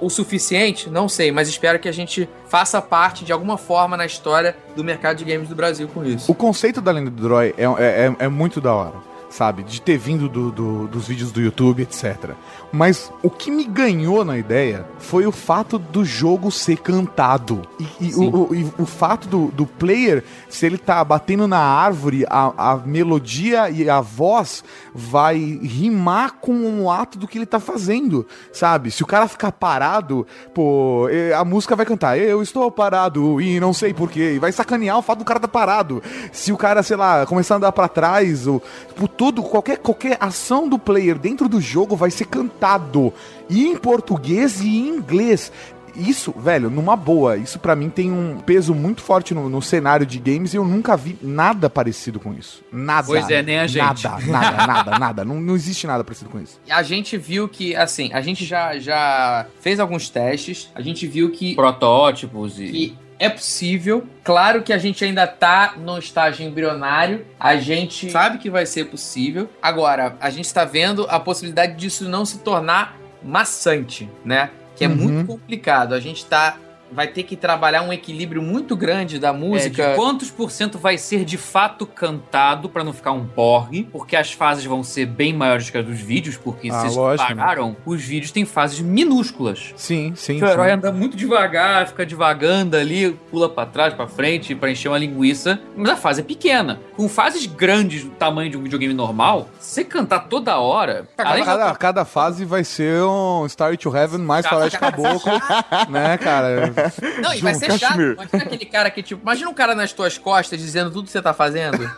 o 0.00 0.08
suficiente, 0.08 0.88
não 0.88 1.08
sei, 1.08 1.32
mas 1.32 1.48
espero 1.48 1.78
que 1.78 1.88
a 1.88 1.92
gente 1.92 2.28
faça 2.48 2.80
parte 2.80 3.24
de 3.24 3.32
alguma 3.32 3.56
forma 3.58 3.96
na 3.96 4.06
história 4.06 4.56
do 4.76 4.84
mercado 4.84 5.16
de 5.16 5.24
games 5.24 5.48
do 5.48 5.54
Brasil 5.56 5.88
com 5.88 6.04
isso. 6.04 6.30
O 6.30 6.34
conceito 6.34 6.80
da 6.80 6.92
lenda 6.92 7.10
do 7.10 7.20
Droid 7.22 7.54
é, 7.58 7.64
é, 7.64 8.06
é- 8.20 8.24
é 8.24 8.28
muito 8.28 8.60
da 8.60 8.72
hora, 8.72 8.92
sabe? 9.32 9.62
De 9.64 9.80
ter 9.80 9.96
vindo 9.98 10.28
do- 10.28 10.52
do- 10.52 10.86
dos 10.86 11.08
vídeos 11.08 11.32
do 11.32 11.40
YouTube, 11.40 11.82
etc. 11.82 12.32
Mas 12.70 13.10
o 13.22 13.30
que 13.30 13.50
me 13.50 13.64
ganhou 13.64 14.24
na 14.24 14.36
ideia 14.38 14.86
foi 14.98 15.26
o 15.26 15.32
fato 15.32 15.78
do 15.78 16.04
jogo 16.04 16.50
ser 16.50 16.76
cantado. 16.78 17.62
E, 17.80 18.08
e 18.10 18.14
o, 18.14 18.46
o- 18.50 18.54
e 18.54 18.70
o 18.78 18.86
fato 18.86 19.26
do, 19.28 19.46
do 19.48 19.66
player, 19.66 20.22
se 20.48 20.66
ele 20.66 20.76
tá 20.78 21.02
batendo 21.02 21.48
na 21.48 21.58
árvore, 21.58 22.24
a, 22.28 22.72
a 22.72 22.76
melodia 22.76 23.70
e 23.70 23.88
a 23.88 24.00
voz 24.00 24.62
vai 24.94 25.38
rimar 25.38 26.34
com 26.40 26.82
o 26.82 26.90
ato 26.90 27.18
do 27.18 27.26
que 27.26 27.38
ele 27.38 27.46
tá 27.46 27.58
fazendo, 27.58 28.26
sabe? 28.52 28.90
Se 28.90 29.02
o 29.02 29.06
cara 29.06 29.26
ficar 29.28 29.52
parado, 29.52 30.26
pô, 30.54 31.08
a 31.36 31.44
música 31.44 31.74
vai 31.74 31.86
cantar, 31.86 32.18
eu 32.18 32.42
estou 32.42 32.70
parado 32.70 33.40
e 33.40 33.58
não 33.58 33.72
sei 33.72 33.94
porquê, 33.94 34.34
e 34.34 34.38
vai 34.38 34.52
sacanear 34.52 34.98
o 34.98 35.02
fato 35.02 35.20
do 35.20 35.24
cara 35.24 35.40
tá 35.40 35.48
parado. 35.48 36.02
Se 36.32 36.52
o 36.52 36.56
cara, 36.56 36.82
sei 36.82 36.96
lá, 36.96 37.26
começar 37.26 37.54
a 37.54 37.56
andar 37.58 37.72
pra 37.72 37.88
trás, 37.88 38.46
ou 38.46 38.62
tipo, 38.88 39.08
tudo, 39.08 39.42
qualquer, 39.42 39.78
qualquer 39.78 40.16
ação 40.20 40.68
do 40.68 40.78
player 40.78 41.18
dentro 41.18 41.48
do 41.48 41.60
jogo 41.60 41.96
vai 41.96 42.10
ser 42.10 42.26
cantado. 42.26 43.12
E 43.48 43.66
em 43.66 43.76
português 43.76 44.60
e 44.60 44.68
em 44.68 44.88
inglês. 44.88 45.52
Isso, 45.94 46.32
velho, 46.32 46.70
numa 46.70 46.96
boa, 46.96 47.36
isso 47.36 47.58
pra 47.58 47.76
mim 47.76 47.90
tem 47.90 48.10
um 48.10 48.38
peso 48.38 48.74
muito 48.74 49.02
forte 49.02 49.34
no, 49.34 49.48
no 49.48 49.60
cenário 49.60 50.06
de 50.06 50.18
games 50.18 50.54
e 50.54 50.56
eu 50.56 50.64
nunca 50.64 50.96
vi 50.96 51.18
nada 51.22 51.68
parecido 51.68 52.18
com 52.18 52.32
isso. 52.32 52.62
Nada. 52.72 53.06
Pois 53.06 53.28
é, 53.30 53.42
nem 53.42 53.58
a 53.58 53.66
gente. 53.66 54.04
Nada, 54.04 54.26
nada, 54.26 54.66
nada, 54.66 54.98
nada. 54.98 55.24
Não, 55.24 55.40
não 55.40 55.54
existe 55.54 55.86
nada 55.86 56.02
parecido 56.02 56.30
com 56.30 56.40
isso. 56.40 56.60
A 56.68 56.82
gente 56.82 57.16
viu 57.16 57.48
que, 57.48 57.74
assim, 57.76 58.12
a 58.12 58.20
gente 58.20 58.44
já, 58.44 58.78
já 58.78 59.46
fez 59.60 59.80
alguns 59.80 60.08
testes, 60.08 60.70
a 60.74 60.80
gente 60.80 61.06
viu 61.06 61.30
que, 61.30 61.54
Protótipos 61.54 62.58
e. 62.58 62.66
que 62.66 62.98
é 63.18 63.28
possível. 63.28 64.04
Claro 64.24 64.62
que 64.62 64.72
a 64.72 64.78
gente 64.78 65.04
ainda 65.04 65.28
tá 65.28 65.74
no 65.76 65.96
estágio 65.96 66.44
embrionário, 66.44 67.24
a 67.38 67.54
gente 67.56 68.10
sabe 68.10 68.38
que 68.38 68.50
vai 68.50 68.66
ser 68.66 68.86
possível. 68.86 69.48
Agora, 69.62 70.16
a 70.20 70.28
gente 70.28 70.46
está 70.46 70.64
vendo 70.64 71.06
a 71.08 71.20
possibilidade 71.20 71.76
disso 71.76 72.08
não 72.08 72.24
se 72.24 72.38
tornar 72.38 72.98
maçante, 73.22 74.10
né? 74.24 74.50
Que 74.76 74.84
é 74.84 74.88
Uhum. 74.88 74.96
muito 74.96 75.26
complicado. 75.26 75.94
A 75.94 76.00
gente 76.00 76.24
tá. 76.26 76.56
Vai 76.92 77.08
ter 77.08 77.22
que 77.22 77.36
trabalhar 77.36 77.82
um 77.82 77.92
equilíbrio 77.92 78.42
muito 78.42 78.76
grande 78.76 79.18
da 79.18 79.28
É, 79.28 79.32
música. 79.32 79.90
de 79.90 79.96
quantos 79.96 80.30
por 80.30 80.50
cento 80.50 80.78
vai 80.78 80.98
ser 80.98 81.24
de 81.24 81.36
fato 81.38 81.86
cantado 81.86 82.68
pra 82.68 82.84
não 82.84 82.92
ficar 82.92 83.12
um 83.12 83.26
porg? 83.26 83.84
Porque 83.90 84.14
as 84.16 84.32
fases 84.32 84.64
vão 84.64 84.82
ser 84.84 85.06
bem 85.06 85.32
maiores 85.32 85.70
que 85.70 85.78
as 85.78 85.84
dos 85.84 85.98
vídeos, 86.00 86.36
porque 86.36 86.70
Ah, 86.70 86.80
vocês 86.80 86.94
lógico, 86.96 87.28
pararam, 87.36 87.76
os 87.86 88.02
vídeos 88.02 88.30
têm 88.30 88.44
fases 88.44 88.80
minúsculas. 88.80 89.72
Sim, 89.76 90.12
sim. 90.14 90.38
Que 90.38 90.44
o 90.44 90.48
herói 90.48 90.68
sim. 90.68 90.74
anda 90.74 90.92
muito 90.92 91.16
devagar, 91.16 91.86
fica 91.88 92.04
devagando 92.06 92.76
ali, 92.76 93.12
pula 93.30 93.48
pra 93.48 93.66
trás, 93.66 93.94
pra 93.94 94.06
frente, 94.06 94.54
pra 94.54 94.70
encher 94.70 94.88
uma 94.88 94.98
linguiça. 94.98 95.58
Mas 95.76 95.90
a 95.90 95.96
fase 95.96 96.20
é 96.20 96.24
pequena. 96.24 96.80
Com 96.96 97.08
fases 97.08 97.46
grandes 97.46 98.04
do 98.04 98.10
tamanho 98.10 98.50
de 98.50 98.56
um 98.56 98.62
videogame 98.62 98.94
normal, 98.94 99.48
você 99.58 99.84
cantar 99.84 100.20
toda 100.28 100.58
hora. 100.58 101.06
além 101.18 101.44
Cada, 101.44 101.56
de- 101.62 101.64
cada, 101.68 101.74
cada 101.78 102.04
fase 102.04 102.44
vai 102.44 102.64
ser 102.64 103.02
um 103.02 103.48
Star 103.48 103.76
to 103.76 103.94
Heaven 103.96 104.20
mais 104.20 104.46
Floresta 104.46 104.78
Caboclo, 104.78 105.32
né, 105.90 106.16
cara? 106.18 106.72
Não, 107.20 107.34
e 107.34 107.40
vai 107.40 107.54
ser 107.54 107.78
chato. 107.78 108.00
Imagina 108.00 108.42
aquele 108.44 108.66
cara 108.66 108.90
que, 108.90 109.02
tipo, 109.02 109.22
imagina 109.22 109.50
um 109.50 109.54
cara 109.54 109.74
nas 109.74 109.92
tuas 109.92 110.16
costas 110.18 110.58
dizendo 110.60 110.90
tudo 110.90 111.04
que 111.06 111.10
você 111.12 111.22
tá 111.22 111.32
fazendo. 111.34 111.82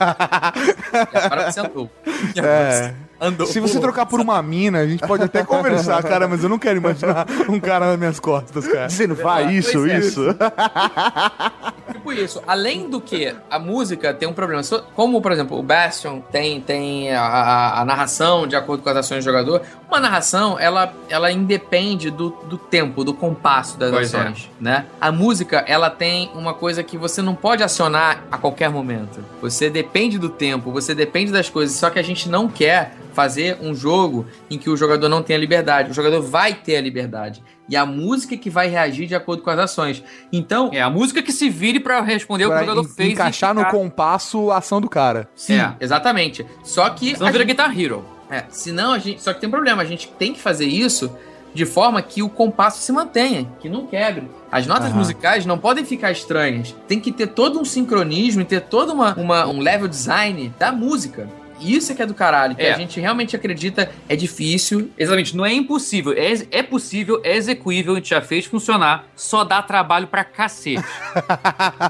e 1.12 1.16
agora 1.16 1.51
você 1.51 1.61
andou. 1.61 1.91
E 2.35 2.39
agora 2.39 2.53
É. 2.55 2.82
você 2.89 2.95
andou. 3.20 3.47
Se 3.47 3.61
você 3.61 3.80
trocar 3.80 4.07
por 4.07 4.20
uma 4.20 4.43
mina, 4.43 4.80
a 4.80 4.87
gente 4.87 5.07
pode 5.07 5.22
até 5.24 5.43
conversar, 5.45 6.03
cara, 6.03 6.26
mas 6.28 6.43
eu 6.43 6.49
não 6.49 6.59
quero 6.59 6.78
imaginar 6.78 7.26
um 7.49 7.61
cara 7.61 7.87
nas 7.87 7.99
minhas 7.99 8.20
costas, 8.20 8.66
cara. 8.66 8.87
Dizendo, 8.87 9.14
vai, 9.14 9.53
isso, 9.55 9.87
é. 9.87 9.99
isso. 9.99 10.22
Tipo 11.95 12.12
isso. 12.12 12.42
Além 12.45 12.90
do 12.90 13.01
que, 13.01 13.32
a 13.49 13.57
música 13.59 14.12
tem 14.12 14.28
um 14.28 14.32
problema. 14.32 14.61
Como, 14.97 15.22
por 15.22 15.30
exemplo, 15.30 15.57
o 15.57 15.62
Bastion 15.62 16.20
tem, 16.20 16.61
tem 16.61 17.12
a, 17.14 17.22
a- 17.22 17.80
a 17.80 17.84
narração 17.84 18.49
de 18.49 18.57
acordo 18.57 18.82
com 18.82 18.90
as 18.90 18.97
ações 18.97 19.24
do 19.24 19.30
jogador, 19.30 19.62
uma 19.88 20.01
narração, 20.01 20.59
ela, 20.59 20.92
ela 21.09 21.30
independe 21.30 22.11
do, 22.11 22.30
do 22.49 22.59
tempo, 22.59 23.05
do 23.05 23.14
compasso 23.14 23.78
das 23.78 23.92
Pois 23.92 24.12
é. 24.12 24.18
ações, 24.18 24.51
né? 24.61 24.86
A 25.01 25.12
música, 25.12 25.64
ela 25.68 25.88
tem 25.88 26.30
uma 26.34 26.53
coisa 26.53 26.82
que 26.82 26.99
você 26.99 27.22
não 27.22 27.34
pode 27.36 27.62
acionar 27.62 28.24
a 28.30 28.36
qualquer 28.36 28.68
momento. 28.70 29.24
Você 29.40 29.70
depende 29.70 30.18
do 30.18 30.28
tempo, 30.28 30.72
você 30.72 30.97
depende 30.97 31.30
das 31.30 31.49
coisas, 31.49 31.76
só 31.76 31.90
que 31.90 31.99
a 32.01 32.03
gente 32.05 32.28
não 32.28 32.49
quer 32.49 32.97
fazer 33.12 33.57
um 33.62 33.72
jogo 33.72 34.26
em 34.51 34.59
que 34.59 34.68
o 34.68 34.76
jogador 34.76 35.09
não 35.09 35.22
tenha 35.22 35.38
liberdade. 35.38 35.92
O 35.92 35.95
jogador 35.95 36.20
vai 36.20 36.53
ter 36.55 36.76
a 36.76 36.80
liberdade. 36.80 37.40
E 37.68 37.76
a 37.76 37.86
música 37.86 38.34
é 38.34 38.38
que 38.38 38.50
vai 38.50 38.68
reagir 38.68 39.06
de 39.06 39.14
acordo 39.14 39.42
com 39.42 39.50
as 39.50 39.58
ações. 39.58 40.02
Então, 40.32 40.70
É 40.72 40.82
a 40.82 40.90
música 40.90 41.22
que 41.22 41.32
se 41.32 41.48
vire 41.48 41.80
pra 41.80 42.00
responder 42.02 42.44
o 42.44 42.48
que 42.48 42.54
o 42.54 42.56
Pra 42.58 42.66
jogador 42.66 42.84
en- 42.88 42.92
fez. 42.92 43.08
e 43.08 43.12
encaixar 43.12 43.54
no 43.54 43.60
ficar- 43.60 43.70
compasso 43.72 44.50
a 44.50 44.58
ação 44.58 44.80
do 44.80 44.88
cara. 44.88 45.28
Sim, 45.34 45.54
É. 45.58 45.74
exatamente. 45.80 46.44
Só 46.62 46.88
que. 46.90 47.14
Senão 47.14 47.26
a 47.26 47.30
vira 47.30 47.42
gente- 47.44 47.52
Guitar 47.52 47.78
Hero. 47.80 48.04
é, 48.30 48.44
senão 48.50 48.92
a 48.92 48.98
gente. 48.98 49.22
Só 49.22 49.32
que 49.32 49.40
tem 49.40 49.48
um 49.48 49.52
problema, 49.52 49.82
a 49.82 49.86
gente 49.86 50.08
tem 50.18 50.32
que 50.34 50.40
fazer 50.40 50.66
isso 50.66 51.10
de 51.54 51.64
forma 51.64 52.02
que 52.02 52.20
o 52.22 52.28
compasso 52.28 52.82
se 52.82 52.90
mantenha, 52.92 53.46
que 53.60 53.68
não 53.68 53.86
quebre. 53.86 54.28
As 54.50 54.66
notas 54.66 54.86
Aham. 54.90 54.98
musicais 54.98 55.46
não 55.46 55.56
podem 55.56 55.84
ficar 55.84 56.10
estranhas. 56.10 56.74
Tem 56.88 56.98
que 57.00 57.12
ter 57.12 57.28
todo 57.28 57.60
um 57.60 57.64
sincronismo 57.64 58.42
e 58.42 58.44
ter 58.44 58.60
todo 58.62 58.92
uma, 58.92 59.14
uma- 59.14 59.46
um 59.46 59.60
level 59.60 59.86
design 59.88 60.52
da 60.58 60.70
música. 60.72 61.28
Isso 61.61 61.92
é 61.92 61.94
que 61.94 62.02
é 62.02 62.07
do 62.07 62.14
caralho, 62.14 62.55
que 62.55 62.62
É. 62.62 62.72
a 62.74 62.76
gente 62.76 63.00
realmente 63.00 63.34
acredita 63.36 63.90
é 64.09 64.16
difícil. 64.16 64.90
Exatamente, 64.98 65.36
não 65.36 65.46
é 65.46 65.52
impossível. 65.52 66.12
É, 66.12 66.59
é 66.59 66.62
possível, 66.62 67.20
é 67.24 67.36
execuível, 67.36 67.92
a 67.92 67.96
gente 67.96 68.11
já 68.11 68.20
fez 68.20 68.44
funcionar. 68.46 69.07
Só 69.16 69.44
dá 69.44 69.62
trabalho 69.62 70.07
pra 70.07 70.24
cacete. 70.24 70.82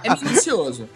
É 0.02 0.14
minucioso. 0.14 0.88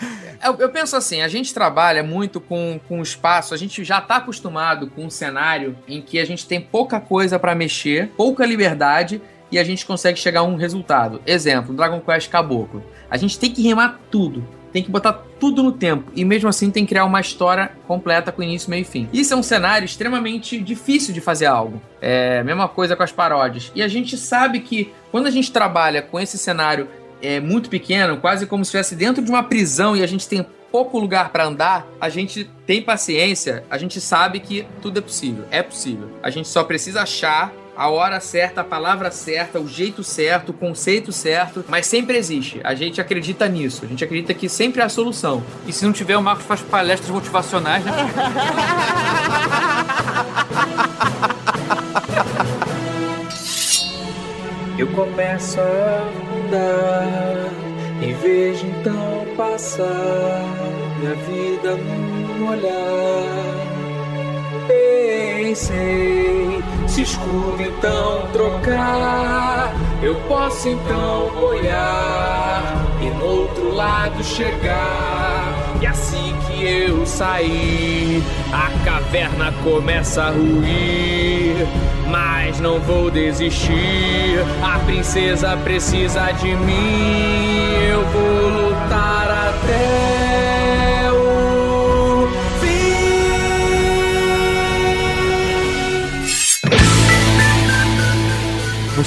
Eu, 0.45 0.55
eu 0.57 0.69
penso 0.69 0.95
assim, 0.97 1.21
a 1.21 1.29
gente 1.29 1.53
trabalha 1.53 2.03
muito 2.03 2.41
com, 2.41 2.79
com 2.89 3.03
espaço, 3.03 3.55
a 3.55 3.57
gente 3.57 3.83
já 3.83 4.01
tá 4.01 4.17
acostumado 4.17 4.89
com 4.89 5.07
um 5.07 5.11
cenário 5.11 5.77
em 5.89 6.01
que 6.01 6.19
a 6.19 6.25
gente 6.25 6.47
tem 6.47 6.61
pouca 6.61 7.01
coisa 7.01 7.39
pra 7.39 7.55
mexer, 7.55 8.09
pouca 8.17 8.47
liberdade 8.47 9.21
e 9.51 9.59
a 9.59 9.65
gente 9.65 9.85
consegue 9.87 10.19
chegar 10.19 10.41
a 10.41 10.45
um 10.45 10.57
resultado. 10.57 11.21
Exemplo, 11.27 11.75
Dragon 11.75 12.01
Quest 12.01 12.29
Caboclo. 12.29 12.85
A 13.11 13.17
gente 13.17 13.39
tem 13.39 13.51
que 13.51 13.63
remar 13.63 13.99
tudo. 14.11 14.47
Tem 14.79 14.85
que 14.85 14.93
botar 14.93 15.25
tudo 15.41 15.61
no 15.61 15.73
tempo. 15.73 16.13
E 16.15 16.25
mesmo 16.25 16.49
assim 16.49 16.71
tem 16.71 16.85
que 16.85 16.91
criar 16.91 17.05
uma 17.05 17.21
história 17.21 17.73
completa 17.89 18.31
com 18.31 18.45
início, 18.45 18.71
meio 18.71 18.83
e 18.83 18.85
fim. 18.85 19.09
Isso 19.13 19.35
é 19.35 19.37
um 19.37 19.43
cenário 19.43 19.85
extremamente 19.85 20.57
difícil 20.61 21.13
de 21.13 21.21
fazer 21.21 21.47
algo. 21.47 21.83
É 22.01 22.45
mesma 22.45 22.69
coisa 22.69 22.95
com 22.95 23.03
as 23.03 23.11
paródias. 23.11 23.73
E 23.75 23.83
a 23.83 23.89
gente 23.89 24.17
sabe 24.17 24.61
que 24.61 24.93
quando 25.11 25.27
a 25.27 25.33
gente 25.33 25.51
trabalha 25.51 26.01
com 26.01 26.21
esse 26.21 26.39
cenário 26.39 26.87
é 27.21 27.41
muito 27.41 27.69
pequeno, 27.69 28.19
quase 28.19 28.47
como 28.47 28.65
se 28.65 28.69
estivesse 28.69 28.95
dentro 28.95 29.21
de 29.21 29.29
uma 29.29 29.43
prisão 29.43 29.97
e 29.97 30.03
a 30.05 30.07
gente 30.07 30.29
tem 30.29 30.47
pouco 30.71 30.97
lugar 30.97 31.31
pra 31.31 31.47
andar, 31.47 31.85
a 32.01 32.09
gente 32.09 32.49
tem 32.65 32.81
paciência, 32.81 33.65
a 33.69 33.77
gente 33.77 34.01
sabe 34.01 34.39
que 34.39 34.65
tudo 34.81 35.01
é 35.01 35.03
possível. 35.03 35.45
É 35.51 35.61
possível. 35.61 36.09
A 36.23 36.31
gente 36.31 36.47
só 36.47 36.63
precisa 36.63 37.03
achar 37.03 37.53
a 37.79 37.89
hora 37.89 38.19
certa, 38.19 38.63
a 38.63 38.65
palavra 38.65 39.09
certa, 39.13 39.61
o 39.61 39.69
jeito 39.69 40.03
certo, 40.03 40.49
o 40.49 40.53
conceito 40.53 41.13
certo, 41.13 41.65
mas 41.69 41.87
sempre 41.87 42.17
existe. 42.17 42.61
A 42.65 42.75
gente 42.75 43.01
acredita 43.01 43.47
nisso. 43.49 43.85
A 43.85 43.89
gente 43.89 44.03
acredita 44.03 44.35
que 44.35 44.49
sempre 44.49 44.83
há 44.83 44.87
a 44.87 44.89
solução. 44.89 45.45
E 45.65 45.73
se 45.73 45.85
não 45.87 45.93
tiver, 45.93 46.17
o 46.17 46.23
Marcos 46.23 46.45
faz 46.45 46.61
palestras 46.61 47.09
motivacionais, 47.09 47.85
né? 47.85 47.93
Eu 54.77 54.89
começo 54.89 55.61
a 55.61 56.09
andar 56.47 57.49
e 58.03 58.13
vejo 58.13 58.67
então 58.67 59.25
passar 59.37 60.45
minha 60.99 61.15
vida 61.15 61.77
num 61.77 62.49
olhar. 62.49 63.69
Pensei, 64.67 66.63
se 66.99 67.03
escudo 67.03 67.63
então 67.63 68.27
trocar, 68.33 69.73
eu 70.03 70.17
posso 70.27 70.69
então 70.69 71.31
olhar 71.37 72.87
e 73.01 73.07
no 73.11 73.25
outro 73.25 73.73
lado 73.73 74.25
chegar. 74.25 75.77
E 75.81 75.87
assim 75.87 76.35
que 76.47 76.65
eu 76.65 77.07
sair, 77.07 78.21
a 78.53 78.85
caverna 78.85 79.53
começa 79.63 80.25
a 80.25 80.31
ruir. 80.31 81.69
Mas 82.11 82.59
não 82.59 82.81
vou 82.81 83.11
desistir, 83.13 84.45
a 84.61 84.81
princesa 84.81 85.57
precisa 85.59 86.33
de 86.33 86.57
mim. 86.57 87.75
Eu 87.89 88.05
vou 88.07 88.71
lutar 88.71 89.18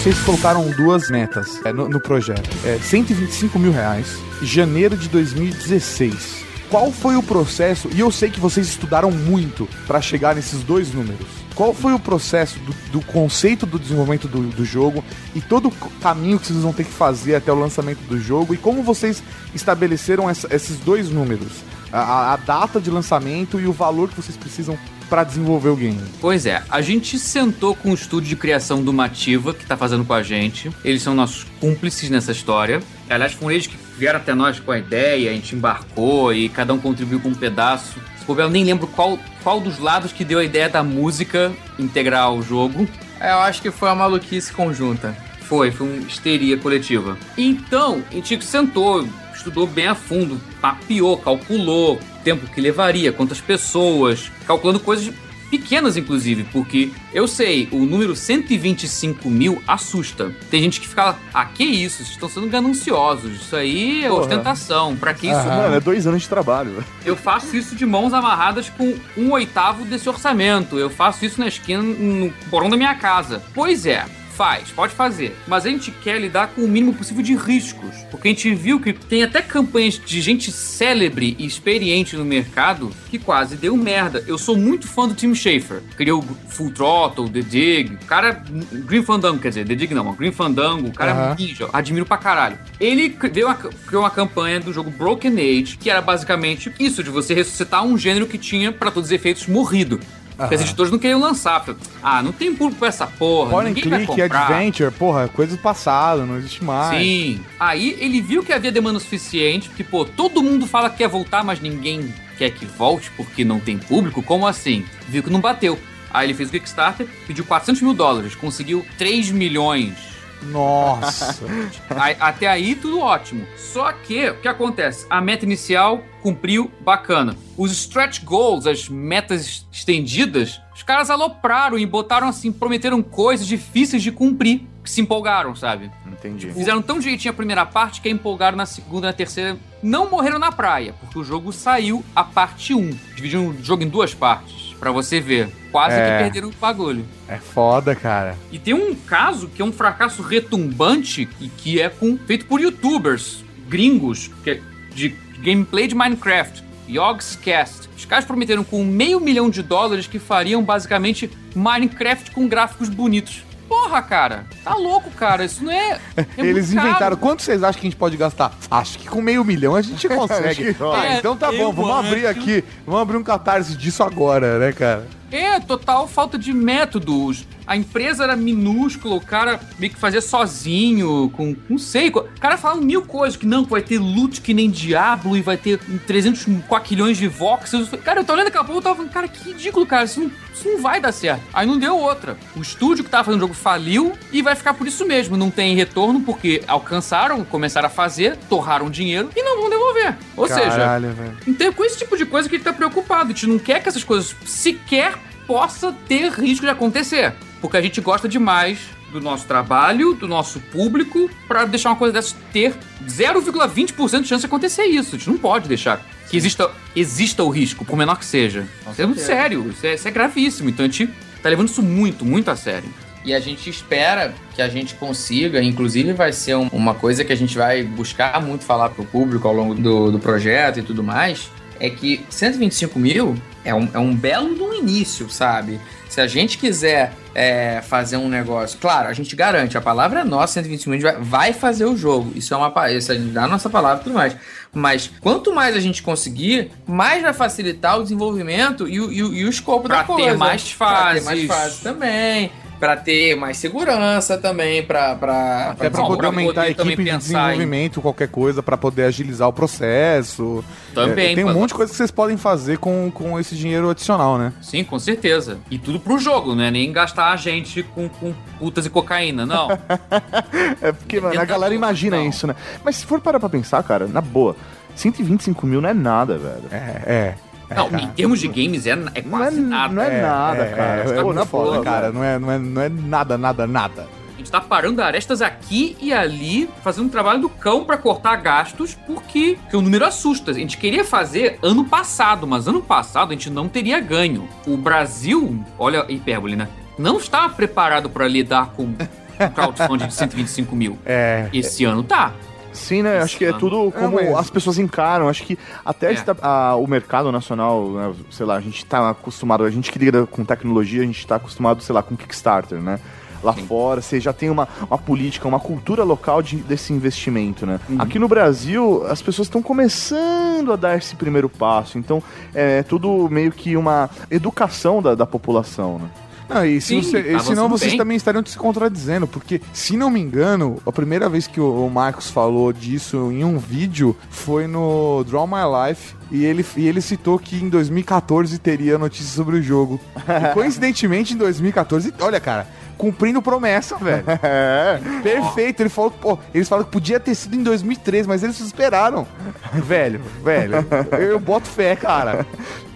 Vocês 0.02 0.20
colocaram 0.22 0.68
duas 0.72 1.10
metas 1.10 1.64
é, 1.64 1.72
no, 1.72 1.88
no 1.88 2.00
projeto. 2.00 2.50
É, 2.66 2.80
125 2.80 3.60
mil 3.60 3.72
reais, 3.72 4.08
janeiro 4.42 4.98
de 4.98 5.08
2016. 5.10 6.42
Qual 6.70 6.92
foi 6.92 7.16
o 7.18 7.22
processo? 7.24 7.88
E 7.94 8.00
eu 8.00 8.10
sei 8.10 8.30
que 8.30 8.40
vocês 8.40 8.68
estudaram 8.68 9.12
muito 9.12 9.68
para 9.86 10.02
chegar 10.02 10.34
nesses 10.36 10.64
dois 10.64 10.92
números. 10.94 11.28
Qual 11.54 11.74
foi 11.74 11.94
o 11.94 12.00
processo 12.00 12.58
do, 12.60 12.74
do 12.92 13.02
conceito 13.06 13.66
do 13.66 13.78
desenvolvimento 13.78 14.28
do, 14.28 14.42
do 14.42 14.66
jogo 14.66 15.04
e 15.36 15.42
todo 15.42 15.68
o 15.68 15.72
caminho 16.02 16.40
que 16.40 16.48
vocês 16.48 16.60
vão 16.60 16.74
ter 16.74 16.86
que 16.86 16.92
fazer 16.92 17.36
até 17.36 17.52
o 17.52 17.60
lançamento 17.60 18.00
do 18.08 18.20
jogo 18.20 18.54
e 18.54 18.58
como 18.58 18.82
vocês 18.82 19.22
estabeleceram 19.54 20.28
essa- 20.30 20.48
esses 20.50 20.78
dois 20.78 21.10
números? 21.12 21.52
A- 21.92 22.00
A, 22.00 22.34
a 22.34 22.38
data 22.38 22.80
de 22.82 22.90
lançamento 22.90 23.60
e 23.60 23.68
o 23.68 23.74
valor 23.74 24.10
que 24.10 24.16
vocês 24.16 24.38
precisam 24.38 24.80
para 25.12 25.26
desenvolver 25.26 25.68
o 25.68 25.76
game. 25.76 26.02
Pois 26.22 26.46
é, 26.46 26.64
a 26.70 26.80
gente 26.80 27.20
sentou 27.20 27.76
com 27.76 27.92
o 27.92 27.94
estúdio 27.94 28.30
de 28.30 28.36
criação 28.38 28.82
do 28.82 28.94
Mativa, 28.94 29.54
que 29.54 29.66
tá 29.66 29.76
fazendo 29.76 30.06
com 30.06 30.14
a 30.14 30.24
gente. 30.24 30.72
Eles 30.86 31.02
são 31.02 31.14
nossos 31.14 31.46
cúmplices 31.60 32.10
nessa 32.10 32.32
história. 32.32 32.82
Aliás, 33.10 33.34
foram 33.34 33.52
eles 33.52 33.68
que 33.68 33.76
vieram 33.98 34.22
até 34.22 34.34
nós 34.34 34.58
com 34.62 34.72
a 34.72 34.80
ideia, 34.80 35.30
a 35.30 35.34
gente 35.34 35.54
embarcou 35.54 36.34
e 36.34 36.48
cada 36.48 36.74
um 36.74 36.80
contribuiu 36.80 37.20
com 37.20 37.28
um 37.28 37.34
pedaço. 37.34 38.00
Se 38.18 38.24
bobear, 38.26 38.48
eu 38.48 38.52
nem 38.52 38.64
lembro 38.64 38.88
qual, 38.88 39.20
qual 39.44 39.60
dos 39.60 39.80
lados 39.80 40.14
que 40.14 40.24
deu 40.24 40.40
a 40.40 40.46
ideia 40.46 40.70
da 40.70 40.82
música 40.82 41.52
integrar 41.78 42.24
ao 42.24 42.42
jogo. 42.42 42.88
É, 43.20 43.34
Eu 43.34 43.40
acho 43.40 43.62
que 43.62 43.70
foi 43.70 43.90
uma 43.90 43.96
maluquice 43.96 44.54
conjunta. 44.54 45.14
Foi, 45.42 45.72
foi 45.72 45.88
uma 45.88 46.08
histeria 46.08 46.56
coletiva. 46.56 47.18
Então, 47.38 48.02
a 48.10 48.14
gente 48.14 48.46
sentou, 48.46 49.06
estudou 49.36 49.68
bem 49.68 49.88
a 49.88 49.96
fundo, 49.96 50.40
mapeou, 50.62 51.18
calculou 51.18 52.00
tempo 52.24 52.48
que 52.48 52.62
levaria, 52.62 53.12
quantas 53.12 53.42
pessoas, 53.42 54.32
calculando 54.46 54.80
coisas 54.80 55.14
pequenas, 55.52 55.98
inclusive, 55.98 56.46
porque 56.46 56.92
eu 57.14 57.28
sei, 57.28 57.68
o 57.74 57.80
número 57.80 58.16
125 58.16 59.30
mil 59.30 59.62
assusta. 59.68 60.34
Tem 60.50 60.62
gente 60.64 60.80
que 60.80 60.88
fica, 60.88 61.16
ah, 61.34 61.46
que 61.46 61.66
isso, 61.66 61.98
vocês 61.98 62.10
estão 62.12 62.30
sendo 62.30 62.48
gananciosos, 62.48 63.42
isso 63.42 63.56
aí 63.56 64.06
é 64.06 64.08
Porra. 64.08 64.22
ostentação, 64.22 64.96
pra 64.96 65.14
que 65.14 65.28
isso? 65.28 65.46
Mano, 65.46 65.76
é 65.76 65.80
dois 65.82 66.08
anos 66.08 66.22
de 66.22 66.30
trabalho. 66.30 66.84
Eu 67.06 67.18
faço 67.18 67.56
isso 67.58 67.76
de 67.76 67.86
mãos 67.86 68.14
amarradas 68.14 68.70
com 68.70 68.96
um 69.18 69.32
oitavo 69.34 69.84
desse 69.84 70.08
orçamento. 70.08 70.80
Eu 70.80 70.90
faço 70.90 71.26
isso 71.26 71.40
na 71.40 71.50
esquina, 71.50 71.84
no 71.84 72.32
porão 72.50 72.70
da 72.70 72.78
minha 72.78 72.96
casa. 72.96 73.44
Pois 73.54 73.86
é. 73.86 74.06
Faz, 74.36 74.70
pode 74.72 74.94
fazer. 74.94 75.36
Mas 75.48 75.66
a 75.66 75.70
gente 75.70 75.92
quer 75.92 76.20
lidar 76.20 76.48
com 76.48 76.62
o 76.62 76.68
mínimo 76.68 76.94
possível 76.94 77.22
de 77.24 77.36
riscos. 77.36 77.96
Porque 78.10 78.28
a 78.30 78.32
gente 78.32 78.54
viu 78.56 78.80
que 78.80 78.94
tem 78.94 79.24
até 79.24 79.42
campanhas 79.42 80.00
de 80.04 80.22
gente 80.22 80.52
célebre 80.52 81.36
e 81.38 81.46
experiente 81.46 82.16
no 82.16 82.26
mercado 82.26 82.92
que 83.10 83.20
quase 83.20 83.56
deu 83.56 83.76
merda. 83.78 84.24
Eu 84.28 84.38
sou 84.38 84.58
muito 84.58 84.88
fã 84.88 85.08
do 85.08 85.14
Tim 85.14 85.36
Schafer. 85.36 85.82
Criou 85.96 86.24
Full 86.48 86.72
Throttle, 86.72 87.30
The 87.30 87.42
Dig. 87.42 87.94
O 88.02 88.06
cara. 88.06 88.44
Green 88.72 89.04
Fandango, 89.04 89.40
quer 89.40 89.50
dizer, 89.50 89.66
The 89.68 89.76
Dig 89.76 89.94
não, 89.94 90.14
Green 90.14 90.32
Fandango. 90.32 90.88
O 90.88 90.94
cara 90.94 91.36
é 91.38 91.42
ninja. 91.42 91.70
Admiro 91.74 92.06
pra 92.06 92.18
caralho. 92.18 92.58
Ele 92.80 93.16
veio 93.32 93.48
uma- 93.48 93.56
criou 93.56 94.04
uma 94.04 94.10
campanha 94.10 94.60
do 94.60 94.74
jogo 94.74 94.90
Broken 94.90 95.34
Age, 95.34 95.78
que 95.78 95.90
era 95.90 96.02
basicamente 96.02 96.72
isso, 96.80 97.04
de 97.04 97.10
você 97.10 97.34
ressuscitar 97.34 97.84
um 97.86 97.98
gênero 97.98 98.26
que 98.28 98.38
tinha, 98.38 98.72
pra 98.72 98.90
todos 98.92 99.10
os 99.10 99.12
efeitos, 99.12 99.46
morrido. 99.48 100.00
Porque 100.42 100.56
as 100.56 100.62
editoras 100.62 100.92
não 100.92 101.00
queriam 101.00 101.20
lançar. 101.20 101.64
Ah, 102.02 102.22
não 102.22 102.32
tem 102.32 102.54
público 102.54 102.80
pra 102.80 102.88
essa 102.88 103.08
porra. 103.08 103.52
Point 103.52 103.70
ninguém 103.70 103.90
vai 103.90 104.06
click, 104.06 104.22
comprar. 104.22 104.48
adventure, 104.48 104.92
porra, 104.92 105.28
coisa 105.28 105.56
do 105.56 105.62
passado, 105.62 106.26
não 106.26 106.38
existe 106.38 106.64
mais. 106.64 107.02
Sim. 107.02 107.42
Aí 107.60 107.96
ele 108.00 108.22
viu 108.22 108.44
que 108.44 108.52
havia 108.52 108.72
demanda 108.72 109.00
suficiente, 109.00 109.70
porque, 109.70 109.84
pô, 109.84 110.06
todo 110.06 110.42
mundo 110.42 110.66
fala 110.66 110.90
que 110.90 110.98
quer 110.98 111.08
voltar, 111.08 111.44
mas 111.44 111.60
ninguém 111.60 112.14
quer 112.38 112.50
que 112.52 112.66
volte 112.66 113.12
porque 113.16 113.46
não 113.46 113.60
tem 113.60 113.78
público. 113.78 114.24
Como 114.24 114.48
assim? 114.48 114.86
Viu 115.08 115.24
que 115.24 115.30
não 115.30 115.40
bateu. 115.40 115.78
Aí 116.14 116.28
ele 116.28 116.34
fez 116.34 116.50
o 116.50 116.52
Kickstarter, 116.52 117.08
pediu 117.26 117.46
400 117.46 117.82
mil 117.82 117.94
dólares, 117.94 118.36
conseguiu 118.36 118.86
3 118.98 119.32
milhões. 119.32 120.11
Nossa. 120.44 121.46
Até 122.20 122.48
aí, 122.48 122.76
tudo 122.76 123.00
ótimo. 123.00 123.46
Só 123.58 123.92
que, 123.92 124.30
o 124.30 124.36
que 124.42 124.48
acontece? 124.48 125.06
A 125.10 125.22
meta 125.22 125.46
inicial 125.46 126.04
cumpriu, 126.22 126.72
bacana. 126.82 127.36
Os 127.58 127.72
stretch 127.72 128.24
goals, 128.24 128.68
as 128.68 128.88
metas 128.88 129.66
estendidas, 129.72 130.62
os 130.76 130.84
caras 130.84 131.10
alopraram 131.10 131.78
e 131.78 131.86
botaram 131.86 132.28
assim, 132.28 132.52
prometeram 132.52 133.02
coisas 133.02 133.48
difíceis 133.48 134.04
de 134.04 134.12
cumprir, 134.12 134.68
que 134.84 134.90
se 134.90 135.02
empolgaram, 135.02 135.56
sabe? 135.56 135.92
Entendi. 136.08 136.52
Fizeram 136.52 136.82
tão 136.82 137.00
direitinho 137.00 137.32
a 137.32 137.36
primeira 137.36 137.66
parte 137.66 138.02
que 138.02 138.10
empolgaram 138.10 138.58
na 138.58 138.66
segunda 138.66 139.08
e 139.08 139.10
na 139.10 139.14
terceira. 139.14 139.58
Não 139.82 140.10
morreram 140.10 140.40
na 140.40 140.52
praia, 140.52 140.94
porque 141.00 141.18
o 141.18 141.24
jogo 141.24 141.52
saiu 141.52 142.04
a 142.16 142.24
parte 142.24 142.74
1. 142.74 142.90
Dividiram 143.16 143.50
o 143.50 143.64
jogo 143.64 143.84
em 143.84 143.88
duas 143.88 144.14
partes, 144.14 144.61
pra 144.82 144.92
você 144.92 145.20
ver. 145.22 145.48
Quase 145.72 145.96
É. 145.96 146.02
que 146.18 146.24
perderam 146.24 146.50
o 146.50 146.54
bagulho. 146.60 147.06
é 147.30 147.38
foda, 147.38 147.96
cara. 147.96 148.36
E 148.52 148.58
tem 148.60 148.74
um 148.74 148.94
caso 148.96 149.48
que 149.48 149.62
é 149.62 149.66
um 149.66 149.72
fracasso 149.72 150.22
retumbante 150.24 151.30
e 151.40 151.48
que 151.48 151.80
é 151.80 151.88
com, 151.88 152.18
feito 152.18 152.48
por 152.48 152.60
youtubers 152.60 153.46
gringos 153.70 154.30
que 154.44 154.50
é 154.50 154.62
de 154.94 155.16
gameplay 155.40 155.88
de 155.88 155.96
Minecraft. 155.96 156.64
Yogscast. 156.90 157.90
Os 157.96 158.04
caras 158.04 158.26
prometeram 158.26 158.64
com 158.64 158.84
meio 158.84 159.20
milhão 159.22 159.50
de 159.50 159.62
dólares 159.64 160.08
que 160.08 160.20
fariam 160.20 160.62
basicamente 160.64 161.30
Minecraft 161.56 162.32
com 162.32 162.48
gráficos 162.50 162.90
bonitos. 162.90 163.44
Porra, 163.72 164.02
cara, 164.02 164.46
tá 164.66 164.76
louco, 164.76 165.10
cara. 165.12 165.46
Isso 165.46 165.64
não 165.64 165.72
é. 165.72 165.98
é 166.18 166.26
Eles 166.38 166.66
muito 166.68 166.76
caro. 166.76 166.90
inventaram. 166.90 167.16
Quanto 167.16 167.42
vocês 167.42 167.64
acham 167.64 167.80
que 167.80 167.88
a 167.88 167.90
gente 167.90 167.98
pode 167.98 168.18
gastar? 168.18 168.52
Acho 168.70 169.00
que 169.00 169.08
com 169.08 169.22
meio 169.22 169.46
milhão 169.46 169.78
a 169.78 169.82
gente 169.82 170.08
consegue. 170.10 170.72
Rola. 170.72 171.00
ah, 171.00 171.14
então 171.18 171.38
tá 171.38 171.54
É, 171.54 171.58
bom, 171.58 171.72
vamos 171.72 172.06
abrir 172.06 172.28
aqui. 172.28 172.66
Vamos 172.86 173.02
abrir 173.02 173.16
um 173.16 173.24
catarse 173.24 173.78
disso 173.78 174.04
agora, 174.04 174.60
né, 174.60 174.74
cara? 174.74 175.08
É, 175.32 175.58
total 175.62 176.06
falta 176.06 176.38
de 176.38 176.52
métodos. 176.52 177.48
A 177.66 177.78
empresa 177.78 178.24
era 178.24 178.36
minúscula, 178.36 179.16
o 179.16 179.22
cara 179.22 179.60
meio 179.80 179.94
que 179.94 180.00
fazia 180.00 180.22
sozinho, 180.22 181.30
com. 181.36 181.56
Não 181.70 181.78
sei. 181.78 182.10
O 182.10 182.40
cara 182.40 182.58
falando 182.58 182.84
mil 182.84 183.04
coisas, 183.04 183.38
que 183.38 183.46
não, 183.46 183.64
que 183.64 183.72
vai 183.72 183.82
ter 183.82 184.00
loot 184.00 184.42
que 184.42 184.54
nem 184.54 184.70
Diablo 184.70 185.38
e 185.38 185.42
vai 185.42 185.58
ter 185.58 185.80
300 186.08 186.46
quaquilhões 186.68 187.18
de 187.18 187.28
voxels. 187.28 187.90
Cara, 188.04 188.22
eu 188.22 188.24
tô 188.24 188.34
olhando 188.34 188.46
daqui 188.46 188.58
a 188.58 188.64
pouco 188.64 188.80
eu 188.80 188.82
tava 188.82 188.96
falando, 188.96 189.12
cara, 189.12 189.28
que 189.28 189.52
ridículo, 189.52 189.86
cara. 189.86 190.06
Isso 190.06 190.20
não, 190.20 190.32
isso 190.54 190.68
não 190.70 190.82
vai 190.82 191.00
dar 191.00 191.12
certo. 191.12 191.44
Aí 191.54 191.66
não 191.66 191.78
deu 191.78 191.98
outra. 191.98 192.38
O 192.56 192.62
estúdio 192.62 193.04
que 193.04 193.10
tava 193.10 193.26
fazendo 193.26 193.40
o 193.40 193.44
jogo 193.44 193.54
faliu 193.54 194.14
e 194.32 194.42
vai 194.42 194.56
ficar 194.56 194.74
por 194.74 194.88
isso 194.88 195.06
mesmo. 195.06 195.38
Não 195.38 195.50
tem 195.50 195.76
retorno 195.76 196.22
porque 196.22 196.64
alcançaram, 196.68 197.44
começaram 197.44 197.88
a 197.88 197.90
fazer, 197.90 198.38
torraram 198.50 198.90
dinheiro 198.90 199.30
e 199.36 199.44
não 199.44 199.62
vão 199.62 199.70
devolver. 199.70 200.18
Ou 200.36 200.48
seja, 200.48 200.70
Caralho, 200.70 201.14
velho. 201.14 201.38
então 201.48 201.68
é 201.68 201.72
com 201.72 201.84
esse 201.84 201.98
tipo 201.98 202.18
de 202.18 202.26
coisa 202.26 202.50
que 202.50 202.56
ele 202.56 202.64
tá 202.64 202.74
preocupado. 202.74 203.26
A 203.26 203.34
gente 203.34 203.48
não 203.48 203.60
quer 203.60 203.82
que 203.82 203.90
essas 203.90 204.04
coisas 204.04 204.36
sequer 204.46 205.14
possa 205.48 205.94
ter 206.08 206.32
risco 206.32 206.66
de 206.66 206.72
acontecer. 206.72 207.34
Porque 207.62 207.78
a 207.78 207.82
gente 207.82 208.02
gosta 208.02 208.28
demais 208.28 208.80
do 209.12 209.22
nosso 209.22 209.46
trabalho, 209.46 210.14
do 210.14 210.28
nosso 210.28 210.60
público, 210.60 211.30
pra 211.48 211.66
deixar 211.66 211.90
uma 211.90 211.96
coisa 211.96 212.14
dessas 212.14 212.36
ter 212.52 212.74
0,20% 213.06 214.22
de 214.22 214.28
chance 214.28 214.42
de 214.42 214.46
acontecer 214.48 214.84
isso. 214.86 215.16
A 215.16 215.18
gente 215.18 215.30
não 215.30 215.38
pode 215.38 215.68
deixar 215.68 216.04
que 216.30 216.38
exista, 216.38 216.72
exista 216.96 217.44
o 217.44 217.50
risco, 217.50 217.84
por 217.86 217.98
menor 217.98 218.18
que 218.18 218.26
seja. 218.26 218.66
Isso 218.92 219.02
é 219.02 219.06
muito 219.06 219.22
sério, 219.22 219.70
isso 219.70 219.86
é, 219.86 219.94
isso 219.96 220.08
é 220.08 220.12
gravíssimo. 220.12 220.70
Então 220.70 220.86
a 220.86 220.90
gente 220.90 221.08
tá 221.44 221.50
levando 221.50 221.68
isso 221.68 221.84
muito, 221.84 222.26
muito 222.26 222.50
a 222.50 222.56
sério. 222.56 222.90
E 223.24 223.34
a 223.34 223.40
gente 223.40 223.70
espera 223.70 224.34
que 224.56 224.62
a 224.62 224.68
gente 224.68 224.96
consiga, 224.96 225.62
inclusive 225.62 226.14
vai 226.14 226.34
ser 226.34 226.56
um- 226.56 226.70
uma 226.72 226.96
coisa 226.96 227.24
que 227.24 227.32
a 227.32 227.36
gente 227.36 227.56
vai 227.56 227.84
buscar 227.84 228.42
muito 228.42 228.64
falar 228.66 228.90
pro 228.90 229.04
público 229.06 229.48
ao 229.48 229.54
longo 229.54 229.76
do, 229.76 230.12
do 230.12 230.18
projeto 230.20 230.80
e 230.80 230.82
tudo 230.82 231.04
mais, 231.04 231.52
é 231.80 231.90
que 231.90 232.26
125 232.30 232.98
mil 232.98 233.36
é 233.64 233.76
um, 233.76 233.88
é 233.94 234.00
um 234.00 234.16
belo 234.16 234.56
do 234.56 234.74
início, 234.74 235.30
sabe? 235.30 235.80
Se 236.12 236.20
a 236.20 236.28
gente 236.28 236.58
quiser 236.58 237.14
é, 237.34 237.82
fazer 237.88 238.18
um 238.18 238.28
negócio, 238.28 238.78
claro, 238.82 239.08
a 239.08 239.14
gente 239.14 239.34
garante, 239.34 239.78
a 239.78 239.82
palavra 239.82 240.20
é 240.20 240.24
nossa, 240.26 240.56
125 240.56 240.90
mil, 240.90 241.00
a 241.00 241.02
gente 241.14 241.20
vai, 241.20 241.24
vai 241.24 241.54
fazer 241.54 241.86
o 241.86 241.96
jogo. 241.96 242.34
Isso 242.36 242.54
é 242.54 242.58
uma 242.58 242.92
isso 242.92 243.14
a 243.14 243.16
gente 243.16 243.30
dá 243.32 243.46
a 243.46 243.48
nossa 243.48 243.70
palavra 243.70 244.02
e 244.02 244.04
tudo 244.04 244.16
mais. 244.16 244.36
Mas 244.74 245.10
quanto 245.22 245.56
mais 245.56 245.74
a 245.74 245.80
gente 245.80 246.04
conseguir, 246.04 246.70
mais 246.86 247.24
vai 247.24 247.32
facilitar 247.32 247.98
o 247.98 248.04
desenvolvimento 248.04 248.90
e 248.90 249.00
o, 249.00 249.10
e 249.10 249.24
o, 249.24 249.34
e 249.34 249.46
o 249.46 249.50
escopo 249.50 249.88
Pra 249.88 250.00
da 250.00 250.04
ter 250.04 250.08
coisa. 250.14 250.38
mais 250.38 250.74
Pra 250.74 251.14
ter 251.14 251.22
mais 251.22 251.24
fases. 251.24 251.48
fases 251.48 251.80
também. 251.80 252.52
Pra 252.82 252.98
ter 252.98 253.36
mais 253.36 253.58
segurança 253.58 254.40
também, 254.40 254.82
pra. 254.82 255.14
pra 255.16 255.70
Até 255.70 255.88
pra 255.90 256.02
Bom, 256.02 256.08
poder 256.08 256.26
aumentar 256.26 256.62
a 256.64 256.70
equipe 256.72 256.90
de 256.90 256.96
pensar 256.96 257.14
em- 257.14 257.18
desenvolvimento, 257.20 258.02
qualquer 258.02 258.28
coisa, 258.28 258.64
pra 258.64 258.76
poder 258.76 259.04
agilizar 259.04 259.48
o 259.48 259.54
processo. 259.54 260.64
Também, 260.94 261.34
É, 261.34 261.36
tem 261.36 261.44
um 261.44 261.50
pra- 261.50 261.54
monte 261.54 261.70
de 261.70 261.76
coisa 261.76 261.92
que 261.92 261.96
vocês 261.98 262.10
podem 262.10 262.38
fazer 262.38 262.80
com, 262.80 263.12
com 263.14 263.40
esse 263.40 263.56
dinheiro 263.56 263.88
adicional, 263.92 264.36
né? 264.40 264.52
Sim, 264.64 264.84
com 264.84 264.98
certeza. 264.98 265.60
E 265.70 265.78
tudo 265.78 266.00
pro 266.00 266.18
jogo, 266.18 266.56
não 266.56 266.64
é 266.64 266.72
nem 266.72 266.92
gastar 266.92 267.32
a 267.32 267.36
gente 267.36 267.84
com, 267.84 268.10
com 268.10 268.34
putas 268.58 268.84
e 268.88 268.90
cocaína, 268.90 269.46
não. 269.46 269.68
É 270.82 270.92
porque, 270.92 271.20
mano, 271.22 271.40
a 271.40 271.46
galera 271.46 271.76
imagina 271.76 272.18
não. 272.18 272.28
isso, 272.28 272.48
né? 272.48 272.56
Mas 272.84 272.96
se 272.96 273.06
for 273.06 273.22
parar 273.22 273.40
pra 273.40 273.48
pensar, 273.48 273.84
cara, 273.84 274.08
na 274.08 274.22
boa, 274.22 274.56
125 274.96 275.68
mil 275.68 275.82
não 275.82 275.90
é 275.90 275.94
nada, 275.94 276.38
velho. 276.40 276.64
É, 276.72 277.02
é. 277.06 277.36
Não, 277.76 278.00
em 278.00 278.08
termos 278.10 278.40
de 278.40 278.48
games 278.48 278.86
é, 278.86 278.92
é 278.92 278.96
Não 278.96 279.10
é, 279.14 279.22
quase 279.22 279.62
nada. 279.62 279.94
não 279.94 280.02
é 280.02 280.22
nada, 280.22 280.66
cara. 280.68 281.04
É, 281.04 281.18
é, 281.18 281.34
na 281.34 281.46
foda, 281.46 281.82
cara. 281.82 282.12
Não 282.12 282.24
é, 282.24 282.40
não, 282.40 282.52
é, 282.52 282.60
não 282.60 282.82
é 282.82 282.90
nada, 282.90 283.38
nada, 283.38 283.68
nada. 283.68 284.08
A 284.34 284.38
gente 284.38 284.52
tá 284.52 284.60
parando 284.60 285.02
arestas 285.02 285.42
aqui 285.42 285.96
e 286.02 286.12
ali, 286.12 286.68
fazendo 286.84 287.06
um 287.06 287.10
trabalho 287.10 287.42
do 287.42 287.50
cão 287.50 287.86
pra 287.86 287.98
cortar 287.98 288.38
gastos, 288.38 288.96
porque, 289.06 289.58
porque 289.62 289.78
o 289.78 289.82
número 289.82 290.06
assusta. 290.06 290.52
A 290.52 290.54
gente 290.54 290.78
queria 290.78 291.06
fazer 291.06 291.60
ano 291.62 291.86
passado, 291.86 292.48
mas 292.48 292.68
ano 292.68 292.82
passado 292.82 293.30
a 293.30 293.34
gente 293.34 293.50
não 293.50 293.70
teria 293.70 294.00
ganho. 294.00 294.50
O 294.66 294.76
Brasil, 294.76 295.64
olha 295.78 296.04
a 296.04 296.12
hipérbole, 296.12 296.56
né? 296.56 296.68
Não 296.98 297.18
estava 297.18 297.54
preparado 297.54 298.10
pra 298.10 298.28
lidar 298.28 298.72
com 298.76 298.84
um 298.84 298.96
crowdfunding 299.54 300.08
de 300.08 300.14
125 300.14 300.76
mil. 300.76 300.98
É. 301.06 301.48
Esse 301.54 301.86
ano 301.86 302.04
tá. 302.04 302.34
Sim, 302.74 303.04
né? 303.04 303.20
Acho 303.20 303.38
que 303.38 303.46
é 303.46 303.54
tudo 303.54 303.92
como 303.92 304.20
É, 304.20 304.30
mas- 304.30 304.40
as 304.40 304.50
pessoas 304.50 304.78
encaram. 304.80 305.28
Acho 305.28 305.44
que 305.44 305.58
até 305.86 306.08
É. 306.10 306.14
esta- 306.14 306.36
a- 306.42 306.76
o 306.76 306.88
mercado 306.88 307.32
nacional, 307.32 307.90
né, 307.92 308.14
sei 308.30 308.46
lá, 308.46 308.56
a 308.56 308.62
gente 308.62 308.86
tá 308.86 309.10
acostumado, 309.10 309.64
a 309.64 309.70
gente 309.70 309.92
que 309.92 310.00
lida 310.00 310.26
com 310.26 310.44
tecnologia, 310.46 311.02
a 311.02 311.06
gente 311.06 311.26
tá 311.28 311.36
acostumado, 311.36 311.82
sei 311.84 311.94
lá, 311.94 312.02
com 312.02 312.16
Kickstarter, 312.16 312.80
né? 312.80 313.00
Lá 313.44 313.54
fora, 313.54 314.02
você 314.02 314.20
já 314.20 314.32
tem 314.32 314.52
uma, 314.52 314.68
uma 314.88 315.00
política, 315.00 315.48
uma 315.48 315.60
cultura 315.60 316.04
local 316.04 316.44
de- 316.44 316.58
desse 316.58 316.94
investimento, 316.94 317.66
né? 317.66 317.80
Aqui 317.98 318.20
no 318.20 318.28
Brasil, 318.28 319.04
as 319.10 319.20
pessoas 319.20 319.48
estão 319.48 319.64
começando 319.64 320.72
a 320.72 320.76
dar 320.76 320.96
esse 320.98 321.16
primeiro 321.16 321.50
passo. 321.50 321.98
Então, 321.98 322.22
é 322.54 322.84
tudo 322.84 323.28
meio 323.32 323.52
que 323.52 323.76
uma 323.76 324.10
educação 324.30 325.02
da, 325.02 325.16
da 325.16 325.26
população, 325.26 325.98
né? 326.00 326.08
Não, 326.54 326.66
e 326.66 326.82
se 326.82 326.88
Sim, 326.88 327.02
você, 327.02 327.20
e 327.20 327.40
senão 327.42 327.70
vocês 327.70 327.92
bem. 327.92 327.98
também 327.98 328.18
estariam 328.18 328.46
se 328.46 328.58
contradizendo, 328.58 329.28
porque, 329.28 329.62
se 329.74 329.96
não 329.96 330.10
me 330.10 330.20
engano, 330.20 330.82
a 330.86 330.92
primeira 330.92 331.30
vez 331.30 331.48
que 331.48 331.60
o, 331.60 331.86
o 331.86 331.90
Marcos 331.90 332.30
falou 332.30 332.72
disso 332.74 333.32
em 333.32 333.44
um 333.44 333.58
vídeo 333.58 334.16
foi 334.30 334.68
no 334.68 335.24
Draw 335.24 335.48
My 335.48 335.90
Life. 335.90 336.16
E 336.32 336.46
ele, 336.46 336.66
e 336.78 336.88
ele 336.88 337.02
citou 337.02 337.38
que 337.38 337.58
em 337.58 337.68
2014 337.68 338.58
teria 338.58 338.98
notícia 338.98 339.36
sobre 339.36 339.58
o 339.58 339.62
jogo. 339.62 340.00
E 340.16 340.52
coincidentemente, 340.56 341.34
em 341.34 341.38
2014, 341.38 342.14
olha, 342.22 342.40
cara, 342.40 342.68
cumprindo 343.02 343.42
promessa, 343.42 343.98
velho. 343.98 344.24
É. 344.44 345.00
Perfeito. 345.24 345.82
Ele 345.82 345.90
falou, 345.90 346.12
que, 346.12 346.18
pô, 346.18 346.38
eles 346.54 346.68
falaram 346.68 346.86
que 346.86 346.92
podia 346.92 347.20
ter 347.20 347.34
sido 347.34 347.56
em 347.56 347.64
2013, 347.64 348.28
mas 348.28 348.44
eles 348.44 348.60
esperaram. 348.60 349.28
velho, 349.74 350.22
velho, 350.44 350.86
eu 351.20 351.40
boto 351.40 351.68
fé, 351.68 351.96
cara. 351.96 352.46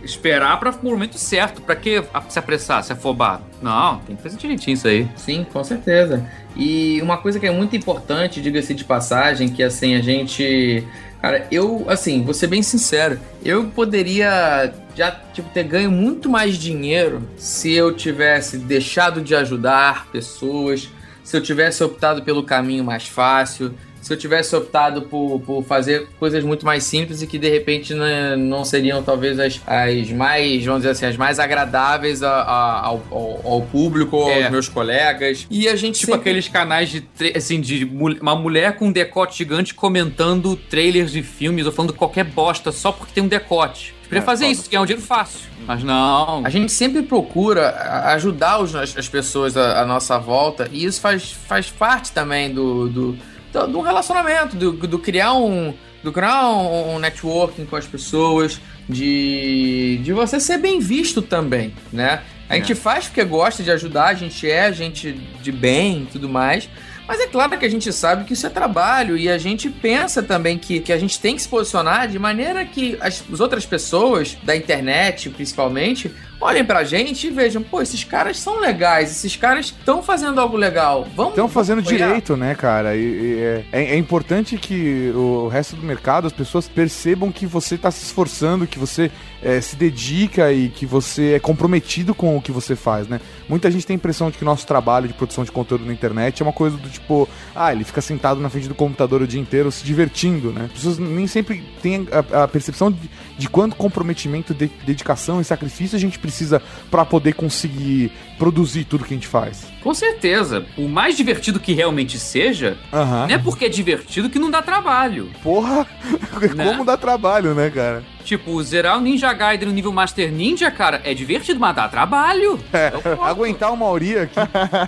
Esperar 0.04 0.60
para 0.60 0.72
o 0.72 0.86
momento 0.86 1.18
certo. 1.18 1.62
Pra 1.62 1.76
que 1.76 2.04
se 2.30 2.38
apressar, 2.38 2.84
se 2.84 2.94
afobar? 2.94 3.42
Não, 3.62 4.00
tem 4.00 4.16
que 4.16 4.22
fazer 4.22 4.38
direitinho 4.38 4.76
isso 4.76 4.88
aí. 4.88 5.08
Sim, 5.16 5.46
com 5.52 5.64
certeza. 5.64 6.26
E 6.56 7.02
uma 7.02 7.18
coisa 7.18 7.40
que 7.40 7.48
é 7.48 7.52
muito 7.52 7.76
importante, 7.76 8.42
diga-se 8.42 8.74
de 8.74 8.84
passagem, 8.84 9.50
que 9.50 9.64
assim, 9.64 9.96
a 9.96 10.02
gente. 10.02 10.88
Cara, 11.26 11.48
eu, 11.50 11.86
assim, 11.88 12.24
vou 12.24 12.36
ser 12.36 12.46
bem 12.46 12.62
sincero, 12.62 13.20
eu 13.44 13.66
poderia 13.72 14.72
já, 14.96 15.10
tipo, 15.34 15.50
ter 15.50 15.64
ganho 15.64 15.90
muito 15.90 16.30
mais 16.30 16.56
dinheiro 16.56 17.28
se 17.36 17.74
eu 17.74 17.92
tivesse 17.96 18.60
deixado 18.60 19.22
de 19.24 19.34
ajudar 19.34 20.06
pessoas, 20.12 20.88
se 21.24 21.36
eu 21.36 21.42
tivesse 21.42 21.84
optado 21.84 22.22
pelo 22.22 22.44
caminho 22.44 22.84
mais 22.84 23.08
fácil, 23.08 23.74
se 24.06 24.14
eu 24.14 24.18
tivesse 24.18 24.56
optado 24.56 25.02
por, 25.02 25.40
por 25.40 25.64
fazer 25.64 26.08
coisas 26.20 26.44
muito 26.44 26.64
mais 26.64 26.84
simples 26.84 27.24
e 27.24 27.28
que 27.28 27.40
de 27.40 27.50
repente 27.50 27.92
né, 27.96 28.36
não 28.36 28.64
seriam 28.64 29.02
talvez 29.02 29.40
as, 29.40 29.60
as 29.66 30.12
mais, 30.12 30.64
vamos 30.64 30.82
dizer 30.82 30.92
assim, 30.92 31.06
as 31.08 31.18
mais 31.18 31.40
agradáveis 31.40 32.22
a- 32.22 32.30
a- 32.44 32.86
ao, 32.86 33.02
ao- 33.12 33.62
público, 33.72 34.30
É. 34.30 34.44
aos 34.44 34.52
meus 34.52 34.70
colegas. 34.70 35.48
E 35.50 35.68
a 35.68 35.76
gente 35.76 35.96
Tipo 36.02 36.12
sempre- 36.12 36.22
aqueles 36.30 36.48
canais 36.48 36.90
de, 36.92 37.04
assim, 37.36 37.60
de 37.60 37.84
uma 38.22 38.36
mulher 38.36 38.76
com 38.78 38.90
um 38.90 38.92
decote 38.92 39.40
gigante 39.40 39.74
comentando 39.74 40.56
trailers 40.56 41.12
de 41.12 41.24
filmes 41.24 41.66
ou 41.66 41.72
falando 41.72 41.92
qualquer 41.92 42.26
bosta 42.26 42.72
só 42.72 42.92
porque 42.92 43.12
tem 43.12 43.24
um 43.24 43.28
decote. 43.28 43.96
Eu 44.04 44.10
queria 44.10 44.22
É, 44.22 44.24
fazer 44.24 44.46
isso, 44.46 44.70
ganhar 44.70 44.84
um 44.84 44.86
dinheiro 44.86 45.04
fácil. 45.04 45.40
Mas 45.66 45.84
não. 45.84 46.46
A 46.46 46.50
gente 46.52 46.72
sempre 46.72 47.02
procura 47.02 47.70
ajudar 48.14 48.60
os- 48.62 48.76
as, 48.76 48.96
as 48.96 49.10
pessoas 49.10 49.58
à, 49.58 49.82
à 49.82 49.86
nossa 49.86 50.20
volta 50.20 50.70
e 50.72 50.86
isso 50.86 51.02
faz, 51.02 51.32
faz 51.32 51.72
parte 51.72 52.12
também 52.12 52.54
do, 52.54 52.88
do, 52.88 53.18
do, 53.56 53.68
do 53.68 53.82
relacionamento, 53.82 54.56
do, 54.56 54.74
do 54.74 55.00
criar 55.00 55.34
um. 55.34 55.74
Do 56.04 56.12
criar 56.12 56.52
um, 56.52 56.96
um 56.96 57.00
networking 57.00 57.66
com 57.66 57.76
as 57.76 57.88
pessoas, 57.88 58.62
de, 58.88 60.00
de 60.04 60.14
você 60.14 60.40
ser 60.40 60.60
bem 60.60 60.80
visto 60.80 61.20
também, 61.20 61.74
né? 61.92 62.22
A 62.48 62.56
gente 62.58 62.76
faz 62.76 63.06
porque 63.06 63.24
gosta 63.24 63.64
de 63.64 63.72
ajudar, 63.72 64.10
a 64.10 64.14
gente 64.14 64.48
é 64.48 64.72
gente 64.72 65.14
de 65.42 65.52
bem 65.52 66.04
e 66.04 66.06
tudo 66.06 66.30
mais. 66.30 66.70
Mas 67.08 67.20
é 67.20 67.28
claro 67.28 67.58
que 67.58 67.66
a 67.66 67.70
gente 67.70 67.92
sabe 67.94 68.24
que 68.24 68.34
isso 68.34 68.46
é 68.46 68.50
trabalho 68.50 69.16
e 69.18 69.30
a 69.30 69.38
gente 69.38 69.70
pensa 69.70 70.24
também 70.24 70.58
que, 70.58 70.80
que 70.80 70.92
a 70.92 70.98
gente 70.98 71.20
tem 71.20 71.36
que 71.36 71.42
se 71.42 71.48
posicionar 71.48 72.08
de 72.08 72.18
maneira 72.18 72.66
que 72.66 72.98
as, 73.00 73.24
as 73.32 73.40
outras 73.40 73.66
pessoas, 73.66 74.36
da 74.44 74.56
internet 74.56 75.30
principalmente, 75.30 76.12
olhem 76.40 76.64
pra 76.66 76.84
gente 76.84 77.28
e 77.28 77.30
vejam, 77.30 77.62
pô, 77.64 77.82
esses 77.82 78.04
caras 78.04 78.38
são 78.40 78.60
legais, 78.60 79.10
esses 79.12 79.36
caras 79.36 79.68
estão 79.68 80.04
fazendo 80.04 80.40
algo 80.40 80.58
legal. 80.58 81.08
Vamos 81.16 81.32
Estão 81.32 81.48
fazendo 81.50 81.80
apoiar. 81.80 81.98
direito, 82.08 82.36
né, 82.38 82.54
cara? 82.56 82.96
E, 82.96 83.00
e 83.02 83.40
é, 83.40 83.66
é- 83.72 83.84
é 83.94 83.98
importante 83.98 84.58
que 84.58 85.12
o 85.16 85.48
resto 85.48 85.76
do 85.76 85.84
mercado, 85.84 86.28
as 86.28 86.34
pessoas 86.34 86.68
percebam 86.68 87.32
que 87.32 87.46
você 87.46 87.78
tá 87.78 87.90
se 87.92 88.04
esforçando, 88.06 88.68
que 88.68 88.78
você 88.80 89.10
é, 89.42 89.62
se 89.62 89.76
dedica 89.76 90.52
e 90.52 90.70
que 90.70 90.86
você 90.86 91.34
é 91.34 91.40
comprometido 91.40 92.16
com 92.16 92.36
o 92.36 92.42
que 92.42 92.52
você 92.52 92.76
faz, 92.76 93.08
né? 93.08 93.20
Muita 93.48 93.70
gente 93.70 93.86
tem 93.86 93.94
a 93.94 93.98
impressão 93.98 94.32
de 94.32 94.38
que 94.38 94.44
o 94.44 94.46
nosso 94.46 94.66
trabalho 94.66 95.08
de 95.08 95.14
produção 95.14 95.44
de 95.44 95.52
conteúdo 95.52 95.86
na 95.86 95.94
internet 95.94 96.42
é 96.42 96.46
uma 96.46 96.54
coisa 96.54 96.76
do 96.78 96.90
tipo, 96.90 97.30
ah, 97.56 97.72
ele 97.72 97.84
fica 97.84 98.02
sentado 98.02 98.40
na 98.40 98.50
frente 98.50 98.68
do 98.68 98.74
computador 98.76 99.22
o 99.22 99.28
dia 99.28 99.40
inteiro 99.40 99.72
se 99.72 99.84
divertindo, 99.86 100.52
né? 100.52 100.66
As 100.66 100.72
pessoas 100.72 100.98
nem 100.98 101.28
sempre 101.28 101.64
têm 101.82 102.08
a, 102.34 102.44
a 102.44 102.48
percepção 102.48 102.92
de, 102.92 103.10
de 103.38 103.50
quanto 103.50 103.76
comprometimento, 103.76 104.54
de- 104.54 104.72
dedicação 104.86 105.42
e 105.42 105.44
sacrifício 105.44 105.96
a 105.96 106.00
gente 106.00 106.18
precisa 106.20 106.62
pra 106.90 107.06
poder 107.06 107.34
conseguir 107.34 108.12
produzir 108.38 108.86
tudo 108.86 109.04
que 109.04 109.14
a 109.14 109.18
gente 109.18 109.28
faz. 109.28 109.66
Com 109.86 109.94
certeza. 109.94 110.66
O 110.76 110.88
mais 110.90 111.16
divertido 111.16 111.60
que 111.60 111.72
realmente 111.72 112.18
seja, 112.18 112.76
não 112.92 113.26
é 113.30 113.38
porque 113.38 113.66
é 113.66 113.70
divertido 113.70 114.32
que 114.32 114.40
não 114.40 114.50
dá 114.50 114.60
trabalho. 114.60 115.30
Porra, 115.44 115.86
Né? 116.56 116.66
como 116.66 116.84
dá 116.84 116.98
trabalho, 116.98 117.54
né, 117.54 117.70
cara? 117.70 118.02
Tipo, 118.24 118.62
zerar 118.64 118.98
o 118.98 119.02
Ninja 119.02 119.32
Gaiden 119.32 119.68
no 119.68 119.74
nível 119.76 119.92
Master 119.94 120.32
Ninja, 120.32 120.72
cara, 120.72 121.00
é 121.04 121.14
divertido, 121.14 121.60
mas 121.60 121.76
dá 121.76 121.88
trabalho. 121.88 122.60
É, 122.74 122.88
É 122.96 123.30
aguentar 123.30 123.70
uma 123.72 123.86
Mauri 123.86 124.18
aqui. 124.18 124.34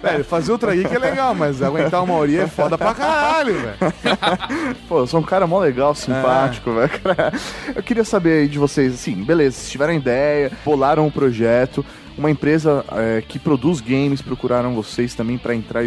velho, 0.01 0.23
fazer 0.23 0.51
outra 0.51 0.75
geek 0.75 0.91
é 0.93 0.97
legal, 0.97 1.35
mas 1.35 1.61
aguentar 1.61 2.03
uma 2.03 2.13
Mauri 2.15 2.39
é 2.39 2.47
foda 2.47 2.75
pra 2.75 2.95
caralho, 2.95 3.53
velho. 3.53 3.77
Pô, 4.89 4.99
eu 5.01 5.07
sou 5.07 5.19
um 5.19 5.23
cara 5.23 5.45
mó 5.45 5.59
legal, 5.59 5.93
simpático, 5.93 6.73
velho. 6.73 6.89
cara. 7.01 7.31
Eu 7.75 7.83
queria 7.83 8.03
saber 8.03 8.41
aí 8.41 8.47
de 8.47 8.57
vocês, 8.57 8.95
assim, 8.95 9.13
beleza, 9.23 9.57
vocês 9.57 9.69
tiveram 9.69 9.93
ideia, 9.93 10.51
bolaram 10.65 11.05
um 11.05 11.11
projeto, 11.11 11.85
uma 12.17 12.31
empresa 12.31 12.83
é, 12.91 13.21
que 13.27 13.37
produz 13.37 13.79
games 13.79 14.21
procuraram 14.21 14.73
vocês 14.73 15.13
também 15.13 15.37
pra 15.37 15.53
entrar 15.55 15.83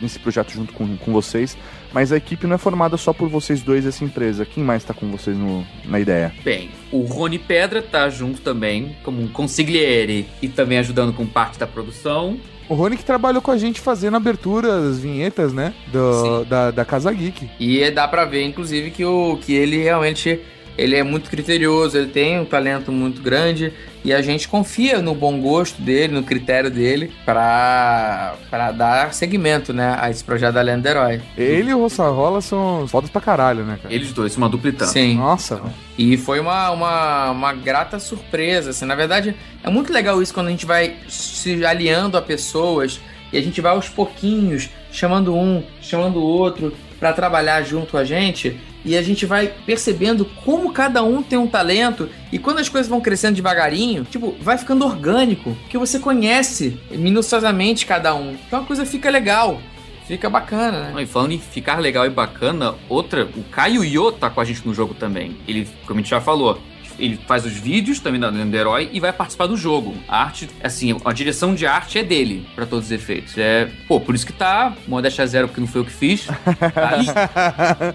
nesse 0.00 0.18
projeto 0.18 0.50
junto 0.52 0.72
com, 0.72 0.96
com 0.96 1.12
vocês, 1.12 1.56
mas 1.92 2.12
a 2.12 2.16
equipe 2.16 2.46
não 2.46 2.54
é 2.54 2.58
formada 2.58 2.96
só 2.96 3.12
por 3.12 3.28
vocês 3.28 3.62
dois 3.62 3.84
essa 3.86 4.04
empresa. 4.04 4.44
Quem 4.46 4.62
mais 4.64 4.82
tá 4.84 4.92
com 4.94 5.10
vocês 5.10 5.36
no- 5.36 5.66
na 5.84 6.00
ideia? 6.00 6.32
Bem, 6.44 6.70
o 6.90 7.02
Rony 7.02 7.38
Pedra 7.38 7.82
tá 7.82 8.08
junto 8.08 8.40
também, 8.40 8.96
como 9.02 9.20
um 9.22 9.28
consigliere 9.28 10.26
e 10.42 10.48
também 10.48 10.78
ajudando 10.78 11.12
com 11.12 11.26
parte 11.26 11.58
da 11.58 11.66
produção. 11.66 12.38
O 12.68 12.74
Rony 12.74 12.96
que 12.96 13.04
trabalhou 13.04 13.40
com 13.40 13.52
a 13.52 13.56
gente 13.58 13.80
fazendo 13.80 14.16
aberturas, 14.16 14.98
vinhetas, 14.98 15.52
né? 15.52 15.72
Do, 15.92 16.44
da, 16.46 16.70
da 16.72 16.84
Casa 16.84 17.12
Geek. 17.12 17.48
E 17.60 17.88
dá 17.92 18.08
pra 18.08 18.24
ver, 18.24 18.42
inclusive, 18.44 18.90
que, 18.90 19.04
o, 19.04 19.36
que 19.40 19.54
ele 19.54 19.76
realmente 19.80 20.40
ele 20.76 20.96
é 20.96 21.02
muito 21.02 21.30
criterioso, 21.30 21.96
ele 21.96 22.08
tem 22.08 22.38
um 22.38 22.44
talento 22.44 22.92
muito 22.92 23.22
grande 23.22 23.72
e 24.04 24.12
a 24.12 24.22
gente 24.22 24.46
confia 24.46 25.00
no 25.00 25.14
bom 25.14 25.40
gosto 25.40 25.82
dele, 25.82 26.12
no 26.12 26.22
critério 26.22 26.70
dele, 26.70 27.12
pra, 27.24 28.36
pra 28.48 28.70
dar 28.70 29.12
seguimento, 29.12 29.72
né, 29.72 29.96
a 29.98 30.10
esse 30.10 30.22
projeto 30.22 30.54
da 30.54 30.62
Lenda 30.62 30.88
Herói. 30.88 31.20
Ele 31.36 31.70
e 31.70 31.74
o 31.74 31.80
Rossarrola 31.80 32.40
são 32.40 32.86
fodas 32.86 33.10
pra 33.10 33.20
caralho, 33.20 33.64
né, 33.64 33.78
cara? 33.82 33.92
Eles 33.92 34.12
dois, 34.12 34.36
uma 34.36 34.48
duplitã. 34.48 34.86
Sim. 34.86 35.16
Nossa. 35.16 35.60
E 35.98 36.16
foi 36.16 36.38
uma, 36.38 36.70
uma, 36.70 37.30
uma 37.30 37.52
grata 37.52 37.98
surpresa, 37.98 38.70
assim. 38.70 38.84
Na 38.84 38.94
verdade, 38.94 39.34
é 39.64 39.70
muito 39.70 39.92
legal 39.92 40.22
isso 40.22 40.32
quando 40.32 40.48
a 40.48 40.50
gente 40.50 40.66
vai 40.66 40.96
se 41.08 41.64
aliando 41.64 42.16
a 42.16 42.22
pessoas 42.22 43.00
e 43.32 43.38
a 43.38 43.42
gente 43.42 43.60
vai 43.60 43.72
aos 43.72 43.88
pouquinhos 43.88 44.70
chamando 44.92 45.34
um, 45.34 45.64
chamando 45.80 46.18
o 46.18 46.22
outro 46.22 46.72
para 46.98 47.12
trabalhar 47.12 47.62
junto 47.62 47.98
a 47.98 48.04
gente 48.04 48.58
e 48.86 48.96
a 48.96 49.02
gente 49.02 49.26
vai 49.26 49.52
percebendo 49.66 50.24
como 50.44 50.72
cada 50.72 51.02
um 51.02 51.20
tem 51.22 51.36
um 51.36 51.48
talento 51.48 52.08
e 52.32 52.38
quando 52.38 52.60
as 52.60 52.68
coisas 52.68 52.88
vão 52.88 53.00
crescendo 53.00 53.34
devagarinho, 53.34 54.04
tipo, 54.04 54.36
vai 54.40 54.56
ficando 54.56 54.84
orgânico, 54.84 55.56
porque 55.62 55.76
você 55.76 55.98
conhece 55.98 56.78
minuciosamente 56.90 57.84
cada 57.84 58.14
um. 58.14 58.36
Então 58.46 58.60
a 58.60 58.64
coisa 58.64 58.86
fica 58.86 59.10
legal, 59.10 59.60
fica 60.06 60.30
bacana, 60.30 60.84
né? 60.84 60.90
Não, 60.92 61.00
E 61.00 61.06
falando 61.06 61.32
em 61.32 61.38
ficar 61.38 61.80
legal 61.80 62.06
e 62.06 62.10
bacana, 62.10 62.74
outra, 62.88 63.24
o 63.36 63.42
Caio 63.50 63.84
Yo 63.84 64.12
tá 64.12 64.30
com 64.30 64.40
a 64.40 64.44
gente 64.44 64.64
no 64.64 64.72
jogo 64.72 64.94
também. 64.94 65.36
Ele, 65.48 65.68
como 65.84 65.98
a 65.98 66.02
gente 66.02 66.10
já 66.10 66.20
falou, 66.20 66.60
ele 66.98 67.18
faz 67.26 67.44
os 67.44 67.52
vídeos 67.52 68.00
também 68.00 68.20
da 68.20 68.28
Lenda 68.28 68.50
do 68.50 68.56
Herói 68.56 68.88
e 68.92 69.00
vai 69.00 69.12
participar 69.12 69.46
do 69.46 69.56
jogo. 69.56 69.94
A 70.08 70.22
arte, 70.22 70.48
assim, 70.62 70.96
a 71.04 71.12
direção 71.12 71.54
de 71.54 71.66
arte 71.66 71.98
é 71.98 72.02
dele, 72.02 72.46
pra 72.54 72.66
todos 72.66 72.86
os 72.86 72.92
efeitos. 72.92 73.36
É, 73.38 73.68
pô, 73.88 74.00
por 74.00 74.14
isso 74.14 74.26
que 74.26 74.32
tá 74.32 74.72
modéstia 74.88 75.26
zero, 75.26 75.48
porque 75.48 75.60
não 75.60 75.68
foi 75.68 75.80
eu 75.80 75.84
que 75.84 75.92
fiz. 75.92 76.26
Tá 76.26 77.94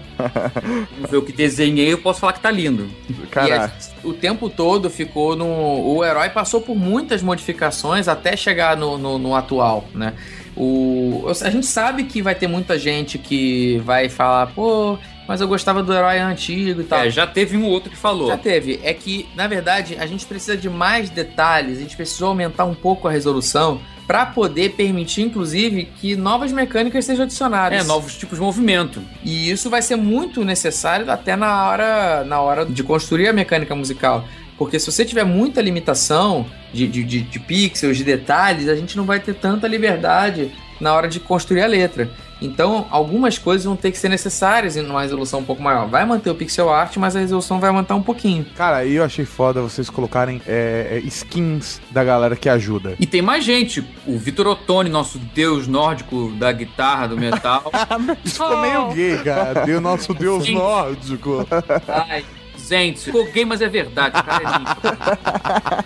não 0.98 1.08
foi 1.08 1.18
eu 1.18 1.22
que 1.22 1.32
desenhei, 1.32 1.92
eu 1.92 1.98
posso 1.98 2.20
falar 2.20 2.32
que 2.32 2.40
tá 2.40 2.50
lindo. 2.50 2.88
E 3.08 3.12
Caraca. 3.28 3.72
a- 4.04 4.06
o 4.06 4.12
tempo 4.12 4.48
todo 4.50 4.90
ficou 4.90 5.36
no. 5.36 5.46
O 5.94 6.04
herói 6.04 6.28
passou 6.30 6.60
por 6.60 6.76
muitas 6.76 7.22
modificações 7.22 8.08
até 8.08 8.36
chegar 8.36 8.76
no, 8.76 8.98
no, 8.98 9.18
no 9.18 9.34
atual, 9.34 9.86
né? 9.94 10.14
O, 10.56 11.24
a 11.40 11.48
gente 11.50 11.66
sabe 11.66 12.04
que 12.04 12.20
vai 12.20 12.34
ter 12.34 12.46
muita 12.46 12.78
gente 12.78 13.16
que 13.16 13.78
vai 13.86 14.08
falar, 14.10 14.48
pô, 14.48 14.98
mas 15.32 15.40
eu 15.40 15.48
gostava 15.48 15.82
do 15.82 15.90
herói 15.94 16.18
antigo 16.18 16.82
e 16.82 16.84
tal. 16.84 16.98
É, 16.98 17.08
já 17.08 17.26
teve 17.26 17.56
um 17.56 17.64
ou 17.64 17.70
outro 17.70 17.88
que 17.88 17.96
falou. 17.96 18.28
Já 18.28 18.36
teve. 18.36 18.78
É 18.82 18.92
que, 18.92 19.26
na 19.34 19.46
verdade, 19.46 19.96
a 19.98 20.04
gente 20.04 20.26
precisa 20.26 20.58
de 20.58 20.68
mais 20.68 21.08
detalhes, 21.08 21.78
a 21.78 21.80
gente 21.80 21.96
precisou 21.96 22.28
aumentar 22.28 22.66
um 22.66 22.74
pouco 22.74 23.08
a 23.08 23.10
resolução 23.10 23.80
para 24.06 24.26
poder 24.26 24.72
permitir, 24.72 25.22
inclusive, 25.22 25.86
que 25.98 26.14
novas 26.16 26.52
mecânicas 26.52 27.06
sejam 27.06 27.24
adicionadas. 27.24 27.82
É, 27.82 27.82
novos 27.82 28.14
tipos 28.14 28.36
de 28.36 28.44
movimento. 28.44 29.00
E 29.24 29.50
isso 29.50 29.70
vai 29.70 29.80
ser 29.80 29.96
muito 29.96 30.44
necessário 30.44 31.10
até 31.10 31.34
na 31.34 31.66
hora, 31.66 32.24
na 32.24 32.38
hora 32.42 32.66
de 32.66 32.82
construir 32.82 33.26
a 33.26 33.32
mecânica 33.32 33.74
musical. 33.74 34.26
Porque 34.58 34.78
se 34.78 34.92
você 34.92 35.02
tiver 35.02 35.24
muita 35.24 35.62
limitação 35.62 36.44
de, 36.74 36.86
de, 36.86 37.02
de, 37.04 37.22
de 37.22 37.40
pixels, 37.40 37.96
de 37.96 38.04
detalhes, 38.04 38.68
a 38.68 38.76
gente 38.76 38.98
não 38.98 39.06
vai 39.06 39.18
ter 39.18 39.34
tanta 39.34 39.66
liberdade 39.66 40.52
na 40.78 40.92
hora 40.92 41.08
de 41.08 41.18
construir 41.18 41.62
a 41.62 41.66
letra. 41.66 42.10
Então, 42.42 42.86
algumas 42.90 43.38
coisas 43.38 43.64
vão 43.64 43.76
ter 43.76 43.90
que 43.92 43.98
ser 43.98 44.08
necessárias 44.08 44.76
em 44.76 44.84
uma 44.84 45.02
resolução 45.02 45.40
um 45.40 45.44
pouco 45.44 45.62
maior. 45.62 45.86
Vai 45.88 46.04
manter 46.04 46.30
o 46.30 46.34
pixel 46.34 46.70
art, 46.70 46.96
mas 46.96 47.14
a 47.14 47.20
resolução 47.20 47.60
vai 47.60 47.70
aumentar 47.70 47.94
um 47.94 48.02
pouquinho. 48.02 48.44
Cara, 48.56 48.78
aí 48.78 48.94
eu 48.94 49.04
achei 49.04 49.24
foda 49.24 49.62
vocês 49.62 49.88
colocarem 49.88 50.42
é, 50.46 50.88
é, 50.90 50.98
skins 51.06 51.80
da 51.90 52.02
galera 52.02 52.36
que 52.36 52.48
ajuda. 52.48 52.94
E 52.98 53.06
tem 53.06 53.22
mais 53.22 53.44
gente. 53.44 53.84
O 54.06 54.18
Vitor 54.18 54.46
Ottoni, 54.46 54.90
nosso 54.90 55.18
deus 55.18 55.66
nórdico 55.66 56.32
da 56.32 56.50
guitarra, 56.52 57.08
do 57.08 57.16
metal. 57.16 57.70
Isso 58.24 58.34
ficou 58.34 58.60
meio 58.60 58.88
gay, 58.92 59.18
cara. 59.18 59.64
Deu 59.64 59.80
nosso 59.80 60.12
deus 60.12 60.44
Sim. 60.44 60.54
nórdico. 60.54 61.46
Ai, 61.86 62.24
gente, 62.68 63.00
ficou 63.00 63.24
gay, 63.32 63.44
mas 63.44 63.60
é 63.60 63.68
verdade. 63.68 64.18
O 64.18 64.24
cara 64.24 64.42
é 64.44 64.58
lindo. 64.58 64.76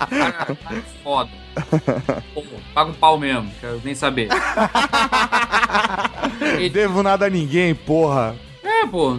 Cara, 0.09 0.57
cara 0.57 0.57
é 0.73 0.83
foda. 1.03 1.31
Pô, 2.35 2.43
paga 2.75 2.91
um 2.91 2.95
pau 2.95 3.19
mesmo, 3.19 3.51
quero 3.61 3.81
nem 3.85 3.95
saber. 3.95 4.29
Ele- 6.41 6.69
Devo 6.77 7.03
nada 7.03 7.27
a 7.27 7.31
ninguém, 7.31 7.75
porra. 7.75 8.37
É, 8.63 8.87
pô. 8.87 9.17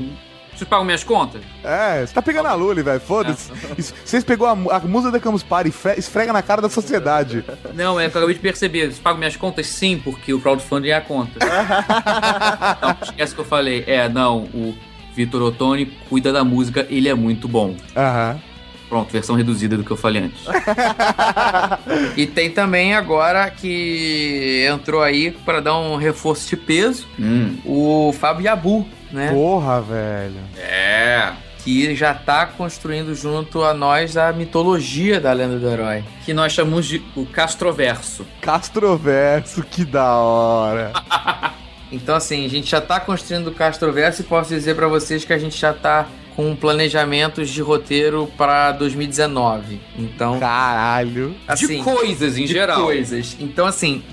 Vocês 0.53 0.67
pagam 0.67 0.85
minhas 0.85 1.03
contas? 1.03 1.43
É, 1.63 2.03
você 2.03 2.11
tá 2.15 2.19
pegando 2.19 2.47
a 2.47 2.53
Lully, 2.55 2.81
velho. 2.81 2.99
Foda-se. 2.99 3.51
Isso- 3.77 3.93
Vocês 4.03 4.23
pegou 4.23 4.47
a, 4.47 4.53
a 4.75 4.79
musa 4.79 5.11
da 5.11 5.19
Campus 5.19 5.43
Party 5.43 5.69
e 5.71 5.99
esfrega 5.99 6.33
na 6.33 6.41
cara 6.41 6.63
da 6.63 6.69
sociedade. 6.69 7.45
Não, 7.75 7.99
é 7.99 8.09
que 8.09 8.15
eu 8.17 8.21
acabei 8.21 8.33
de 8.35 8.41
perceber. 8.41 8.85
Vocês 8.87 8.97
pagam 8.97 9.19
minhas 9.19 9.35
contas? 9.35 9.67
Sim, 9.67 10.01
porque 10.03 10.33
o 10.33 10.39
crowdfunding 10.41 10.89
é 10.89 10.93
a 10.95 11.01
conta. 11.01 11.37
não, 12.81 12.97
esquece 13.03 13.35
que 13.35 13.41
eu 13.41 13.45
falei. 13.45 13.83
É, 13.85 14.09
não, 14.09 14.45
o 14.45 14.75
Vitor 15.17 15.41
Ottoni 15.41 15.87
cuida 16.07 16.31
da 16.31 16.43
música, 16.43 16.85
ele 16.91 17.09
é 17.09 17.13
muito 17.15 17.47
bom. 17.47 17.75
Aham. 17.95 18.39
Pronto, 18.87 19.11
versão 19.11 19.35
reduzida 19.35 19.75
do 19.75 19.83
que 19.83 19.91
eu 19.91 19.97
falei 19.97 20.23
antes. 20.25 20.43
E 22.15 22.25
tem 22.27 22.49
também 22.51 22.93
agora 22.95 23.49
que 23.49 24.65
entrou 24.71 25.01
aí 25.01 25.31
para 25.31 25.59
dar 25.59 25.77
um 25.77 25.95
reforço 25.95 26.47
de 26.47 26.55
peso, 26.55 27.07
Hum. 27.19 27.57
o 27.65 28.13
Fábio 28.13 28.45
Yabu, 28.45 28.87
né? 29.11 29.31
Porra, 29.31 29.81
velho. 29.81 30.35
É. 30.57 31.31
Que 31.63 31.93
já 31.95 32.13
tá 32.13 32.45
construindo 32.45 33.13
junto 33.13 33.63
a 33.63 33.73
nós 33.73 34.15
a 34.15 34.31
mitologia 34.31 35.19
da 35.19 35.33
lenda 35.33 35.57
do 35.59 35.67
herói. 35.67 36.03
Que 36.23 36.33
nós 36.33 36.53
chamamos 36.53 36.85
de 36.85 37.01
o 37.15 37.25
Castroverso. 37.25 38.25
Castroverso, 38.41 39.63
que 39.63 39.83
da 39.83 40.15
hora. 40.15 40.93
Então, 41.91 42.15
assim, 42.15 42.45
a 42.45 42.49
gente 42.49 42.69
já 42.69 42.81
tá 42.81 42.99
construindo 42.99 43.47
o 43.47 43.51
Castroverso 43.53 44.21
e 44.21 44.25
posso 44.25 44.49
dizer 44.49 44.75
para 44.75 44.87
vocês 44.87 45.23
que 45.23 45.33
a 45.33 45.37
gente 45.37 45.57
já 45.57 45.73
tá 45.73 46.07
com 46.35 46.55
planejamentos 46.55 47.49
de 47.49 47.61
roteiro 47.61 48.31
para 48.37 48.71
2019. 48.73 49.79
Então, 49.97 50.39
Caralho. 50.39 51.35
assim, 51.47 51.77
de 51.77 51.83
coisas 51.83 52.37
em 52.37 52.45
de 52.45 52.53
geral. 52.53 52.83
coisas. 52.83 53.35
Então, 53.39 53.65
assim, 53.65 54.03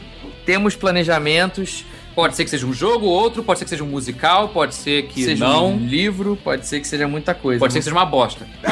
temos 0.46 0.74
planejamentos, 0.74 1.84
Pode 2.14 2.36
ser 2.36 2.44
que 2.44 2.50
seja 2.50 2.64
um 2.66 2.72
jogo, 2.72 3.06
outro, 3.06 3.42
pode 3.42 3.58
ser 3.58 3.64
que 3.64 3.70
seja 3.70 3.82
um 3.82 3.88
musical, 3.88 4.48
pode 4.50 4.74
ser 4.74 5.08
que 5.08 5.24
seja 5.24 5.44
não. 5.48 5.72
um 5.72 5.78
livro, 5.78 6.38
pode 6.42 6.66
ser 6.66 6.80
que 6.80 6.86
seja 6.86 7.08
muita 7.08 7.34
coisa. 7.34 7.58
Pode 7.58 7.72
ser 7.72 7.80
que 7.80 7.84
seja 7.84 7.96
uma 7.96 8.06
bosta. 8.06 8.46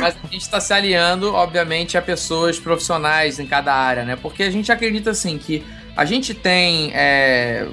Mas 0.00 0.14
a 0.16 0.26
gente 0.30 0.42
está 0.42 0.60
se 0.60 0.72
aliando, 0.72 1.32
obviamente, 1.34 1.98
a 1.98 2.02
pessoas 2.02 2.58
profissionais 2.58 3.38
em 3.38 3.46
cada 3.46 3.74
área, 3.74 4.04
né? 4.04 4.16
Porque 4.16 4.42
a 4.42 4.50
gente 4.50 4.70
acredita, 4.70 5.10
assim, 5.10 5.38
que 5.38 5.64
a 5.96 6.04
gente 6.04 6.34
tem, 6.34 6.92
é, 6.94 7.66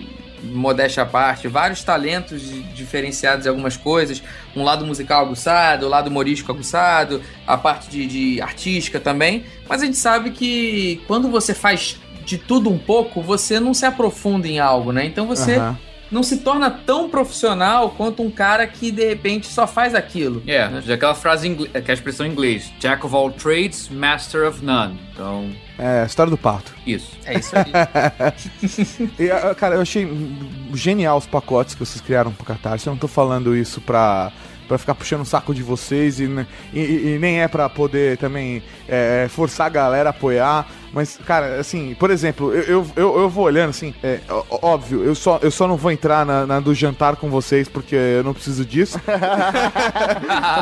modéstia 0.43 1.03
à 1.03 1.05
parte, 1.05 1.47
vários 1.47 1.83
talentos 1.83 2.41
di- 2.41 2.63
diferenciados 2.73 3.45
em 3.45 3.49
algumas 3.49 3.77
coisas. 3.77 4.21
Um 4.55 4.63
lado 4.63 4.85
musical 4.85 5.25
aguçado, 5.25 5.85
o 5.85 5.89
lado 5.89 6.09
humorístico 6.09 6.51
aguçado, 6.51 7.21
a 7.45 7.57
parte 7.57 7.89
de, 7.89 8.05
de 8.05 8.41
artística 8.41 8.99
também. 8.99 9.45
Mas 9.67 9.81
a 9.81 9.85
gente 9.85 9.97
sabe 9.97 10.31
que 10.31 11.01
quando 11.07 11.29
você 11.29 11.53
faz 11.53 11.99
de 12.25 12.37
tudo 12.37 12.69
um 12.69 12.77
pouco, 12.77 13.21
você 13.21 13.59
não 13.59 13.73
se 13.73 13.85
aprofunda 13.85 14.47
em 14.47 14.59
algo, 14.59 14.91
né? 14.91 15.05
Então 15.05 15.27
você 15.27 15.55
Aham. 15.55 15.77
não 16.11 16.23
se 16.23 16.37
torna 16.37 16.69
tão 16.69 17.09
profissional 17.09 17.91
quanto 17.91 18.21
um 18.21 18.29
cara 18.29 18.67
que 18.67 18.91
de 18.91 19.05
repente 19.05 19.47
só 19.47 19.65
faz 19.65 19.95
aquilo. 19.95 20.41
É, 20.47 20.67
né? 20.67 20.81
já 20.85 20.93
aquela 20.93 21.15
frase, 21.15 21.49
que 21.49 21.69
é 21.73 21.91
a 21.91 21.93
expressão 21.93 22.25
em 22.25 22.29
inglês. 22.29 22.71
Jack 22.79 23.05
of 23.05 23.15
all 23.15 23.31
trades, 23.31 23.89
master 23.89 24.47
of 24.47 24.63
none. 24.63 24.99
Então, 25.13 25.49
É, 25.83 26.05
história 26.05 26.29
do 26.29 26.37
parto. 26.37 26.71
isso. 26.85 27.17
É 27.25 27.39
isso 27.39 27.53
aí. 27.55 27.71
E, 29.17 29.31
ah, 29.31 29.55
cara, 29.55 29.75
eu 29.75 29.81
achei 29.81 30.07
genial 30.75 31.17
os 31.17 31.25
pacotes 31.25 31.73
que 31.73 31.79
vocês 31.83 31.99
criaram 32.01 32.31
pro 32.31 32.45
Catarse. 32.45 32.85
Eu 32.85 32.91
não 32.91 32.99
tô 32.99 33.07
falando 33.07 33.55
isso 33.57 33.81
pra, 33.81 34.31
pra 34.67 34.77
ficar 34.77 34.93
puxando 34.93 35.21
o 35.21 35.25
saco 35.25 35.53
de 35.55 35.63
vocês 35.63 36.19
e, 36.19 36.27
ne- 36.27 36.45
e- 36.71 37.15
e- 37.15 37.17
nem 37.19 37.41
é 37.41 37.47
pra 37.47 37.67
poder 37.67 38.17
também 38.17 38.61
é, 38.87 39.27
forçar 39.29 39.65
a 39.67 39.69
galera 39.69 40.09
a 40.09 40.11
apoiar. 40.11 40.67
Mas, 40.93 41.17
cara, 41.25 41.59
assim, 41.59 41.95
por 41.99 42.11
exemplo, 42.11 42.53
eu, 42.53 42.85
eu, 42.95 43.19
eu, 43.21 43.29
vou 43.29 43.45
olhando 43.45 43.69
assim, 43.71 43.93
é, 44.03 44.19
óbvio, 44.61 45.03
eu 45.03 45.15
só, 45.15 45.39
eu 45.41 45.49
só 45.49 45.67
não 45.67 45.77
vou 45.77 45.91
entrar 45.91 46.25
na, 46.25 46.45
na 46.45 46.59
do 46.59 46.75
jantar 46.75 47.15
com 47.15 47.29
vocês 47.29 47.67
porque 47.67 47.95
eu 47.95 48.23
não 48.23 48.33
preciso 48.35 48.63
disso. 48.65 48.99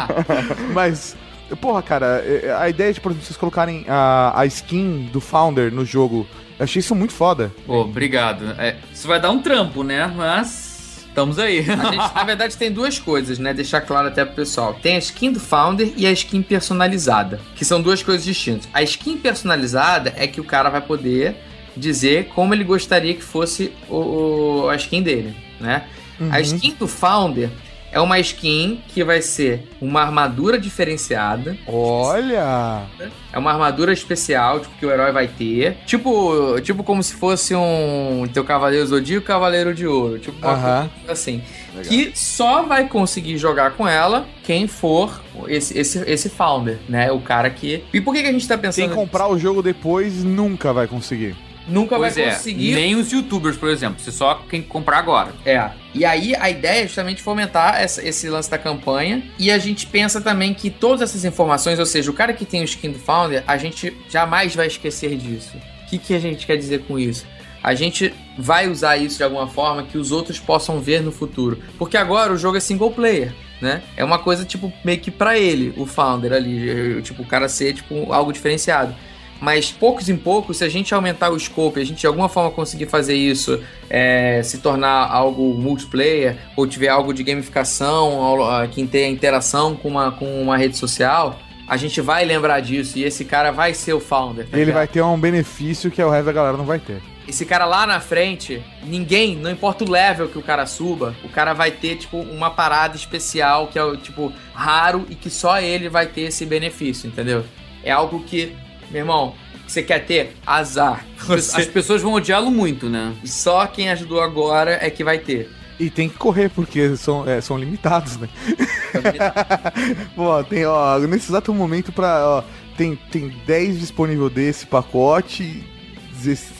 Mas, 0.73 1.15
porra, 1.57 1.81
cara, 1.81 2.23
é, 2.25 2.53
a 2.57 2.69
ideia 2.69 2.91
de, 2.93 2.99
por 3.01 3.11
exemplo, 3.11 3.25
vocês 3.25 3.37
colocarem 3.37 3.85
a, 3.87 4.33
a 4.39 4.45
skin 4.45 5.09
do 5.11 5.19
Founder 5.21 5.71
no 5.73 5.85
jogo, 5.85 6.25
eu 6.57 6.63
achei 6.63 6.79
isso 6.79 6.93
muito 6.95 7.13
foda. 7.13 7.51
Pô, 7.65 7.81
obrigado. 7.81 8.53
É, 8.57 8.75
isso 8.93 9.07
vai 9.07 9.19
dar 9.19 9.31
um 9.31 9.41
trampo, 9.41 9.83
né? 9.83 10.11
Mas 10.15 11.05
estamos 11.07 11.39
aí. 11.39 11.59
A 11.59 11.91
gente, 11.91 12.15
na 12.15 12.23
verdade, 12.23 12.55
tem 12.57 12.71
duas 12.71 12.99
coisas, 12.99 13.39
né? 13.39 13.53
Deixar 13.53 13.81
claro 13.81 14.07
até 14.09 14.23
pro 14.25 14.35
pessoal. 14.35 14.73
Tem 14.81 14.95
a 14.95 14.99
skin 14.99 15.31
do 15.31 15.39
Founder 15.39 15.91
e 15.97 16.05
a 16.05 16.11
skin 16.11 16.41
personalizada, 16.41 17.39
que 17.55 17.63
são 17.65 17.81
duas 17.81 18.01
coisas 18.03 18.23
distintas. 18.25 18.67
A 18.73 18.81
skin 18.83 19.17
personalizada 19.17 20.13
é 20.17 20.27
que 20.27 20.39
o 20.41 20.43
cara 20.43 20.69
vai 20.69 20.81
poder 20.81 21.35
dizer 21.75 22.25
como 22.35 22.53
ele 22.53 22.63
gostaria 22.63 23.13
que 23.13 23.23
fosse 23.23 23.71
o, 23.89 24.63
o- 24.65 24.69
a 24.69 24.75
skin 24.75 25.01
dele, 25.01 25.35
né? 25.59 25.85
A 26.31 26.41
skin 26.41 26.75
do 26.77 26.85
Founder 26.87 27.49
É 27.91 27.99
uma 27.99 28.19
skin 28.19 28.81
que 28.87 29.03
vai 29.03 29.21
ser 29.21 29.67
uma 29.81 30.01
armadura 30.01 30.59
diferenciada. 30.59 31.57
Olha! 31.67 32.83
É 33.31 33.37
uma 33.37 33.51
armadura 33.51 33.91
especial, 33.91 34.59
tipo, 34.59 34.75
que 34.77 34.85
o 34.85 34.91
herói 34.91 35.11
vai 35.11 35.27
ter. 35.27 35.77
Tipo, 35.85 36.59
tipo 36.61 36.83
como 36.83 37.01
se 37.01 37.13
fosse 37.13 37.55
um 37.55 38.27
teu 38.31 38.43
Cavaleiro 38.43 38.85
Zodíaco 38.85 39.25
Cavaleiro 39.25 39.73
de 39.73 39.87
Ouro. 39.87 40.19
Tipo, 40.19 40.37
uma 40.37 40.53
Aham. 40.53 40.89
coisa 40.97 41.11
assim. 41.11 41.41
Que 41.87 42.11
só 42.15 42.63
vai 42.63 42.87
conseguir 42.87 43.37
jogar 43.37 43.71
com 43.71 43.87
ela 43.87 44.27
quem 44.43 44.67
for 44.67 45.21
esse, 45.47 45.77
esse, 45.77 45.99
esse 46.07 46.29
founder, 46.29 46.77
né? 46.87 47.11
O 47.11 47.19
cara 47.19 47.49
que. 47.49 47.83
E 47.93 48.01
por 48.01 48.13
que, 48.13 48.21
que 48.21 48.27
a 48.27 48.31
gente 48.31 48.47
tá 48.47 48.57
pensando. 48.57 48.87
Quem 48.87 48.95
comprar 48.95 49.27
o 49.27 49.37
jogo 49.37 49.61
depois 49.61 50.23
nunca 50.23 50.73
vai 50.73 50.87
conseguir. 50.87 51.35
Nunca 51.69 51.95
Pois 51.97 52.15
vai 52.15 52.23
é, 52.25 52.31
conseguir 52.31 52.73
nem 52.73 52.95
os 52.95 53.11
youtubers, 53.11 53.55
por 53.57 53.69
exemplo. 53.69 53.99
Você 53.99 54.11
só 54.11 54.43
quem 54.49 54.61
comprar 54.61 54.97
agora. 54.97 55.33
É. 55.45 55.69
E 55.93 56.03
aí 56.03 56.35
a 56.35 56.49
ideia 56.49 56.83
é 56.83 56.87
justamente 56.87 57.21
fomentar 57.21 57.79
essa- 57.81 58.05
esse 58.07 58.27
lance 58.29 58.49
da 58.49 58.57
campanha. 58.57 59.23
E 59.37 59.51
a 59.51 59.57
gente 59.57 59.85
pensa 59.87 60.19
também 60.19 60.53
que 60.53 60.69
todas 60.69 61.01
essas 61.01 61.23
informações, 61.25 61.79
ou 61.79 61.85
seja, 61.85 62.09
o 62.11 62.13
cara 62.13 62.33
que 62.33 62.45
tem 62.45 62.61
o 62.61 62.65
skin 62.65 62.91
do 62.91 62.99
Founder, 62.99 63.43
a 63.47 63.57
gente 63.57 63.95
jamais 64.09 64.55
vai 64.55 64.67
esquecer 64.67 65.15
disso. 65.15 65.57
O 65.85 65.89
que, 65.89 65.97
que 65.97 66.13
a 66.13 66.19
gente 66.19 66.45
quer 66.45 66.57
dizer 66.57 66.81
com 66.87 66.97
isso? 66.99 67.25
A 67.61 67.73
gente 67.75 68.13
vai 68.37 68.69
usar 68.69 68.95
isso 68.97 69.17
de 69.17 69.23
alguma 69.23 69.47
forma 69.47 69.83
que 69.83 69.97
os 69.97 70.11
outros 70.11 70.39
possam 70.39 70.79
ver 70.79 71.01
no 71.01 71.11
futuro. 71.11 71.59
Porque 71.77 71.97
agora 71.97 72.31
o 72.31 72.37
jogo 72.37 72.57
é 72.57 72.59
single 72.59 72.91
player. 72.91 73.33
Né? 73.61 73.81
É 73.97 74.05
uma 74.05 74.17
coisa, 74.19 74.45
tipo, 74.45 74.71
meio 74.85 74.99
que 75.01 75.11
pra 75.11 75.37
ele, 75.37 75.73
o 75.75 75.85
founder 75.85 76.31
ali. 76.31 77.01
Tipo, 77.01 77.23
o 77.23 77.25
cara 77.25 77.49
ser, 77.49 77.73
tipo, 77.73 78.13
algo 78.13 78.31
diferenciado. 78.31 78.95
Mas 79.39 79.71
poucos 79.71 80.09
em 80.09 80.17
poucos, 80.17 80.57
se 80.57 80.63
a 80.63 80.69
gente 80.69 80.93
aumentar 80.93 81.29
o 81.29 81.39
scope, 81.39 81.79
a 81.79 81.85
gente 81.85 81.99
de 81.99 82.07
alguma 82.07 82.27
forma 82.27 82.51
conseguir 82.51 82.87
fazer 82.87 83.15
isso, 83.15 83.61
é, 83.89 84.41
se 84.43 84.57
tornar 84.57 85.09
algo 85.09 85.53
multiplayer, 85.53 86.37
ou 86.55 86.67
tiver 86.67 86.89
algo 86.89 87.13
de 87.13 87.23
gamificação, 87.23 88.43
ah, 88.43 88.67
que 88.67 88.85
tenha 88.85 89.07
interação 89.07 89.75
com 89.75 89.87
uma, 89.87 90.11
com 90.11 90.41
uma 90.41 90.57
rede 90.57 90.77
social, 90.77 91.39
a 91.69 91.77
gente 91.77 92.01
vai 92.01 92.25
lembrar 92.25 92.59
disso 92.61 92.97
e 92.97 93.03
esse 93.03 93.23
cara 93.23 93.51
vai 93.51 93.73
ser 93.75 93.93
o 93.93 93.99
founder. 93.99 94.47
tá 94.47 94.57
Ele 94.57 94.71
vai 94.71 94.87
ter 94.87 95.03
um 95.03 95.19
benefício 95.19 95.91
que 95.91 96.01
o 96.01 96.09
resto 96.09 96.25
da 96.25 96.31
galera 96.31 96.57
não 96.57 96.65
vai 96.65 96.79
ter. 96.79 96.99
Esse 97.27 97.45
cara 97.45 97.63
lá 97.65 97.85
na 97.85 97.99
frente, 97.99 98.59
ninguém, 98.83 99.35
não 99.35 99.51
importa 99.51 99.83
o 99.83 99.89
level 99.89 100.27
que 100.27 100.39
o 100.39 100.41
cara 100.41 100.65
suba, 100.65 101.15
o 101.23 101.29
cara 101.29 101.53
vai 101.53 101.69
ter, 101.69 101.95
tipo, 101.95 102.17
uma 102.17 102.49
parada 102.49 102.95
especial 102.95 103.67
que 103.67 103.77
é, 103.77 103.97
tipo, 103.97 104.33
raro 104.51 105.05
e 105.11 105.13
que 105.13 105.29
só 105.29 105.61
ele 105.61 105.89
vai 105.89 106.07
ter 106.07 106.21
esse 106.21 106.43
benefício, 106.43 107.07
entendeu? 107.07 107.45
É 107.83 107.91
algo 107.91 108.23
que, 108.23 108.55
meu 108.89 108.99
irmão, 109.01 109.35
você 109.67 109.83
quer 109.83 110.05
ter? 110.05 110.35
Azar. 110.45 111.05
As 111.19 111.25
Você- 111.45 111.65
pessoas 111.65 112.01
vão 112.01 112.13
odiá-lo 112.13 112.49
muito, 112.51 112.89
né? 112.89 113.13
Só 113.25 113.65
quem 113.67 113.89
ajudou 113.89 114.21
agora 114.21 114.77
é 114.81 114.89
que 114.89 115.03
vai 115.03 115.19
ter. 115.19 115.49
E 115.79 115.89
tem 115.89 116.09
que 116.09 116.17
correr, 116.17 116.49
porque 116.49 116.95
são, 116.97 117.27
é, 117.29 117.39
são 117.39 117.57
limitados, 117.57 118.17
né? 118.17 118.27
Pô, 120.15 120.43
tem, 120.43 120.65
ó, 120.65 120.99
nesse 120.99 121.29
exato 121.31 121.53
momento 121.53 121.91
pra, 121.91 122.25
ó, 122.27 122.43
tem, 122.75 122.95
tem 123.11 123.29
10 123.45 123.79
disponível 123.79 124.29
desse 124.29 124.65
pacote, 124.65 125.63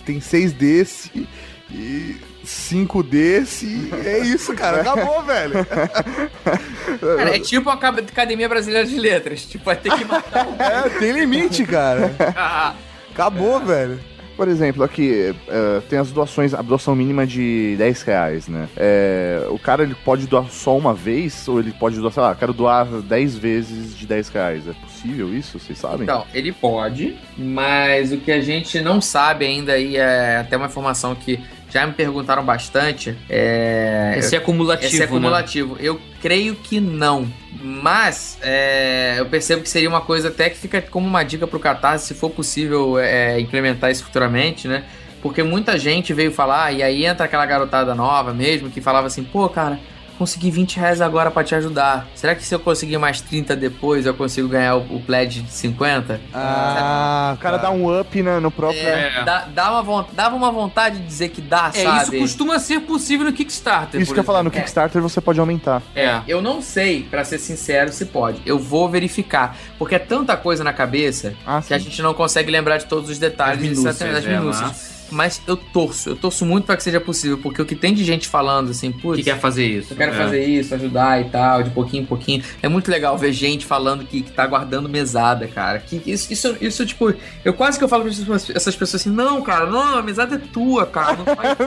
tem 0.05 0.21
6 0.21 0.53
desse 0.53 1.27
e 1.69 2.15
5 2.49 3.03
desse. 3.03 3.65
e 3.65 3.91
É 4.07 4.19
isso, 4.19 4.53
cara. 4.55 4.81
Acabou, 4.81 5.21
velho. 5.23 5.53
Cara, 5.65 7.35
é 7.35 7.39
tipo 7.39 7.69
a 7.69 7.73
Acad- 7.73 7.99
Academia 7.99 8.49
Brasileira 8.49 8.87
de 8.87 8.99
Letras. 8.99 9.45
Tipo, 9.45 9.65
vai 9.65 9.75
ter 9.75 9.91
que 9.95 10.03
matar 10.05 10.47
um. 10.47 10.55
É, 10.61 10.89
tem 10.99 11.11
limite, 11.11 11.63
cara. 11.65 12.11
Acabou, 13.11 13.59
velho. 13.59 13.99
Por 14.35 14.47
exemplo, 14.47 14.83
aqui 14.85 15.35
é, 15.49 15.81
tem 15.89 15.99
as 15.99 16.11
doações, 16.11 16.53
a 16.53 16.61
doação 16.61 16.95
mínima 16.95 17.27
de 17.27 17.75
10 17.77 18.01
reais, 18.03 18.47
né? 18.47 18.69
É, 18.77 19.45
o 19.49 19.59
cara 19.59 19.83
ele 19.83 19.93
pode 20.05 20.27
doar 20.27 20.45
só 20.49 20.77
uma 20.77 20.93
vez, 20.93 21.45
ou 21.45 21.59
ele 21.59 21.73
pode 21.77 21.97
doar, 21.99 22.13
sei 22.13 22.23
lá, 22.23 22.33
quero 22.33 22.53
doar 22.53 22.85
10 22.85 23.37
vezes 23.37 23.97
de 23.97 24.07
10 24.07 24.29
reais. 24.29 24.65
É 24.65 24.71
possível 24.71 25.33
isso? 25.35 25.59
Vocês 25.59 25.77
sabem? 25.77 26.03
Então, 26.03 26.25
ele 26.33 26.53
pode, 26.53 27.17
mas 27.37 28.13
o 28.13 28.17
que 28.17 28.31
a 28.31 28.39
gente 28.39 28.79
não 28.79 29.01
sabe 29.01 29.45
ainda 29.45 29.73
aí 29.73 29.97
é 29.97 30.37
até 30.37 30.55
uma 30.55 30.67
informação 30.67 31.13
que 31.13 31.37
já 31.69 31.85
me 31.85 31.93
perguntaram 31.93 32.43
bastante. 32.43 33.15
É. 33.29 34.15
Esse 34.17 34.35
é 34.35 34.39
acumulativo, 34.39 34.87
Esse 34.87 34.97
é 34.97 34.99
né? 34.99 35.05
acumulativo. 35.05 35.77
Eu 35.79 35.99
creio 36.21 36.55
que 36.55 36.79
não. 36.79 37.27
Mas 37.61 38.37
é, 38.41 39.15
eu 39.17 39.25
percebo 39.25 39.61
que 39.61 39.69
seria 39.69 39.89
uma 39.89 40.01
coisa 40.01 40.29
até 40.29 40.49
que 40.49 40.57
fica 40.57 40.81
como 40.81 41.07
uma 41.07 41.23
dica 41.23 41.45
pro 41.45 41.59
Catarse, 41.59 42.07
se 42.07 42.13
for 42.13 42.29
possível 42.29 42.97
é, 42.97 43.39
implementar 43.39 43.91
isso 43.91 44.03
futuramente, 44.03 44.67
né? 44.67 44.83
Porque 45.21 45.43
muita 45.43 45.77
gente 45.77 46.13
veio 46.13 46.31
falar, 46.31 46.71
e 46.71 46.81
aí 46.81 47.05
entra 47.05 47.25
aquela 47.25 47.45
garotada 47.45 47.93
nova 47.93 48.33
mesmo, 48.33 48.69
que 48.69 48.79
falava 48.79 49.07
assim, 49.07 49.23
pô, 49.23 49.49
cara, 49.49 49.77
consegui 50.19 50.51
20 50.51 50.77
reais 50.77 50.99
agora 51.01 51.31
pra 51.31 51.43
te 51.43 51.55
ajudar. 51.55 52.05
Será 52.13 52.35
que 52.35 52.43
se 52.43 52.53
eu 52.53 52.59
conseguir 52.59 52.97
mais 52.97 53.21
30 53.21 53.55
depois 53.55 54.05
eu 54.05 54.13
consigo 54.13 54.49
ganhar 54.49 54.75
o, 54.75 54.97
o 54.97 55.01
pledge 55.01 55.41
de 55.41 55.51
50? 55.51 56.19
Ah, 56.33 57.33
O 57.35 57.41
cara 57.41 57.57
dá 57.57 57.71
um 57.71 57.99
up 57.99 58.21
né, 58.21 58.39
no 58.39 58.51
próprio. 58.51 58.81
É, 58.81 59.23
dá, 59.23 59.45
dá 59.45 59.81
uma, 59.81 60.05
dava 60.13 60.35
uma 60.35 60.51
vontade 60.51 60.99
de 60.99 61.05
dizer 61.05 61.29
que 61.29 61.41
dá, 61.41 61.71
É, 61.73 61.83
sabe? 61.83 62.01
isso 62.01 62.19
costuma 62.19 62.59
ser 62.59 62.81
possível 62.81 63.25
no 63.25 63.33
Kickstarter. 63.33 63.99
Isso 64.01 64.13
que 64.13 64.19
eu 64.19 64.21
ia 64.21 64.25
falar, 64.25 64.43
no. 64.43 64.51
Kickstarter 64.51 65.01
você 65.01 65.21
pode 65.21 65.39
aumentar. 65.39 65.81
É. 65.95 66.19
Eu 66.27 66.41
não 66.41 66.61
sei, 66.61 67.03
pra 67.03 67.23
ser 67.23 67.37
sincero, 67.39 67.91
se 67.93 68.05
pode. 68.05 68.41
Eu 68.45 68.59
vou 68.59 68.89
verificar. 68.89 69.55
Porque 69.77 69.95
é 69.95 69.99
tanta 69.99 70.35
coisa 70.35 70.63
na 70.63 70.73
cabeça 70.73 71.33
Ah, 71.47 71.61
que 71.65 71.73
a 71.73 71.79
gente 71.79 72.01
não 72.01 72.13
consegue 72.13 72.51
lembrar 72.51 72.77
de 72.77 72.85
todos 72.85 73.09
os 73.09 73.17
detalhes 73.17 73.63
As 73.63 73.69
minúcias, 73.69 73.95
exatamente, 73.95 74.15
das 74.15 74.25
é, 74.33 74.37
minúcias. 74.39 74.98
Mas- 75.11 75.29
Mas 75.29 75.41
eu 75.45 75.55
torço, 75.55 76.09
eu 76.09 76.15
torço 76.15 76.43
muito 76.43 76.65
pra 76.65 76.75
que 76.75 76.81
seja 76.81 76.99
possível, 76.99 77.37
porque 77.37 77.61
o 77.61 77.65
que 77.65 77.75
tem 77.75 77.93
de 77.93 78.03
gente 78.03 78.27
falando 78.27 78.71
assim, 78.71 78.91
putz, 78.91 79.17
Que 79.17 79.23
quer 79.25 79.37
fazer 79.39 79.63
isso. 79.67 79.93
eu 79.93 79.97
quero 79.97 80.11
É. 80.11 80.17
fazer 80.17 80.43
isso, 80.43 80.73
ajudar 80.73 81.21
e 81.21 81.25
tal, 81.29 81.61
de 81.61 81.69
pouquinho 81.69 82.01
em 82.01 82.05
pouquinho. 82.05 82.43
É 82.63 82.67
muito 82.67 82.89
legal 82.89 83.15
ver 83.15 83.31
gente 83.31 83.63
falando 83.63 84.03
que, 84.05 84.21
que 84.23 84.31
tá 84.31 84.47
guardando 84.47 84.89
mesada, 84.89 85.45
cara. 85.47 85.77
Que 85.77 86.01
isso, 86.05 86.33
isso, 86.33 86.57
isso, 86.59 86.83
tipo, 86.85 87.13
eu 87.45 87.53
quase 87.53 87.77
que 87.77 87.83
eu 87.83 87.87
falo 87.87 88.03
pra 88.05 88.11
essas- 88.35 88.75
pessoas 88.75 88.95
assim, 89.01 89.11
não, 89.11 89.41
cara, 89.43 89.67
não, 89.67 89.99
a 89.99 90.01
mesada 90.01 90.33
é 90.35 90.37
tua, 90.39 90.85
cara. 90.87 91.15
Não, 91.17 91.25
faz 91.35 91.57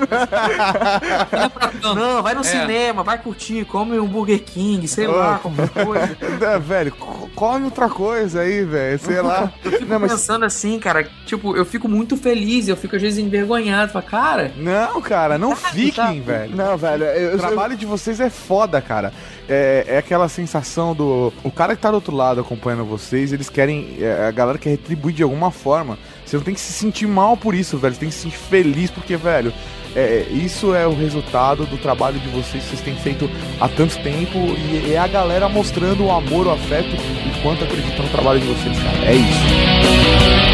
Não 1.32 1.50
tanto. 1.50 1.94
não 1.94 2.22
vai 2.22 2.34
no 2.34 2.40
É. 2.40 2.44
cinema, 2.44 3.02
vai 3.02 3.18
curtir, 3.18 3.64
come 3.64 3.98
um 3.98 4.06
Burger 4.06 4.42
King, 4.42 4.86
sei 4.88 5.06
lá, 5.06 5.38
qualquer 5.38 5.68
coisa. 5.68 6.16
É, 6.52 6.58
velho, 6.58 6.92
co- 6.92 7.30
come 7.34 7.66
outra 7.66 7.88
coisa 7.88 8.40
aí, 8.40 8.64
velho. 8.64 8.98
Sei 8.98 9.20
lá. 9.20 9.52
Eu 9.64 9.70
fico 9.72 10.00
pensando 10.00 10.44
assim, 10.44 10.78
cara, 10.78 11.08
tipo, 11.26 11.56
eu 11.56 11.64
fico 11.64 11.88
muito 11.88 12.16
feliz, 12.16 12.66
eu 12.68 12.76
fico 12.76 12.96
às 12.96 13.02
vezes 13.02 13.18
envergonhado. 13.36 13.92
Falo, 13.92 14.04
cara, 14.04 14.52
Não, 14.56 15.00
cara, 15.00 15.38
não 15.38 15.50
tá. 15.50 15.68
fiquem, 15.70 16.20
velho. 16.20 16.54
Não, 16.54 16.76
velho, 16.76 17.04
eu, 17.04 17.36
O 17.36 17.38
trabalho 17.38 17.76
de 17.76 17.86
vocês 17.86 18.20
é 18.20 18.30
foda, 18.30 18.80
cara. 18.80 19.12
É, 19.48 19.84
é 19.88 19.98
aquela 19.98 20.28
sensação 20.28 20.94
do. 20.94 21.32
O 21.42 21.50
cara 21.50 21.74
que 21.74 21.82
tá 21.82 21.90
do 21.90 21.94
outro 21.96 22.14
lado 22.14 22.40
acompanhando 22.40 22.84
vocês, 22.84 23.32
eles 23.32 23.48
querem. 23.48 23.96
é, 24.00 24.26
a 24.28 24.30
galera 24.30 24.58
quer 24.58 24.70
retribuir 24.70 25.14
de 25.14 25.22
alguma 25.22 25.50
forma. 25.50 25.98
Você 26.24 26.36
não 26.36 26.44
tem 26.44 26.54
que 26.54 26.60
se 26.60 26.72
sentir 26.72 27.06
mal 27.06 27.36
por 27.36 27.54
isso, 27.54 27.76
velho. 27.78 27.94
Você 27.94 28.00
tem 28.00 28.08
que 28.08 28.14
se 28.14 28.22
sentir 28.22 28.38
feliz, 28.38 28.90
porque, 28.90 29.16
velho, 29.16 29.52
é, 29.94 30.26
isso 30.30 30.74
é 30.74 30.86
o 30.86 30.94
resultado 30.94 31.66
do 31.66 31.76
trabalho 31.76 32.18
de 32.18 32.28
vocês 32.28 32.62
que 32.64 32.70
vocês 32.70 32.80
têm 32.80 32.96
feito 32.96 33.28
há 33.60 33.68
tanto 33.68 33.98
tempo. 34.02 34.38
E 34.38 34.92
é 34.94 34.98
a 34.98 35.06
galera 35.06 35.48
mostrando 35.48 36.04
o 36.04 36.10
amor, 36.10 36.46
o 36.46 36.50
afeto 36.52 36.88
e 36.88 37.42
quanto 37.42 37.64
acredita 37.64 38.02
no 38.02 38.08
trabalho 38.08 38.40
de 38.40 38.46
vocês, 38.46 38.78
cara. 38.78 39.04
É 39.04 39.14
isso. 39.14 40.51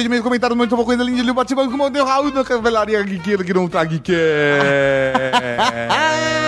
Aqui 0.00 0.04
com 0.04 0.04
mais 0.04 0.04
letras 0.04 0.04
de 0.04 0.08
meio 0.08 0.22
comentário, 0.22 0.56
muito 0.56 0.74
uma 0.74 0.84
coisa 0.84 1.02
linda, 1.02 1.34
bate 1.34 1.54
com 1.54 1.62
o 1.62 2.04
Raul 2.04 2.30
da 2.30 2.44
cavalaria 2.44 3.02
guiqueira 3.02 3.44
que 3.44 3.52
não 3.52 3.68
tá 3.68 3.84
guiqueira. 3.84 4.18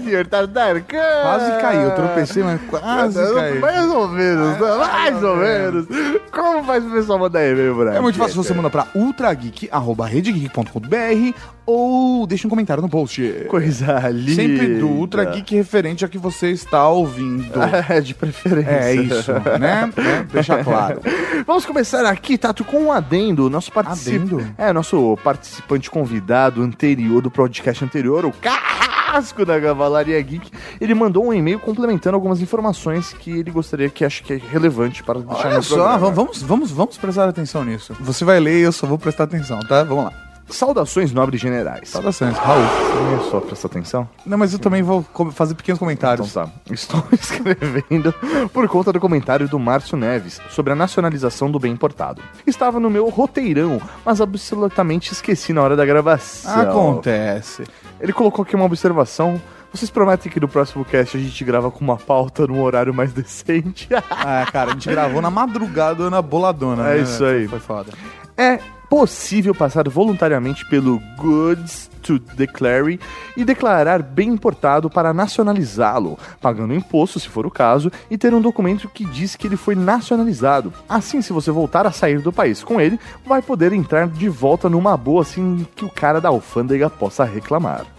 Senhor 0.00 0.26
Tartarcão! 0.26 1.22
Quase 1.22 1.60
caiu, 1.60 1.82
eu 1.82 1.94
tropecei, 1.94 2.42
mas 2.42 2.60
quase 2.68 3.34
caiu. 3.34 3.60
Mais 3.60 3.90
ou 3.90 4.08
menos, 4.08 4.60
né? 4.60 4.76
mais 4.78 5.22
ou 5.22 5.36
menos. 5.36 5.86
Como 6.30 6.64
faz 6.64 6.82
o 6.84 6.90
pessoal 6.90 7.18
mandar 7.18 7.46
e-mail 7.46 7.74
pra 7.76 7.94
É 7.94 8.00
muito 8.00 8.18
fácil, 8.18 8.36
você 8.36 8.54
manda 8.54 8.70
pra 8.70 8.86
ultrageek.redgeek.com.br 8.94 11.38
ou 11.66 12.26
deixa 12.26 12.46
um 12.46 12.50
comentário 12.50 12.82
no 12.82 12.88
post. 12.88 13.46
Coisa 13.48 14.08
linda. 14.10 14.34
Sempre 14.34 14.78
do 14.78 14.88
Ultra 14.88 15.24
Geek 15.24 15.54
referente 15.54 16.04
a 16.04 16.08
que 16.08 16.18
você 16.18 16.50
está 16.50 16.88
ouvindo. 16.88 17.54
É, 17.88 18.00
de 18.00 18.14
preferência. 18.14 18.70
É 18.70 18.94
isso, 18.94 19.32
né? 19.58 19.90
Deixa 20.32 20.62
claro. 20.62 21.00
Vamos 21.46 21.66
começar 21.66 22.06
aqui, 22.06 22.38
Tato, 22.38 22.64
com 22.64 22.84
um 22.84 22.92
adendo. 22.92 23.50
Nosso 23.50 23.72
participante. 23.72 24.54
É, 24.56 24.72
nosso 24.72 25.18
participante 25.22 25.90
convidado 25.90 26.62
anterior 26.62 27.20
do 27.20 27.30
podcast 27.30 27.84
anterior, 27.84 28.24
o 28.24 28.32
Carl 28.32 28.93
carrasco 29.14 29.44
da 29.44 29.60
Cavalaria 29.60 30.20
Geek, 30.20 30.50
ele 30.80 30.94
mandou 30.94 31.26
um 31.26 31.32
e-mail 31.32 31.60
complementando 31.60 32.16
algumas 32.16 32.40
informações 32.40 33.12
que 33.12 33.30
ele 33.30 33.50
gostaria 33.50 33.88
que 33.88 34.04
acho 34.04 34.24
que 34.24 34.32
é 34.32 34.36
relevante 34.36 35.02
para 35.04 35.20
deixar 35.20 35.46
Olha 35.48 35.56
no 35.58 35.62
só, 35.62 35.74
programa. 35.76 35.98
vamos, 35.98 36.16
vamos, 36.16 36.42
vamos, 36.42 36.70
vamos 36.72 36.96
prestar 36.98 37.28
atenção 37.28 37.64
nisso. 37.64 37.94
Você 38.00 38.24
vai 38.24 38.40
ler 38.40 38.58
e 38.58 38.62
eu 38.62 38.72
só 38.72 38.86
vou 38.86 38.98
prestar 38.98 39.24
atenção, 39.24 39.60
tá? 39.60 39.84
Vamos 39.84 40.04
lá. 40.04 40.33
Saudações, 40.48 41.12
nobres 41.12 41.40
generais. 41.40 41.88
Saudações, 41.88 42.36
Raul. 42.36 42.60
Não 42.60 43.16
é 43.16 43.30
só 43.30 43.40
prestar 43.40 43.68
atenção? 43.68 44.08
Não, 44.24 44.36
mas 44.36 44.52
eu 44.52 44.58
também 44.58 44.82
vou 44.82 45.04
fazer 45.32 45.54
pequenos 45.54 45.78
comentários. 45.78 46.30
Então 46.30 46.46
tá. 46.46 46.52
Estou 46.72 47.02
escrevendo 47.12 48.14
por 48.52 48.68
conta 48.68 48.92
do 48.92 49.00
comentário 49.00 49.48
do 49.48 49.58
Márcio 49.58 49.96
Neves 49.96 50.40
sobre 50.50 50.72
a 50.72 50.76
nacionalização 50.76 51.50
do 51.50 51.58
bem 51.58 51.72
importado. 51.72 52.22
Estava 52.46 52.78
no 52.78 52.90
meu 52.90 53.08
roteirão, 53.08 53.80
mas 54.04 54.20
absolutamente 54.20 55.12
esqueci 55.12 55.52
na 55.52 55.62
hora 55.62 55.76
da 55.76 55.84
gravação. 55.84 56.60
Acontece. 56.60 57.64
Ele 58.00 58.12
colocou 58.12 58.42
aqui 58.42 58.54
uma 58.54 58.66
observação. 58.66 59.40
Vocês 59.72 59.90
prometem 59.90 60.30
que 60.30 60.38
no 60.38 60.46
próximo 60.46 60.84
cast 60.84 61.16
a 61.16 61.20
gente 61.20 61.44
grava 61.44 61.68
com 61.68 61.80
uma 61.80 61.96
pauta 61.96 62.46
num 62.46 62.62
horário 62.62 62.94
mais 62.94 63.12
decente? 63.12 63.88
Ah, 64.10 64.46
cara, 64.50 64.70
a 64.70 64.72
gente 64.74 64.88
gravou 64.88 65.20
na 65.20 65.30
madrugada 65.30 66.08
na 66.08 66.22
boladona. 66.22 66.90
É 66.90 66.96
né? 66.96 67.02
isso 67.02 67.24
aí. 67.24 67.48
Foi 67.48 67.58
foda. 67.58 67.92
é 68.36 68.60
possível 68.88 69.54
passar 69.54 69.88
voluntariamente 69.88 70.68
pelo 70.68 71.00
Goods 71.16 71.90
to 72.02 72.18
Declare 72.18 73.00
e 73.36 73.44
declarar 73.44 74.02
bem 74.02 74.28
importado 74.28 74.90
para 74.90 75.14
nacionalizá-lo, 75.14 76.18
pagando 76.40 76.74
imposto 76.74 77.18
se 77.18 77.28
for 77.28 77.46
o 77.46 77.50
caso 77.50 77.90
e 78.10 78.18
ter 78.18 78.34
um 78.34 78.40
documento 78.40 78.88
que 78.88 79.04
diz 79.04 79.34
que 79.36 79.46
ele 79.46 79.56
foi 79.56 79.74
nacionalizado. 79.74 80.72
Assim, 80.88 81.22
se 81.22 81.32
você 81.32 81.50
voltar 81.50 81.86
a 81.86 81.92
sair 81.92 82.20
do 82.20 82.32
país 82.32 82.62
com 82.62 82.80
ele, 82.80 82.98
vai 83.24 83.40
poder 83.40 83.72
entrar 83.72 84.06
de 84.06 84.28
volta 84.28 84.68
numa 84.68 84.96
boa 84.96 85.22
assim 85.22 85.66
que 85.74 85.84
o 85.84 85.90
cara 85.90 86.20
da 86.20 86.28
alfândega 86.28 86.90
possa 86.90 87.24
reclamar. 87.24 87.93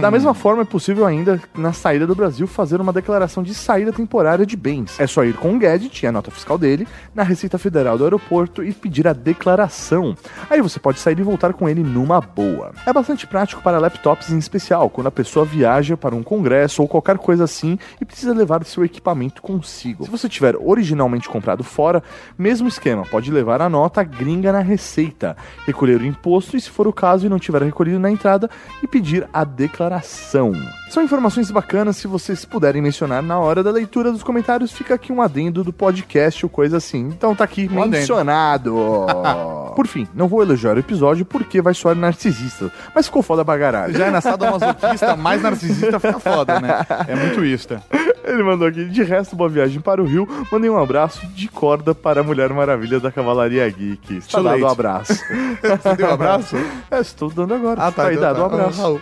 Da 0.00 0.10
mesma 0.10 0.34
forma, 0.34 0.62
é 0.62 0.64
possível 0.64 1.06
ainda, 1.06 1.40
na 1.56 1.72
saída 1.72 2.06
do 2.06 2.14
Brasil, 2.14 2.46
fazer 2.46 2.80
uma 2.80 2.92
declaração 2.92 3.42
de 3.42 3.54
saída 3.54 3.92
temporária 3.92 4.44
de 4.44 4.56
bens. 4.56 4.98
É 5.00 5.06
só 5.06 5.24
ir 5.24 5.34
com 5.34 5.54
o 5.54 5.58
gadget 5.58 6.02
e 6.02 6.06
a 6.06 6.12
nota 6.12 6.30
fiscal 6.30 6.58
dele 6.58 6.86
na 7.14 7.22
Receita 7.22 7.58
Federal 7.58 7.96
do 7.96 8.04
aeroporto 8.04 8.62
e 8.62 8.72
pedir 8.72 9.08
a 9.08 9.12
declaração. 9.12 10.16
Aí 10.50 10.60
você 10.60 10.78
pode 10.78 10.98
sair 10.98 11.18
e 11.18 11.22
voltar 11.22 11.52
com 11.54 11.68
ele 11.68 11.82
numa 11.82 12.20
boa. 12.20 12.72
É 12.84 12.92
bastante 12.92 13.26
prático 13.26 13.62
para 13.62 13.78
laptops 13.78 14.30
em 14.30 14.38
especial, 14.38 14.90
quando 14.90 15.06
a 15.06 15.10
pessoa 15.10 15.44
viaja 15.44 15.96
para 15.96 16.14
um 16.14 16.22
congresso 16.22 16.82
ou 16.82 16.88
qualquer 16.88 17.18
coisa 17.18 17.44
assim 17.44 17.78
e 18.00 18.04
precisa 18.04 18.34
levar 18.34 18.64
seu 18.64 18.84
equipamento 18.84 19.40
consigo. 19.40 20.04
Se 20.04 20.10
você 20.10 20.28
tiver 20.28 20.56
originalmente 20.56 21.28
comprado 21.28 21.64
fora, 21.64 22.02
mesmo 22.36 22.68
esquema, 22.68 23.04
pode 23.04 23.30
levar 23.30 23.62
a 23.62 23.68
nota 23.68 24.02
gringa 24.02 24.52
na 24.52 24.60
Receita, 24.60 25.36
recolher 25.66 26.00
o 26.00 26.06
imposto 26.06 26.56
e, 26.56 26.60
se 26.60 26.70
for 26.70 26.86
o 26.86 26.92
caso 26.92 27.26
e 27.26 27.28
não 27.28 27.38
tiver 27.38 27.62
recolhido 27.62 27.98
na 27.98 28.10
entrada, 28.10 28.50
e 28.82 28.86
pedir 28.86 29.26
a 29.36 29.44
declaração. 29.44 30.50
São 30.88 31.02
informações 31.02 31.50
bacanas 31.50 31.96
se 31.96 32.06
vocês 32.06 32.44
puderem 32.44 32.80
mencionar 32.80 33.22
na 33.22 33.38
hora 33.38 33.62
da 33.62 33.70
leitura 33.70 34.12
dos 34.12 34.22
comentários, 34.22 34.72
fica 34.72 34.94
aqui 34.94 35.12
um 35.12 35.20
adendo 35.20 35.64
do 35.64 35.72
podcast 35.72 36.46
ou 36.46 36.50
coisa 36.50 36.76
assim. 36.76 37.08
Então 37.08 37.34
tá 37.34 37.44
aqui 37.44 37.68
Um 37.70 37.86
mencionado. 37.86 38.74
Por 39.74 39.86
fim, 39.86 40.08
não 40.14 40.26
vou 40.26 40.42
elogiar 40.42 40.76
o 40.76 40.78
episódio 40.78 41.24
porque 41.26 41.60
vai 41.60 41.74
soar 41.74 41.94
narcisista, 41.94 42.72
mas 42.94 43.06
ficou 43.06 43.22
foda 43.22 43.44
pra 43.44 43.58
caralho. 43.58 43.92
Já 43.92 44.06
é 44.06 44.10
na 44.10 44.22
sadomasoquista, 44.22 45.14
mais 45.18 45.42
narcisista 45.42 46.00
fica 46.00 46.18
foda, 46.18 46.58
né? 46.60 46.86
É 47.06 47.14
muito 47.14 47.44
ista. 47.44 47.82
Ele 48.24 48.42
mandou 48.42 48.66
aqui, 48.66 48.84
de 48.86 49.02
resto, 49.04 49.36
boa 49.36 49.48
viagem 49.48 49.80
para 49.80 50.02
o 50.02 50.04
Rio. 50.04 50.26
Mandei 50.50 50.68
um 50.68 50.78
abraço 50.78 51.24
de 51.28 51.46
corda 51.46 51.94
para 51.94 52.22
a 52.22 52.24
Mulher 52.24 52.50
Maravilha 52.52 52.98
da 52.98 53.12
Cavalaria 53.12 53.68
Geek. 53.70 54.20
Dado 54.32 54.48
leite. 54.48 54.64
um 54.64 54.68
abraço. 54.68 55.12
Você 55.62 55.96
deu 55.96 56.08
um 56.08 56.12
abraço? 56.12 56.56
É, 56.90 56.98
estou 56.98 57.30
dando 57.30 57.54
agora. 57.54 57.80
Ah, 57.82 57.92
tá, 57.92 58.08
aí 58.08 58.16
dado 58.16 58.36
tá. 58.36 58.42
um 58.42 58.46
abraço. 58.46 58.80
Ah, 58.80 58.82
Raul. 58.82 59.00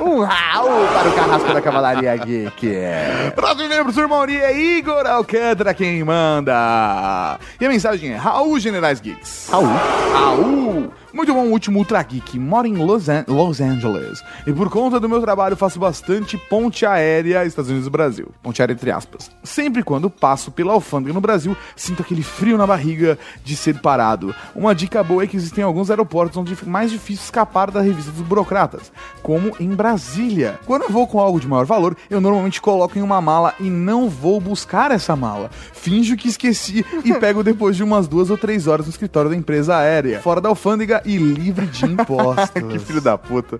Um 0.00 0.20
Raul 0.22 0.86
para 0.88 1.08
o 1.08 1.12
carrasco 1.26 1.52
da 1.52 1.60
Cavalaria 1.60 2.16
Geek. 2.16 2.72
Próximo 3.34 3.68
membro, 3.68 3.92
Sr. 3.92 4.08
Mauri, 4.08 4.36
é 4.36 4.56
Igor 4.56 5.06
Alcântara 5.06 5.74
quem 5.74 6.02
manda. 6.04 7.38
E 7.60 7.66
a 7.66 7.68
mensagem 7.68 8.12
é 8.12 8.16
Raul 8.16 8.58
Generais 8.60 9.00
Geeks. 9.00 9.48
Raul. 9.50 9.66
Raul! 10.12 10.92
Muito 11.16 11.32
bom, 11.32 11.46
último 11.46 11.78
Ultra 11.78 12.02
Geek. 12.02 12.38
Moro 12.38 12.66
em 12.68 12.74
Los, 12.76 13.08
An- 13.08 13.24
Los 13.26 13.58
Angeles. 13.58 14.22
E 14.46 14.52
por 14.52 14.68
conta 14.68 15.00
do 15.00 15.08
meu 15.08 15.18
trabalho 15.22 15.56
faço 15.56 15.78
bastante 15.80 16.36
ponte 16.36 16.84
aérea 16.84 17.42
Estados 17.46 17.70
Unidos 17.70 17.86
e 17.88 17.90
Brasil. 17.90 18.28
Ponte 18.42 18.60
aérea 18.60 18.74
entre 18.74 18.90
aspas. 18.90 19.30
Sempre 19.42 19.82
quando 19.82 20.10
passo 20.10 20.50
pela 20.50 20.74
alfândega 20.74 21.14
no 21.14 21.20
Brasil, 21.20 21.56
sinto 21.74 22.02
aquele 22.02 22.22
frio 22.22 22.58
na 22.58 22.66
barriga 22.66 23.18
de 23.42 23.56
ser 23.56 23.80
parado. 23.80 24.34
Uma 24.54 24.74
dica 24.74 25.02
boa 25.02 25.24
é 25.24 25.26
que 25.26 25.36
existem 25.38 25.64
alguns 25.64 25.88
aeroportos 25.90 26.36
onde 26.36 26.52
é 26.52 26.56
mais 26.68 26.90
difícil 26.90 27.24
escapar 27.24 27.70
da 27.70 27.80
revista 27.80 28.10
dos 28.12 28.20
burocratas, 28.20 28.92
como 29.22 29.56
em 29.58 29.70
Brasília. 29.74 30.60
Quando 30.66 30.82
eu 30.82 30.90
vou 30.90 31.06
com 31.06 31.18
algo 31.18 31.40
de 31.40 31.48
maior 31.48 31.64
valor, 31.64 31.96
eu 32.10 32.20
normalmente 32.20 32.60
coloco 32.60 32.98
em 32.98 33.02
uma 33.02 33.22
mala 33.22 33.54
e 33.58 33.70
não 33.70 34.10
vou 34.10 34.38
buscar 34.38 34.90
essa 34.90 35.16
mala. 35.16 35.50
Finjo 35.72 36.14
que 36.14 36.28
esqueci 36.28 36.84
e 37.04 37.14
pego 37.18 37.42
depois 37.42 37.74
de 37.74 37.82
umas 37.82 38.06
duas 38.06 38.28
ou 38.28 38.36
três 38.36 38.66
horas 38.66 38.84
no 38.84 38.90
escritório 38.90 39.30
da 39.30 39.36
empresa 39.36 39.76
aérea, 39.78 40.20
fora 40.20 40.42
da 40.42 40.50
alfândega 40.50 41.02
e 41.06 41.16
livre 41.16 41.66
de 41.66 41.84
impostos. 41.86 42.50
que 42.70 42.78
filho 42.78 43.00
da 43.00 43.16
puta. 43.16 43.58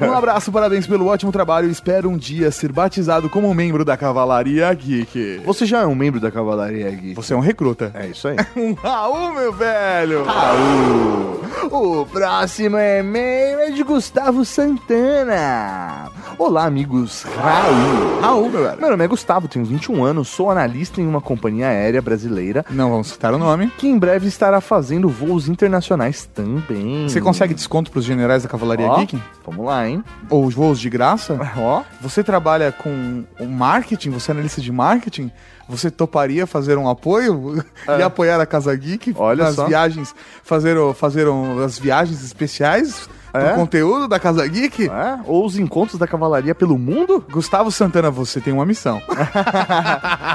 Um 0.00 0.12
abraço, 0.12 0.50
parabéns 0.50 0.86
pelo 0.86 1.06
ótimo 1.06 1.30
trabalho. 1.30 1.70
Espero 1.70 2.08
um 2.08 2.16
dia 2.16 2.50
ser 2.50 2.72
batizado 2.72 3.28
como 3.28 3.52
membro 3.54 3.84
da 3.84 3.96
Cavalaria 3.96 4.72
Geek. 4.74 5.42
Você 5.44 5.66
já 5.66 5.82
é 5.82 5.86
um 5.86 5.94
membro 5.94 6.18
da 6.20 6.30
Cavalaria 6.30 6.90
Geek? 6.90 7.14
Você 7.14 7.34
é 7.34 7.36
um 7.36 7.40
recruta. 7.40 7.90
É 7.94 8.06
isso 8.08 8.26
aí. 8.28 8.36
Um 8.56 8.72
Raul, 8.74 9.34
meu 9.34 9.52
velho! 9.52 10.24
Raul. 10.24 11.40
O 11.70 12.06
próximo 12.06 12.76
e-mail 12.78 13.60
é 13.60 13.70
de 13.70 13.82
Gustavo 13.82 14.44
Santana. 14.44 16.10
Olá, 16.38 16.64
amigos. 16.64 17.22
Raul. 17.36 18.20
Raul, 18.20 18.50
meu 18.50 18.62
velho. 18.64 18.80
Meu 18.80 18.90
nome 18.90 19.04
é 19.04 19.08
Gustavo, 19.08 19.48
tenho 19.48 19.64
21 19.64 20.04
anos, 20.04 20.28
sou 20.28 20.50
analista 20.50 21.00
em 21.00 21.06
uma 21.06 21.20
companhia 21.20 21.68
aérea 21.68 22.00
brasileira 22.02 22.64
Não 22.70 22.90
vamos 22.90 23.08
citar 23.08 23.32
o 23.34 23.38
nome. 23.38 23.70
que 23.78 23.86
em 23.88 23.98
breve 23.98 24.26
estará 24.28 24.60
fazendo 24.60 25.08
voos 25.08 25.48
internacionais 25.48 26.26
também. 26.34 26.77
Você 27.08 27.20
consegue 27.20 27.54
desconto 27.54 27.90
pros 27.90 28.04
generais 28.04 28.42
da 28.42 28.48
Cavalaria 28.48 28.86
Ó, 28.86 28.96
Geek? 28.98 29.20
Vamos 29.46 29.64
lá, 29.66 29.88
hein? 29.88 30.02
Ou 30.30 30.44
os 30.44 30.54
voos 30.54 30.78
de 30.78 30.88
graça? 30.90 31.38
Ó, 31.56 31.82
Você 32.00 32.22
trabalha 32.22 32.72
com 32.72 33.24
o 33.40 33.46
marketing? 33.46 34.10
Você 34.10 34.30
é 34.30 34.32
analista 34.32 34.60
de 34.60 34.72
marketing? 34.72 35.30
Você 35.68 35.90
toparia 35.90 36.46
fazer 36.46 36.78
um 36.78 36.88
apoio 36.88 37.62
e 37.98 38.02
apoiar 38.02 38.40
a 38.40 38.46
Casa 38.46 38.74
Geek 38.74 39.14
Olha 39.18 39.44
nas 39.44 39.54
só. 39.54 39.66
viagens, 39.66 40.14
fazer, 40.42 40.76
fazer 40.94 41.28
um- 41.28 41.62
as 41.62 41.78
viagens 41.78 42.22
especiais 42.24 43.08
É? 43.34 43.50
do 43.50 43.54
conteúdo 43.54 44.08
da 44.08 44.18
Casa 44.18 44.46
Geek? 44.48 44.88
é? 44.88 45.18
Ou 45.26 45.44
os 45.44 45.58
encontros 45.58 45.98
da 45.98 46.06
cavalaria 46.06 46.54
pelo 46.54 46.78
mundo? 46.78 47.22
Gustavo 47.30 47.70
Santana, 47.70 48.10
você 48.10 48.40
tem 48.40 48.52
uma 48.52 48.64
missão. 48.64 49.00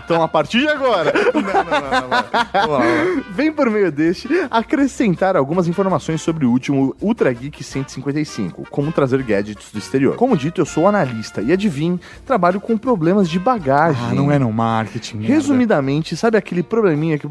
Então, 0.06 0.22
a 0.22 0.28
partir 0.28 0.60
de 0.60 0.68
agora, 0.68 1.14
não, 1.34 1.42
não, 1.42 2.70
não, 2.70 2.80
não, 2.80 3.24
vem 3.32 3.52
por 3.54 3.70
meio 3.70 3.90
deste 3.92 4.28
acrescentar 4.52 5.36
algumas 5.38 5.68
informações 5.68 6.22
sobre 6.22 6.46
o 6.46 6.52
último 6.52 6.94
Ultra 7.02 7.32
Geek 7.32 7.64
155, 7.64 8.64
como 8.70 8.92
trazer 8.92 9.24
gadgets 9.24 9.72
do 9.72 9.80
exterior. 9.80 10.16
Como 10.16 10.36
dito, 10.36 10.60
eu 10.60 10.66
sou 10.66 10.88
analista 10.88 11.42
e 11.42 11.54
adivinhe, 11.54 12.00
trabalho 12.26 12.60
com 12.60 12.78
problemas 12.78 13.30
de 13.30 13.40
bagagem. 13.40 14.04
Ah, 14.10 14.14
não 14.14 14.30
é 14.32 14.38
no 14.38 14.52
marketing. 14.52 15.23
Merda. 15.28 15.36
Resumidamente, 15.36 16.16
sabe 16.16 16.38
aquele 16.38 16.62
probleminha 16.64 17.18
que, 17.18 17.28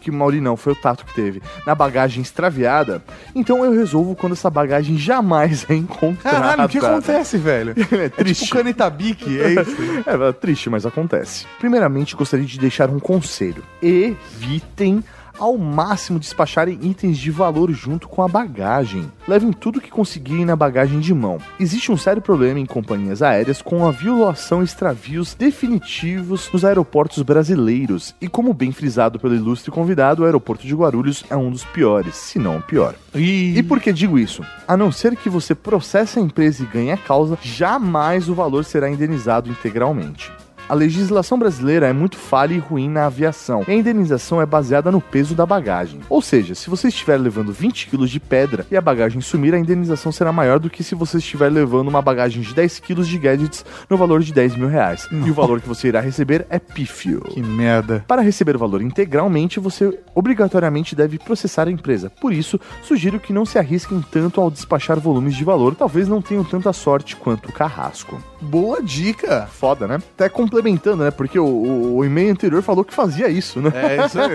que 0.00 0.10
Mauri 0.10 0.40
não, 0.40 0.56
foi 0.56 0.72
o 0.72 0.76
Tato 0.76 1.04
que 1.04 1.14
teve, 1.14 1.42
na 1.66 1.74
bagagem 1.74 2.22
extraviada? 2.22 3.02
Então 3.34 3.64
eu 3.64 3.72
resolvo 3.72 4.14
quando 4.14 4.32
essa 4.34 4.50
bagagem 4.50 4.96
jamais 4.98 5.64
é 5.68 5.74
encontrada. 5.74 6.36
Caralho, 6.40 6.64
o 6.64 6.68
que 6.68 6.78
acontece, 6.78 7.38
velho? 7.38 7.74
É 7.92 8.04
É 8.04 8.08
triste. 8.08 8.44
tipo 8.44 8.56
caneta 8.56 8.88
Bic, 8.90 9.40
é 9.40 9.60
isso? 9.62 9.76
É, 10.06 10.28
é 10.28 10.32
triste, 10.32 10.68
mas 10.68 10.84
acontece. 10.84 11.46
Primeiramente, 11.58 12.14
gostaria 12.16 12.44
de 12.46 12.58
deixar 12.58 12.90
um 12.90 12.98
conselho. 13.00 13.62
Evitem 13.82 15.02
ao 15.38 15.56
máximo 15.56 16.18
despacharem 16.18 16.78
itens 16.82 17.18
de 17.18 17.30
valor 17.30 17.70
junto 17.72 18.08
com 18.08 18.22
a 18.22 18.28
bagagem. 18.28 19.10
Levem 19.26 19.52
tudo 19.52 19.80
que 19.80 19.90
conseguirem 19.90 20.44
na 20.44 20.56
bagagem 20.56 21.00
de 21.00 21.12
mão. 21.12 21.38
Existe 21.58 21.90
um 21.90 21.96
sério 21.96 22.22
problema 22.22 22.60
em 22.60 22.66
companhias 22.66 23.22
aéreas 23.22 23.62
com 23.62 23.86
a 23.86 23.90
violação 23.90 24.62
e 24.62 24.64
extravios 24.64 25.34
definitivos 25.34 26.50
nos 26.52 26.64
aeroportos 26.64 27.22
brasileiros. 27.22 28.14
E 28.20 28.28
como 28.28 28.54
bem 28.54 28.72
frisado 28.72 29.18
pelo 29.18 29.34
ilustre 29.34 29.70
convidado, 29.70 30.22
o 30.22 30.24
aeroporto 30.24 30.66
de 30.66 30.74
Guarulhos 30.74 31.24
é 31.30 31.36
um 31.36 31.50
dos 31.50 31.64
piores, 31.64 32.14
se 32.14 32.38
não 32.38 32.58
o 32.58 32.62
pior. 32.62 32.94
E, 33.14 33.56
E 33.56 33.62
por 33.62 33.80
que 33.80 33.92
digo 33.92 34.18
isso? 34.18 34.44
A 34.66 34.76
não 34.76 34.90
ser 34.90 35.16
que 35.16 35.28
você 35.28 35.54
processe 35.54 36.18
a 36.18 36.22
empresa 36.22 36.62
e 36.62 36.66
ganhe 36.66 36.92
a 36.92 36.96
causa, 36.96 37.38
jamais 37.42 38.28
o 38.28 38.34
valor 38.34 38.64
será 38.64 38.90
indenizado 38.90 39.50
integralmente. 39.50 40.32
A 40.66 40.74
legislação 40.74 41.38
brasileira 41.38 41.86
é 41.86 41.92
muito 41.92 42.16
falha 42.16 42.54
e 42.54 42.58
ruim 42.58 42.88
na 42.88 43.04
aviação. 43.04 43.64
E 43.68 43.70
a 43.70 43.74
indenização 43.74 44.40
é 44.40 44.46
baseada 44.46 44.90
no 44.90 44.98
peso 44.98 45.34
da 45.34 45.44
bagagem. 45.44 46.00
Ou 46.08 46.22
seja, 46.22 46.54
se 46.54 46.70
você 46.70 46.88
estiver 46.88 47.18
levando 47.18 47.52
20 47.52 47.88
kg 47.88 48.06
de 48.06 48.18
pedra 48.18 48.66
e 48.70 48.76
a 48.76 48.80
bagagem 48.80 49.20
sumir, 49.20 49.54
a 49.54 49.58
indenização 49.58 50.10
será 50.10 50.32
maior 50.32 50.58
do 50.58 50.70
que 50.70 50.82
se 50.82 50.94
você 50.94 51.18
estiver 51.18 51.50
levando 51.50 51.88
uma 51.88 52.00
bagagem 52.00 52.40
de 52.40 52.54
10 52.54 52.80
kg 52.80 53.02
de 53.02 53.18
gadgets 53.18 53.64
no 53.90 53.98
valor 53.98 54.22
de 54.22 54.32
10 54.32 54.56
mil 54.56 54.68
reais. 54.68 55.06
E 55.12 55.30
o 55.30 55.34
valor 55.34 55.60
que 55.60 55.68
você 55.68 55.88
irá 55.88 56.00
receber 56.00 56.46
é 56.48 56.58
pífio. 56.58 57.20
Que 57.20 57.42
merda. 57.42 58.02
Para 58.08 58.22
receber 58.22 58.56
o 58.56 58.58
valor 58.58 58.80
integralmente, 58.80 59.60
você 59.60 59.98
obrigatoriamente 60.14 60.96
deve 60.96 61.18
processar 61.18 61.68
a 61.68 61.70
empresa. 61.70 62.08
Por 62.08 62.32
isso, 62.32 62.58
sugiro 62.82 63.20
que 63.20 63.34
não 63.34 63.44
se 63.44 63.58
arrisquem 63.58 64.02
tanto 64.10 64.40
ao 64.40 64.50
despachar 64.50 64.98
volumes 64.98 65.34
de 65.34 65.44
valor, 65.44 65.74
talvez 65.74 66.08
não 66.08 66.22
tenham 66.22 66.42
tanta 66.42 66.72
sorte 66.72 67.16
quanto 67.16 67.50
o 67.50 67.52
carrasco. 67.52 68.18
Boa 68.40 68.82
dica. 68.82 69.46
Foda, 69.46 69.86
né? 69.86 69.96
Até 69.96 70.28
complementando, 70.54 71.04
né? 71.04 71.10
Porque 71.10 71.38
o, 71.38 71.44
o- 71.44 71.96
o 71.96 72.04
e-mail 72.04 72.30
anterior 72.32 72.62
falou 72.62 72.84
que 72.84 72.94
fazia 72.94 73.28
isso, 73.28 73.60
né? 73.60 73.70
É 73.74 74.06
isso 74.06 74.18
aí. 74.20 74.34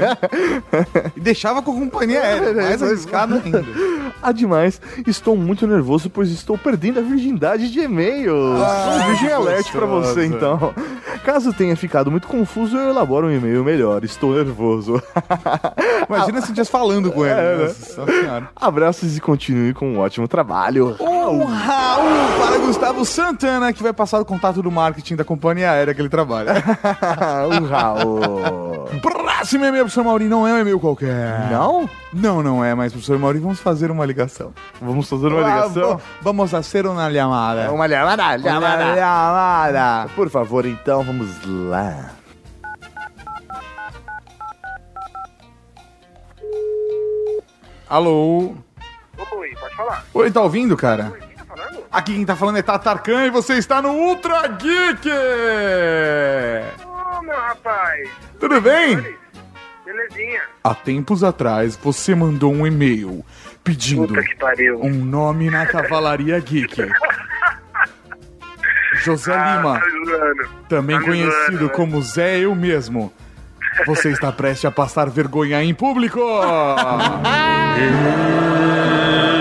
e 1.15 1.19
deixava 1.19 1.61
com 1.61 1.71
a 1.71 1.75
companhia 1.75 2.21
aérea, 2.21 2.53
mais 2.53 2.83
arriscado 2.83 3.35
ainda. 3.43 3.63
Ademais, 4.21 4.81
estou 5.07 5.37
muito 5.37 5.65
nervoso, 5.65 6.09
pois 6.09 6.29
estou 6.29 6.57
perdendo 6.57 6.99
a 6.99 7.01
virgindade 7.01 7.71
de 7.71 7.79
e-mail. 7.79 8.33
Ah, 8.57 8.99
um 9.03 9.07
virgem 9.07 9.31
alert 9.31 9.71
pra 9.71 9.85
você, 9.85 10.25
então. 10.25 10.73
Caso 11.23 11.53
tenha 11.53 11.75
ficado 11.77 12.11
muito 12.11 12.27
confuso, 12.27 12.75
eu 12.77 12.89
elaboro 12.89 13.27
um 13.27 13.31
e-mail 13.31 13.63
melhor. 13.63 14.03
Estou 14.03 14.35
nervoso. 14.35 15.01
Imagina 16.07 16.39
se 16.39 16.45
estivesse 16.47 16.71
falando 16.71 17.11
com 17.11 17.25
ele. 17.25 17.33
É, 17.33 17.57
né? 17.57 17.63
Nossa 17.65 18.05
senhora. 18.11 18.49
Abraços 18.55 19.15
e 19.15 19.21
continue 19.21 19.73
com 19.73 19.93
um 19.93 19.99
ótimo 19.99 20.27
trabalho. 20.27 20.95
Um 20.99 21.45
Raul 21.45 22.09
para 22.39 22.57
Gustavo 22.59 23.05
Santana, 23.05 23.71
que 23.71 23.81
vai 23.83 23.93
passar 23.93 24.19
o 24.19 24.25
contato 24.25 24.61
do 24.61 24.71
marketing 24.71 25.15
da 25.15 25.23
companhia 25.23 25.71
aérea 25.71 25.93
que 25.93 26.01
ele 26.01 26.08
trabalha. 26.09 26.53
um 27.49 27.65
Raul. 27.65 28.89
Próximo 29.01 29.65
e-mail, 29.65 29.83
professor 29.85 30.03
Mauri, 30.03 30.25
não 30.25 30.45
é 30.47 30.53
um 30.53 30.57
e-mail 30.59 30.79
qualquer. 30.79 31.49
Não? 31.49 31.89
Não, 32.11 32.43
não 32.43 32.65
é, 32.65 32.73
mas, 32.75 32.91
professor 32.91 33.17
Mauri, 33.17 33.39
vamos 33.39 33.59
fazer 33.59 33.89
uma 33.91 34.05
ligação. 34.05 34.51
Vamos 34.81 35.07
fazer 35.09 35.27
uma 35.27 35.41
Ah, 35.41 35.55
ligação? 35.65 35.95
va- 35.97 36.01
vamos 36.21 36.51
fazer 36.51 36.85
uma 36.87 37.11
chamada. 37.11 37.71
Uma 37.71 37.87
chamada, 37.87 38.23
Uma 38.23 38.39
chamada. 38.39 38.95
chamada. 38.95 40.09
Por 40.15 40.29
favor, 40.29 40.65
então, 40.65 41.03
vamos 41.03 41.29
lá. 41.45 42.11
Alô? 47.87 48.53
Oi, 49.31 49.55
pode 49.59 49.75
falar. 49.75 50.05
Oi, 50.13 50.31
tá 50.31 50.41
ouvindo, 50.41 50.77
cara? 50.77 51.11
Oi, 51.11 51.19
falando? 51.59 51.83
Aqui 51.91 52.13
quem 52.15 52.25
tá 52.25 52.35
falando 52.35 52.57
é 52.57 52.61
Tatarkan 52.61 53.25
e 53.25 53.29
você 53.29 53.55
está 53.55 53.81
no 53.81 53.89
Ultra 53.89 54.47
Geek! 54.47 55.09
Ô, 56.85 57.21
meu 57.21 57.35
rapaz. 57.35 58.09
Tudo 58.39 58.61
bem? 58.61 59.17
Belezinha. 59.85 60.41
Há 60.63 60.73
tempos 60.73 61.23
atrás 61.23 61.75
você 61.75 62.15
mandou 62.15 62.53
um 62.53 62.65
e-mail 62.65 63.25
pedindo 63.63 64.13
um 64.81 64.89
nome 64.89 65.49
na 65.49 65.65
Cavalaria 65.65 66.39
Geek. 66.39 66.87
José 69.03 69.33
Ah, 69.33 69.55
Lima, 69.55 69.79
tá 69.79 70.49
também 70.67 70.99
tá 70.99 71.05
conhecido 71.05 71.51
zoando, 71.51 71.65
né? 71.65 71.69
como 71.73 72.01
Zé 72.01 72.39
Eu 72.39 72.55
Mesmo. 72.55 73.13
Você 73.85 74.09
está 74.09 74.31
prestes 74.31 74.65
a 74.65 74.71
passar 74.71 75.09
vergonha 75.09 75.63
em 75.63 75.73
público! 75.73 76.19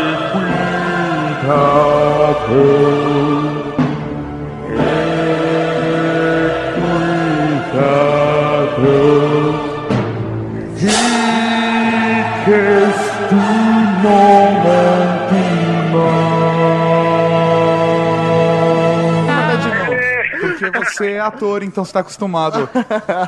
você 20.98 21.12
é 21.12 21.20
ator, 21.20 21.62
então 21.62 21.84
você 21.84 21.92
tá 21.92 22.00
acostumado. 22.00 22.68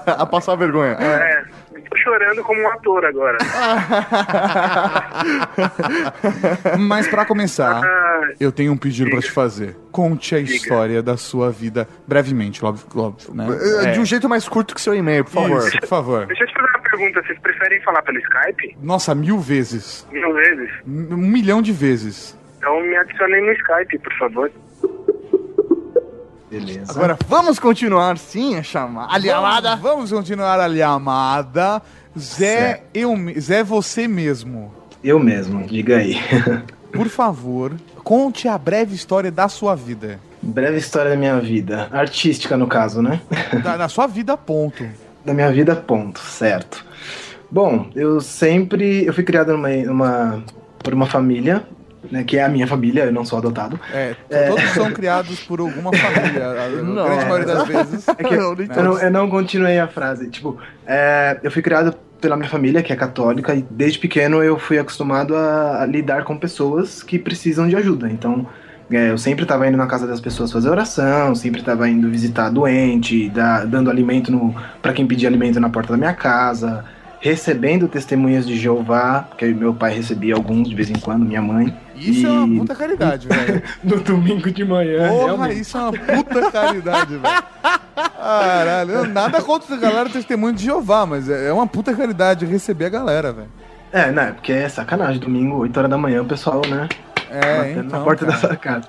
a 0.07 0.27
passar 0.27 0.57
vergonha. 0.57 0.97
É, 1.01 1.45
tô 1.91 1.97
chorando 1.99 2.43
como 2.45 2.61
um 2.63 2.69
ator 2.69 3.05
agora. 3.05 3.39
Mas 6.79 7.09
pra 7.09 7.25
começar, 7.25 7.83
Ah, 7.85 8.29
eu 8.39 8.53
tenho 8.53 8.73
um 8.73 8.77
pedido 8.77 9.11
pra 9.11 9.21
te 9.21 9.31
fazer. 9.31 9.77
Conte 9.91 10.35
a 10.35 10.39
história 10.39 11.03
da 11.03 11.17
sua 11.17 11.51
vida 11.51 11.89
brevemente, 12.07 12.65
óbvio, 12.65 12.87
óbvio 12.97 13.35
né? 13.35 13.47
É, 13.85 13.91
De 13.93 14.01
um 14.01 14.05
jeito 14.05 14.29
mais 14.29 14.49
curto 14.49 14.75
que 14.75 14.81
seu 14.81 14.95
e-mail, 14.95 15.25
por 15.25 15.33
favor. 15.33 15.59
Isso, 15.59 15.81
por 15.81 15.89
favor. 15.89 16.27
deixa 16.27 16.45
eu 16.45 16.49
te 16.49 16.55
fazer 16.55 16.69
uma 16.69 16.81
pergunta. 16.91 17.23
Vocês 17.23 17.39
preferem 17.41 17.81
falar 17.83 18.03
pelo 18.03 18.19
Skype? 18.19 18.77
Nossa, 18.83 19.15
mil 19.15 19.39
vezes. 19.39 20.07
Mil 20.13 20.33
vezes? 20.35 20.71
Um 20.87 21.17
milhão 21.17 21.63
de 21.63 21.73
vezes. 21.73 22.39
Então 22.59 22.81
me 22.83 22.97
adicionem 22.97 23.45
no 23.47 23.53
Skype, 23.53 23.99
por 23.99 24.13
favor. 24.19 24.51
Beleza. 26.51 26.93
Agora 26.93 27.17
vamos 27.29 27.59
continuar 27.59 28.19
sim 28.19 28.57
a 28.57 28.63
chamada. 28.63 29.77
Vamos, 29.77 29.81
vamos 29.81 30.13
continuar 30.13 30.59
a 30.61 30.75
chamada. 30.75 31.81
Zé, 32.19 32.83
eu, 32.93 33.15
Zé, 33.39 33.63
você 33.63 34.09
mesmo. 34.09 34.73
Eu 35.03 35.19
mesmo, 35.21 35.65
diga 35.67 35.99
aí. 35.99 36.17
Por 36.93 37.09
favor, 37.09 37.73
conte 38.03 38.49
a 38.49 38.59
breve 38.59 38.95
história 38.97 39.31
da 39.31 39.49
sua 39.49 39.77
vida. 39.77 40.19
Breve 40.43 40.79
história 40.79 41.11
da 41.13 41.17
minha 41.17 41.39
vida. 41.39 41.89
Artística, 41.93 42.57
no 42.57 42.67
caso, 42.67 43.01
né? 43.01 43.21
Da, 43.63 43.77
da 43.77 43.89
sua 43.89 44.07
vida, 44.09 44.37
ponto. 44.37 44.85
Da 45.25 45.33
minha 45.33 45.53
vida, 45.53 45.77
ponto, 45.77 46.19
certo. 46.19 46.85
Bom, 47.51 47.89
eu 47.95 48.21
sempre. 48.21 49.05
Eu 49.07 49.13
fui 49.15 49.23
criado 49.23 49.53
numa, 49.53 49.69
numa- 49.69 50.45
por 50.83 50.93
uma 50.95 51.07
família, 51.07 51.63
né? 52.11 52.23
Que 52.25 52.39
é 52.39 52.45
a 52.45 52.49
minha 52.49 52.67
família, 52.67 53.05
eu 53.05 53.13
não 53.13 53.25
sou 53.25 53.39
adotado. 53.39 53.79
É, 53.93 54.15
todos 54.49 54.65
são 54.71 54.91
criados 54.93 55.41
por 55.41 55.61
alguma 55.61 55.93
família, 55.93 56.47
a, 56.47 56.69
Não. 56.83 57.05
grande 57.05 57.25
maioria 57.25 57.47
das 57.47 57.67
vezes. 57.67 58.09
É 58.09 58.15
que 58.15 58.23
Não, 58.37 58.55
nem 58.55 58.69
eu, 58.75 58.83
não, 58.85 58.99
eu 58.99 59.11
não 59.11 59.29
continuei 59.31 59.79
a 59.79 59.89
frase. 59.89 60.29
Tipo, 60.29 60.57
é, 60.87 61.39
eu 61.43 61.51
fui 61.51 61.63
criado 61.63 61.95
pela 62.21 62.37
minha 62.37 62.49
família, 62.51 62.83
que 62.83 62.93
é 62.93 62.97
católica, 62.97 63.55
e 63.55 63.65
desde 63.71 63.99
pequeno 63.99 64.43
eu 64.43 64.59
fui 64.59 64.79
acostumado 64.79 65.35
a, 65.35 65.83
a 65.83 65.87
lidar 65.87 66.23
com 66.25 66.37
pessoas 66.37 67.03
que 67.03 67.19
precisam 67.19 67.67
de 67.67 67.75
ajuda. 67.77 68.11
Então, 68.11 68.47
é, 68.91 69.11
eu 69.11 69.17
sempre 69.17 69.45
estava 69.45 69.67
indo 69.67 69.77
na 69.79 69.87
casa 69.87 70.07
das 70.07 70.21
pessoas 70.21 70.53
fazer 70.53 70.69
oração, 70.69 71.35
sempre 71.35 71.61
estava 71.61 71.89
indo 71.89 72.11
visitar 72.11 72.51
doente, 72.51 73.29
dar- 73.31 73.65
dando 73.67 73.89
alimento 73.89 74.55
para 74.83 74.93
quem 74.93 75.07
pedia 75.07 75.29
alimento 75.29 75.59
na 75.61 75.71
porta 75.71 75.93
da 75.93 75.97
minha 75.97 76.13
casa, 76.13 76.85
recebendo 77.21 77.87
testemunhas 77.89 78.47
de 78.47 78.57
Jeová, 78.59 79.27
porque 79.29 79.47
meu 79.47 79.73
pai 79.75 79.95
recebia 79.95 80.35
alguns 80.35 80.69
de 80.69 80.75
vez 80.75 80.91
em 80.91 80.99
quando, 80.99 81.25
minha 81.25 81.41
mãe, 81.41 81.75
Isso 82.01 82.27
é 82.27 82.31
uma 82.31 82.55
E- 82.55 82.59
puta 82.59 82.75
caridade, 82.75 83.29
velho. 83.29 83.63
no 83.85 84.01
domingo 84.01 84.51
de 84.51 84.65
manhã. 84.65 85.09
Porra, 85.09 85.25
realmente. 85.27 85.61
isso 85.61 85.77
é 85.77 85.81
uma 85.81 85.93
puta 85.93 86.51
caridade, 86.51 87.17
velho. 87.17 87.45
Caralho, 88.17 89.07
nada 89.09 89.41
contra 89.43 89.75
a 89.75 89.79
galera 89.79 90.09
testemunho 90.09 90.55
de 90.55 90.65
Jeová, 90.65 91.07
mas 91.07 91.29
é 91.29 91.49
é 91.49 91.53
uma 91.53 91.67
puta 91.67 91.95
caridade 91.95 92.45
receber 92.47 92.87
a 92.87 92.89
galera, 92.91 93.33
velho. 93.33 93.49
É, 93.93 94.11
né? 94.11 94.33
Porque 94.33 94.53
é 94.53 94.69
sacanagem. 94.69 95.21
Domingo, 95.21 95.57
8 95.59 95.77
horas 95.77 95.91
da 95.91 95.99
manhã, 95.99 96.23
o 96.23 96.27
pessoal, 96.27 96.63
né? 96.69 96.89
É, 97.33 97.59
batendo 97.59 97.87
então, 97.87 97.99
na 97.99 98.05
porta 98.05 98.25
cara. 98.27 98.37
da 98.37 98.47
sua 98.49 98.57
casa. 98.57 98.89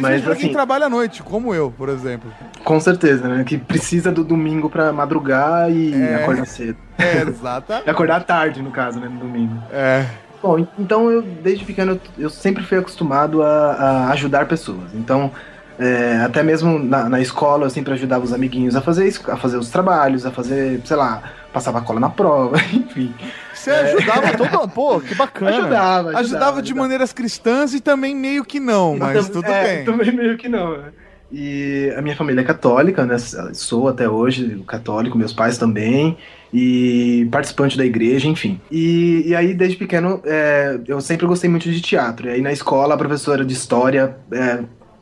Mas 0.00 0.22
pra 0.22 0.34
quem 0.34 0.44
assim, 0.46 0.52
trabalha 0.52 0.86
à 0.86 0.88
noite, 0.88 1.22
como 1.22 1.54
eu, 1.54 1.72
por 1.76 1.88
exemplo. 1.88 2.30
com 2.64 2.80
certeza, 2.80 3.28
né? 3.28 3.44
Que 3.44 3.56
precisa 3.56 4.10
do 4.10 4.24
domingo 4.24 4.68
pra 4.68 4.92
madrugar 4.92 5.70
e 5.70 5.94
É. 5.94 6.16
acordar 6.16 6.46
cedo. 6.46 6.76
É, 6.98 7.22
exata. 7.28 7.82
E 7.86 7.90
acordar 7.90 8.24
tarde, 8.24 8.60
no 8.62 8.70
caso, 8.72 8.98
né? 9.00 9.08
No 9.08 9.20
domingo. 9.20 9.56
É. 9.72 10.04
Bom, 10.42 10.58
en- 10.58 10.68
então 10.78 11.10
eu, 11.10 11.22
desde 11.22 11.64
pequeno, 11.64 11.92
eu, 11.92 12.00
eu 12.24 12.30
sempre 12.30 12.62
fui 12.64 12.78
acostumado 12.78 13.42
a, 13.42 13.72
a 13.72 14.10
ajudar 14.12 14.46
pessoas. 14.46 14.94
Então, 14.94 15.30
é, 15.78 16.18
até 16.24 16.42
mesmo 16.42 16.78
na, 16.78 17.08
na 17.08 17.20
escola, 17.20 17.66
eu 17.66 17.70
sempre 17.70 17.92
ajudava 17.94 18.24
os 18.24 18.32
amiguinhos 18.32 18.76
a 18.76 18.80
fazer 18.80 19.06
isso, 19.06 19.22
a 19.30 19.36
fazer 19.36 19.56
os 19.56 19.70
trabalhos, 19.70 20.24
a 20.24 20.30
fazer, 20.30 20.80
sei 20.84 20.96
lá, 20.96 21.22
passava 21.52 21.80
cola 21.82 22.00
na 22.00 22.10
prova, 22.10 22.56
enfim. 22.72 23.14
Você 23.52 23.70
ajudava 23.70 24.32
todo. 24.36 24.68
Pô, 24.68 25.00
que 25.00 25.14
bacana. 25.14 25.50
Ajudava, 25.50 25.98
ajudava. 26.08 26.18
Ajudava 26.20 26.62
de 26.62 26.74
maneiras 26.74 27.12
cristãs 27.12 27.74
e 27.74 27.80
também 27.80 28.14
meio 28.14 28.44
que 28.44 28.60
não, 28.60 28.96
mas 28.96 29.26
Tam- 29.26 29.32
tudo 29.42 29.50
é, 29.50 29.76
bem. 29.76 29.84
Também 29.84 30.12
meio 30.12 30.36
que 30.36 30.48
não, 30.48 30.78
né? 30.78 30.92
E 31.32 31.92
a 31.96 32.00
minha 32.02 32.14
família 32.14 32.40
é 32.42 32.44
católica, 32.44 33.04
né? 33.04 33.16
Sou 33.52 33.88
até 33.88 34.08
hoje 34.08 34.62
católico, 34.66 35.18
meus 35.18 35.32
pais 35.32 35.58
também, 35.58 36.16
e 36.58 37.28
participante 37.30 37.76
da 37.76 37.84
igreja, 37.84 38.26
enfim. 38.26 38.58
E, 38.70 39.24
e 39.26 39.36
aí, 39.36 39.52
desde 39.52 39.76
pequeno, 39.76 40.22
é, 40.24 40.80
eu 40.88 41.02
sempre 41.02 41.26
gostei 41.26 41.50
muito 41.50 41.70
de 41.70 41.82
teatro. 41.82 42.28
E 42.28 42.30
aí, 42.30 42.40
na 42.40 42.50
escola, 42.50 42.94
a 42.94 42.96
professora 42.96 43.44
de 43.44 43.52
história 43.52 44.16
é, 44.32 44.60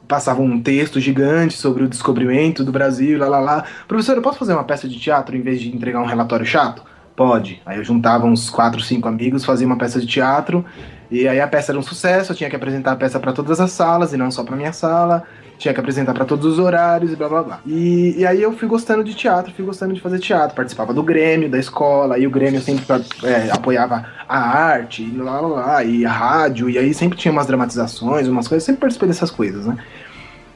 passava 0.09 0.43
um 0.43 0.61
texto 0.61 0.99
gigante 0.99 1.55
sobre 1.55 1.85
o 1.85 1.89
descobrimento 1.89 2.65
do 2.65 2.73
Brasil, 2.73 3.21
lá, 3.21 3.29
lá, 3.29 3.39
lá. 3.39 3.65
Professor, 3.87 4.17
eu 4.17 4.23
posso 4.23 4.37
fazer 4.37 4.53
uma 4.53 4.65
peça 4.65 4.89
de 4.89 4.99
teatro 4.99 5.37
em 5.37 5.43
vez 5.43 5.61
de 5.61 5.69
entregar 5.69 6.01
um 6.01 6.07
relatório 6.07 6.45
chato? 6.45 6.83
Pode. 7.15 7.63
Aí 7.65 7.79
eu 7.79 7.85
juntava 7.85 8.27
uns 8.27 8.51
quatro, 8.51 8.81
cinco 8.81 9.07
amigos, 9.07 9.45
fazia 9.45 9.65
uma 9.65 9.79
peça 9.79 10.01
de 10.01 10.07
teatro, 10.09 10.65
e 11.09 11.29
aí 11.29 11.41
a 11.41 11.47
peça 11.47 11.71
era 11.71 11.79
um 11.79 11.83
sucesso, 11.83 12.33
eu 12.33 12.37
tinha 12.37 12.51
que 12.51 12.57
apresentar 12.57 12.91
a 12.91 12.97
peça 12.97 13.21
para 13.21 13.33
todas 13.33 13.61
as 13.61 13.71
salas 13.71 14.13
e 14.13 14.17
não 14.17 14.29
só 14.29 14.43
para 14.43 14.57
minha 14.57 14.73
sala. 14.73 15.23
Tinha 15.59 15.73
que 15.73 15.81
apresentar 15.81 16.15
pra 16.15 16.25
todos 16.25 16.45
os 16.45 16.59
horários 16.59 17.13
e 17.13 17.17
blá 17.17 17.29
blá 17.29 17.43
blá. 17.43 17.61
E, 17.67 18.15
e 18.19 18.27
aí 18.27 18.43
eu 18.43 18.53
fui 18.53 18.69
gostando 18.69 19.05
de 19.05 19.15
teatro, 19.15 19.53
fui 19.53 19.65
gostando 19.65 19.95
de 19.95 20.01
fazer 20.01 20.19
teatro. 20.19 20.57
Participava 20.57 20.93
do 20.93 21.03
Grêmio, 21.03 21.49
da 21.49 21.59
escola, 21.59 22.19
e 22.19 22.27
o 22.27 22.31
Grêmio 22.31 22.61
sempre 22.61 22.85
é, 23.25 23.51
apoiava 23.51 24.07
a 24.29 24.39
arte, 24.39 25.03
e 25.03 25.17
lá, 25.17 25.41
lá, 25.41 25.49
lá, 25.49 25.85
e 25.85 26.05
a 26.05 26.13
rádio, 26.13 26.69
e 26.69 26.79
aí 26.79 26.93
sempre 26.93 27.19
tinha 27.19 27.33
umas 27.33 27.47
dramatizações, 27.47 28.29
umas 28.29 28.49
coisas, 28.49 28.65
sempre 28.65 28.81
participei 28.81 29.09
dessas 29.09 29.31
coisas, 29.31 29.67
né? 29.67 29.77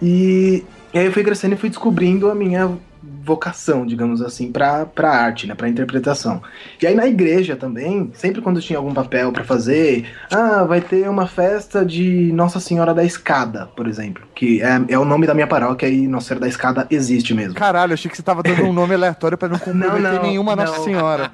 E, 0.00 0.64
e 0.92 0.98
aí 0.98 1.06
eu 1.06 1.12
fui 1.12 1.22
crescendo 1.22 1.54
e 1.54 1.58
fui 1.58 1.68
descobrindo 1.68 2.30
a 2.30 2.34
minha 2.34 2.70
vocação, 3.02 3.86
digamos 3.86 4.22
assim, 4.22 4.50
pra, 4.50 4.86
pra 4.86 5.10
arte, 5.10 5.46
né, 5.46 5.54
pra 5.54 5.68
interpretação. 5.68 6.42
E 6.80 6.86
aí 6.86 6.94
na 6.94 7.06
igreja 7.06 7.56
também, 7.56 8.10
sempre 8.14 8.40
quando 8.40 8.60
tinha 8.60 8.78
algum 8.78 8.92
papel 8.92 9.32
pra 9.32 9.44
fazer, 9.44 10.06
ah, 10.30 10.64
vai 10.64 10.80
ter 10.80 11.08
uma 11.08 11.26
festa 11.26 11.84
de 11.84 12.32
Nossa 12.32 12.60
Senhora 12.60 12.94
da 12.94 13.04
Escada, 13.04 13.66
por 13.76 13.86
exemplo, 13.86 14.24
que 14.34 14.62
é, 14.62 14.80
é 14.88 14.98
o 14.98 15.04
nome 15.04 15.26
da 15.26 15.34
minha 15.34 15.46
paróquia 15.46 15.88
e 15.88 16.08
Nossa 16.08 16.28
Senhora 16.28 16.40
da 16.40 16.48
Escada 16.48 16.86
existe 16.90 17.34
mesmo. 17.34 17.54
Caralho, 17.54 17.94
achei 17.94 18.10
que 18.10 18.16
você 18.16 18.22
tava 18.22 18.42
dando 18.42 18.64
um 18.64 18.72
nome 18.72 18.94
aleatório 18.94 19.38
pra 19.38 19.48
não 19.48 19.58
comprometer 19.60 20.12
não, 20.14 20.22
nenhuma 20.22 20.56
Nossa 20.56 20.78
não. 20.78 20.84
Senhora. 20.84 21.30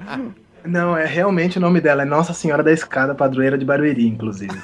Não, 0.65 0.97
é 0.97 1.05
realmente 1.05 1.57
o 1.57 1.61
nome 1.61 1.79
dela, 1.79 2.01
é 2.01 2.05
Nossa 2.05 2.33
Senhora 2.33 2.63
da 2.63 2.71
Escada, 2.71 3.13
padroeira 3.15 3.57
de 3.57 3.65
Barueri, 3.65 4.07
inclusive. 4.07 4.57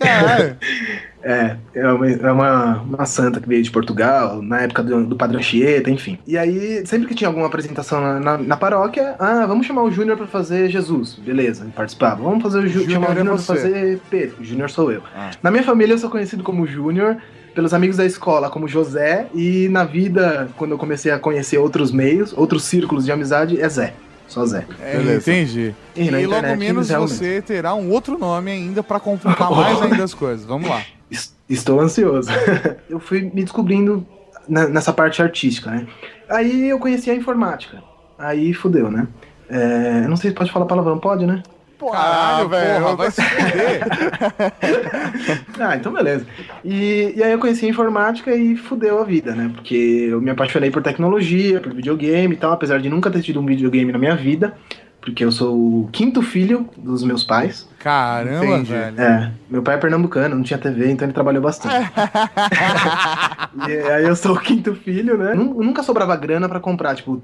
É, 1.22 1.56
é 1.74 1.92
uma, 1.92 2.10
é 2.10 2.32
uma, 2.32 2.76
uma 2.80 3.04
santa 3.04 3.40
que 3.40 3.48
veio 3.48 3.62
de 3.62 3.70
Portugal, 3.70 4.40
na 4.40 4.62
época 4.62 4.82
do, 4.82 5.04
do 5.04 5.16
Padre 5.16 5.36
Anchieta, 5.36 5.90
enfim. 5.90 6.18
E 6.26 6.38
aí, 6.38 6.84
sempre 6.86 7.06
que 7.06 7.14
tinha 7.14 7.28
alguma 7.28 7.46
apresentação 7.46 8.00
na, 8.00 8.18
na, 8.18 8.38
na 8.38 8.56
paróquia, 8.56 9.16
ah, 9.18 9.44
vamos 9.46 9.66
chamar 9.66 9.82
o 9.82 9.90
Júnior 9.90 10.16
pra 10.16 10.26
fazer 10.26 10.70
Jesus. 10.70 11.18
Beleza, 11.22 11.64
ele 11.64 11.72
participava. 11.72 12.22
Vamos 12.22 12.42
fazer 12.42 12.60
o 12.60 12.62
Jú- 12.66 12.80
Júnior 12.80 12.90
chamar 12.92 13.08
o 13.08 13.12
é 13.12 13.16
Júnior 13.16 13.34
pra 13.36 13.44
fazer 13.44 14.00
Pedro. 14.08 14.36
O 14.40 14.44
Júnior 14.44 14.70
sou 14.70 14.90
eu. 14.90 15.02
Ah. 15.14 15.30
Na 15.42 15.50
minha 15.50 15.62
família 15.62 15.92
eu 15.92 15.98
sou 15.98 16.08
conhecido 16.08 16.42
como 16.42 16.66
Júnior, 16.66 17.18
pelos 17.54 17.74
amigos 17.74 17.98
da 17.98 18.06
escola 18.06 18.48
como 18.48 18.66
José, 18.66 19.26
e 19.34 19.68
na 19.68 19.84
vida, 19.84 20.48
quando 20.56 20.70
eu 20.70 20.78
comecei 20.78 21.12
a 21.12 21.18
conhecer 21.18 21.58
outros 21.58 21.92
meios, 21.92 22.32
outros 22.34 22.64
círculos 22.64 23.04
de 23.04 23.12
amizade, 23.12 23.60
é 23.60 23.68
Zé. 23.68 23.92
Só 24.30 24.46
Zé. 24.46 24.64
É, 24.80 24.96
entendi. 25.16 25.74
E 25.96 26.04
E, 26.08 26.26
logo 26.26 26.56
menos 26.56 26.88
você 26.88 27.42
terá 27.42 27.74
um 27.74 27.90
outro 27.90 28.16
nome 28.16 28.50
ainda 28.50 28.82
pra 28.82 28.98
complicar 29.00 29.50
mais 29.50 29.82
ainda 29.82 30.04
as 30.04 30.14
coisas. 30.14 30.46
Vamos 30.46 30.70
lá. 30.70 30.82
Es- 31.10 31.34
Estou 31.48 31.80
ansioso. 31.80 32.30
eu 32.88 33.00
fui 33.00 33.22
me 33.34 33.42
descobrindo 33.42 34.06
na- 34.48 34.68
nessa 34.68 34.92
parte 34.92 35.20
artística, 35.20 35.68
né? 35.68 35.84
Aí 36.28 36.68
eu 36.68 36.78
conheci 36.78 37.10
a 37.10 37.14
informática. 37.14 37.82
Aí 38.16 38.54
fudeu, 38.54 38.88
né? 38.88 39.08
É, 39.48 40.06
não 40.06 40.16
sei 40.16 40.30
se 40.30 40.36
pode 40.36 40.52
falar 40.52 40.66
palavrão, 40.66 40.96
pode, 40.98 41.26
né? 41.26 41.42
Caralho, 41.88 42.48
velho. 42.48 42.80
porra, 42.82 42.96
vai 42.96 43.10
se 43.10 43.22
fuder. 43.22 43.80
Ah, 45.58 45.76
então 45.76 45.92
beleza. 45.92 46.26
E, 46.64 47.12
e 47.16 47.22
aí 47.22 47.32
eu 47.32 47.38
conheci 47.38 47.66
a 47.66 47.68
informática 47.68 48.34
e 48.34 48.56
fudeu 48.56 49.00
a 49.00 49.04
vida, 49.04 49.34
né? 49.34 49.50
Porque 49.54 49.74
eu 50.10 50.20
me 50.20 50.30
apaixonei 50.30 50.70
por 50.70 50.82
tecnologia, 50.82 51.60
por 51.60 51.72
videogame 51.74 52.34
e 52.34 52.38
tal, 52.38 52.52
apesar 52.52 52.78
de 52.80 52.88
nunca 52.88 53.10
ter 53.10 53.20
tido 53.22 53.40
um 53.40 53.46
videogame 53.46 53.92
na 53.92 53.98
minha 53.98 54.16
vida. 54.16 54.54
Porque 55.02 55.24
eu 55.24 55.32
sou 55.32 55.54
o 55.84 55.88
quinto 55.90 56.20
filho 56.20 56.68
dos 56.76 57.02
meus 57.02 57.24
pais. 57.24 57.66
Caramba, 57.78 58.44
Entendi. 58.44 58.70
velho. 58.72 59.00
É, 59.00 59.30
meu 59.50 59.62
pai 59.62 59.76
é 59.76 59.78
pernambucano, 59.78 60.36
não 60.36 60.42
tinha 60.42 60.58
TV, 60.58 60.90
então 60.90 61.06
ele 61.06 61.14
trabalhou 61.14 61.42
bastante. 61.42 61.74
e 63.66 63.72
aí 63.92 64.04
eu 64.04 64.14
sou 64.14 64.34
o 64.34 64.38
quinto 64.38 64.74
filho, 64.74 65.16
né? 65.16 65.34
Nu- 65.34 65.62
Nunca 65.62 65.82
sobrava 65.82 66.14
grana 66.16 66.48
pra 66.50 66.60
comprar, 66.60 66.94
tipo, 66.94 67.22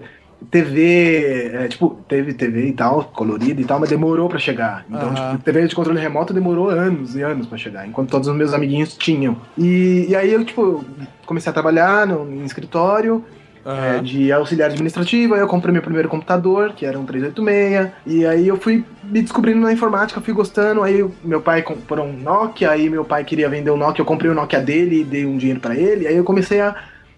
TV, 0.51 1.51
é, 1.55 1.69
tipo, 1.69 2.05
teve 2.09 2.35
TV 2.35 2.69
e 2.69 2.73
tal, 2.73 3.05
colorida 3.05 3.61
e 3.61 3.65
tal, 3.65 3.81
mas 3.81 3.89
demorou 3.89 4.29
pra 4.29 4.39
chegar. 4.39 4.85
Então, 4.89 5.09
Aham. 5.09 5.33
tipo, 5.33 5.45
TV 5.45 5.67
de 5.67 5.75
controle 5.75 5.99
remoto 5.99 6.35
demorou 6.35 6.69
anos 6.69 7.17
e 7.17 7.23
anos 7.23 7.47
pra 7.47 7.57
chegar, 7.57 7.87
enquanto 7.87 8.11
todos 8.11 8.29
os 8.29 8.37
meus 8.37 8.53
amiguinhos 8.53 8.95
tinham. 8.97 9.37
E, 9.57 10.07
e 10.09 10.15
aí 10.17 10.33
eu, 10.33 10.45
tipo, 10.45 10.85
comecei 11.25 11.51
a 11.51 11.55
trabalhar 11.55 12.07
no, 12.07 12.31
em 12.31 12.45
escritório, 12.45 13.25
é, 13.65 13.71
Aham. 13.71 14.03
de 14.03 14.31
auxiliar 14.33 14.71
administrativo, 14.71 15.35
aí 15.35 15.41
eu 15.41 15.49
comprei 15.49 15.73
meu 15.73 15.83
primeiro 15.83 16.09
computador, 16.09 16.73
que 16.75 16.87
era 16.87 16.99
um 16.99 17.05
386, 17.05 17.91
e 18.07 18.25
aí 18.25 18.47
eu 18.47 18.57
fui 18.57 18.85
me 19.03 19.21
descobrindo 19.21 19.61
na 19.61 19.73
informática, 19.73 20.21
fui 20.21 20.33
gostando, 20.33 20.83
aí 20.83 21.05
meu 21.25 21.41
pai 21.41 21.63
comprou 21.63 22.07
um 22.07 22.13
Nokia, 22.13 22.71
aí 22.71 22.89
meu 22.89 23.05
pai 23.05 23.25
queria 23.25 23.49
vender 23.49 23.71
o 23.71 23.77
Nokia, 23.77 24.03
eu 24.03 24.07
comprei 24.07 24.31
o 24.31 24.35
Nokia 24.35 24.61
dele 24.61 25.01
e 25.01 25.05
dei 25.05 25.27
um 25.27 25.37
dinheiro 25.37 25.61
pra 25.61 25.75
ele, 25.75 26.07
aí 26.07 26.17
eu 26.17 26.23
comecei 26.25 26.61
a, 26.61 26.77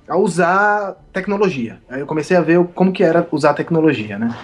a 0.09 0.16
usar 0.16 0.97
tecnologia, 1.12 1.78
aí 1.89 2.01
eu 2.01 2.06
comecei 2.06 2.36
a 2.36 2.40
ver 2.40 2.64
como 2.74 2.93
que 2.93 3.02
era 3.02 3.26
usar 3.30 3.55
tecnologia, 3.55 4.18
né? 4.18 4.35